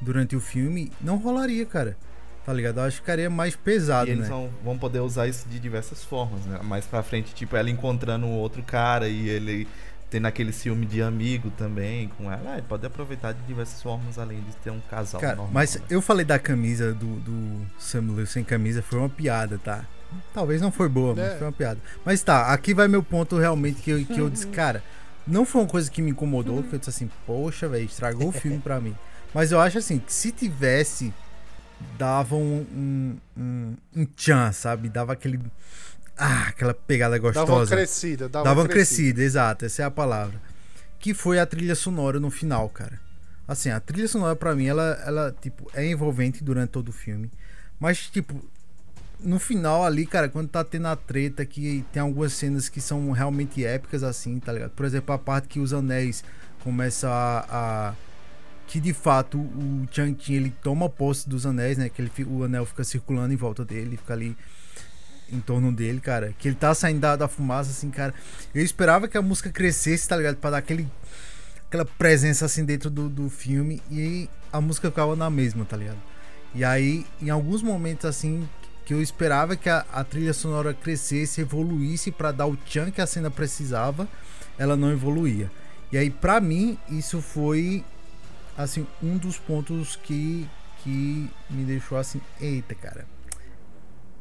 durante 0.00 0.36
o 0.36 0.40
filme, 0.40 0.92
não 1.00 1.16
rolaria, 1.16 1.64
cara. 1.64 1.96
Tá 2.44 2.52
ligado? 2.52 2.78
Eu 2.78 2.84
acho 2.84 2.96
que 2.96 3.02
ficaria 3.02 3.30
mais 3.30 3.56
pesado, 3.56 4.08
E 4.08 4.12
eles 4.12 4.24
né? 4.24 4.28
vão, 4.28 4.50
vão 4.62 4.78
poder 4.78 5.00
usar 5.00 5.26
isso 5.26 5.48
de 5.48 5.58
diversas 5.58 6.04
formas, 6.04 6.44
né? 6.44 6.60
Mais 6.62 6.84
pra 6.84 7.02
frente, 7.02 7.34
tipo, 7.34 7.56
ela 7.56 7.70
encontrando 7.70 8.26
um 8.26 8.32
outro 8.34 8.62
cara 8.62 9.08
e 9.08 9.28
ele 9.28 9.66
tendo 10.10 10.26
aquele 10.26 10.52
ciúme 10.52 10.86
de 10.86 11.02
amigo 11.02 11.50
também 11.56 12.08
com 12.16 12.30
ela. 12.30 12.52
Ah, 12.52 12.58
ele 12.58 12.66
pode 12.68 12.86
aproveitar 12.86 13.32
de 13.32 13.40
diversas 13.48 13.82
formas, 13.82 14.18
além 14.18 14.40
de 14.42 14.54
ter 14.62 14.70
um 14.70 14.78
casal 14.90 15.20
Cara, 15.20 15.34
normal. 15.36 15.52
mas 15.52 15.74
né? 15.76 15.82
eu 15.90 16.00
falei 16.00 16.24
da 16.24 16.38
camisa 16.38 16.92
do, 16.92 17.16
do 17.20 17.66
Sam 17.78 18.02
Liu 18.14 18.26
sem 18.26 18.44
camisa, 18.44 18.80
foi 18.82 18.98
uma 19.00 19.08
piada, 19.08 19.58
tá? 19.58 19.84
Talvez 20.32 20.60
não 20.60 20.70
foi 20.70 20.88
boa, 20.88 21.16
mas 21.16 21.32
É. 21.32 21.36
foi 21.38 21.46
uma 21.46 21.52
piada. 21.52 21.80
Mas 22.04 22.22
tá, 22.22 22.52
aqui 22.52 22.72
vai 22.74 22.86
meu 22.86 23.02
ponto 23.02 23.36
realmente 23.38 23.82
que 23.82 23.90
eu, 23.90 24.04
que 24.04 24.18
eu 24.20 24.30
disse, 24.30 24.46
cara, 24.54 24.84
não 25.26 25.44
foi 25.44 25.62
uma 25.62 25.66
coisa 25.68 25.90
que 25.90 26.00
me 26.00 26.12
incomodou, 26.12 26.62
que 26.62 26.74
eu 26.74 26.78
disse 26.78 26.90
assim, 26.90 27.10
poxa, 27.26 27.66
velho, 27.68 27.84
estragou 27.86 28.28
o 28.28 28.32
filme 28.32 28.58
pra 28.58 28.78
mim. 28.80 28.94
Mas 29.32 29.50
eu 29.50 29.58
acho 29.60 29.78
assim, 29.78 29.98
que 29.98 30.12
se 30.12 30.30
tivesse, 30.30 31.12
dava 31.98 32.34
um, 32.36 33.16
um, 33.36 33.76
um, 33.96 34.04
tchan, 34.16 34.52
sabe? 34.52 34.88
Dava 34.88 35.12
aquele. 35.12 35.40
Ah, 36.16 36.48
aquela 36.48 36.74
pegada 36.74 37.18
gostosa. 37.18 37.46
Dava 37.46 37.60
uma 37.60 37.66
crescida. 37.66 38.28
Dava, 38.28 38.44
Dava 38.44 38.60
uma 38.60 38.62
uma 38.66 38.68
crescida, 38.68 39.22
exato, 39.22 39.64
essa 39.64 39.82
é 39.82 39.84
a 39.84 39.90
palavra. 39.90 40.40
Que 40.98 41.12
foi 41.12 41.38
a 41.38 41.46
trilha 41.46 41.74
sonora 41.74 42.18
no 42.20 42.30
final, 42.30 42.68
cara. 42.68 43.00
Assim, 43.46 43.68
a 43.70 43.78
trilha 43.80 44.08
sonora 44.08 44.34
pra 44.36 44.54
mim, 44.54 44.66
ela, 44.66 45.02
ela 45.04 45.36
tipo, 45.40 45.70
é 45.74 45.86
envolvente 45.86 46.42
durante 46.42 46.70
todo 46.70 46.88
o 46.88 46.92
filme. 46.92 47.30
Mas, 47.78 48.08
tipo, 48.08 48.42
no 49.20 49.38
final 49.38 49.84
ali, 49.84 50.06
cara, 50.06 50.28
quando 50.28 50.48
tá 50.48 50.64
tendo 50.64 50.86
a 50.88 50.96
treta, 50.96 51.44
que 51.44 51.84
tem 51.92 52.00
algumas 52.00 52.32
cenas 52.32 52.68
que 52.68 52.80
são 52.80 53.10
realmente 53.10 53.64
épicas, 53.64 54.02
assim, 54.02 54.38
tá 54.38 54.52
ligado? 54.52 54.70
Por 54.70 54.86
exemplo, 54.86 55.14
a 55.14 55.18
parte 55.18 55.48
que 55.48 55.60
os 55.60 55.72
anéis 55.72 56.24
começam 56.62 57.10
a. 57.10 57.44
a- 57.50 57.94
que 58.66 58.80
de 58.80 58.92
fato 58.92 59.38
o 59.38 59.86
Chang-Chi 59.90 60.34
ele 60.34 60.52
toma 60.62 60.88
posse 60.88 61.28
dos 61.28 61.46
anéis, 61.46 61.78
né? 61.78 61.88
Que 61.88 62.02
ele, 62.02 62.10
o 62.26 62.44
anel 62.44 62.64
fica 62.66 62.84
circulando 62.84 63.32
em 63.32 63.36
volta 63.36 63.64
dele, 63.64 63.96
fica 63.96 64.12
ali 64.12 64.36
em 65.30 65.40
torno 65.40 65.72
dele, 65.72 66.00
cara. 66.00 66.34
Que 66.38 66.48
ele 66.48 66.56
tá 66.56 66.74
saindo 66.74 67.00
da, 67.00 67.16
da 67.16 67.28
fumaça, 67.28 67.70
assim, 67.70 67.90
cara. 67.90 68.14
Eu 68.54 68.62
esperava 68.62 69.08
que 69.08 69.16
a 69.16 69.22
música 69.22 69.50
crescesse, 69.50 70.08
tá 70.08 70.16
ligado? 70.16 70.36
Pra 70.36 70.50
dar 70.50 70.58
aquele, 70.58 70.88
aquela 71.66 71.84
presença, 71.84 72.44
assim, 72.46 72.64
dentro 72.64 72.90
do, 72.90 73.08
do 73.08 73.28
filme. 73.28 73.82
E 73.90 74.28
a 74.52 74.60
música 74.60 74.90
ficava 74.90 75.16
na 75.16 75.28
mesma, 75.28 75.64
tá 75.64 75.76
ligado? 75.76 75.98
E 76.54 76.64
aí, 76.64 77.04
em 77.20 77.30
alguns 77.30 77.62
momentos, 77.62 78.04
assim, 78.04 78.48
que 78.84 78.94
eu 78.94 79.02
esperava 79.02 79.56
que 79.56 79.68
a, 79.68 79.84
a 79.92 80.04
trilha 80.04 80.32
sonora 80.32 80.72
crescesse, 80.74 81.40
evoluísse 81.40 82.10
pra 82.10 82.30
dar 82.30 82.46
o 82.46 82.56
tchan 82.56 82.90
que 82.90 83.00
a 83.00 83.06
cena 83.06 83.30
precisava, 83.30 84.08
ela 84.58 84.76
não 84.76 84.90
evoluía. 84.90 85.50
E 85.90 85.98
aí, 85.98 86.10
pra 86.10 86.40
mim, 86.40 86.78
isso 86.88 87.20
foi, 87.20 87.84
assim, 88.56 88.86
um 89.02 89.16
dos 89.16 89.38
pontos 89.38 89.96
que, 89.96 90.48
que 90.82 91.28
me 91.50 91.64
deixou 91.64 91.98
assim, 91.98 92.20
eita, 92.40 92.74
cara. 92.74 93.06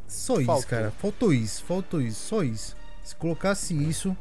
Só 0.07 0.35
isso, 0.37 0.45
Faltou. 0.45 0.67
cara. 0.69 0.91
Faltou 0.91 1.33
isso, 1.33 1.63
faltou 1.63 2.01
isso, 2.01 2.21
só 2.27 2.43
isso. 2.43 2.75
Se 3.03 3.15
colocasse 3.15 3.73
isso, 3.75 4.15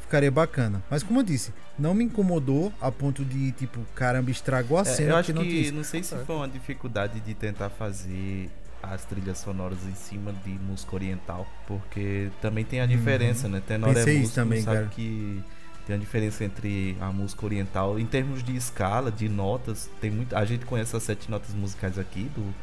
ficaria 0.00 0.30
bacana. 0.30 0.82
Mas 0.90 1.02
como 1.02 1.20
eu 1.20 1.22
disse, 1.22 1.52
não 1.78 1.94
me 1.94 2.04
incomodou 2.04 2.72
a 2.80 2.90
ponto 2.90 3.24
de, 3.24 3.52
tipo, 3.52 3.80
caramba, 3.94 4.30
estragou 4.30 4.78
a 4.78 4.82
É, 4.82 4.84
cena 4.84 5.10
eu 5.10 5.16
acho 5.16 5.32
porque 5.32 5.44
não 5.48 5.50
que, 5.64 5.70
não 5.72 5.84
sei 5.84 6.02
se 6.02 6.16
foi 6.24 6.34
uma 6.34 6.48
dificuldade 6.48 7.20
de 7.20 7.34
tentar 7.34 7.68
fazer 7.70 8.50
as 8.82 9.04
trilhas 9.04 9.38
sonoras 9.38 9.78
em 9.84 9.94
cima 9.94 10.32
de 10.44 10.50
música 10.50 10.94
oriental, 10.96 11.46
porque 11.68 12.30
também 12.40 12.64
tem 12.64 12.80
a 12.80 12.86
diferença, 12.86 13.48
né? 13.48 13.62
Tenor 13.64 13.88
Uhum. 13.90 13.94
Pensei 13.94 14.12
é 14.14 14.16
isso 14.16 14.20
músico, 14.22 14.34
também, 14.34 14.62
sabe 14.62 14.76
cara. 14.78 14.88
que 14.88 15.44
tem 15.86 15.96
a 15.96 15.98
diferença 15.98 16.44
entre 16.44 16.96
a 17.00 17.12
música 17.12 17.44
oriental 17.44 17.98
em 17.98 18.06
termos 18.06 18.42
de 18.42 18.54
escala, 18.56 19.10
de 19.10 19.28
notas, 19.28 19.90
tem 20.00 20.10
muito, 20.10 20.36
a 20.36 20.44
gente 20.44 20.64
conhece 20.64 20.96
as 20.96 21.02
sete 21.02 21.30
notas 21.30 21.54
musicais 21.54 21.98
aqui 21.98 22.24
do 22.34 22.54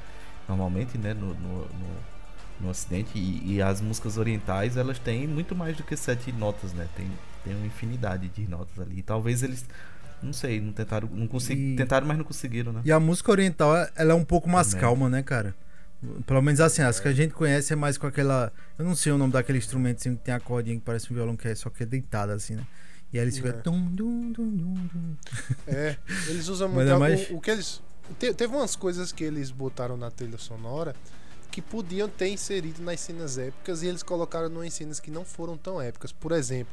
normalmente, 0.47 0.97
né, 0.97 1.13
no, 1.13 1.27
no, 1.35 1.59
no, 1.59 1.95
no 2.61 2.69
ocidente 2.69 3.11
e, 3.17 3.55
e 3.55 3.61
as 3.61 3.81
músicas 3.81 4.17
orientais, 4.17 4.77
elas 4.77 4.97
têm 4.99 5.27
muito 5.27 5.55
mais 5.55 5.77
do 5.77 5.83
que 5.83 5.95
sete 5.95 6.31
notas, 6.31 6.73
né? 6.73 6.87
Tem 6.95 7.07
tem 7.43 7.55
uma 7.55 7.65
infinidade 7.65 8.27
de 8.29 8.47
notas 8.47 8.77
ali. 8.79 9.01
Talvez 9.01 9.43
eles 9.43 9.65
não 10.21 10.33
sei, 10.33 10.59
não 10.59 10.73
tentaram, 10.73 11.07
não 11.11 11.27
consegui, 11.27 11.73
E- 11.73 11.75
tentaram, 11.77 12.05
mas 12.05 12.17
não 12.17 12.25
conseguiram, 12.25 12.73
né? 12.73 12.81
E 12.83 12.91
a 12.91 12.99
música 12.99 13.31
oriental, 13.31 13.73
ela 13.95 14.11
é 14.11 14.15
um 14.15 14.25
pouco 14.25 14.49
mais 14.49 14.67
Também. 14.67 14.81
calma, 14.81 15.09
né, 15.09 15.23
cara? 15.23 15.55
Pelo 16.25 16.41
menos 16.41 16.61
assim, 16.61 16.81
as 16.81 16.99
que 16.99 17.07
a 17.07 17.13
gente 17.13 17.33
conhece 17.33 17.73
é 17.73 17.75
mais 17.75 17.97
com 17.97 18.07
aquela. 18.07 18.51
Eu 18.77 18.85
não 18.85 18.95
sei 18.95 19.11
o 19.11 19.17
nome 19.17 19.33
daquele 19.33 19.57
instrumento 19.57 19.97
assim, 19.99 20.15
que 20.15 20.23
tem 20.23 20.33
a 20.33 20.39
cordinha 20.39 20.75
que 20.77 20.81
parece 20.81 21.11
um 21.11 21.15
violão, 21.15 21.35
que 21.35 21.47
é 21.47 21.55
só 21.55 21.69
que 21.69 21.83
é 21.83 21.85
deitada 21.85 22.33
assim, 22.33 22.55
né? 22.55 22.63
E 23.11 23.17
aí 23.17 23.23
eles 23.25 23.37
ficam. 23.37 23.51
É. 23.51 23.53
tum, 23.53 23.79
dum, 23.87 24.31
dum, 24.31 24.49
dum, 24.55 24.73
dum. 24.93 25.15
É, 25.67 25.97
eles 26.27 26.47
usam 26.47 26.69
muito. 26.69 26.89
é 26.89 26.97
mais- 26.97 27.29
O, 27.31 27.39
que 27.41 27.49
eles. 27.51 27.81
te- 28.19 28.33
teve 28.33 28.55
umas 28.55 28.75
coisas 28.75 29.11
que 29.11 29.23
eles 29.23 29.49
botaram 29.51 29.97
na 29.97 30.11
trilha 30.11 30.37
sonora 30.37 30.95
que 31.51 31.61
podiam 31.61 32.07
ter 32.07 32.27
inserido 32.29 32.81
nas 32.83 32.99
cenas 32.99 33.37
épicas 33.39 33.81
e 33.81 33.87
eles 33.87 34.03
colocaram 34.03 34.63
em 34.63 34.69
cenas 34.69 34.99
que 34.99 35.09
não 35.09 35.25
foram 35.25 35.57
tão 35.57 35.81
épicas. 35.81 36.11
Por 36.11 36.31
exemplo, 36.31 36.71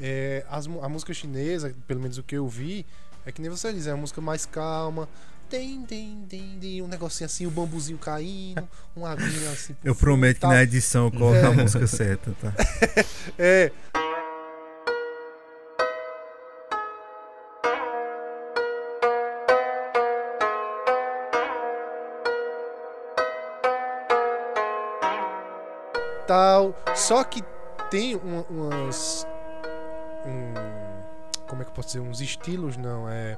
é, 0.00 0.44
as 0.50 0.66
a 0.66 0.88
música 0.88 1.14
chinesa, 1.14 1.72
pelo 1.86 2.00
menos 2.00 2.18
o 2.18 2.22
que 2.24 2.36
eu 2.36 2.48
vi, 2.48 2.84
é 3.24 3.30
que 3.30 3.40
nem 3.40 3.48
você 3.48 3.72
diz, 3.72 3.86
é 3.86 3.92
uma 3.94 4.00
música 4.00 4.20
mais 4.20 4.44
calma. 4.44 5.08
Tem, 5.48 5.82
tem, 5.84 6.24
tem, 6.28 6.58
tem, 6.58 6.82
um 6.82 6.88
negocinho 6.88 7.26
assim, 7.26 7.46
o 7.46 7.50
bambuzinho 7.50 7.98
caindo, 7.98 8.66
um 8.96 9.04
aguinho 9.06 9.50
assim. 9.52 9.76
Eu 9.84 9.94
prometo 9.94 10.40
que 10.40 10.46
na 10.46 10.62
edição 10.62 11.04
eu 11.04 11.10
coloco 11.12 11.36
É. 11.36 11.44
a 11.44 11.52
música 11.52 11.86
certa, 11.86 12.34
tá? 12.40 12.52
É. 13.38 13.70
Tal. 26.26 26.74
Só 26.94 27.22
que 27.24 27.42
tem 27.90 28.16
um- 28.16 28.44
umas. 28.48 29.26
um- 30.26 31.42
como 31.48 31.62
é 31.62 31.64
que 31.64 31.70
eu 31.70 31.74
posso 31.74 31.88
dizer? 31.88 32.00
Uns 32.00 32.20
estilos, 32.20 32.76
não. 32.76 33.08
É. 33.08 33.36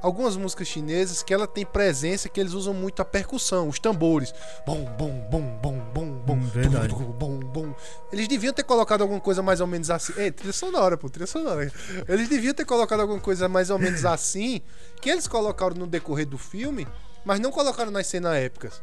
Algumas 0.00 0.36
músicas 0.36 0.66
chinesas 0.66 1.22
que 1.22 1.32
ela 1.32 1.46
tem 1.46 1.64
presença 1.64 2.28
que 2.28 2.40
eles 2.40 2.54
usam 2.54 2.74
muito 2.74 3.00
a 3.00 3.04
percussão, 3.04 3.68
os 3.68 3.78
tambores. 3.78 4.34
Bom, 4.66 4.84
bom, 4.98 5.28
bom, 5.30 5.40
bom, 5.62 5.78
bom, 5.94 6.06
bom. 6.26 6.32
Hum, 6.34 6.40
verdade. 6.40 6.92
Bom, 6.92 7.38
bom. 7.38 7.72
Eles 8.12 8.26
deviam 8.26 8.52
ter 8.52 8.64
colocado 8.64 9.02
alguma 9.02 9.20
coisa 9.20 9.42
mais 9.42 9.60
ou 9.60 9.66
menos 9.68 9.90
assim. 9.90 10.12
Ei, 10.16 10.32
trilha 10.32 10.52
sonora, 10.52 10.96
pô, 10.96 11.08
trilha 11.08 11.26
sonora. 11.26 11.70
Eles 12.08 12.28
deviam 12.28 12.52
ter 12.52 12.64
colocado 12.64 12.98
alguma 13.00 13.20
coisa 13.20 13.48
mais 13.48 13.70
ou 13.70 13.78
menos 13.78 14.04
assim, 14.04 14.60
que 15.00 15.08
eles 15.08 15.28
colocaram 15.28 15.76
no 15.76 15.86
decorrer 15.86 16.26
do 16.26 16.36
filme, 16.38 16.88
mas 17.24 17.38
não 17.38 17.52
colocaram 17.52 17.92
nas 17.92 18.08
cenas 18.08 18.34
épicas. 18.34 18.82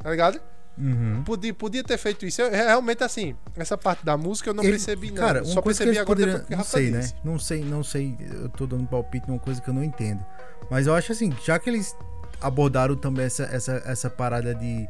Tá 0.00 0.10
ligado? 0.10 0.40
Uhum. 0.78 1.22
Podia, 1.24 1.52
podia 1.52 1.84
ter 1.84 1.98
feito 1.98 2.24
isso. 2.24 2.40
Eu, 2.40 2.50
realmente, 2.50 3.04
assim, 3.04 3.34
essa 3.56 3.76
parte 3.76 4.04
da 4.04 4.16
música 4.16 4.50
eu 4.50 4.54
não 4.54 4.62
Ele- 4.62 4.72
percebi, 4.72 5.10
não. 5.10 5.16
Cara, 5.16 5.44
Só 5.44 5.60
percebi 5.60 5.90
agora 5.90 6.06
poderiam. 6.06 6.38
depois 6.38 6.48
que 6.48 6.54
o 6.54 6.56
Não 6.56 6.64
sei, 6.64 6.90
né? 6.90 6.98
disse. 7.00 7.14
Não 7.24 7.38
sei, 7.38 7.64
não 7.64 7.84
sei. 7.84 8.16
Eu 8.42 8.48
tô 8.48 8.66
dando 8.66 8.86
palpite 8.86 9.28
numa 9.28 9.38
coisa 9.38 9.60
que 9.60 9.68
eu 9.68 9.74
não 9.74 9.84
entendo. 9.84 10.24
Mas 10.70 10.86
eu 10.86 10.94
acho 10.94 11.12
assim, 11.12 11.32
já 11.44 11.58
que 11.58 11.68
eles 11.68 11.94
abordaram 12.40 12.96
também 12.96 13.26
essa, 13.26 13.44
essa, 13.44 13.82
essa 13.84 14.08
parada 14.10 14.54
de 14.54 14.88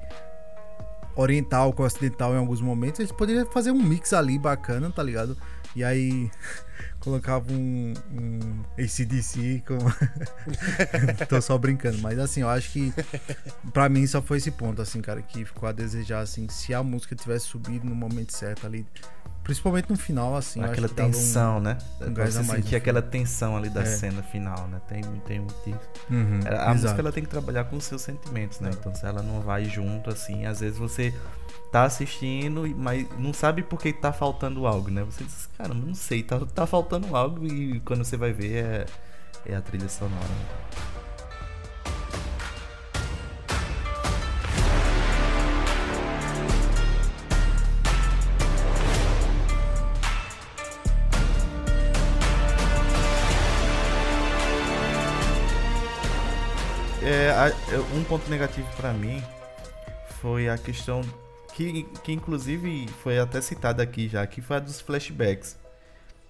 oriental 1.15 1.73
com 1.73 1.83
ocidental 1.83 2.33
em 2.33 2.39
alguns 2.39 2.61
momentos, 2.61 3.01
eles 3.01 3.13
poderiam 3.13 3.45
fazer 3.47 3.71
um 3.71 3.83
mix 3.83 4.13
ali 4.13 4.39
bacana, 4.39 4.91
tá 4.91 5.03
ligado? 5.03 5.37
E 5.75 5.83
aí 5.83 6.31
colocava 7.01 7.53
um, 7.53 7.95
um 8.13 8.39
ACDC 8.79 9.63
com. 9.67 9.79
Tô 11.29 11.41
só 11.41 11.57
brincando, 11.59 11.99
mas 11.99 12.19
assim, 12.19 12.43
eu 12.43 12.49
acho 12.49 12.71
que 12.73 12.93
pra 13.73 13.89
mim 13.89 14.07
só 14.07 14.21
foi 14.21 14.39
esse 14.39 14.51
ponto, 14.51 14.81
assim, 14.83 15.01
cara, 15.01 15.23
que 15.23 15.45
ficou 15.45 15.69
a 15.69 15.73
desejar, 15.73 16.21
assim, 16.21 16.49
se 16.49 16.75
a 16.75 16.83
música 16.83 17.15
tivesse 17.15 17.47
subido 17.47 17.87
no 17.87 17.95
momento 17.95 18.33
certo 18.33 18.67
ali. 18.67 18.87
Principalmente 19.43 19.91
no 19.91 19.97
final, 19.97 20.37
assim. 20.37 20.63
aquela 20.63 20.89
que 20.89 20.95
dava 20.95 21.09
um- 21.09 21.13
tensão, 21.13 21.59
né? 21.61 21.77
um 22.01 22.15
você 22.15 22.39
no 22.39 22.45
sentir 22.45 22.77
aquela 22.77 23.03
tensão 23.03 23.57
ali 23.57 23.69
da 23.69 23.83
É. 23.83 23.87
cena 23.87 24.23
final, 24.23 24.69
né? 24.69 24.81
Tem, 24.87 25.03
tem 25.27 25.41
muito 25.41 25.57
isso. 25.69 25.81
Uhum, 26.09 26.41
A 26.47 26.49
exato. 26.53 26.75
música 26.75 27.01
ela 27.01 27.11
tem 27.13 27.25
que 27.25 27.29
trabalhar 27.29 27.65
com 27.65 27.77
os 27.77 27.83
seus 27.85 28.03
sentimentos, 28.03 28.61
né? 28.61 28.71
Então 28.73 28.95
se 28.95 29.05
ela 29.05 29.21
não 29.21 29.41
vai 29.41 29.65
junto, 29.65 30.11
assim, 30.11 30.47
às 30.47 30.61
vezes 30.61 30.79
você 30.79 31.13
tá 31.73 31.85
assistindo, 31.85 32.69
mas 32.77 33.09
não 33.19 33.33
sabe 33.33 33.63
por 33.63 33.81
que 33.81 33.95
tá 33.95 34.13
faltando 34.13 34.67
algo, 34.67 34.91
né? 34.91 35.03
Você 35.05 35.25
diz, 35.25 35.49
cara, 35.57 35.73
não 35.73 35.95
sei, 35.95 36.23
tá, 36.23 36.39
tá 36.55 36.67
faltando 36.67 37.17
algo 37.17 37.47
e 37.47 37.81
quando 37.81 38.05
você 38.05 38.17
vai 38.17 38.31
ver 38.31 38.57
é, 38.57 38.87
é 39.47 39.57
a 39.57 39.63
trilha 39.63 39.89
sonora. 39.89 40.13
É, 57.03 57.29
é, 57.75 57.79
um 57.97 58.05
ponto 58.05 58.31
negativo 58.31 58.69
pra 58.77 58.93
mim 58.93 59.23
foi 60.21 60.49
a 60.51 60.59
questão 60.59 61.03
que, 61.55 61.85
que 62.03 62.13
inclusive 62.13 62.89
foi 63.03 63.19
até 63.19 63.41
citada 63.41 63.83
aqui 63.83 64.09
já, 64.09 64.27
que 64.27 64.41
foi 64.41 64.57
a 64.57 64.61
dos 64.61 64.81
flashbacks. 64.81 65.59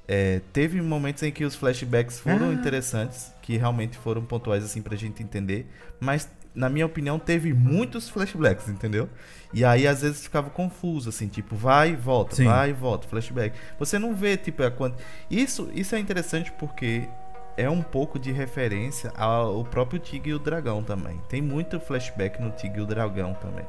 é, 0.08 0.40
teve 0.52 0.80
momentos 0.82 1.22
em 1.22 1.30
que 1.30 1.44
os 1.44 1.54
flashbacks 1.54 2.18
foram 2.20 2.50
Ah. 2.50 2.52
interessantes, 2.52 3.32
que 3.40 3.56
realmente 3.56 3.96
foram 3.96 4.22
pontuais 4.24 4.64
assim 4.64 4.82
pra 4.82 4.96
gente 4.96 5.22
entender, 5.22 5.66
mas 6.00 6.28
na 6.54 6.68
minha 6.68 6.84
opinião 6.84 7.18
teve 7.18 7.54
muitos 7.54 8.08
flashbacks, 8.10 8.68
entendeu? 8.68 9.08
E 9.54 9.64
aí 9.64 9.86
às 9.86 10.02
vezes 10.02 10.22
ficava 10.24 10.50
confuso 10.50 11.08
assim, 11.08 11.28
tipo, 11.28 11.54
vai 11.56 11.92
e 11.92 11.96
volta, 11.96 12.34
Sim. 12.36 12.44
vai 12.44 12.70
e 12.70 12.72
volta, 12.74 13.08
flashback. 13.08 13.56
Você 13.78 13.98
não 13.98 14.14
vê 14.14 14.36
tipo 14.36 14.62
a 14.64 14.70
quant... 14.70 14.94
Isso 15.30 15.70
isso 15.72 15.94
é 15.94 15.98
interessante 16.00 16.52
porque 16.58 17.08
é 17.56 17.70
um 17.70 17.80
pouco 17.82 18.18
de 18.18 18.32
referência 18.32 19.12
ao 19.16 19.64
próprio 19.64 20.00
Tigre 20.00 20.30
e 20.30 20.34
o 20.34 20.38
Dragão 20.38 20.82
também. 20.82 21.20
Tem 21.28 21.40
muito 21.40 21.78
flashback 21.80 22.42
no 22.42 22.50
Tigre 22.50 22.80
e 22.80 22.82
o 22.82 22.86
Dragão 22.86 23.34
também. 23.34 23.64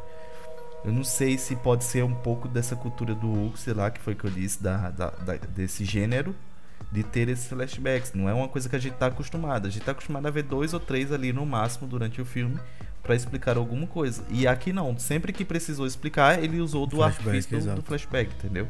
Eu 0.86 0.92
não 0.92 1.04
sei 1.04 1.38
se 1.38 1.56
pode 1.56 1.84
ser 1.84 2.04
um 2.04 2.14
pouco 2.14 2.48
dessa 2.48 2.76
cultura 2.76 3.16
do 3.16 3.28
Hulk, 3.32 3.58
sei 3.60 3.74
lá, 3.74 3.90
que 3.90 4.02
foi 4.02 4.16
que 4.16 4.26
eu 4.26 4.30
disse, 4.32 4.62
da, 4.62 4.90
da- 4.90 5.10
da- 5.12 5.36
desse 5.38 5.86
gênero, 5.86 6.36
de 6.92 7.04
ter 7.04 7.30
esses 7.30 7.48
flashbacks. 7.48 8.14
Não 8.14 8.28
é 8.30 8.34
uma 8.34 8.48
coisa 8.50 8.68
que 8.68 8.76
a 8.76 8.80
gente 8.80 8.94
tá 8.96 9.08
acostumado. 9.08 9.68
A 9.68 9.70
gente 9.72 9.84
tá 9.84 9.92
acostumado 9.94 10.28
a 10.28 10.32
ver 10.32 10.44
dois 10.44 10.74
ou 10.74 10.80
três 10.80 11.12
ali 11.12 11.32
no 11.32 11.46
máximo 11.46 11.88
durante 11.88 12.22
o 12.22 12.26
filme 12.26 12.60
pra 13.02 13.16
explicar 13.16 13.58
alguma 13.58 13.88
coisa. 13.88 14.24
E 14.30 14.46
aqui 14.46 14.74
não. 14.74 14.98
Sempre 15.00 15.32
que 15.34 15.46
precisou 15.46 15.88
explicar, 15.88 16.44
ele 16.44 16.60
usou 16.60 16.86
do 16.86 16.98
Flashback, 16.98 17.28
artifício 17.30 17.50
do, 17.76 17.82
do 17.82 17.82
flashback, 17.88 18.32
entendeu? 18.36 18.68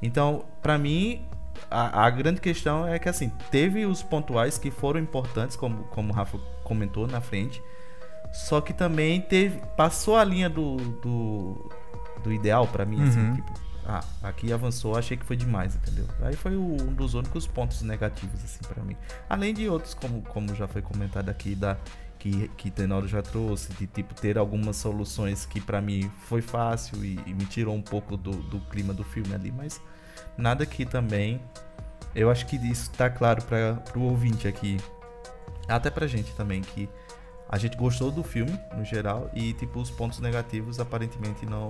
Então, 0.00 0.44
pra 0.62 0.78
mim, 0.78 1.22
a, 1.70 2.06
a 2.06 2.10
grande 2.10 2.40
questão 2.40 2.86
é 2.86 2.98
que 2.98 3.08
assim, 3.08 3.30
teve 3.50 3.84
os 3.86 4.02
pontuais 4.02 4.56
que 4.56 4.70
foram 4.70 4.98
importantes, 5.00 5.56
como, 5.56 5.84
como 5.84 6.12
o 6.12 6.14
Rafa 6.16 6.38
comentou 6.64 7.06
na 7.06 7.20
frente. 7.20 7.60
Só 8.32 8.60
que 8.60 8.72
também 8.72 9.20
teve. 9.20 9.60
Passou 9.76 10.16
a 10.16 10.24
linha 10.24 10.48
do. 10.48 10.76
do, 10.76 11.70
do 12.22 12.32
ideal 12.32 12.66
pra 12.66 12.84
mim, 12.84 13.02
assim, 13.02 13.20
Uhum. 13.20 13.34
tipo. 13.36 13.52
Ah, 13.86 14.04
aqui 14.22 14.52
avançou, 14.52 14.96
achei 14.96 15.16
que 15.16 15.24
foi 15.24 15.34
demais, 15.36 15.74
entendeu? 15.74 16.06
Aí 16.22 16.36
foi 16.36 16.54
o- 16.56 16.60
um 16.82 16.92
dos 16.92 17.14
únicos 17.14 17.46
pontos 17.46 17.82
negativos, 17.82 18.44
assim, 18.44 18.60
pra 18.68 18.84
mim. 18.84 18.96
Além 19.28 19.52
de 19.52 19.68
outros, 19.68 19.94
como, 19.94 20.22
como 20.22 20.54
já 20.54 20.68
foi 20.68 20.80
comentado 20.80 21.28
aqui, 21.28 21.56
da, 21.56 21.76
que, 22.16 22.48
que 22.56 22.70
Tenório 22.70 23.08
já 23.08 23.20
trouxe, 23.20 23.72
de 23.72 23.86
tipo 23.88 24.14
ter 24.14 24.38
algumas 24.38 24.76
soluções 24.76 25.44
que 25.44 25.60
pra 25.60 25.80
mim 25.80 26.08
foi 26.28 26.40
fácil 26.40 27.04
e, 27.04 27.18
e 27.26 27.34
me 27.34 27.46
tirou 27.46 27.74
um 27.74 27.82
pouco 27.82 28.16
do, 28.16 28.30
do 28.30 28.60
clima 28.60 28.92
do 28.94 29.02
filme 29.02 29.34
ali, 29.34 29.50
mas 29.50 29.80
nada 30.36 30.64
que 30.66 30.84
também. 30.84 31.40
Eu 32.14 32.30
acho 32.30 32.46
que 32.46 32.56
isso 32.56 32.90
tá 32.92 33.08
claro 33.10 33.42
para 33.44 33.74
pro 33.74 34.02
ouvinte 34.02 34.46
aqui, 34.46 34.76
até 35.66 35.90
pra 35.90 36.06
gente 36.06 36.32
também, 36.34 36.60
que 36.60 36.88
a 37.52 37.58
gente 37.58 37.76
gostou 37.76 38.10
do 38.10 38.22
filme 38.22 38.58
no 38.76 38.84
geral 38.84 39.28
e 39.34 39.52
tipo 39.54 39.80
os 39.80 39.90
pontos 39.90 40.20
negativos 40.20 40.78
aparentemente 40.80 41.44
não 41.44 41.68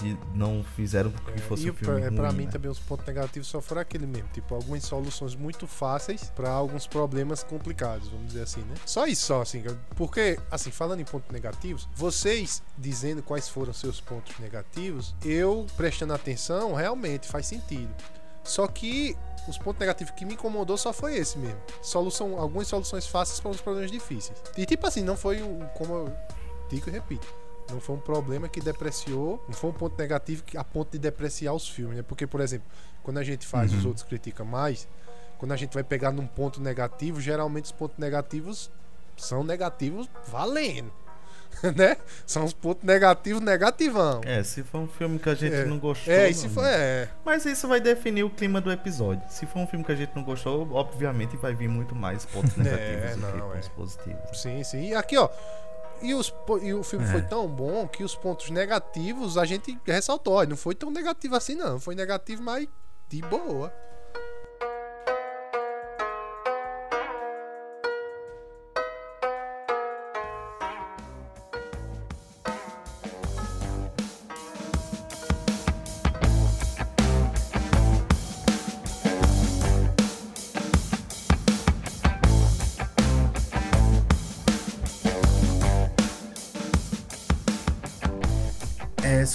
de- 0.00 0.18
não 0.34 0.62
fizeram 0.74 1.10
com 1.10 1.32
que 1.32 1.40
fosse 1.40 1.66
e 1.66 1.70
um 1.70 1.74
filme 1.74 2.00
pra, 2.00 2.08
ruim, 2.08 2.16
pra 2.16 2.32
mim 2.32 2.44
né? 2.46 2.50
também 2.50 2.70
os 2.70 2.78
pontos 2.78 3.06
negativos 3.06 3.48
só 3.48 3.60
foram 3.62 3.80
aquele 3.80 4.06
mesmo, 4.06 4.28
tipo, 4.32 4.54
algumas 4.54 4.82
soluções 4.84 5.34
muito 5.34 5.66
fáceis 5.66 6.24
pra 6.34 6.50
alguns 6.50 6.86
problemas 6.86 7.42
complicados, 7.42 8.08
vamos 8.08 8.26
dizer 8.26 8.42
assim, 8.42 8.60
né? 8.62 8.74
Só 8.84 9.06
isso, 9.06 9.24
só 9.26 9.42
assim, 9.42 9.62
porque, 9.94 10.38
assim, 10.50 10.70
falando 10.70 11.00
em 11.00 11.04
pontos 11.04 11.30
negativos, 11.30 11.88
vocês 11.94 12.62
dizendo 12.76 13.22
quais 13.22 13.48
foram 13.48 13.72
seus 13.72 14.00
pontos 14.00 14.36
negativos, 14.38 15.14
eu 15.24 15.66
prestando 15.76 16.12
atenção, 16.12 16.74
realmente 16.74 17.26
faz 17.28 17.46
sentido. 17.46 17.88
Só 18.46 18.66
que 18.66 19.16
os 19.48 19.58
pontos 19.58 19.80
negativos 19.80 20.12
que 20.12 20.24
me 20.24 20.34
incomodou 20.34 20.76
só 20.76 20.92
foi 20.92 21.16
esse 21.16 21.38
mesmo. 21.38 21.60
Solução, 21.82 22.38
algumas 22.38 22.68
soluções 22.68 23.06
fáceis 23.06 23.40
para 23.40 23.50
os 23.50 23.60
problemas 23.60 23.90
difíceis. 23.90 24.40
E 24.56 24.64
tipo 24.64 24.86
assim, 24.86 25.02
não 25.02 25.16
foi 25.16 25.42
um, 25.42 25.60
como 25.76 25.94
eu 25.94 26.16
digo 26.70 26.88
e 26.88 26.92
repito, 26.92 27.26
não 27.70 27.80
foi 27.80 27.96
um 27.96 28.00
problema 28.00 28.48
que 28.48 28.60
depreciou, 28.60 29.42
não 29.46 29.54
foi 29.54 29.70
um 29.70 29.72
ponto 29.72 29.98
negativo 29.98 30.42
que, 30.44 30.56
a 30.56 30.64
ponto 30.64 30.92
de 30.92 30.98
depreciar 30.98 31.52
os 31.52 31.68
filmes, 31.68 31.96
né? 31.96 32.02
Porque, 32.02 32.26
por 32.26 32.40
exemplo, 32.40 32.66
quando 33.02 33.18
a 33.18 33.24
gente 33.24 33.46
faz, 33.46 33.72
os 33.72 33.84
outros 33.84 34.04
criticam 34.04 34.46
mais, 34.46 34.88
quando 35.38 35.52
a 35.52 35.56
gente 35.56 35.74
vai 35.74 35.84
pegar 35.84 36.12
num 36.12 36.26
ponto 36.26 36.60
negativo, 36.60 37.20
geralmente 37.20 37.66
os 37.66 37.72
pontos 37.72 37.98
negativos 37.98 38.70
são 39.16 39.42
negativos 39.42 40.08
valendo, 40.28 40.92
né? 41.76 41.96
São 42.26 42.44
os 42.44 42.52
pontos 42.52 42.84
negativos 42.84 43.42
negativão. 43.42 44.20
É, 44.24 44.42
se 44.42 44.62
for 44.62 44.78
um 44.80 44.88
filme 44.88 45.18
que 45.18 45.28
a 45.28 45.34
gente 45.34 45.54
É. 45.54 45.64
não 45.64 45.78
gostou. 45.78 46.12
É, 46.12 46.32
se 46.32 46.46
não- 46.46 46.54
for, 46.54 46.64
é, 46.64 47.08
Mas 47.24 47.44
isso 47.46 47.66
vai 47.68 47.80
definir 47.80 48.22
o 48.24 48.30
clima 48.30 48.60
do 48.60 48.70
episódio. 48.70 49.22
Se 49.30 49.46
for 49.46 49.60
um 49.60 49.66
filme 49.66 49.84
que 49.84 49.92
a 49.92 49.96
gente 49.96 50.14
não 50.14 50.22
gostou, 50.22 50.70
obviamente 50.72 51.36
vai 51.36 51.54
vir 51.54 51.68
muito 51.68 51.94
mais 51.94 52.24
pontos 52.26 52.54
negativos 52.56 53.16
do 53.16 53.26
que 53.32 53.38
não, 53.38 53.50
pontos 53.50 53.66
é. 53.66 53.70
positivos. 53.70 54.40
Sim, 54.42 54.62
sim. 54.64 54.88
E 54.88 54.94
aqui, 54.94 55.16
ó. 55.16 55.28
E, 56.02 56.12
os, 56.14 56.32
e 56.62 56.74
o 56.74 56.82
filme 56.82 57.06
É. 57.06 57.08
foi 57.10 57.22
tão 57.22 57.48
bom 57.48 57.88
que 57.88 58.04
os 58.04 58.14
pontos 58.14 58.50
negativos 58.50 59.38
a 59.38 59.44
gente 59.46 59.78
ressaltou. 59.86 60.46
Não 60.46 60.56
foi 60.56 60.74
tão 60.74 60.90
negativo 60.90 61.34
assim, 61.34 61.54
não. 61.54 61.80
Foi 61.80 61.94
negativo, 61.94 62.42
mas 62.42 62.68
de 63.08 63.22
boa. 63.22 63.72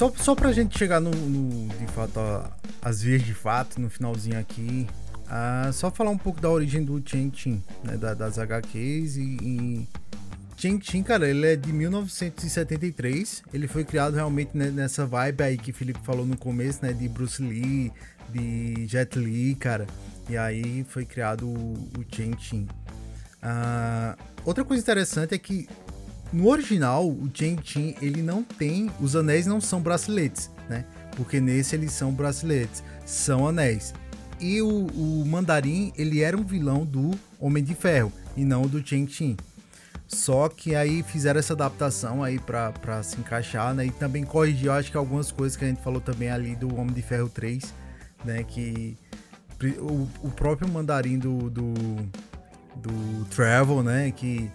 Só, 0.01 0.11
só 0.17 0.33
pra 0.35 0.51
gente 0.51 0.75
chegar 0.79 0.99
no, 0.99 1.11
no- 1.11 1.67
de 1.77 1.85
fato, 1.91 2.19
as 2.81 3.03
vias 3.03 3.21
de 3.21 3.35
fato, 3.35 3.79
no 3.79 3.87
finalzinho 3.87 4.39
aqui, 4.39 4.87
ah, 5.29 5.69
só 5.71 5.91
falar 5.91 6.09
um 6.09 6.17
pouco 6.17 6.41
da 6.41 6.49
origem 6.49 6.83
do 6.83 6.99
Chen 7.07 7.31
Chin, 7.31 7.63
né, 7.83 7.97
da- 7.97 8.15
das 8.15 8.39
HQs 8.39 9.17
e, 9.17 9.21
e 9.21 9.87
Chen 10.57 10.79
Chin, 10.81 11.03
cara, 11.03 11.29
ele 11.29 11.45
é 11.45 11.55
de 11.55 11.71
1973, 11.71 13.43
ele 13.53 13.67
foi 13.67 13.83
criado 13.83 14.15
realmente 14.15 14.57
nessa 14.57 15.05
vibe 15.05 15.43
aí 15.43 15.55
que 15.55 15.69
o 15.69 15.73
Felipe 15.73 15.99
falou 16.03 16.25
no 16.25 16.35
começo, 16.35 16.79
né, 16.83 16.93
de 16.93 17.07
Bruce 17.07 17.39
Lee, 17.39 17.91
de 18.33 18.87
Jet 18.87 19.19
Li, 19.19 19.53
cara, 19.53 19.85
e 20.27 20.35
aí 20.35 20.83
foi 20.89 21.05
criado 21.05 21.45
o, 21.47 21.73
o 21.99 22.03
Chen 22.11 22.33
Chin. 22.39 22.67
Ah, 23.39 24.17
outra 24.45 24.63
coisa 24.65 24.81
interessante 24.81 25.35
é 25.35 25.37
que 25.37 25.67
no 26.31 26.47
original, 26.47 27.07
o 27.07 27.29
Chen 27.33 27.57
Chin, 27.61 27.95
ele 28.01 28.21
não 28.21 28.43
tem. 28.43 28.89
Os 28.99 29.15
anéis 29.15 29.45
não 29.45 29.59
são 29.59 29.81
braceletes, 29.81 30.49
né? 30.69 30.85
Porque 31.17 31.41
nesse 31.41 31.75
eles 31.75 31.91
são 31.91 32.11
braceletes, 32.11 32.83
são 33.05 33.47
anéis. 33.47 33.93
E 34.39 34.61
o, 34.61 34.87
o 34.87 35.25
Mandarim, 35.25 35.91
ele 35.97 36.21
era 36.21 36.37
um 36.37 36.43
vilão 36.43 36.85
do 36.85 37.11
Homem 37.39 37.63
de 37.63 37.75
Ferro 37.75 38.11
e 38.35 38.45
não 38.45 38.63
do 38.63 38.85
Chen 38.85 39.07
Chin. 39.07 39.35
Só 40.07 40.49
que 40.49 40.73
aí 40.73 41.03
fizeram 41.03 41.39
essa 41.39 41.53
adaptação 41.53 42.23
aí 42.23 42.39
pra 42.39 43.03
se 43.03 43.19
encaixar, 43.19 43.73
né? 43.73 43.85
E 43.85 43.91
também 43.91 44.23
corrigiu, 44.23 44.71
acho 44.71 44.89
que 44.89 44.97
algumas 44.97 45.31
coisas 45.31 45.57
que 45.57 45.63
a 45.63 45.67
gente 45.67 45.81
falou 45.81 46.01
também 46.01 46.29
ali 46.29 46.55
do 46.55 46.73
Homem 46.75 46.93
de 46.93 47.01
Ferro 47.01 47.29
3, 47.29 47.73
né? 48.25 48.43
Que 48.43 48.97
o, 49.79 50.07
o 50.23 50.31
próprio 50.31 50.67
mandarim 50.69 51.17
do, 51.17 51.49
do, 51.49 51.73
do 52.75 53.25
Travel, 53.29 53.83
né? 53.83 54.11
Que 54.11 54.49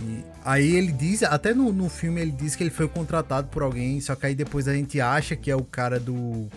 e 0.00 0.24
aí 0.44 0.74
ele 0.74 0.92
diz, 0.92 1.22
até 1.22 1.54
no, 1.54 1.72
no 1.72 1.88
filme 1.88 2.20
ele 2.20 2.32
diz 2.32 2.56
que 2.56 2.62
ele 2.62 2.70
foi 2.70 2.88
contratado 2.88 3.48
por 3.48 3.62
alguém, 3.62 4.00
só 4.00 4.14
que 4.14 4.26
aí 4.26 4.34
depois 4.34 4.66
a 4.68 4.74
gente 4.74 5.00
acha 5.00 5.36
que 5.36 5.50
é 5.50 5.56
o 5.56 5.64
cara 5.64 6.00
do 6.00 6.48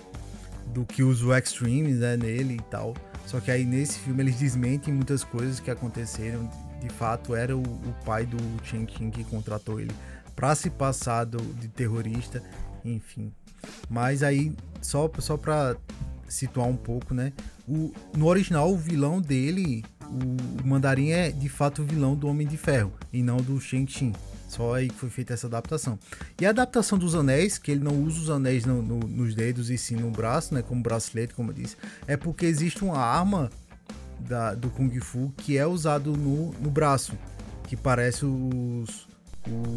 do 0.73 0.85
que 0.85 1.01
usa 1.01 1.25
o 1.25 1.35
Extremes, 1.35 1.99
né, 1.99 2.17
nele 2.17 2.55
e 2.55 2.61
tal. 2.69 2.93
Só 3.25 3.39
que 3.39 3.49
aí 3.49 3.65
nesse 3.65 3.99
filme 3.99 4.23
eles 4.23 4.35
desmentem 4.35 4.93
muitas 4.93 5.23
coisas 5.23 5.59
que 5.59 5.71
aconteceram. 5.71 6.49
De 6.81 6.89
fato, 6.89 7.35
era 7.35 7.55
o, 7.57 7.61
o 7.61 7.95
pai 8.05 8.25
do 8.25 8.37
Chen 8.63 8.85
Qing 8.85 9.09
que 9.09 9.23
contratou 9.23 9.79
ele 9.79 9.91
pra 10.35 10.53
se 10.53 10.69
passar 10.69 11.23
do, 11.23 11.41
de 11.55 11.67
terrorista, 11.67 12.43
enfim. 12.85 13.33
Mas 13.89 14.21
aí, 14.21 14.55
só, 14.81 15.09
só 15.17 15.35
pra 15.35 15.75
situar 16.27 16.67
um 16.67 16.75
pouco, 16.75 17.13
né? 17.13 17.33
O, 17.67 17.91
no 18.15 18.27
original, 18.27 18.71
o 18.71 18.77
vilão 18.77 19.19
dele, 19.19 19.83
o, 20.09 20.67
Mandarim 20.67 21.09
é 21.09 21.31
de 21.31 21.49
fato 21.49 21.81
o 21.81 21.85
vilão 21.85 22.15
do 22.15 22.27
Homem 22.27 22.47
de 22.47 22.57
Ferro 22.57 22.93
e 23.11 23.21
não 23.21 23.37
do 23.37 23.59
Qing. 23.59 24.13
Só 24.47 24.75
aí 24.75 24.87
que 24.87 24.95
foi 24.95 25.09
feita 25.09 25.33
essa 25.33 25.45
adaptação. 25.47 25.99
E 26.39 26.45
a 26.45 26.51
adaptação 26.51 26.97
dos 26.97 27.15
anéis, 27.15 27.57
que 27.57 27.69
ele 27.69 27.83
não 27.83 28.01
usa 28.01 28.21
os 28.21 28.29
anéis 28.29 28.65
no- 28.65 28.81
no- 28.81 28.99
nos 29.07 29.35
dedos 29.35 29.69
e 29.69 29.77
sim 29.77 29.95
no 29.97 30.09
braço, 30.09 30.53
né? 30.53 30.61
Como 30.61 30.81
bracelete, 30.81 31.33
como 31.33 31.51
eu 31.51 31.55
disse, 31.55 31.75
é 32.07 32.15
porque 32.15 32.45
existe 32.45 32.81
uma 32.83 32.97
arma 32.97 33.49
da- 34.19 34.53
do 34.55 34.69
Kung 34.69 34.97
Fu 35.01 35.33
que 35.37 35.57
é 35.57 35.67
usado 35.67 36.15
no, 36.15 36.53
no 36.61 36.69
braço, 36.71 37.11
que 37.67 37.75
parece 37.75 38.25
os, 38.25 39.05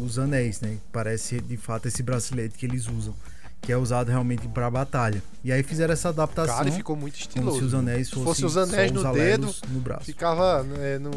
os 0.05 0.17
anéis, 0.17 0.61
né? 0.61 0.77
Parece 0.91 1.41
de 1.41 1.57
fato 1.57 1.89
esse 1.89 2.01
bracelete 2.01 2.57
que 2.57 2.65
eles 2.65 2.87
usam, 2.87 3.13
que 3.61 3.71
é 3.71 3.77
usado 3.77 4.09
realmente 4.09 4.47
para 4.47 4.69
batalha. 4.69 5.21
E 5.43 5.51
aí 5.51 5.61
fizeram 5.61 5.93
essa 5.93 6.09
adaptação 6.09 6.55
Cara, 6.57 6.71
ficou 6.71 6.95
muito 6.95 7.13
como 7.13 7.21
estiloso. 7.21 7.59
se 7.59 7.63
os 7.65 7.73
anéis 7.73 8.07
Se 8.07 8.13
fossem 8.13 8.25
fosse 8.25 8.45
os 8.45 8.57
anéis 8.57 8.91
no 8.91 9.07
os 9.07 9.13
dedo, 9.13 9.55
no 9.69 9.79
braço. 9.79 10.05
Ficava 10.05 10.65
é, 10.79 10.97
no. 10.97 11.11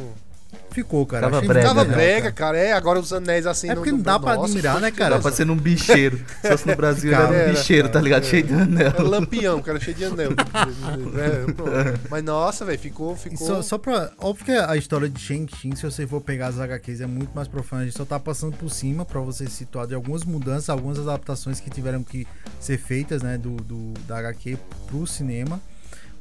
Ficou, 0.70 1.05
cara. 1.06 1.26
Ficava 1.26 1.36
Achei 1.39 1.48
brega, 1.48 1.68
Tava 1.68 1.85
né? 1.85 1.94
brega, 1.94 2.32
cara. 2.32 2.59
É, 2.59 2.72
agora 2.72 2.98
os 2.98 3.12
anéis 3.12 3.47
assim 3.47 3.70
É 3.70 3.74
porque 3.74 3.93
não 3.93 4.01
dá 4.01 4.18
pra 4.18 4.35
admirar, 4.35 4.81
né, 4.81 4.90
cara? 4.93 5.16
Tá 5.16 5.22
parecendo 5.22 5.52
um 5.52 5.56
bicheiro. 5.56 6.18
Se 6.43 6.48
fosse 6.51 6.66
no 6.66 6.74
Brasil, 6.76 7.12
ele 7.12 7.22
era 7.22 7.51
um 7.51 7.52
bicheiro, 7.52 7.89
tá 7.89 8.01
ligado? 8.01 8.24
Cheio 8.24 8.43
de 8.44 8.55
anel. 8.55 8.93
É 8.98 9.02
lampião, 9.02 9.60
cara, 9.62 9.78
cheio 9.81 9.97
de 9.97 10.05
anel. 10.05 10.31
É. 11.14 11.98
Mas 12.10 12.22
nossa, 12.24 12.64
velho, 12.64 12.78
ficou, 12.78 13.16
ficou. 13.16 13.47
só, 13.47 13.62
só 13.62 13.78
pra. 13.78 14.10
Óbvio 14.18 14.44
que 14.47 14.52
a 14.52 14.76
história 14.76 15.09
de 15.09 15.20
Shang-Chi, 15.20 15.76
se 15.76 15.82
você 15.85 16.06
for 16.06 16.20
pegar 16.20 16.48
as 16.48 16.59
HQs, 16.59 17.01
é 17.01 17.06
muito 17.06 17.31
mais 17.35 17.48
profunda. 17.48 17.82
A 17.82 17.85
gente 17.85 17.97
só 17.97 18.05
tá 18.05 18.18
passando 18.18 18.56
por 18.56 18.70
cima 18.70 19.05
pra 19.05 19.20
você 19.20 19.44
se 19.47 19.52
situar 19.52 19.86
de 19.86 19.94
algumas 19.94 20.24
mudanças, 20.24 20.68
algumas 20.68 20.98
adaptações 20.98 21.60
que 21.60 21.70
tiveram 21.70 22.02
que 22.02 22.26
ser 22.60 22.78
feitas, 22.78 23.22
né, 23.22 23.39
do, 23.39 23.56
do- 23.56 23.94
da 24.06 24.18
HQ 24.18 24.59
pro 24.86 25.06
cinema. 25.06 25.60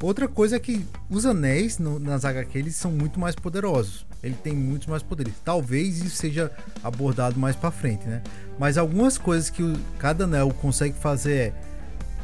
Outra 0.02 0.28
coisa 0.28 0.58
é 0.58 0.60
que 0.60 0.86
os 1.10 1.26
anéis 1.26 1.78
no- 1.80 2.00
nas 2.00 2.26
HQ 2.26 2.58
eles 2.58 2.76
são 2.76 2.92
muito 2.92 3.20
mais 3.20 3.36
poderosos. 3.36 4.06
Ele 4.24 4.36
tem 4.42 4.54
muitos 4.54 4.88
mais 4.88 5.04
poderes. 5.04 5.34
Talvez 5.44 5.98
isso 6.02 6.16
seja 6.16 6.50
abordado 6.82 7.38
mais 7.40 7.56
pra 7.56 7.70
frente, 7.72 8.08
né? 8.08 8.22
Mas 8.58 8.78
algumas 8.78 9.18
coisas 9.18 9.50
que 9.50 9.62
o- 9.62 9.78
cada 10.00 10.24
anel 10.24 10.50
consegue 10.62 10.96
fazer 10.98 11.34
é 11.36 11.54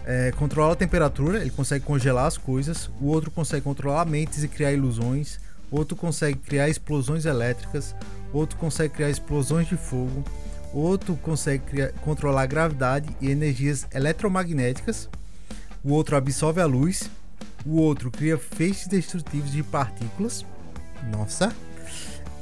é, 0.06 0.32
controlar 0.32 0.72
a 0.74 0.76
temperatura, 0.76 1.40
ele 1.40 1.52
consegue 1.52 1.86
congelar 1.86 2.26
as 2.26 2.36
coisas, 2.36 2.90
o 3.00 3.06
outro 3.08 3.30
consegue 3.30 3.62
controlar 3.62 4.06
mentes 4.06 4.42
e 4.44 4.48
criar 4.48 4.72
ilusões, 4.72 5.40
outro 5.70 5.96
consegue 5.96 6.40
criar 6.40 6.68
explosões 6.68 7.26
elétricas, 7.26 7.94
outro 8.34 8.58
consegue 8.58 8.96
criar 8.96 9.12
explosões 9.12 9.68
de 9.68 9.78
fogo, 9.78 10.24
outro 10.74 11.16
consegue 11.18 11.64
criar- 11.64 11.92
controlar 12.02 12.42
a 12.44 12.46
gravidade 12.48 13.08
e 13.22 13.30
energias 13.30 13.86
eletromagnéticas, 13.94 15.08
o 15.84 15.92
outro 15.92 16.16
absorve 16.16 16.60
a 16.60 16.66
luz, 16.66 17.08
o 17.64 17.76
outro 17.80 18.10
cria 18.10 18.38
feixes 18.38 18.88
destrutivos 18.88 19.52
de 19.52 19.62
partículas, 19.62 20.44
nossa, 21.12 21.54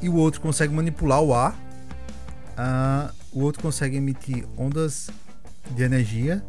e 0.01 0.09
o 0.09 0.15
outro 0.15 0.41
consegue 0.41 0.73
manipular 0.73 1.21
o 1.21 1.33
ar, 1.33 1.55
ah, 2.57 3.11
o 3.31 3.41
outro 3.41 3.61
consegue 3.61 3.97
emitir 3.97 4.45
ondas 4.57 5.09
de 5.71 5.83
energia 5.83 6.43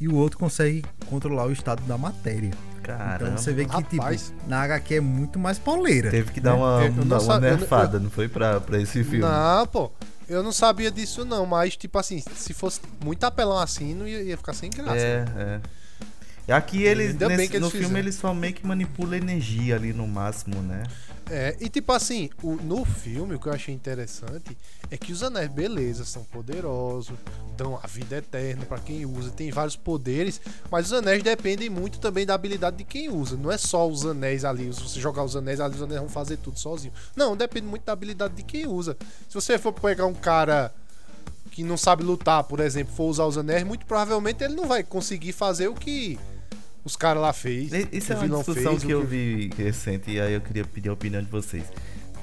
e 0.00 0.08
o 0.08 0.14
outro 0.14 0.38
consegue 0.38 0.84
controlar 1.06 1.46
o 1.46 1.52
estado 1.52 1.82
da 1.84 1.96
matéria. 1.98 2.50
Caramba. 2.82 3.24
Então 3.30 3.38
você 3.38 3.52
vê 3.52 3.64
que, 3.66 3.72
Rapaz. 3.72 4.26
tipo, 4.34 4.48
na 4.48 4.62
HQ 4.62 4.94
é 4.96 5.00
muito 5.00 5.38
mais 5.38 5.58
pauleira. 5.58 6.10
Teve 6.10 6.32
que 6.32 6.40
dar 6.40 6.54
uma, 6.54 6.84
Eu 6.84 6.92
não 6.92 7.02
uma, 7.04 7.14
uma 7.16 7.20
sa- 7.20 7.34
eu 7.34 7.40
não- 7.40 7.58
nerfada, 7.58 8.00
não 8.00 8.10
foi 8.10 8.28
pra, 8.28 8.60
pra 8.60 8.80
esse 8.80 9.04
filme? 9.04 9.18
Não, 9.20 9.66
pô. 9.66 9.90
Eu 10.28 10.42
não 10.42 10.52
sabia 10.52 10.90
disso, 10.90 11.24
não. 11.24 11.44
Mas, 11.44 11.76
tipo 11.76 11.98
assim, 11.98 12.22
se 12.34 12.54
fosse 12.54 12.80
muito 13.04 13.22
apelão 13.24 13.58
assim, 13.58 13.94
não 13.94 14.06
ia, 14.06 14.22
ia 14.22 14.36
ficar 14.36 14.52
sem 14.54 14.70
graça. 14.70 14.96
É, 14.96 15.24
é. 15.36 15.60
E 16.48 16.52
aqui 16.52 16.82
eles, 16.82 17.14
nesse- 17.16 17.48
que 17.48 17.56
eles 17.56 17.60
no 17.60 17.70
filme, 17.70 17.86
fizeram. 17.86 17.98
eles 18.00 18.14
só 18.14 18.32
meio 18.32 18.54
que 18.54 18.66
manipulam 18.66 19.14
energia 19.16 19.74
ali 19.76 19.92
no 19.92 20.06
máximo, 20.08 20.62
né? 20.62 20.84
É, 21.32 21.56
e 21.60 21.68
tipo 21.68 21.92
assim, 21.92 22.28
o- 22.42 22.56
no 22.56 22.84
filme, 22.84 23.36
o 23.36 23.38
que 23.38 23.46
eu 23.46 23.52
achei 23.52 23.72
interessante 23.72 24.58
é 24.90 24.96
que 24.96 25.12
os 25.12 25.22
anéis, 25.22 25.48
beleza, 25.48 26.04
são 26.04 26.24
poderosos, 26.24 27.16
dão 27.56 27.78
a 27.80 27.86
vida 27.86 28.16
eterna 28.16 28.64
pra 28.66 28.78
quem 28.78 29.06
usa, 29.06 29.30
tem 29.30 29.48
vários 29.52 29.76
poderes, 29.76 30.40
mas 30.68 30.86
os 30.86 30.92
anéis 30.92 31.22
dependem 31.22 31.70
muito 31.70 32.00
também 32.00 32.26
da 32.26 32.34
habilidade 32.34 32.78
de 32.78 32.84
quem 32.84 33.08
usa. 33.08 33.36
Não 33.36 33.52
é 33.52 33.56
só 33.56 33.88
os 33.88 34.04
anéis 34.04 34.44
ali, 34.44 34.72
se 34.74 34.80
você 34.82 34.98
jogar 34.98 35.22
os 35.22 35.36
anéis 35.36 35.60
ali, 35.60 35.76
os 35.76 35.82
anéis 35.82 36.00
vão 36.00 36.08
fazer 36.08 36.36
tudo 36.38 36.58
sozinho. 36.58 36.92
Não, 37.14 37.36
depende 37.36 37.66
muito 37.66 37.84
da 37.84 37.92
habilidade 37.92 38.34
de 38.34 38.42
quem 38.42 38.66
usa. 38.66 38.96
Se 39.28 39.34
você 39.34 39.56
for 39.56 39.72
pegar 39.72 40.06
um 40.06 40.14
cara 40.14 40.74
que 41.52 41.62
não 41.62 41.76
sabe 41.76 42.02
lutar, 42.02 42.42
por 42.44 42.58
exemplo, 42.58 42.92
for 42.92 43.04
usar 43.04 43.26
os 43.26 43.38
anéis, 43.38 43.62
muito 43.62 43.86
provavelmente 43.86 44.42
ele 44.42 44.54
não 44.54 44.66
vai 44.66 44.82
conseguir 44.82 45.32
fazer 45.32 45.68
o 45.68 45.74
que 45.74 46.18
os 46.84 46.96
caras 46.96 47.22
lá 47.22 47.32
fez. 47.32 47.70
Isso 47.92 48.12
o 48.12 48.16
é 48.16 48.18
uma 48.18 48.28
discussão 48.28 48.72
fez, 48.72 48.82
o 48.82 48.86
que 48.86 48.92
eu 48.92 49.06
vi 49.06 49.50
recente 49.56 50.10
e 50.10 50.20
aí 50.20 50.34
eu 50.34 50.40
queria 50.40 50.64
pedir 50.64 50.88
a 50.88 50.92
opinião 50.92 51.22
de 51.22 51.30
vocês. 51.30 51.64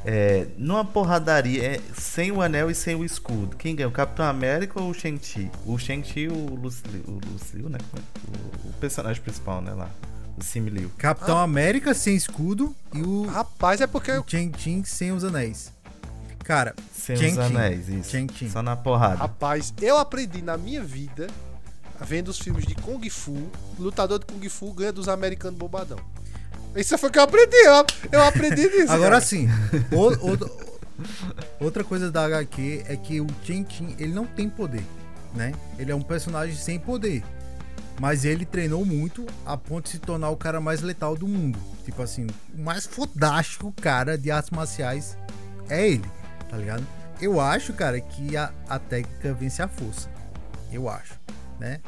É, 0.06 0.48
numa 0.58 0.86
porradaria, 0.86 1.64
é, 1.64 1.82
sem 1.94 2.32
o 2.32 2.42
anel 2.42 2.72
e 2.72 2.76
sem 2.76 2.96
o 2.96 3.04
escudo, 3.04 3.58
quem 3.58 3.76
ganha? 3.76 3.90
O 3.90 3.92
Capitão 3.92 4.26
América 4.26 4.82
ou 4.82 4.90
o 4.90 4.94
Shang-Chi? 4.94 5.52
O 5.66 5.78
Shang-Chi, 5.78 6.28
o 6.30 6.34
o 6.34 6.56
Lucio, 6.56 7.70
né? 7.70 7.78
O, 8.66 8.70
o 8.70 8.74
personagem 8.74 9.22
principal, 9.22 9.62
né, 9.62 9.74
lá. 9.74 9.90
O 10.38 10.44
Sim 10.44 10.62
Liu. 10.62 10.92
Capitão 10.98 11.38
América 11.38 11.94
sem 11.94 12.16
escudo 12.16 12.76
e 12.94 13.02
o 13.02 13.26
Rapaz, 13.26 13.82
é 13.82 13.88
porque 13.88 14.12
eu 14.12 14.24
Chang-Chi 14.26 14.84
sem 14.86 15.12
os 15.12 15.24
anéis. 15.24 15.74
Cara, 16.44 16.74
Sem 16.94 17.16
os 17.16 17.22
Shang-Chi. 17.22 17.42
anéis, 17.42 17.90
isso. 17.90 18.12
Shang-Chi. 18.12 18.50
Só 18.50 18.62
na 18.62 18.76
porrada. 18.78 19.16
Rapaz, 19.16 19.74
eu 19.82 19.98
aprendi 19.98 20.42
na 20.42 20.56
minha 20.56 20.82
vida, 20.82 21.28
vendo 22.02 22.30
os 22.30 22.40
filmes 22.40 22.66
de 22.66 22.76
Kung 22.76 23.08
Fu, 23.10 23.50
lutador 23.80 24.20
de 24.20 24.26
Kung 24.26 24.48
Fu 24.50 24.72
ganha 24.74 24.92
dos 24.94 25.08
americanos 25.08 25.58
bobadão. 25.58 25.98
Isso 26.76 26.98
foi 26.98 27.10
o 27.10 27.12
que 27.12 27.18
eu 27.20 27.24
aprendi, 27.24 27.56
eu, 27.56 27.86
eu 28.12 28.24
aprendi 28.24 28.68
disso. 28.70 28.92
Agora 28.92 29.12
cara. 29.12 29.22
sim, 29.22 29.48
o- 29.92 30.34
o- 30.34 30.68
outra 31.60 31.84
coisa 31.84 32.12
da 32.12 32.26
HQ 32.26 32.84
é 32.88 32.96
que 32.96 33.20
o 33.22 33.28
Chen 33.44 33.66
ele 33.98 34.14
não 34.14 34.26
tem 34.26 34.50
poder, 34.50 34.84
né? 35.34 35.54
Ele 35.78 35.92
é 35.92 35.96
um 35.96 36.02
personagem 36.02 36.56
sem 36.56 36.80
poder. 36.80 37.24
Mas 38.00 38.26
ele 38.26 38.46
treinou 38.46 38.86
muito 38.86 39.26
a 39.44 39.58
ponto 39.58 39.86
de 39.86 39.90
se 39.92 39.98
tornar 40.00 40.30
o 40.30 40.38
cara 40.38 40.62
mais 40.62 40.82
letal 40.82 41.16
do 41.16 41.28
mundo. 41.28 41.58
Tipo 41.84 42.04
assim, 42.04 42.28
o 42.56 42.62
mais 42.62 42.86
fodástico 42.86 43.72
cara 43.72 44.16
de 44.16 44.30
artes 44.30 44.52
marciais 44.52 45.18
é 45.68 45.90
ele, 45.90 46.06
tá 46.48 46.58
ligado? 46.58 46.86
Eu 47.20 47.42
acho, 47.42 47.74
cara, 47.74 48.00
que 48.00 48.38
a, 48.38 48.52
a 48.70 48.78
técnica 48.78 49.34
vence 49.34 49.64
a 49.64 49.68
força. 49.68 50.08
Eu 50.72 50.88
acho, 50.88 51.14
né? 51.60 51.80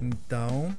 Então, 0.00 0.74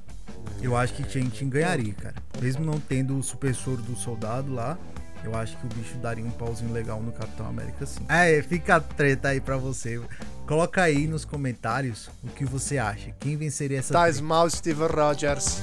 eu 0.62 0.76
acho 0.76 0.94
que 0.94 1.04
Chen 1.08 1.30
ganharia, 1.48 1.92
cara. 1.94 2.14
Mesmo 2.40 2.64
não 2.64 2.80
tendo 2.80 3.16
o 3.18 3.22
super 3.22 3.54
soro 3.54 3.82
do 3.82 3.94
soldado 3.96 4.52
lá, 4.52 4.78
eu 5.22 5.34
acho 5.36 5.56
que 5.58 5.66
o 5.66 5.68
bicho 5.68 5.96
daria 5.98 6.24
um 6.24 6.30
pauzinho 6.30 6.72
legal 6.72 7.02
no 7.02 7.12
Capitão 7.12 7.46
América 7.46 7.84
sim. 7.84 8.00
É, 8.08 8.42
fica 8.42 8.76
a 8.76 8.80
treta 8.80 9.28
aí 9.28 9.40
pra 9.40 9.56
você. 9.56 10.00
Coloca 10.46 10.82
aí 10.82 11.06
nos 11.06 11.24
comentários 11.24 12.08
o 12.24 12.28
que 12.28 12.44
você 12.44 12.78
acha. 12.78 13.12
Quem 13.20 13.36
venceria 13.36 13.78
essa 13.78 13.92
Tá 13.92 14.04
treta? 14.04 14.22
mal 14.22 14.48
Steve 14.48 14.82
Rogers. 14.86 15.60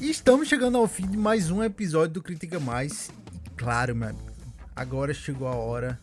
Estamos 0.00 0.48
chegando 0.48 0.76
ao 0.78 0.86
fim 0.86 1.06
de 1.06 1.16
mais 1.16 1.50
um 1.50 1.62
episódio 1.62 2.14
do 2.14 2.22
Critica 2.22 2.58
Mais. 2.58 3.10
E 3.44 3.50
claro, 3.50 3.94
meu 3.94 4.08
amigo, 4.08 4.24
agora 4.76 5.12
chegou 5.14 5.48
a 5.48 5.54
hora 5.56 5.98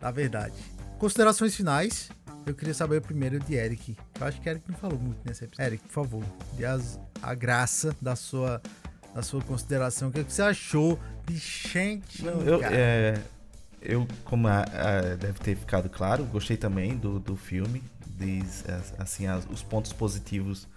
da 0.00 0.10
verdade. 0.10 0.54
Considerações 0.98 1.54
finais. 1.54 2.08
Eu 2.46 2.54
queria 2.54 2.74
saber 2.74 3.00
primeiro 3.00 3.40
de 3.40 3.54
Eric. 3.54 3.96
Eu 4.20 4.26
acho 4.26 4.40
que 4.40 4.48
Eric 4.48 4.70
não 4.70 4.76
falou 4.78 4.98
muito 4.98 5.18
nesse 5.26 5.44
episódio. 5.44 5.66
Eric, 5.66 5.84
por 5.84 5.92
favor, 5.92 6.24
dê 6.54 6.64
as- 6.66 6.98
a 7.22 7.34
graça 7.34 7.96
da 8.00 8.14
sua, 8.14 8.60
da 9.14 9.22
sua 9.22 9.40
consideração. 9.42 10.08
O 10.08 10.12
que 10.12 10.22
você 10.22 10.42
achou 10.42 11.00
de 11.26 11.38
Shang-Chi, 11.40 12.22
Não, 12.22 12.42
eu, 12.42 12.60
é, 12.62 13.18
eu, 13.80 14.06
como 14.24 14.46
a- 14.46 14.60
a- 14.62 15.16
deve 15.16 15.38
ter 15.40 15.56
ficado 15.56 15.88
claro, 15.88 16.24
gostei 16.26 16.56
também 16.56 16.96
do, 16.96 17.18
do 17.18 17.34
filme. 17.34 17.82
Diz, 18.06 18.62
as- 18.68 18.94
assim, 18.98 19.26
as- 19.26 19.46
os 19.50 19.62
pontos 19.62 19.92
positivos 19.92 20.68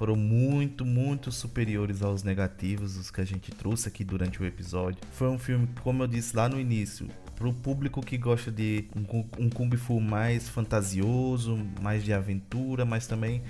foram 0.00 0.16
muito, 0.16 0.82
muito 0.82 1.30
superiores 1.30 2.00
aos 2.00 2.22
negativos, 2.22 2.96
os 2.96 3.10
que 3.10 3.20
a 3.20 3.24
gente 3.24 3.50
trouxe 3.50 3.86
aqui 3.86 4.02
durante 4.02 4.40
o 4.40 4.46
episódio. 4.46 4.98
Foi 5.12 5.28
um 5.28 5.38
filme, 5.38 5.68
como 5.82 6.02
eu 6.02 6.06
disse 6.06 6.34
lá 6.34 6.48
no 6.48 6.58
início, 6.58 7.06
pro 7.36 7.52
público 7.52 8.00
que 8.00 8.16
gosta 8.16 8.50
de 8.50 8.88
um, 8.96 9.02
um 9.38 9.50
Kung 9.50 9.76
Fu 9.76 10.00
mais 10.00 10.48
fantasioso, 10.48 11.58
mais 11.82 12.02
de 12.02 12.14
aventura, 12.14 12.86
mas 12.86 13.06
também 13.06 13.42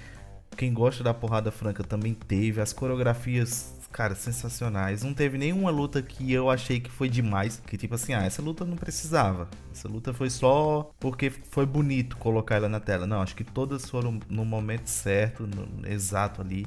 quem 0.57 0.75
gosta 0.75 1.05
da 1.05 1.15
porrada 1.15 1.53
franca 1.53 1.85
também 1.85 2.15
teve. 2.15 2.61
As 2.61 2.73
coreografias, 2.73 3.80
cara, 3.93 4.15
sensacionais. 4.15 5.03
Não 5.03 5.13
teve 5.15 5.37
nenhuma 5.39 5.71
luta 5.71 6.03
que 6.03 6.33
eu 6.33 6.49
achei 6.51 6.81
que 6.81 6.91
foi 6.91 7.09
demais. 7.09 7.61
Que 7.67 7.77
tipo 7.77 7.95
assim, 7.95 8.15
ah, 8.15 8.25
essa 8.25 8.41
luta 8.43 8.65
não 8.65 8.77
precisava. 8.77 9.49
Essa 9.73 9.89
luta 9.89 10.13
foi 10.15 10.31
só 10.31 10.91
porque 11.01 11.31
foi 11.31 11.67
bonito 11.67 12.17
colocar 12.17 12.57
ela 12.57 12.69
na 12.69 12.81
tela. 12.81 13.07
Não, 13.07 13.21
acho 13.23 13.35
que 13.37 13.45
todas 13.45 13.89
foram 13.89 14.21
no 14.29 14.45
momento 14.45 14.87
certo, 14.89 15.47
no- 15.47 15.87
exato 15.87 16.41
ali. 16.41 16.67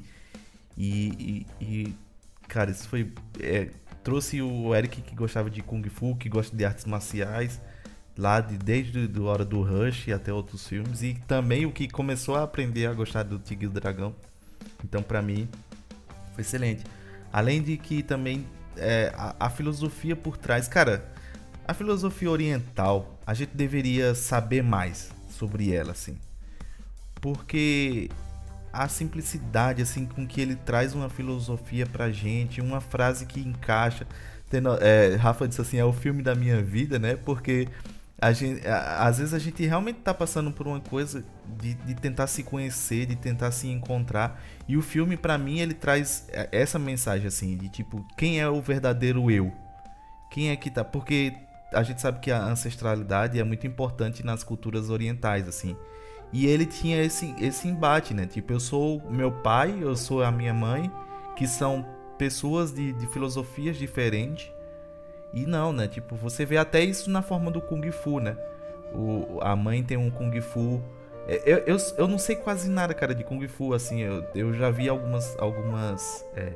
E, 0.78 1.46
e- 1.62 1.66
e, 1.66 1.96
cara, 2.48 2.72
isso 2.72 2.88
foi. 2.88 3.12
é, 3.40 3.70
trouxe 4.04 4.42
o 4.42 4.76
Eric 4.76 5.02
que 5.02 5.16
gostava 5.16 5.50
de 5.50 5.62
Kung 5.62 5.84
Fu, 5.90 6.16
que 6.16 6.28
gosta 6.30 6.56
de 6.56 6.66
artes 6.66 6.86
marciais 6.86 7.62
lá 8.18 8.42
de, 8.42 8.58
desde 8.58 9.08
do 9.08 9.26
hora 9.26 9.44
do 9.46 9.62
Rush 9.64 10.10
até 10.10 10.32
outros 10.32 10.68
filmes 10.68 11.02
e 11.02 11.16
também 11.28 11.66
o 11.66 11.72
que 11.72 11.88
começou 11.88 12.36
a 12.36 12.44
aprender 12.44 12.86
a 12.86 12.94
gostar 12.94 13.24
do 13.24 13.40
Tigre 13.40 13.66
e 13.66 13.70
do 13.70 13.80
Dragão. 13.80 14.14
Então, 14.84 15.02
pra 15.02 15.22
mim, 15.22 15.48
foi 16.34 16.42
excelente. 16.42 16.84
Além 17.34 17.62
de 17.64 17.76
que 17.78 18.04
também 18.04 18.46
é, 18.78 19.12
a, 19.18 19.36
a 19.48 19.50
filosofia 19.50 20.16
por 20.16 20.38
trás, 20.38 20.68
cara, 20.68 21.04
a 21.68 21.74
filosofia 21.74 22.30
oriental, 22.30 23.20
a 23.26 23.34
gente 23.34 23.56
deveria 23.56 24.14
saber 24.14 24.62
mais 24.62 25.10
sobre 25.30 25.74
ela, 25.74 25.92
assim, 25.94 26.18
porque 27.22 28.10
a 28.72 28.88
simplicidade 28.88 29.82
assim 29.82 30.06
com 30.06 30.26
que 30.28 30.42
ele 30.42 30.56
traz 30.56 30.94
uma 30.96 31.10
filosofia 31.10 31.86
pra 31.86 32.12
gente, 32.12 32.60
uma 32.62 32.82
frase 32.82 33.26
que 33.26 33.40
encaixa. 33.40 34.06
Tendo- 34.50 34.78
é, 34.82 35.16
Rafa 35.16 35.48
disse 35.48 35.62
assim, 35.62 35.78
é 35.78 35.86
o 35.86 35.94
filme 35.94 36.22
da 36.24 36.36
minha 36.36 36.62
vida, 36.62 37.00
né? 37.00 37.16
Porque 37.16 37.68
a 38.22 38.32
gente, 38.32 38.66
a- 38.68 39.06
às 39.08 39.18
vezes 39.18 39.34
a 39.34 39.40
gente 39.40 39.66
realmente 39.66 40.00
tá 40.00 40.14
passando 40.14 40.52
por 40.52 40.68
uma 40.68 40.80
coisa 40.80 41.26
de, 41.60 41.74
de 41.74 41.96
tentar 41.96 42.28
se 42.28 42.44
conhecer, 42.44 43.06
de 43.06 43.16
tentar 43.16 43.52
se 43.52 43.68
encontrar. 43.68 44.42
E 44.68 44.78
o 44.78 44.82
filme, 44.82 45.18
pra 45.18 45.38
mim, 45.38 45.60
ele 45.60 45.74
traz 45.74 46.26
é, 46.30 46.48
essa 46.52 46.80
mensagem, 46.80 47.28
assim, 47.28 47.58
de 47.58 47.70
tipo, 47.70 48.06
quem 48.18 48.40
é 48.40 48.48
o 48.48 48.62
verdadeiro 48.62 49.30
eu? 49.30 49.52
Quem 50.32 50.50
é 50.50 50.56
que 50.56 50.70
tá. 50.72 50.84
Porque 50.84 51.34
a 51.74 51.84
gente 51.84 52.02
sabe 52.02 52.20
que 52.20 52.32
a 52.32 52.44
ancestralidade 52.44 53.40
é 53.40 53.44
muito 53.44 53.66
importante 53.68 54.24
nas 54.26 54.44
culturas 54.44 54.90
orientais, 54.90 55.48
assim. 55.48 55.76
E 56.32 56.48
ele 56.48 56.66
tinha 56.66 57.02
esse, 57.04 57.34
esse 57.40 57.68
embate, 57.68 58.14
né? 58.14 58.26
Tipo, 58.26 58.54
eu 58.54 58.60
sou 58.60 59.02
meu 59.12 59.32
pai, 59.32 59.78
eu 59.82 59.96
sou 59.96 60.24
a 60.24 60.32
minha 60.32 60.54
mãe, 60.54 60.92
que 61.36 61.48
são 61.48 61.86
pessoas 62.18 62.72
de, 62.74 62.94
de 62.94 63.08
filosofias 63.08 63.78
diferentes. 63.78 64.50
E 65.34 65.46
não, 65.46 65.74
né? 65.74 65.88
Tipo, 65.88 66.16
você 66.16 66.46
vê 66.46 66.58
até 66.58 66.82
isso 66.84 67.10
na 67.10 67.22
forma 67.22 67.50
do 67.50 67.60
Kung 67.60 67.92
Fu, 67.92 68.20
né? 68.20 68.38
O, 68.94 69.40
a 69.42 69.56
mãe 69.56 69.84
tem 69.84 69.98
um 69.98 70.12
Kung 70.12 70.40
Fu. 70.42 70.82
É, 71.28 71.42
Eu, 71.46 71.58
eu, 71.60 71.78
eu 71.98 72.08
não 72.08 72.20
sei 72.20 72.36
quase 72.36 72.70
nada, 72.70 72.94
cara, 72.94 73.16
de 73.16 73.24
Kung 73.24 73.46
Fu, 73.48 73.74
assim. 73.74 74.02
Eu, 74.02 74.24
eu 74.36 74.54
já 74.54 74.70
vi 74.70 74.88
algumas. 74.88 75.38
algumas 75.40 76.26
é, 76.36 76.52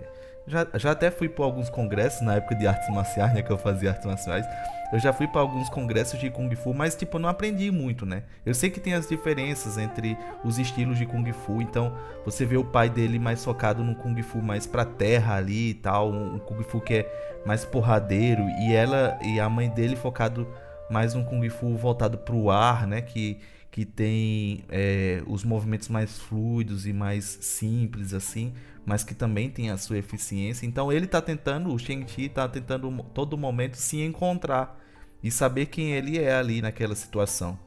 já, 0.48 0.65
já 0.76 0.91
até 0.91 1.11
fui 1.11 1.28
por 1.28 1.44
alguns 1.44 1.69
congressos 1.69 2.22
na 2.22 2.36
época 2.36 2.56
de 2.56 2.65
artes 2.65 2.88
marciais, 2.90 3.34
né? 3.34 3.41
Que 3.41 3.52
eu 3.52 3.57
fazia 3.57 3.90
artes 3.90 4.06
marciais. 4.06 4.45
Eu 4.94 4.99
já 4.99 5.11
fui 5.11 5.28
para 5.28 5.41
alguns 5.41 5.68
congressos 5.69 6.18
de 6.18 6.30
Kung 6.30 6.49
Fu, 6.56 6.74
mas, 6.74 6.95
tipo, 6.95 7.19
não 7.19 7.28
aprendi 7.28 7.69
muito, 7.69 8.06
né? 8.06 8.24
Eu 8.45 8.56
sei 8.56 8.69
que 8.69 8.80
tem 8.80 8.94
as 8.94 9.10
diferenças 9.10 9.78
entre 9.78 10.18
os 10.45 10.57
estilos 10.57 10.98
de 10.98 11.06
Kung 11.06 11.30
Fu. 11.34 11.61
Então, 11.61 11.94
você 12.24 12.45
vê 12.45 12.56
o 12.56 12.64
pai 12.64 12.90
dele 12.90 13.19
mais 13.19 13.44
focado 13.44 13.84
no 13.84 13.94
Kung 13.95 14.22
Fu 14.24 14.41
mais 14.41 14.65
pra 14.65 14.86
terra 14.86 15.36
ali 15.36 15.72
e 15.72 15.74
tal. 15.74 16.10
Um, 16.10 16.36
um 16.36 16.40
Kung 16.40 16.64
Fu 16.64 16.80
que 16.80 16.94
é 16.94 17.41
mais 17.45 17.65
porradeiro. 17.65 18.44
E 18.61 18.74
ela 18.74 19.19
e 19.22 19.41
a 19.41 19.49
mãe 19.49 19.69
dele 19.69 19.98
focado 19.98 20.48
mais 20.90 21.14
um 21.14 21.26
Kung 21.26 21.48
Fu 21.49 21.76
voltado 21.76 22.18
pro 22.18 22.49
ar, 22.49 22.88
né? 22.88 23.02
Que, 23.02 23.38
que 23.69 23.84
tem 23.84 24.64
é, 24.69 25.22
os 25.28 25.44
movimentos 25.44 25.90
mais 25.90 26.18
fluidos 26.18 26.88
e 26.88 26.94
mais 26.94 27.26
simples, 27.41 28.14
assim. 28.14 28.53
Mas 28.88 29.03
que 29.03 29.14
também 29.14 29.49
tem 29.49 29.69
a 29.69 29.77
sua 29.77 29.97
eficiência. 29.97 30.65
Então 30.65 30.91
ele 30.93 31.05
tá 31.05 31.22
tentando, 31.22 31.73
o 31.73 31.77
Shang-Chi 31.77 32.30
tá 32.30 32.47
tentando 32.47 32.89
todo 33.14 33.38
momento 33.38 33.76
se 33.76 34.01
encontrar. 34.01 34.80
E 35.22 35.30
saber 35.30 35.65
quem 35.65 35.91
ele 35.91 36.18
é 36.18 36.34
ali 36.34 36.61
naquela 36.61 36.95
situação. 36.95 37.59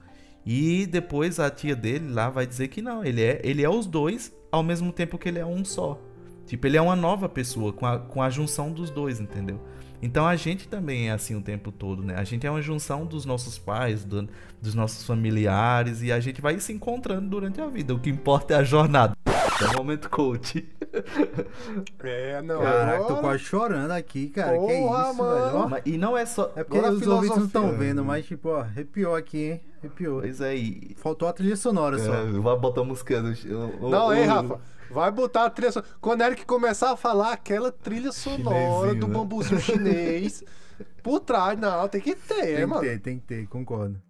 E 0.47 0.87
depois 0.87 1.39
a 1.39 1.51
tia 1.51 1.77
dele 1.77 2.11
lá 2.11 2.31
vai 2.31 2.47
dizer 2.47 2.69
que 2.69 2.81
não, 2.81 3.05
ele 3.05 3.23
é, 3.23 3.41
ele 3.45 3.63
é 3.63 3.69
os 3.69 3.87
dois 3.87 4.33
ao 4.51 4.63
mesmo 4.63 4.91
tempo 4.93 5.19
que 5.19 5.29
ele 5.29 5.39
é 5.39 5.45
um 5.45 5.63
só. 5.65 6.01
Tipo, 6.47 6.67
ele 6.67 6.77
é 6.79 6.81
uma 6.81 6.97
nova 6.97 7.29
pessoa 7.29 7.73
com 7.73 7.85
a, 7.85 7.99
com 7.99 8.23
a 8.23 8.31
junção 8.31 8.73
dos 8.73 8.89
dois, 8.89 9.21
entendeu? 9.21 9.61
Então 10.01 10.27
a 10.27 10.35
gente 10.37 10.69
também 10.69 11.11
é 11.11 11.13
assim 11.13 11.35
o 11.35 11.43
tempo 11.43 11.71
todo, 11.71 12.03
né? 12.03 12.15
A 12.17 12.25
gente 12.25 12.47
é 12.47 12.51
uma 12.51 12.63
junção 12.63 13.05
dos 13.05 13.27
nossos 13.27 13.59
pais, 13.59 14.05
do- 14.05 14.29
dos 14.63 14.75
nossos 14.75 15.05
familiares 15.05 16.01
e 16.03 16.11
a 16.11 16.19
gente 16.19 16.41
vai 16.41 16.59
se 16.59 16.73
encontrando 16.73 17.29
durante 17.29 17.61
a 17.61 17.67
vida. 17.67 17.95
O 17.95 18.01
que 18.01 18.09
importa 18.09 18.55
é 18.55 18.57
a 18.57 18.65
jornada. 18.65 19.13
É 19.63 19.75
o 19.75 19.77
momento 19.79 20.09
coach. 20.11 20.67
É, 22.03 22.43
não. 22.43 22.61
Caraca, 22.61 23.05
tô 23.05 23.17
quase 23.19 23.39
chorando 23.45 23.91
aqui, 23.93 24.29
cara. 24.29 24.53
que 24.53 24.59
Porra, 24.59 25.05
isso, 25.11 25.15
mano. 25.15 25.69
velho. 25.69 25.83
E 25.87 25.97
não 25.99 26.17
é 26.17 26.27
só. 26.27 26.51
É 26.57 26.65
porque 26.65 26.79
Agora 26.79 26.93
a 26.93 26.97
os 26.97 27.07
ouvintes 27.07 27.37
não 27.39 27.45
estão 27.47 27.73
vendo, 27.77 28.05
mas 28.05 28.27
tipo, 28.27 28.49
ó, 28.49 28.61
arrepiou 28.61 29.15
aqui, 29.15 29.39
hein? 29.53 29.61
Arrepiou. 29.79 30.21
Pois 30.21 30.41
é, 30.41 30.57
e. 30.57 30.95
Faltou 30.99 31.29
a 31.29 31.33
trilha 31.33 31.57
sonora 31.57 31.99
só. 31.99 32.13
É, 32.13 32.25
vai 32.33 32.57
botar 32.59 32.81
a 32.81 32.85
música 32.85 33.23
do. 33.23 33.29
o- 33.29 33.87
o- 33.87 33.91
Não, 33.91 34.13
hein, 34.13 34.25
Rafa? 34.27 34.61
Vai 34.91 35.11
botar 35.13 35.45
a 35.45 35.51
trilha 35.51 35.71
sonora. 35.71 35.93
Quando 36.01 36.23
Eric 36.23 36.45
começar 36.45 36.91
a 36.93 36.97
falar 36.97 37.33
aquela 37.33 37.71
trilha 37.71 38.11
sonora 38.13 38.95
do 38.95 39.07
né? 39.07 39.15
bambuzinho 39.15 39.61
chinês 39.61 40.43
por 41.03 41.21
trás, 41.21 41.59
não, 41.59 41.87
tem 41.89 42.01
que 42.01 42.15
ter, 42.17 42.35
tem 42.35 42.57
que 42.57 42.67
mano. 42.67 42.81
ter, 42.83 42.99
tem 43.01 43.19
que 43.19 43.27
ter, 43.27 43.47
concordo. 43.47 44.01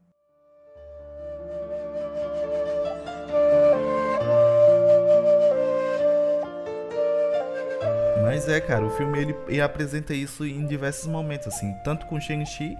Mas 8.23 8.49
é, 8.49 8.61
cara, 8.61 8.85
o 8.85 8.91
filme 8.91 9.19
ele, 9.19 9.37
ele 9.49 9.61
apresenta 9.61 10.15
isso 10.15 10.45
em 10.45 10.67
diversos 10.67 11.07
momentos, 11.07 11.49
assim, 11.49 11.75
tanto 11.85 12.07
com 12.07 12.21
Shang-Chi 12.21 12.77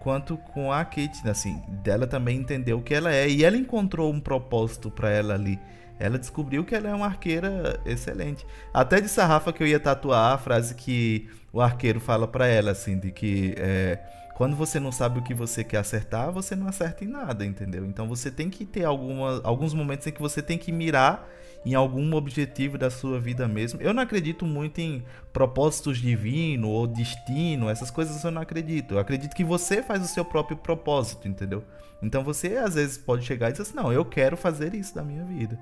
quanto 0.00 0.36
com 0.36 0.70
a 0.70 0.84
Kate, 0.84 1.26
assim, 1.26 1.62
dela 1.82 2.06
também 2.06 2.36
entendeu 2.36 2.78
o 2.78 2.82
que 2.82 2.94
ela 2.94 3.12
é 3.12 3.26
e 3.26 3.42
ela 3.42 3.56
encontrou 3.56 4.12
um 4.12 4.20
propósito 4.20 4.90
pra 4.90 5.10
ela 5.10 5.32
ali. 5.32 5.58
Ela 5.98 6.18
descobriu 6.18 6.64
que 6.64 6.74
ela 6.74 6.90
é 6.90 6.94
uma 6.94 7.06
arqueira 7.06 7.80
excelente. 7.86 8.44
Até 8.72 9.00
disse 9.00 9.20
a 9.20 9.26
Rafa 9.26 9.52
que 9.52 9.62
eu 9.62 9.66
ia 9.66 9.80
tatuar 9.80 10.34
a 10.34 10.38
frase 10.38 10.74
que 10.74 11.28
o 11.52 11.60
arqueiro 11.60 12.00
fala 12.00 12.28
pra 12.28 12.46
ela, 12.46 12.72
assim, 12.72 12.98
de 12.98 13.10
que 13.10 13.54
é, 13.56 13.98
quando 14.34 14.56
você 14.56 14.80
não 14.80 14.90
sabe 14.90 15.20
o 15.20 15.22
que 15.22 15.32
você 15.32 15.62
quer 15.62 15.78
acertar, 15.78 16.32
você 16.32 16.56
não 16.56 16.66
acerta 16.66 17.04
em 17.04 17.08
nada, 17.08 17.44
entendeu? 17.44 17.86
Então 17.86 18.08
você 18.08 18.30
tem 18.30 18.50
que 18.50 18.64
ter 18.64 18.84
alguma, 18.84 19.40
alguns 19.44 19.72
momentos 19.72 20.06
em 20.06 20.12
que 20.12 20.20
você 20.20 20.42
tem 20.42 20.58
que 20.58 20.72
mirar 20.72 21.28
em 21.64 21.74
algum 21.74 22.14
objetivo 22.14 22.76
da 22.76 22.90
sua 22.90 23.18
vida 23.18 23.48
mesmo. 23.48 23.80
Eu 23.80 23.94
não 23.94 24.02
acredito 24.02 24.44
muito 24.44 24.80
em 24.80 25.02
propósitos 25.32 25.98
divinos 25.98 26.68
ou 26.68 26.86
destino, 26.86 27.70
essas 27.70 27.90
coisas 27.90 28.22
eu 28.22 28.30
não 28.30 28.42
acredito. 28.42 28.94
Eu 28.94 28.98
acredito 28.98 29.34
que 29.34 29.44
você 29.44 29.82
faz 29.82 30.04
o 30.04 30.08
seu 30.08 30.24
próprio 30.24 30.56
propósito, 30.56 31.26
entendeu? 31.26 31.64
Então 32.02 32.22
você 32.22 32.56
às 32.56 32.74
vezes 32.74 32.98
pode 32.98 33.24
chegar 33.24 33.48
e 33.48 33.52
dizer 33.52 33.62
assim: 33.62 33.76
não, 33.76 33.92
eu 33.92 34.04
quero 34.04 34.36
fazer 34.36 34.74
isso 34.74 34.94
da 34.94 35.02
minha 35.02 35.24
vida. 35.24 35.58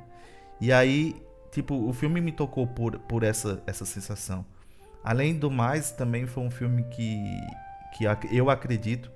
E 0.60 0.72
aí, 0.72 1.14
tipo, 1.50 1.74
o 1.74 1.92
filme 1.92 2.20
me 2.20 2.32
tocou 2.32 2.66
por, 2.66 2.98
por 3.00 3.22
essa, 3.22 3.62
essa 3.66 3.84
sensação. 3.84 4.44
Além 5.04 5.36
do 5.36 5.50
mais, 5.50 5.90
também 5.90 6.26
foi 6.26 6.42
um 6.42 6.50
filme 6.50 6.84
que, 6.84 7.20
que 7.92 8.04
eu 8.30 8.50
acredito 8.50 9.10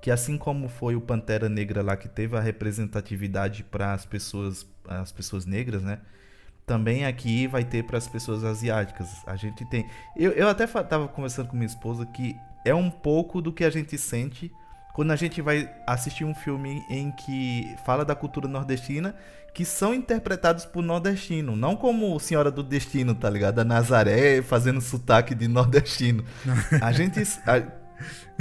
que 0.00 0.10
assim 0.10 0.38
como 0.38 0.68
foi 0.68 0.94
o 0.94 1.00
Pantera 1.00 1.48
Negra 1.48 1.82
lá 1.82 1.96
que 1.96 2.08
teve 2.08 2.36
a 2.36 2.40
representatividade 2.40 3.64
para 3.64 3.92
as 3.92 4.06
pessoas 4.06 4.66
as 4.88 5.12
pessoas 5.12 5.44
negras, 5.44 5.82
né? 5.82 5.98
Também 6.66 7.04
aqui 7.06 7.46
vai 7.46 7.64
ter 7.64 7.82
para 7.84 7.96
as 7.98 8.06
pessoas 8.06 8.44
asiáticas. 8.44 9.08
A 9.26 9.36
gente 9.36 9.64
tem. 9.66 9.88
Eu, 10.16 10.32
eu 10.32 10.48
até 10.48 10.66
fa- 10.66 10.84
tava 10.84 11.08
conversando 11.08 11.48
com 11.48 11.56
minha 11.56 11.66
esposa 11.66 12.04
que 12.06 12.36
é 12.64 12.74
um 12.74 12.90
pouco 12.90 13.40
do 13.40 13.52
que 13.52 13.64
a 13.64 13.70
gente 13.70 13.96
sente 13.98 14.52
quando 14.94 15.10
a 15.12 15.16
gente 15.16 15.40
vai 15.40 15.70
assistir 15.86 16.24
um 16.24 16.34
filme 16.34 16.82
em 16.90 17.10
que 17.12 17.74
fala 17.86 18.04
da 18.04 18.14
cultura 18.14 18.46
nordestina 18.48 19.14
que 19.54 19.64
são 19.64 19.94
interpretados 19.94 20.64
por 20.66 20.82
nordestino, 20.82 21.56
não 21.56 21.74
como 21.74 22.18
Senhora 22.20 22.50
do 22.50 22.62
Destino, 22.62 23.14
tá 23.14 23.28
ligado? 23.30 23.58
A 23.60 23.64
Nazaré 23.64 24.42
fazendo 24.42 24.80
sotaque 24.80 25.34
de 25.34 25.48
nordestino. 25.48 26.22
A 26.82 26.92
gente 26.92 27.20
a- 27.46 27.62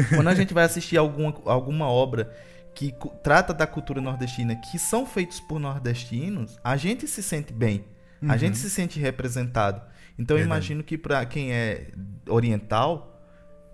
quando 0.09 0.27
a 0.27 0.35
gente 0.35 0.53
vai 0.53 0.63
assistir 0.63 0.97
alguma, 0.97 1.33
alguma 1.45 1.87
obra 1.87 2.33
que 2.75 2.93
trata 3.23 3.53
da 3.53 3.65
cultura 3.65 3.99
nordestina, 3.99 4.55
que 4.55 4.77
são 4.77 5.05
feitos 5.05 5.39
por 5.39 5.59
nordestinos, 5.59 6.59
a 6.63 6.77
gente 6.77 7.07
se 7.07 7.23
sente 7.23 7.51
bem. 7.51 7.85
A 8.27 8.37
gente 8.37 8.57
se 8.57 8.69
sente 8.69 8.99
representado. 8.99 9.81
Então 10.17 10.37
eu 10.37 10.43
imagino 10.43 10.83
que 10.83 10.97
para 10.97 11.25
quem 11.25 11.53
é 11.53 11.91
oriental 12.27 13.21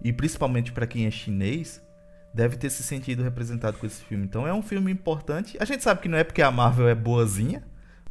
e 0.04 0.12
principalmente 0.12 0.72
para 0.72 0.86
quem 0.86 1.06
é 1.06 1.12
chinês, 1.12 1.82
deve 2.34 2.58
ter 2.58 2.70
se 2.70 2.84
sentido 2.84 3.24
representado 3.24 3.78
com 3.78 3.86
esse 3.86 4.04
filme. 4.04 4.26
Então 4.26 4.46
é 4.46 4.54
um 4.54 4.62
filme 4.62 4.92
importante. 4.92 5.56
A 5.60 5.66
gente 5.66 5.84
sabe 5.84 6.02
que 6.02 6.10
não 6.10 6.18
é 6.18 6.24
porque 6.24 6.42
a 6.42 6.52
Marvel 6.52 6.90
é 6.90 6.96
boazinha, 6.96 7.60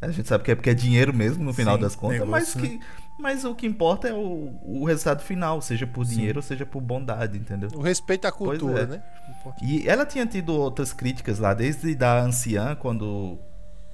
né? 0.01 0.09
a 0.09 0.11
gente 0.11 0.29
sabe 0.29 0.45
que 0.45 0.51
é 0.51 0.55
porque 0.55 0.71
é 0.71 0.75
dinheiro 0.75 1.13
mesmo 1.13 1.45
no 1.45 1.53
final 1.53 1.77
Sim, 1.77 1.83
das 1.83 1.95
contas, 1.95 2.27
mas 2.27 2.55
negócio, 2.55 2.79
que 2.79 2.81
mas 3.23 3.45
o 3.45 3.55
que 3.55 3.67
importa 3.67 4.09
é 4.09 4.13
o, 4.13 4.53
o 4.65 4.85
resultado 4.85 5.23
final, 5.23 5.63
seja 5.63 5.87
por 5.87 6.05
dinheiro 6.05 6.41
ou 6.41 6.43
seja 6.43 6.67
por 6.67 6.81
bondade, 6.81 7.39
entendeu? 7.39 7.71
O 7.73 7.81
respeito 7.81 8.27
à 8.27 8.33
cultura, 8.33 8.83
é. 8.83 8.87
né? 8.87 9.03
E 9.63 9.89
ela 9.89 10.05
tinha 10.05 10.27
tido 10.27 10.53
outras 10.53 10.93
críticas 10.93 11.39
lá, 11.39 11.55
desde 11.55 11.95
da 11.95 12.21
anciã, 12.21 12.75
quando 12.75 13.39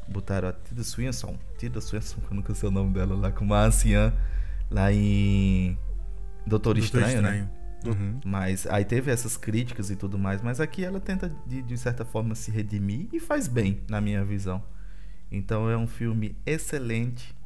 botaram 0.08 0.48
a 0.48 0.52
Tida 0.52 0.82
Swinson, 0.82 1.36
Tida 1.58 1.78
Swinson, 1.78 2.20
que 2.20 2.32
eu 2.32 2.36
nunca 2.36 2.54
sei 2.54 2.70
o 2.70 2.72
nome 2.72 2.94
dela 2.94 3.14
lá, 3.14 3.30
como 3.30 3.52
a 3.52 3.66
anciã 3.66 4.14
lá 4.70 4.90
em 4.90 5.78
Doutor, 6.46 6.74
Doutor 6.74 6.78
Estranho, 6.78 7.20
né? 7.20 7.28
Estranho. 7.28 7.58
Uhum. 7.86 8.20
Mas 8.24 8.66
aí 8.66 8.84
teve 8.84 9.10
essas 9.10 9.36
críticas 9.36 9.90
e 9.90 9.96
tudo 9.96 10.18
mais, 10.18 10.40
mas 10.40 10.58
aqui 10.58 10.84
ela 10.84 10.98
tenta 10.98 11.30
de, 11.46 11.60
de 11.60 11.76
certa 11.76 12.02
forma 12.02 12.34
se 12.34 12.50
redimir 12.50 13.08
e 13.12 13.20
faz 13.20 13.46
bem, 13.46 13.82
na 13.88 14.00
minha 14.00 14.24
visão. 14.24 14.62
Então 15.30 15.68
é 15.70 15.76
um 15.76 15.86
filme 15.86 16.34
excelente. 16.46 17.36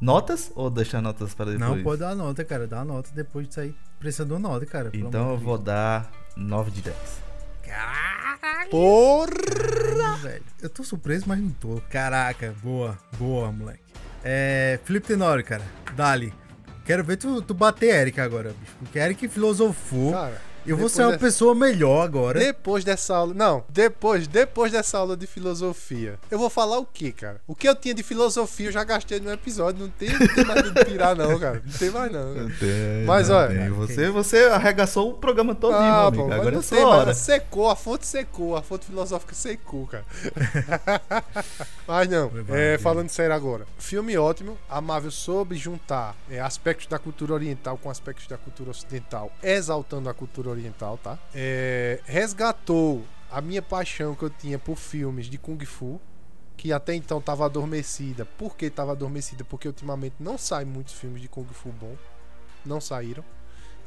Notas 0.00 0.52
ou 0.54 0.70
deixar 0.70 1.02
notas 1.02 1.34
para 1.34 1.52
depois? 1.52 1.76
Não, 1.76 1.82
pode 1.82 2.00
dar 2.00 2.14
nota, 2.14 2.44
cara. 2.44 2.66
Dá 2.66 2.84
nota 2.84 3.10
depois 3.14 3.48
disso 3.48 3.60
aí. 3.60 3.74
Precisa 3.98 4.24
de 4.24 4.32
uma 4.32 4.38
nota, 4.38 4.64
cara. 4.64 4.90
Então 4.92 5.30
eu 5.32 5.38
de 5.38 5.44
vou 5.44 5.58
dar 5.58 6.10
9 6.36 6.70
de 6.70 6.82
10. 6.82 6.96
Porra! 8.70 9.28
Deus, 9.28 10.20
velho. 10.20 10.44
Eu 10.62 10.70
tô 10.70 10.84
surpreso, 10.84 11.24
mas 11.26 11.38
não 11.40 11.50
tô. 11.50 11.80
Caraca, 11.90 12.54
boa, 12.62 12.98
boa, 13.18 13.50
moleque. 13.52 13.82
É. 14.24 14.78
Felipe 14.84 15.06
Tenório, 15.06 15.44
cara. 15.44 15.64
Dali. 15.94 16.32
Quero 16.84 17.04
ver 17.04 17.16
tu, 17.16 17.42
tu 17.42 17.52
bater 17.52 17.94
Eric 17.94 18.20
agora, 18.20 18.54
bicho. 18.58 18.72
Porque 18.78 18.98
Eric 18.98 19.28
filosofou. 19.28 20.12
Cara, 20.12 20.40
Eu 20.70 20.76
vou 20.76 20.88
ser 20.88 21.02
uma 21.02 21.12
dessa- 21.12 21.20
pessoa 21.24 21.54
melhor 21.54 22.02
agora. 22.04 22.38
Depois 22.38 22.84
dessa 22.84 23.16
aula. 23.16 23.32
Não, 23.34 23.64
depois, 23.68 24.26
depois 24.26 24.70
dessa 24.72 24.98
aula 24.98 25.16
de 25.16 25.26
filosofia. 25.26 26.18
Eu 26.30 26.38
vou 26.38 26.50
falar 26.50 26.78
o 26.78 26.86
quê, 26.86 27.12
cara? 27.12 27.40
O 27.46 27.54
que 27.54 27.68
eu 27.68 27.74
tinha 27.74 27.94
de 27.94 28.02
filosofia 28.02 28.68
eu 28.68 28.72
já 28.72 28.84
gastei 28.84 29.20
no 29.20 29.30
episódio. 29.32 29.80
Não 29.82 29.88
tem, 29.90 30.08
não 30.10 30.26
tem 30.28 30.44
mais 30.44 30.72
de 30.72 30.84
tirar, 30.84 31.14
não, 31.16 31.38
cara. 31.38 31.62
Não 31.64 31.72
tem 31.78 31.90
mais, 31.90 32.12
não. 32.12 32.34
Tem, 32.58 33.04
Mas, 33.06 33.28
não 33.28 33.36
olha- 33.36 33.48
tem. 33.60 33.70
Você, 33.70 34.10
você 34.10 34.38
arregaçou 34.44 35.10
o 35.10 35.14
programa 35.14 35.54
todo, 35.54 35.72
meu 35.72 35.80
Ah, 35.80 36.06
amigo. 36.06 36.22
pô, 36.24 36.28
mas 36.28 36.38
Agora 36.40 36.50
é 36.50 36.52
não 36.54 36.60
a 36.60 36.64
tem 36.64 36.84
hora. 36.84 37.14
Secou, 37.14 37.68
a 37.70 37.76
fonte 37.76 38.06
secou. 38.06 38.56
A 38.56 38.62
fonte 38.62 38.86
filosófica 38.86 39.34
secou, 39.34 39.86
cara. 39.86 40.04
mas 41.86 42.08
não, 42.08 42.30
é, 42.50 42.78
falando 42.78 43.08
sério 43.08 43.34
agora. 43.34 43.66
Filme 43.78 44.16
ótimo. 44.16 44.56
A 44.68 44.80
Marvel 44.80 45.10
soube 45.10 45.56
juntar 45.56 46.14
é, 46.30 46.40
aspectos 46.40 46.86
da 46.86 46.98
cultura 46.98 47.32
oriental 47.34 47.78
com 47.78 47.90
aspectos 47.90 48.26
da 48.26 48.36
cultura 48.36 48.70
ocidental, 48.70 49.30
exaltando 49.42 50.08
a 50.08 50.14
cultura 50.14 50.50
oriental, 50.50 50.57
tá? 51.02 51.18
É, 51.34 52.00
resgatou 52.04 53.04
a 53.30 53.40
minha 53.40 53.62
paixão 53.62 54.14
que 54.14 54.22
eu 54.22 54.30
tinha 54.30 54.58
por 54.58 54.76
filmes 54.76 55.26
de 55.26 55.38
Kung 55.38 55.64
Fu. 55.64 56.00
Que 56.56 56.72
até 56.72 56.92
então 56.92 57.18
estava 57.18 57.44
adormecida. 57.44 58.24
Por 58.24 58.56
que 58.56 58.66
estava 58.66 58.90
adormecida? 58.90 59.44
Porque 59.44 59.68
ultimamente 59.68 60.16
não 60.18 60.36
saem 60.36 60.66
muitos 60.66 60.94
filmes 60.94 61.22
de 61.22 61.28
Kung 61.28 61.46
Fu 61.46 61.70
bom. 61.70 61.94
Não 62.66 62.80
saíram. 62.80 63.24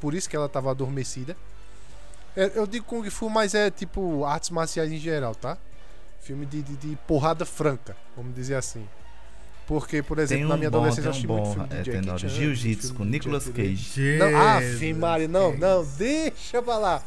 Por 0.00 0.14
isso 0.14 0.28
que 0.28 0.34
ela 0.34 0.46
estava 0.46 0.70
adormecida. 0.70 1.36
É, 2.34 2.50
eu 2.54 2.66
digo 2.66 2.86
Kung 2.86 3.08
Fu, 3.10 3.28
mas 3.28 3.54
é 3.54 3.70
tipo 3.70 4.24
artes 4.24 4.48
marciais 4.48 4.90
em 4.90 4.96
geral, 4.96 5.34
tá? 5.34 5.58
Filme 6.20 6.46
de, 6.46 6.62
de, 6.62 6.76
de 6.76 6.96
porrada 7.06 7.44
franca, 7.44 7.94
vamos 8.16 8.34
dizer 8.34 8.54
assim. 8.54 8.88
Porque, 9.72 10.02
por 10.02 10.18
exemplo, 10.18 10.42
Tem 10.42 10.48
na 10.48 10.54
um 10.54 10.58
minha 10.58 10.70
bom, 10.70 10.80
adolescência 10.80 11.08
eu 11.08 11.10
assisti 11.12 11.26
um 11.26 11.32
muito 11.32 11.46
bom 11.46 11.52
filme 11.54 11.68
de 11.68 11.76
é, 11.76 11.94
Jackie 11.94 12.20
Chan, 12.20 12.28
Jiu-Jitsu 12.28 12.94
com 12.94 13.04
Nicolas. 13.06 13.48
Cage. 13.48 14.18
Não, 14.18 14.36
ah, 14.36 14.60
Jesus, 14.60 14.96
Maria, 14.98 15.28
não, 15.28 15.56
não, 15.56 15.82
deixa 15.96 16.60
pra 16.60 16.76
lá. 16.76 17.02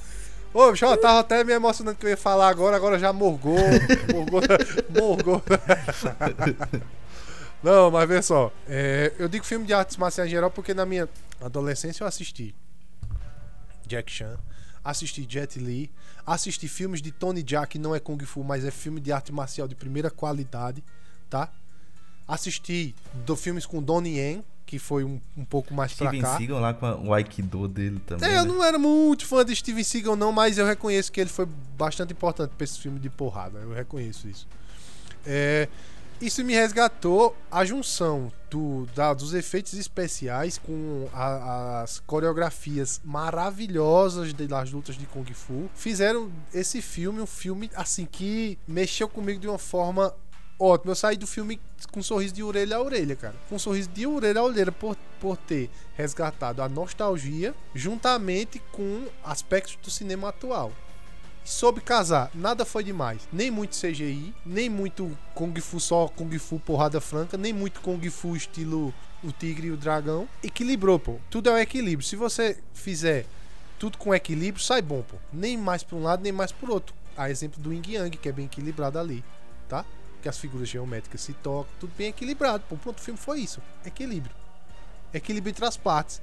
Ô, 0.52 0.72
bicho, 0.72 0.84
eu 0.84 0.98
tava 0.98 1.20
até 1.20 1.44
me 1.44 1.54
emocionando 1.54 1.96
que 1.96 2.08
eu 2.08 2.10
ia 2.10 2.18
falar 2.18 2.50
agora, 2.50 2.76
agora 2.76 2.98
já 2.98 3.14
morgou, 3.14 3.56
morgou, 4.12 4.42
morgou. 4.90 5.44
Não, 7.62 7.92
mas 7.92 8.10
vê 8.10 8.20
só, 8.24 8.52
é, 8.68 9.14
eu 9.20 9.30
digo 9.30 9.46
filme 9.46 9.68
de 9.68 9.74
artes 9.74 9.96
marciais 9.98 10.28
em 10.28 10.32
geral 10.32 10.50
porque 10.50 10.74
na 10.74 10.88
minha 10.88 11.08
adolescência 11.40 12.04
eu 12.04 12.08
assisti 12.08 12.56
Jack 13.86 14.12
Chan, 14.12 14.40
assisti 14.84 15.24
Jet 15.30 15.60
Li, 15.60 15.92
assisti 16.26 16.68
filmes 16.68 17.00
de 17.00 17.12
Tony 17.12 17.46
Jaa, 17.48 17.68
que 17.68 17.78
não 17.78 17.94
é 17.94 18.00
Kung 18.00 18.18
Fu, 18.26 18.44
mas 18.44 18.66
é 18.66 18.72
filme 18.72 19.00
de 19.00 19.12
arte 19.12 19.32
marcial 19.32 19.68
de 19.68 19.76
primeira 19.76 20.10
qualidade, 20.10 20.84
tá? 21.30 21.52
Assisti 22.28 22.96
do 23.26 23.36
filmes 23.36 23.66
com 23.66 23.82
Donnie 23.82 24.18
Yen, 24.18 24.44
que 24.66 24.80
foi 24.80 25.04
um, 25.04 25.22
um 25.38 25.46
pouco 25.46 25.74
mais 25.74 25.94
pra 25.94 26.08
Steven 26.08 26.22
cá. 26.24 26.38
Seagal 26.38 26.60
lá 26.60 26.74
com 26.74 26.86
a- 26.88 26.96
o 26.98 27.14
Aikido 27.14 27.68
dele 27.68 28.00
também. 28.06 28.28
É, 28.30 28.38
eu 28.40 28.46
né? 28.46 28.52
não 28.52 28.64
era 28.64 28.80
muito 28.80 29.26
fã 29.26 29.46
de 29.46 29.56
Steven 29.56 29.84
Seagal, 29.84 30.16
não, 30.16 30.32
mas 30.32 30.58
eu 30.58 30.66
reconheço 30.66 31.12
que 31.12 31.22
ele 31.22 31.30
foi 31.30 31.48
bastante 31.78 32.14
importante 32.14 32.52
pra 32.58 32.64
esse 32.64 32.80
filme 32.80 33.00
de 33.00 33.10
porrada. 33.10 33.60
Eu 33.60 33.72
reconheço 33.74 34.28
isso. 34.28 34.48
É, 35.24 35.68
isso 36.20 36.44
me 36.44 36.54
resgatou 36.54 37.36
a 37.52 37.64
junção 37.64 38.32
do, 38.50 38.88
da- 38.96 39.14
dos 39.14 39.34
efeitos 39.36 39.74
especiais 39.74 40.58
com 40.58 41.08
a- 41.14 41.82
as 41.84 42.00
coreografias 42.00 43.02
maravilhosas 43.04 44.34
de- 44.34 44.48
das 44.48 44.72
lutas 44.72 44.96
de 44.98 45.06
Kung 45.06 45.26
Fu. 45.34 45.70
Fizeram 45.76 46.32
esse 46.54 46.82
filme 46.82 47.22
um 47.22 47.26
filme 47.28 47.70
assim 47.76 48.06
que 48.06 48.58
mexeu 48.68 49.08
comigo 49.08 49.40
de 49.40 49.48
uma 49.48 49.58
forma 49.60 50.14
ótima. 50.60 50.92
Eu 50.92 50.96
saí 50.96 51.18
do 51.18 51.28
filme 51.28 51.60
com 51.92 52.00
um 52.00 52.04
sorriso 52.04 52.34
de 52.34 52.44
orelha 52.44 52.78
a 52.78 52.82
orelha, 52.82 53.16
cara. 53.16 53.36
Com 53.50 53.56
um 53.56 53.60
sorriso 53.60 53.90
de 53.90 54.06
orelha 54.06 54.40
a 54.40 54.44
orelha 54.44 54.72
por, 54.72 54.96
por 55.20 55.38
ter 55.38 55.70
resgatado 55.96 56.62
a 56.62 56.70
nostalgia 56.70 57.54
juntamente 57.74 58.62
com 58.72 59.08
aspectos 59.24 59.78
do 59.78 59.90
cinema 59.90 60.30
atual. 60.30 60.72
E 61.46 61.50
soube 61.50 61.80
casar, 61.80 62.32
nada 62.34 62.66
foi 62.66 62.84
demais. 62.84 63.22
Nem 63.32 63.52
muito 63.52 63.78
CGI, 63.78 64.34
nem 64.46 64.70
muito 64.70 65.16
Kung 65.36 65.54
Fu 65.62 65.80
só 65.80 66.08
Kung 66.08 66.38
Fu 66.40 66.60
porrada 66.60 67.00
franca, 67.00 67.38
nem 67.38 67.54
muito 67.54 67.82
Kung 67.82 68.02
Fu 68.10 68.36
estilo 68.36 68.94
o 69.24 69.32
tigre 69.32 69.68
e 69.68 69.72
o 69.72 69.78
dragão. 69.78 70.28
Equilibrou, 70.44 71.00
pô. 71.00 71.20
Tudo 71.30 71.50
é 71.50 71.54
o 71.54 71.58
equilíbrio. 71.58 72.08
Se 72.08 72.16
você 72.16 72.58
fizer 72.74 73.26
tudo 73.78 73.98
com 73.98 74.14
equilíbrio, 74.14 74.64
sai 74.64 74.82
bom, 74.82 75.04
pô. 75.04 75.18
Nem 75.32 75.58
mais 75.58 75.84
pra 75.84 75.96
um 75.96 76.04
lado, 76.04 76.24
nem 76.24 76.32
mais 76.32 76.52
pro 76.52 76.72
outro. 76.72 76.96
A 77.18 77.30
exemplo 77.30 77.62
do 77.62 77.72
Yin 77.72 77.84
Yang, 77.88 78.18
que 78.18 78.30
é 78.30 78.32
bem 78.32 78.46
equilibrado 78.46 79.00
ali, 79.00 79.24
tá? 79.70 79.86
Que 80.26 80.30
as 80.30 80.40
figuras 80.40 80.68
geométricas 80.68 81.22
se 81.22 81.34
tocam, 81.34 81.72
tudo 81.80 81.94
bem 81.96 82.08
equilibrado. 82.08 82.64
Pô, 82.68 82.76
pronto, 82.76 82.98
o 82.98 83.02
filme 83.02 83.20
foi 83.20 83.42
isso. 83.42 83.62
Equilíbrio. 83.86 84.36
Equilíbrio 85.14 85.52
entre 85.52 85.64
as 85.64 85.78
partes. 85.78 86.20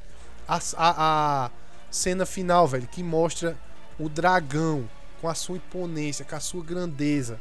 A, 0.49 0.57
a, 0.77 1.45
a 1.47 1.51
cena 1.89 2.27
final, 2.27 2.67
velho, 2.67 2.89
que 2.89 3.01
mostra 3.01 3.57
o 4.01 4.09
dragão 4.09 4.91
com 5.21 5.29
a 5.29 5.37
sua 5.37 5.57
imponência, 5.57 6.25
com 6.25 6.35
a 6.35 6.41
sua 6.41 6.65
grandeza, 6.65 7.39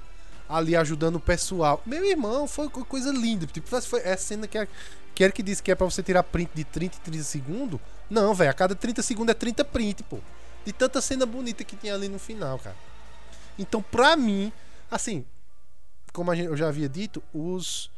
ali 0.47 0.75
ajudando 0.75 1.15
o 1.15 1.19
pessoal. 1.19 1.81
Meu 1.83 2.05
irmão, 2.05 2.47
foi 2.47 2.69
co- 2.69 2.85
coisa 2.85 3.09
linda. 3.11 3.47
Tipo, 3.47 3.81
foi 3.81 4.01
essa 4.01 4.23
cena 4.27 4.47
que 4.47 4.59
é, 4.59 4.67
que 5.15 5.23
é 5.23 5.31
que 5.31 5.41
disse 5.41 5.63
que 5.63 5.71
é 5.71 5.75
pra 5.75 5.85
você 5.87 6.03
tirar 6.03 6.21
print 6.21 6.51
de 6.53 6.63
30 6.63 6.95
em 6.97 6.99
30 6.99 7.23
segundos. 7.23 7.79
Não, 8.07 8.35
velho, 8.35 8.51
a 8.51 8.53
cada 8.53 8.75
30 8.75 9.01
segundos 9.01 9.31
é 9.31 9.33
30 9.33 9.65
print, 9.65 10.03
pô. 10.03 10.19
De 10.63 10.71
tanta 10.71 11.01
cena 11.01 11.25
bonita 11.25 11.63
que 11.63 11.75
tinha 11.75 11.95
ali 11.95 12.07
no 12.07 12.19
final, 12.19 12.59
cara. 12.59 12.75
Então, 13.57 13.81
pra 13.81 14.15
mim, 14.15 14.53
assim, 14.91 15.25
como 16.13 16.31
a 16.31 16.35
gente- 16.35 16.47
eu 16.47 16.57
já 16.57 16.67
havia 16.67 16.89
dito, 16.89 17.21
os 17.33 17.89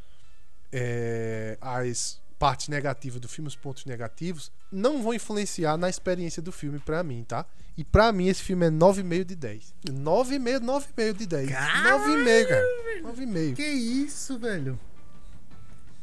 é, 0.72 1.58
as 1.62 2.20
partes 2.40 2.68
negativas 2.68 3.22
do 3.22 3.28
filme, 3.30 3.48
os 3.48 3.56
pontos 3.56 3.86
negativos, 3.86 4.52
não 4.72 5.02
vão 5.02 5.14
influenciar 5.14 5.78
na 5.78 5.90
experiência 5.90 6.42
do 6.42 6.52
filme 6.52 6.80
pra 6.80 7.04
mim, 7.04 7.24
tá? 7.24 7.46
E 7.78 7.84
pra 7.84 8.12
mim 8.12 8.28
esse 8.28 8.42
filme 8.44 8.66
é 8.66 8.70
9,5 8.70 9.24
de 9.24 9.36
10. 9.36 9.74
9,5, 9.88 10.60
9,5 10.60 11.14
de 11.14 11.26
10. 11.28 11.50
9,5, 11.52 12.48
cara. 12.48 12.66
9,5. 13.04 13.56
Que 13.56 13.66
isso, 13.68 14.38
velho? 14.40 14.80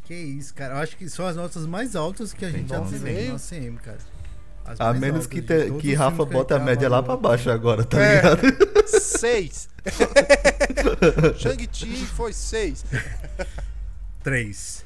Que 0.05 0.15
isso, 0.15 0.55
cara. 0.55 0.75
Eu 0.75 0.79
acho 0.79 0.97
que 0.97 1.09
são 1.09 1.27
as 1.27 1.37
notas 1.37 1.67
mais 1.67 1.95
altas 1.95 2.33
que 2.33 2.45
a 2.45 2.51
gente 2.51 2.69
já 2.69 2.81
teve 2.81 3.29
no 3.29 3.35
ACM, 3.37 3.77
cara. 3.79 3.99
As 4.65 4.81
A 4.81 4.93
menos 4.93 5.27
que, 5.27 5.43
te- 5.43 5.71
que 5.81 5.95
Rafa 5.95 6.25
que 6.25 6.33
bota 6.33 6.57
a 6.57 6.59
média 6.59 6.89
lá 6.89 7.03
pra 7.03 7.17
baixo 7.17 7.51
agora, 7.51 7.83
tá 7.85 8.01
É. 8.01 8.17
ligado? 8.17 8.41
6. 8.87 9.69
Shang-Chi 11.39 12.07
foi 12.07 12.33
6. 12.33 12.85
Três. 14.23 14.85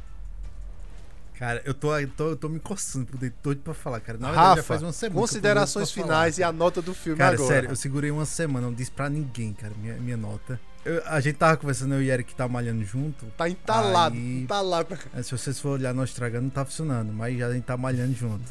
Cara, 1.39 1.61
eu 1.65 1.75
tô, 1.75 1.97
eu 1.99 2.09
tô, 2.09 2.29
eu 2.31 2.37
tô 2.37 2.49
me 2.49 2.61
coçando 2.61 3.07
por 3.07 3.19
dentro, 3.19 3.37
doido 3.43 3.61
pra 3.61 3.75
falar, 3.75 4.01
cara. 4.01 4.17
Na 4.19 4.29
verdade, 4.29 4.47
já 4.47 4.51
Rafa, 4.55 4.63
faz 4.63 4.83
uma 4.83 4.93
semana. 4.93 5.21
considerações 5.21 5.91
pra 5.91 6.03
falar. 6.03 6.15
finais 6.15 6.39
e 6.39 6.43
a 6.45 6.53
nota 6.53 6.81
do 6.81 6.95
filme 6.95 7.19
Cara, 7.19 7.35
agora. 7.35 7.49
sério, 7.53 7.71
eu 7.71 7.77
segurei 7.77 8.11
uma 8.11 8.25
semana, 8.25 8.67
não 8.69 8.73
disse 8.75 8.91
pra 8.93 9.11
ninguém, 9.11 9.53
cara, 9.53 9.73
minha, 9.81 9.95
minha 9.97 10.17
nota. 10.17 10.61
Eu- 10.85 11.03
a 11.07 11.19
gente 11.21 11.37
tava 11.37 11.57
conversando, 11.57 11.95
eu 11.95 12.03
e 12.03 12.11
Eric 12.11 12.35
tá 12.37 12.47
malhando 12.47 12.85
junto. 12.85 13.27
Tá 13.37 13.49
entalado, 13.49 14.15
Aí- 14.15 14.43
entalado. 14.43 14.97
É, 15.13 15.23
Se 15.23 15.33
vocês 15.33 15.59
for 15.59 15.71
olhar 15.71 15.93
nós 15.93 16.11
estragando, 16.11 16.45
não 16.45 16.51
tá 16.51 16.65
funcionando, 16.65 17.13
mas 17.13 17.37
já 17.37 17.49
a 17.49 17.53
gente 17.53 17.65
tá 17.65 17.77
malhando 17.77 18.15
junto. 18.15 18.45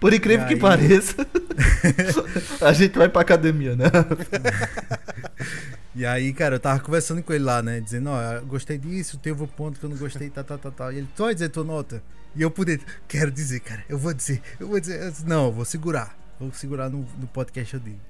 Por 0.00 0.12
incrível 0.12 0.44
E 0.44 0.48
que 0.48 0.54
aí? 0.54 0.60
pareça, 0.60 1.14
a 2.60 2.72
gente 2.72 2.98
vai 2.98 3.08
pra 3.08 3.22
academia, 3.22 3.76
né? 3.76 3.84
E 5.94 6.06
aí, 6.06 6.32
cara, 6.32 6.56
eu 6.56 6.60
tava 6.60 6.80
conversando 6.80 7.22
com 7.22 7.32
ele 7.32 7.44
lá, 7.44 7.62
né? 7.62 7.78
Dizendo, 7.80 8.10
ó, 8.10 8.20
eu 8.34 8.46
gostei 8.46 8.78
disso, 8.78 9.18
teve 9.18 9.42
um 9.42 9.46
ponto 9.46 9.78
que 9.78 9.84
eu 9.84 9.90
não 9.90 9.96
gostei, 9.96 10.30
tal, 10.30 10.42
tal, 10.42 10.58
tal, 10.58 10.72
tal. 10.72 10.92
E 10.92 10.98
ele, 10.98 11.08
tu 11.14 11.22
vai 11.24 11.34
dizer 11.34 11.50
tua 11.50 11.62
nota? 11.64 12.02
E 12.34 12.40
eu 12.42 12.50
por 12.50 12.64
dentro, 12.64 12.86
quero 13.06 13.30
dizer, 13.30 13.60
cara, 13.60 13.84
eu 13.88 13.98
vou 13.98 14.14
dizer, 14.14 14.40
eu 14.58 14.66
vou 14.68 14.80
dizer. 14.80 15.02
Eu 15.02 15.10
disse, 15.10 15.26
não, 15.26 15.46
eu 15.46 15.52
vou 15.52 15.64
segurar. 15.64 16.16
Vou 16.40 16.50
segurar 16.52 16.88
no, 16.88 17.06
no 17.18 17.26
podcast, 17.26 17.74
eu 17.74 17.80
digo. 17.80 18.00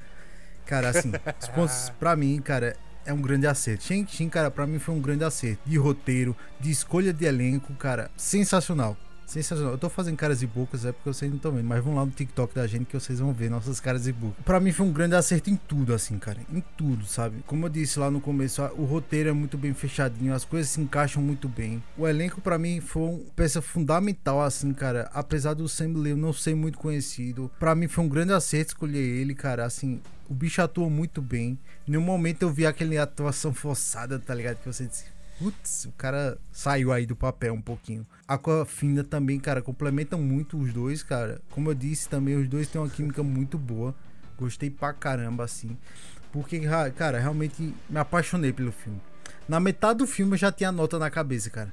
Cara, 0.64 0.90
assim, 0.90 1.12
os 1.40 1.48
pontos 1.48 1.92
pra 1.98 2.14
mim, 2.14 2.40
cara, 2.40 2.76
é 3.04 3.12
um 3.12 3.20
grande 3.20 3.48
acerto. 3.48 3.82
Shang-Chi, 3.84 4.28
cara, 4.28 4.48
pra 4.50 4.64
mim 4.66 4.78
foi 4.78 4.94
um 4.94 5.00
grande 5.00 5.24
acerto. 5.24 5.60
De 5.66 5.76
roteiro, 5.76 6.36
de 6.60 6.70
escolha 6.70 7.12
de 7.12 7.24
elenco, 7.24 7.74
cara, 7.74 8.10
sensacional. 8.16 8.96
Sensacional. 9.32 9.72
Eu 9.72 9.78
tô 9.78 9.88
fazendo 9.88 10.16
caras 10.16 10.42
e 10.42 10.46
bocas, 10.46 10.84
é 10.84 10.92
porque 10.92 11.08
vocês 11.08 11.30
não 11.30 11.38
estão 11.38 11.52
vendo, 11.52 11.64
mas 11.64 11.82
vão 11.82 11.94
lá 11.94 12.04
no 12.04 12.10
TikTok 12.10 12.54
da 12.54 12.66
gente 12.66 12.84
que 12.84 12.92
vocês 12.92 13.18
vão 13.18 13.32
ver 13.32 13.48
nossas 13.48 13.80
caras 13.80 14.06
e 14.06 14.12
bocas. 14.12 14.44
Pra 14.44 14.60
mim 14.60 14.72
foi 14.72 14.84
um 14.84 14.92
grande 14.92 15.14
acerto 15.14 15.48
em 15.48 15.56
tudo, 15.56 15.94
assim, 15.94 16.18
cara. 16.18 16.38
Em 16.52 16.62
tudo, 16.76 17.06
sabe? 17.06 17.42
Como 17.46 17.64
eu 17.64 17.70
disse 17.70 17.98
lá 17.98 18.10
no 18.10 18.20
começo, 18.20 18.62
o 18.76 18.84
roteiro 18.84 19.30
é 19.30 19.32
muito 19.32 19.56
bem 19.56 19.72
fechadinho, 19.72 20.34
as 20.34 20.44
coisas 20.44 20.70
se 20.70 20.82
encaixam 20.82 21.22
muito 21.22 21.48
bem. 21.48 21.82
O 21.96 22.06
elenco, 22.06 22.42
pra 22.42 22.58
mim, 22.58 22.78
foi 22.82 23.02
uma 23.02 23.20
peça 23.34 23.62
fundamental, 23.62 24.42
assim, 24.42 24.70
cara. 24.74 25.10
Apesar 25.14 25.54
do 25.54 25.66
Sam 25.66 25.94
eu 26.06 26.16
não 26.16 26.34
ser 26.34 26.54
muito 26.54 26.76
conhecido, 26.76 27.50
pra 27.58 27.74
mim 27.74 27.88
foi 27.88 28.04
um 28.04 28.08
grande 28.08 28.34
acerto 28.34 28.72
escolher 28.72 28.98
ele, 28.98 29.34
cara. 29.34 29.64
Assim, 29.64 30.02
o 30.28 30.34
bicho 30.34 30.60
atua 30.62 30.88
muito 30.88 31.20
bem. 31.22 31.58
Em 31.86 31.96
um 31.96 32.00
momento 32.00 32.42
eu 32.42 32.50
vi 32.50 32.66
aquela 32.66 33.02
atuação 33.02 33.52
forçada, 33.52 34.18
tá 34.18 34.34
ligado? 34.34 34.58
Que 34.58 34.66
você 34.66 34.86
disse, 34.86 35.04
putz, 35.38 35.84
o 35.86 35.92
cara 35.92 36.38
saiu 36.50 36.92
aí 36.92 37.06
do 37.06 37.16
papel 37.16 37.54
um 37.54 37.60
pouquinho. 37.60 38.06
Aquafina 38.26 39.02
também, 39.04 39.38
cara, 39.38 39.60
complementam 39.62 40.20
muito 40.20 40.58
os 40.58 40.72
dois, 40.72 41.02
cara. 41.02 41.40
Como 41.50 41.70
eu 41.70 41.74
disse 41.74 42.08
também, 42.08 42.36
os 42.36 42.48
dois 42.48 42.68
têm 42.68 42.80
uma 42.80 42.88
química 42.90 43.22
muito 43.22 43.58
boa. 43.58 43.94
Gostei 44.38 44.70
pra 44.70 44.92
caramba, 44.92 45.44
assim. 45.44 45.76
Porque, 46.32 46.58
ra- 46.66 46.90
cara, 46.90 47.18
realmente 47.20 47.74
me 47.90 47.98
apaixonei 47.98 48.52
pelo 48.52 48.72
filme. 48.72 49.00
Na 49.48 49.60
metade 49.60 49.98
do 49.98 50.06
filme 50.06 50.32
eu 50.32 50.38
já 50.38 50.50
tinha 50.50 50.70
a 50.70 50.72
nota 50.72 50.98
na 50.98 51.10
cabeça, 51.10 51.50
cara. 51.50 51.72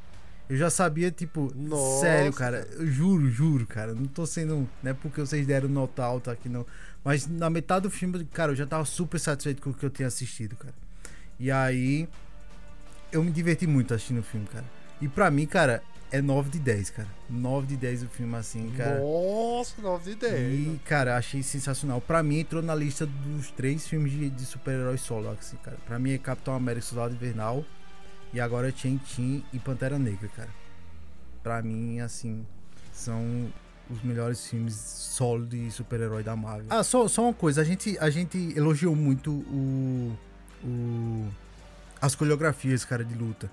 Eu 0.50 0.58
já 0.58 0.70
sabia, 0.70 1.12
tipo, 1.12 1.54
Nossa, 1.56 2.02
sério, 2.02 2.34
cara. 2.34 2.68
Eu 2.72 2.88
juro, 2.88 3.30
juro, 3.30 3.68
cara. 3.68 3.94
Não 3.94 4.06
tô 4.06 4.26
sendo. 4.26 4.68
Não 4.82 4.92
é 4.92 4.94
porque 4.94 5.22
vocês 5.22 5.46
deram 5.46 5.70
nota 5.70 6.04
alta 6.04 6.32
aqui, 6.32 6.50
não. 6.50 6.66
Mas 7.04 7.28
na 7.28 7.50
metade 7.50 7.84
do 7.84 7.90
filme, 7.92 8.26
cara, 8.34 8.52
eu 8.52 8.56
já 8.56 8.66
tava 8.66 8.84
super 8.84 9.20
satisfeito 9.20 9.62
com 9.62 9.70
o 9.70 9.74
que 9.74 9.86
eu 9.86 9.90
tinha 9.92 10.08
assistido, 10.08 10.56
cara. 10.56 10.74
E 11.40 11.52
aí. 11.52 12.08
Eu 13.12 13.24
me 13.24 13.32
diverti 13.32 13.66
muito 13.66 13.94
assistindo 13.94 14.20
o 14.20 14.24
filme, 14.24 14.46
cara. 14.48 14.66
E 15.02 15.08
pra 15.08 15.32
mim, 15.32 15.46
cara, 15.46 15.82
é 16.12 16.22
9 16.22 16.50
de 16.50 16.60
10, 16.60 16.90
cara. 16.90 17.08
9 17.30 17.68
de 17.68 17.78
10 17.78 18.04
o 18.04 18.08
filme, 18.08 18.36
assim, 18.36 18.72
cara. 18.76 19.00
Nossa, 19.00 19.82
9 19.82 20.12
de 20.12 20.16
10. 20.18 20.34
E, 20.36 20.80
cara, 20.86 21.18
achei 21.18 21.44
sensacional. 21.44 22.02
Pra 22.02 22.22
mim, 22.24 22.40
entrou 22.40 22.62
na 22.62 22.76
lista 22.76 23.06
dos 23.06 23.52
três 23.52 23.88
filmes 23.88 24.12
de, 24.12 24.30
de 24.30 24.46
super-heróis 24.46 25.02
solo, 25.02 25.30
assim, 25.30 25.58
cara. 25.58 25.78
Pra 25.86 26.00
mim 26.00 26.12
é 26.12 26.18
Capitão 26.18 26.54
América 26.54 26.86
Soldado 26.86 27.14
Invernal. 27.14 27.64
E 28.34 28.40
agora 28.40 28.70
é 28.70 28.72
Chen-Chin 28.72 29.44
e 29.54 29.60
Pantera 29.60 29.98
Negra, 29.98 30.28
cara. 30.30 30.50
Pra 31.42 31.62
mim, 31.62 32.00
assim, 32.00 32.46
são 32.92 33.52
os 33.90 34.04
melhores 34.04 34.46
filmes 34.48 34.76
solo 34.76 35.46
de 35.46 35.72
super-herói 35.72 36.22
da 36.22 36.36
Marvel. 36.36 36.68
Ah, 36.70 36.84
só, 36.84 37.08
só 37.08 37.24
uma 37.24 37.34
coisa. 37.34 37.62
A 37.62 37.64
gente, 37.64 37.98
a 38.00 38.10
gente 38.10 38.54
elogiou 38.56 38.96
muito 38.96 39.32
o... 39.32 40.16
o 40.64 41.28
as 42.02 42.16
coreografias, 42.16 42.86
cara, 42.86 43.04
de 43.04 43.14
luta. 43.16 43.50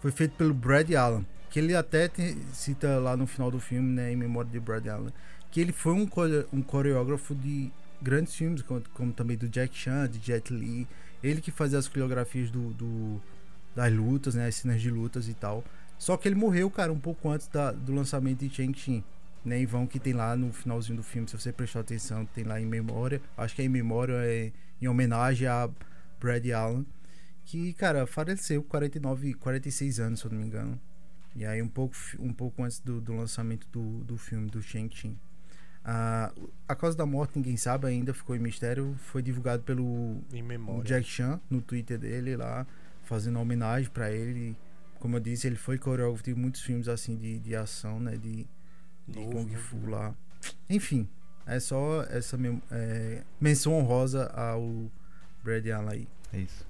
Foi 0.00 0.10
feito 0.10 0.36
pelo 0.36 0.52
Brad 0.54 0.90
Allen. 0.92 1.26
Que 1.50 1.60
ele 1.60 1.74
até 1.76 2.10
cita 2.52 2.98
lá 2.98 3.16
no 3.16 3.26
final 3.28 3.48
do 3.50 3.60
filme, 3.60 3.88
né, 3.92 4.12
em 4.12 4.16
memória 4.16 4.50
de 4.50 4.58
Brad 4.58 4.84
Allen, 4.88 5.12
que 5.52 5.60
ele 5.60 5.70
foi 5.72 5.92
um, 5.92 6.08
um 6.52 6.60
coreógrafo 6.62 7.32
de 7.32 7.70
grandes 8.02 8.34
filmes, 8.34 8.60
como, 8.62 8.82
como 8.92 9.12
também 9.12 9.36
do 9.36 9.48
Jack 9.48 9.76
Chan, 9.76 10.08
de 10.08 10.18
Jet 10.18 10.52
Li. 10.52 10.86
Ele 11.22 11.40
que 11.40 11.52
fazia 11.52 11.78
as 11.78 11.86
coreografias 11.86 12.50
do, 12.50 12.70
do- 12.74 13.20
das 13.74 13.92
lutas, 13.92 14.34
né, 14.34 14.48
as 14.48 14.56
cenas 14.56 14.82
de 14.82 14.90
lutas 14.90 15.28
e 15.28 15.34
tal. 15.34 15.64
Só 15.96 16.16
que 16.16 16.26
ele 16.26 16.34
morreu, 16.34 16.68
cara, 16.70 16.92
um 16.92 16.98
pouco 16.98 17.30
antes 17.30 17.46
da- 17.46 17.70
do 17.70 17.94
lançamento 17.94 18.40
de 18.46 18.52
Shang-Chi. 18.54 19.04
Né, 19.44 19.60
e 19.60 19.66
vão 19.66 19.86
que 19.86 20.00
tem 20.00 20.14
lá 20.14 20.34
no 20.34 20.52
finalzinho 20.52 20.96
do 20.96 21.02
filme, 21.04 21.28
se 21.28 21.38
você 21.38 21.52
prestar 21.52 21.80
atenção, 21.80 22.24
tem 22.24 22.44
lá 22.44 22.58
em 22.60 22.64
memória. 22.66 23.20
Acho 23.36 23.54
que 23.54 23.60
é 23.62 23.64
em 23.66 23.68
memória, 23.68 24.14
é 24.24 24.50
em 24.82 24.88
homenagem 24.88 25.46
a 25.46 25.68
Brad 26.18 26.44
Allen. 26.50 26.84
Que, 27.44 27.72
cara, 27.74 28.06
faleceu 28.06 28.62
com 28.62 28.70
49, 28.70 29.34
46 29.34 30.00
anos, 30.00 30.20
se 30.20 30.26
eu 30.26 30.30
não 30.30 30.38
me 30.38 30.46
engano. 30.46 30.80
E 31.36 31.44
aí, 31.44 31.60
um 31.60 31.68
pouco, 31.68 31.94
um 32.18 32.32
pouco 32.32 32.62
antes 32.62 32.80
do, 32.80 33.00
do 33.00 33.12
lançamento 33.14 33.66
do, 33.70 34.04
do 34.04 34.16
filme, 34.16 34.48
do 34.48 34.62
Shang-Chi. 34.62 35.16
Ah, 35.84 36.32
a 36.66 36.74
causa 36.74 36.96
da 36.96 37.04
morte, 37.04 37.36
ninguém 37.36 37.56
sabe 37.58 37.86
ainda, 37.86 38.14
ficou 38.14 38.34
em 38.34 38.38
mistério. 38.38 38.94
Foi 38.98 39.20
divulgado 39.20 39.62
pelo. 39.62 40.22
Jack 40.82 41.06
Chan 41.06 41.40
no 41.50 41.60
Twitter 41.60 41.98
dele 41.98 42.36
lá, 42.36 42.66
fazendo 43.02 43.38
homenagem 43.38 43.90
pra 43.90 44.10
ele. 44.10 44.56
Como 44.98 45.16
eu 45.16 45.20
disse, 45.20 45.46
ele 45.46 45.56
foi 45.56 45.76
coreógrafo 45.76 46.24
de 46.24 46.34
muitos 46.34 46.62
filmes 46.62 46.88
assim 46.88 47.16
de, 47.16 47.38
de 47.38 47.54
ação, 47.54 48.00
né? 48.00 48.16
De, 48.16 48.46
de 49.06 49.20
Novo, 49.20 49.32
Kung 49.32 49.50
né? 49.50 49.58
Fu 49.58 49.86
lá. 49.86 50.14
Enfim, 50.70 51.06
é 51.46 51.60
só 51.60 52.02
essa 52.04 52.38
é, 52.70 53.22
menção 53.38 53.74
honrosa 53.74 54.26
ao 54.28 54.90
Brad 55.42 55.66
Allen 55.68 55.90
aí. 55.90 56.08
É 56.32 56.38
isso. 56.38 56.66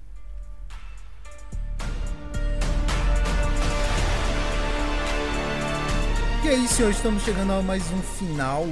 E 6.45 6.47
é 6.47 6.53
isso, 6.53 6.83
hoje 6.83 6.97
estamos 6.97 7.23
chegando 7.23 7.51
a 7.53 7.61
mais 7.63 7.83
um 7.91 8.01
final 8.03 8.65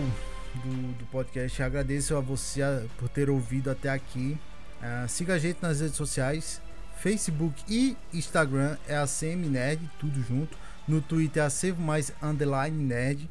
do, 0.63 0.93
do 0.93 1.05
podcast. 1.07 1.63
Agradeço 1.63 2.15
a 2.15 2.19
você 2.19 2.61
por 2.97 3.09
ter 3.09 3.29
ouvido 3.31 3.71
até 3.71 3.89
aqui. 3.89 4.37
Ah, 4.79 5.05
siga 5.07 5.33
a 5.33 5.39
gente 5.39 5.57
nas 5.59 5.79
redes 5.79 5.95
sociais, 5.95 6.61
Facebook 6.97 7.63
e 7.67 7.97
Instagram 8.13 8.77
é 8.87 8.95
a 8.95 9.07
CM 9.07 9.47
Nerd, 9.49 9.89
tudo 9.99 10.21
junto. 10.21 10.55
No 10.87 11.01
Twitter 11.01 11.41
é 11.41 11.45
a 11.45 11.49
Save 11.49 11.81
Mais 11.81 12.13
Underline 12.21 12.77
Nerd. 12.77 13.27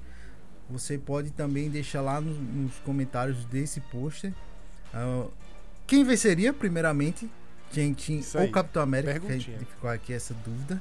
Você 0.69 0.99
pode 0.99 1.31
também 1.31 1.71
deixar 1.71 2.01
lá 2.01 2.21
no- 2.21 2.35
nos 2.35 2.75
comentários 2.85 3.45
desse 3.45 3.81
pôster 3.81 4.33
ah, 4.93 5.27
quem 5.87 6.03
venceria, 6.05 6.53
primeiramente, 6.53 7.31
Isso 8.19 8.39
ou. 8.39 8.51
Capitão 8.51 8.83
América, 8.83 9.13
ficou 9.67 9.91
aqui 9.91 10.13
essa 10.13 10.35
dúvida. 10.35 10.81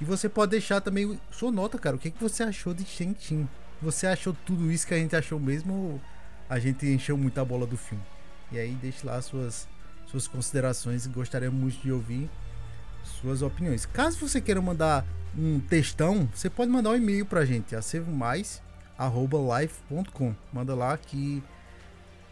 E 0.00 0.04
você 0.04 0.28
pode 0.28 0.52
deixar 0.52 0.80
também 0.80 1.20
sua 1.30 1.52
nota, 1.52 1.78
cara. 1.78 1.96
O 1.96 1.98
que, 1.98 2.10
que 2.10 2.22
você 2.22 2.42
achou 2.42 2.72
de 2.72 2.84
Shang-Chi? 2.84 3.46
Você 3.82 4.06
achou 4.06 4.34
tudo 4.46 4.70
isso 4.70 4.86
que 4.86 4.94
a 4.94 4.98
gente 4.98 5.16
achou 5.16 5.38
mesmo 5.38 5.74
ou 5.74 6.00
a 6.48 6.58
gente 6.58 6.86
encheu 6.86 7.18
muita 7.18 7.44
bola 7.44 7.66
do 7.66 7.76
filme? 7.76 8.02
E 8.50 8.58
aí 8.58 8.72
deixe 8.74 9.06
lá 9.06 9.20
suas, 9.20 9.68
suas 10.06 10.26
considerações. 10.26 11.06
Gostaria 11.06 11.50
muito 11.50 11.82
de 11.82 11.92
ouvir 11.92 12.30
suas 13.04 13.42
opiniões. 13.42 13.84
Caso 13.86 14.26
você 14.26 14.40
queira 14.40 14.62
mandar 14.62 15.04
um 15.36 15.60
textão, 15.60 16.28
você 16.34 16.50
pode 16.50 16.70
mandar 16.70 16.90
um 16.90 16.96
e-mail 16.96 17.24
pra 17.26 17.44
gente, 17.44 17.76
acevomais.life.com. 17.76 20.34
Manda 20.52 20.74
lá 20.74 20.96
que 20.96 21.40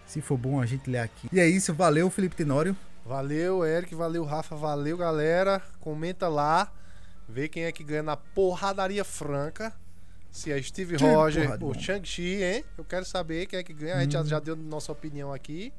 se 0.06 0.20
for 0.20 0.36
bom 0.36 0.60
a 0.60 0.66
gente 0.66 0.90
lê 0.90 0.98
aqui. 0.98 1.28
E 1.32 1.38
é 1.38 1.46
isso, 1.46 1.72
valeu 1.74 2.10
Felipe 2.10 2.34
Tenório. 2.34 2.76
Valeu, 3.08 3.64
Eric. 3.64 3.94
Valeu, 3.94 4.22
Rafa. 4.22 4.54
Valeu, 4.54 4.98
galera. 4.98 5.62
Comenta 5.80 6.28
lá. 6.28 6.70
Vê 7.28 7.48
quem 7.48 7.64
é 7.64 7.72
que 7.72 7.84
ganha 7.84 8.02
na 8.02 8.16
porradaria 8.16 9.04
franca. 9.04 9.72
Se 10.30 10.52
é 10.52 10.60
Steve 10.62 10.96
Que 10.96 11.04
Roger 11.04 11.62
ou 11.62 11.74
Shang-Chi, 11.74 12.42
hein? 12.42 12.64
Eu 12.76 12.84
quero 12.84 13.04
saber 13.04 13.46
quem 13.46 13.58
é 13.58 13.62
que 13.62 13.72
ganha. 13.72 13.96
A 13.96 14.02
gente 14.02 14.12
já, 14.12 14.24
já 14.24 14.40
deu 14.40 14.56
nossa 14.56 14.92
opinião 14.92 15.32
aqui. 15.32 15.72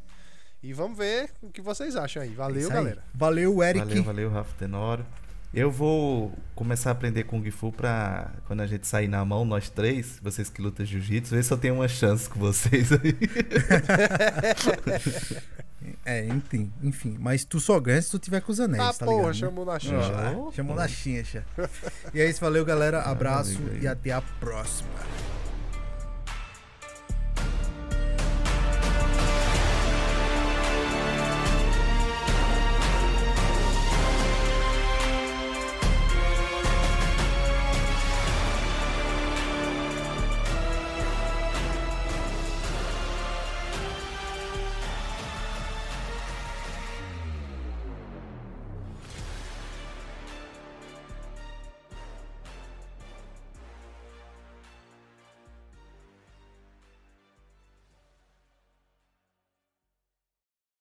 E 0.62 0.74
vamos 0.74 0.98
ver 0.98 1.30
o 1.42 1.50
que 1.50 1.62
vocês 1.62 1.96
acham 1.96 2.22
aí. 2.22 2.32
É 2.32 2.36
Valeu, 2.36 2.60
isso 2.60 2.70
aí. 2.70 2.76
galera. 2.76 3.04
Valeu, 3.14 3.64
Eric. 3.64 3.86
Valeu, 3.86 4.04
valeu, 4.04 4.30
Rafa 4.30 4.54
Tenório. 4.58 5.06
Eu 5.52 5.72
vou 5.72 6.32
começar 6.54 6.90
a 6.90 6.92
aprender 6.92 7.24
Kung 7.24 7.50
Fu 7.50 7.72
pra 7.72 8.32
quando 8.46 8.62
a 8.62 8.68
gente 8.68 8.86
sair 8.86 9.08
na 9.08 9.26
mão, 9.26 9.44
nós 9.44 9.68
três, 9.68 10.20
vocês 10.22 10.48
que 10.48 10.62
lutam 10.62 10.86
jiu-jitsu, 10.86 11.34
ver 11.34 11.44
se 11.44 11.52
eu 11.52 11.58
tenho 11.58 11.76
uma 11.76 11.88
chance 11.88 12.30
com 12.30 12.40
vocês 12.40 12.92
aí. 12.92 13.18
É, 16.06 16.26
enfim, 16.26 16.72
enfim. 16.84 17.16
Mas 17.20 17.46
tu 17.46 17.60
só 17.60 17.80
ganha 17.80 18.02
se 18.02 18.12
tu 18.12 18.20
tiver 18.20 18.42
com 18.42 18.52
os 18.52 18.60
anéis, 18.60 18.84
Tá, 18.84 18.94
tá, 18.94 19.06
porra, 19.06 19.18
ligado? 19.32 19.34
né? 19.34 19.34
chamou 19.40 19.66
na 19.66 19.72
Ó, 19.74 19.80
xincha. 19.80 20.52
chamou 20.56 20.76
na 20.76 20.88
chincha. 20.88 21.46
E 22.14 22.20
é 22.20 22.30
isso, 22.30 22.42
valeu, 22.42 22.66
galera. 22.66 23.02
Abraço 23.04 23.58
amigo 23.58 23.72
aí. 23.76 23.82
e 23.84 23.88
até 23.88 24.12
a 24.12 24.22
próxima. 24.22 24.90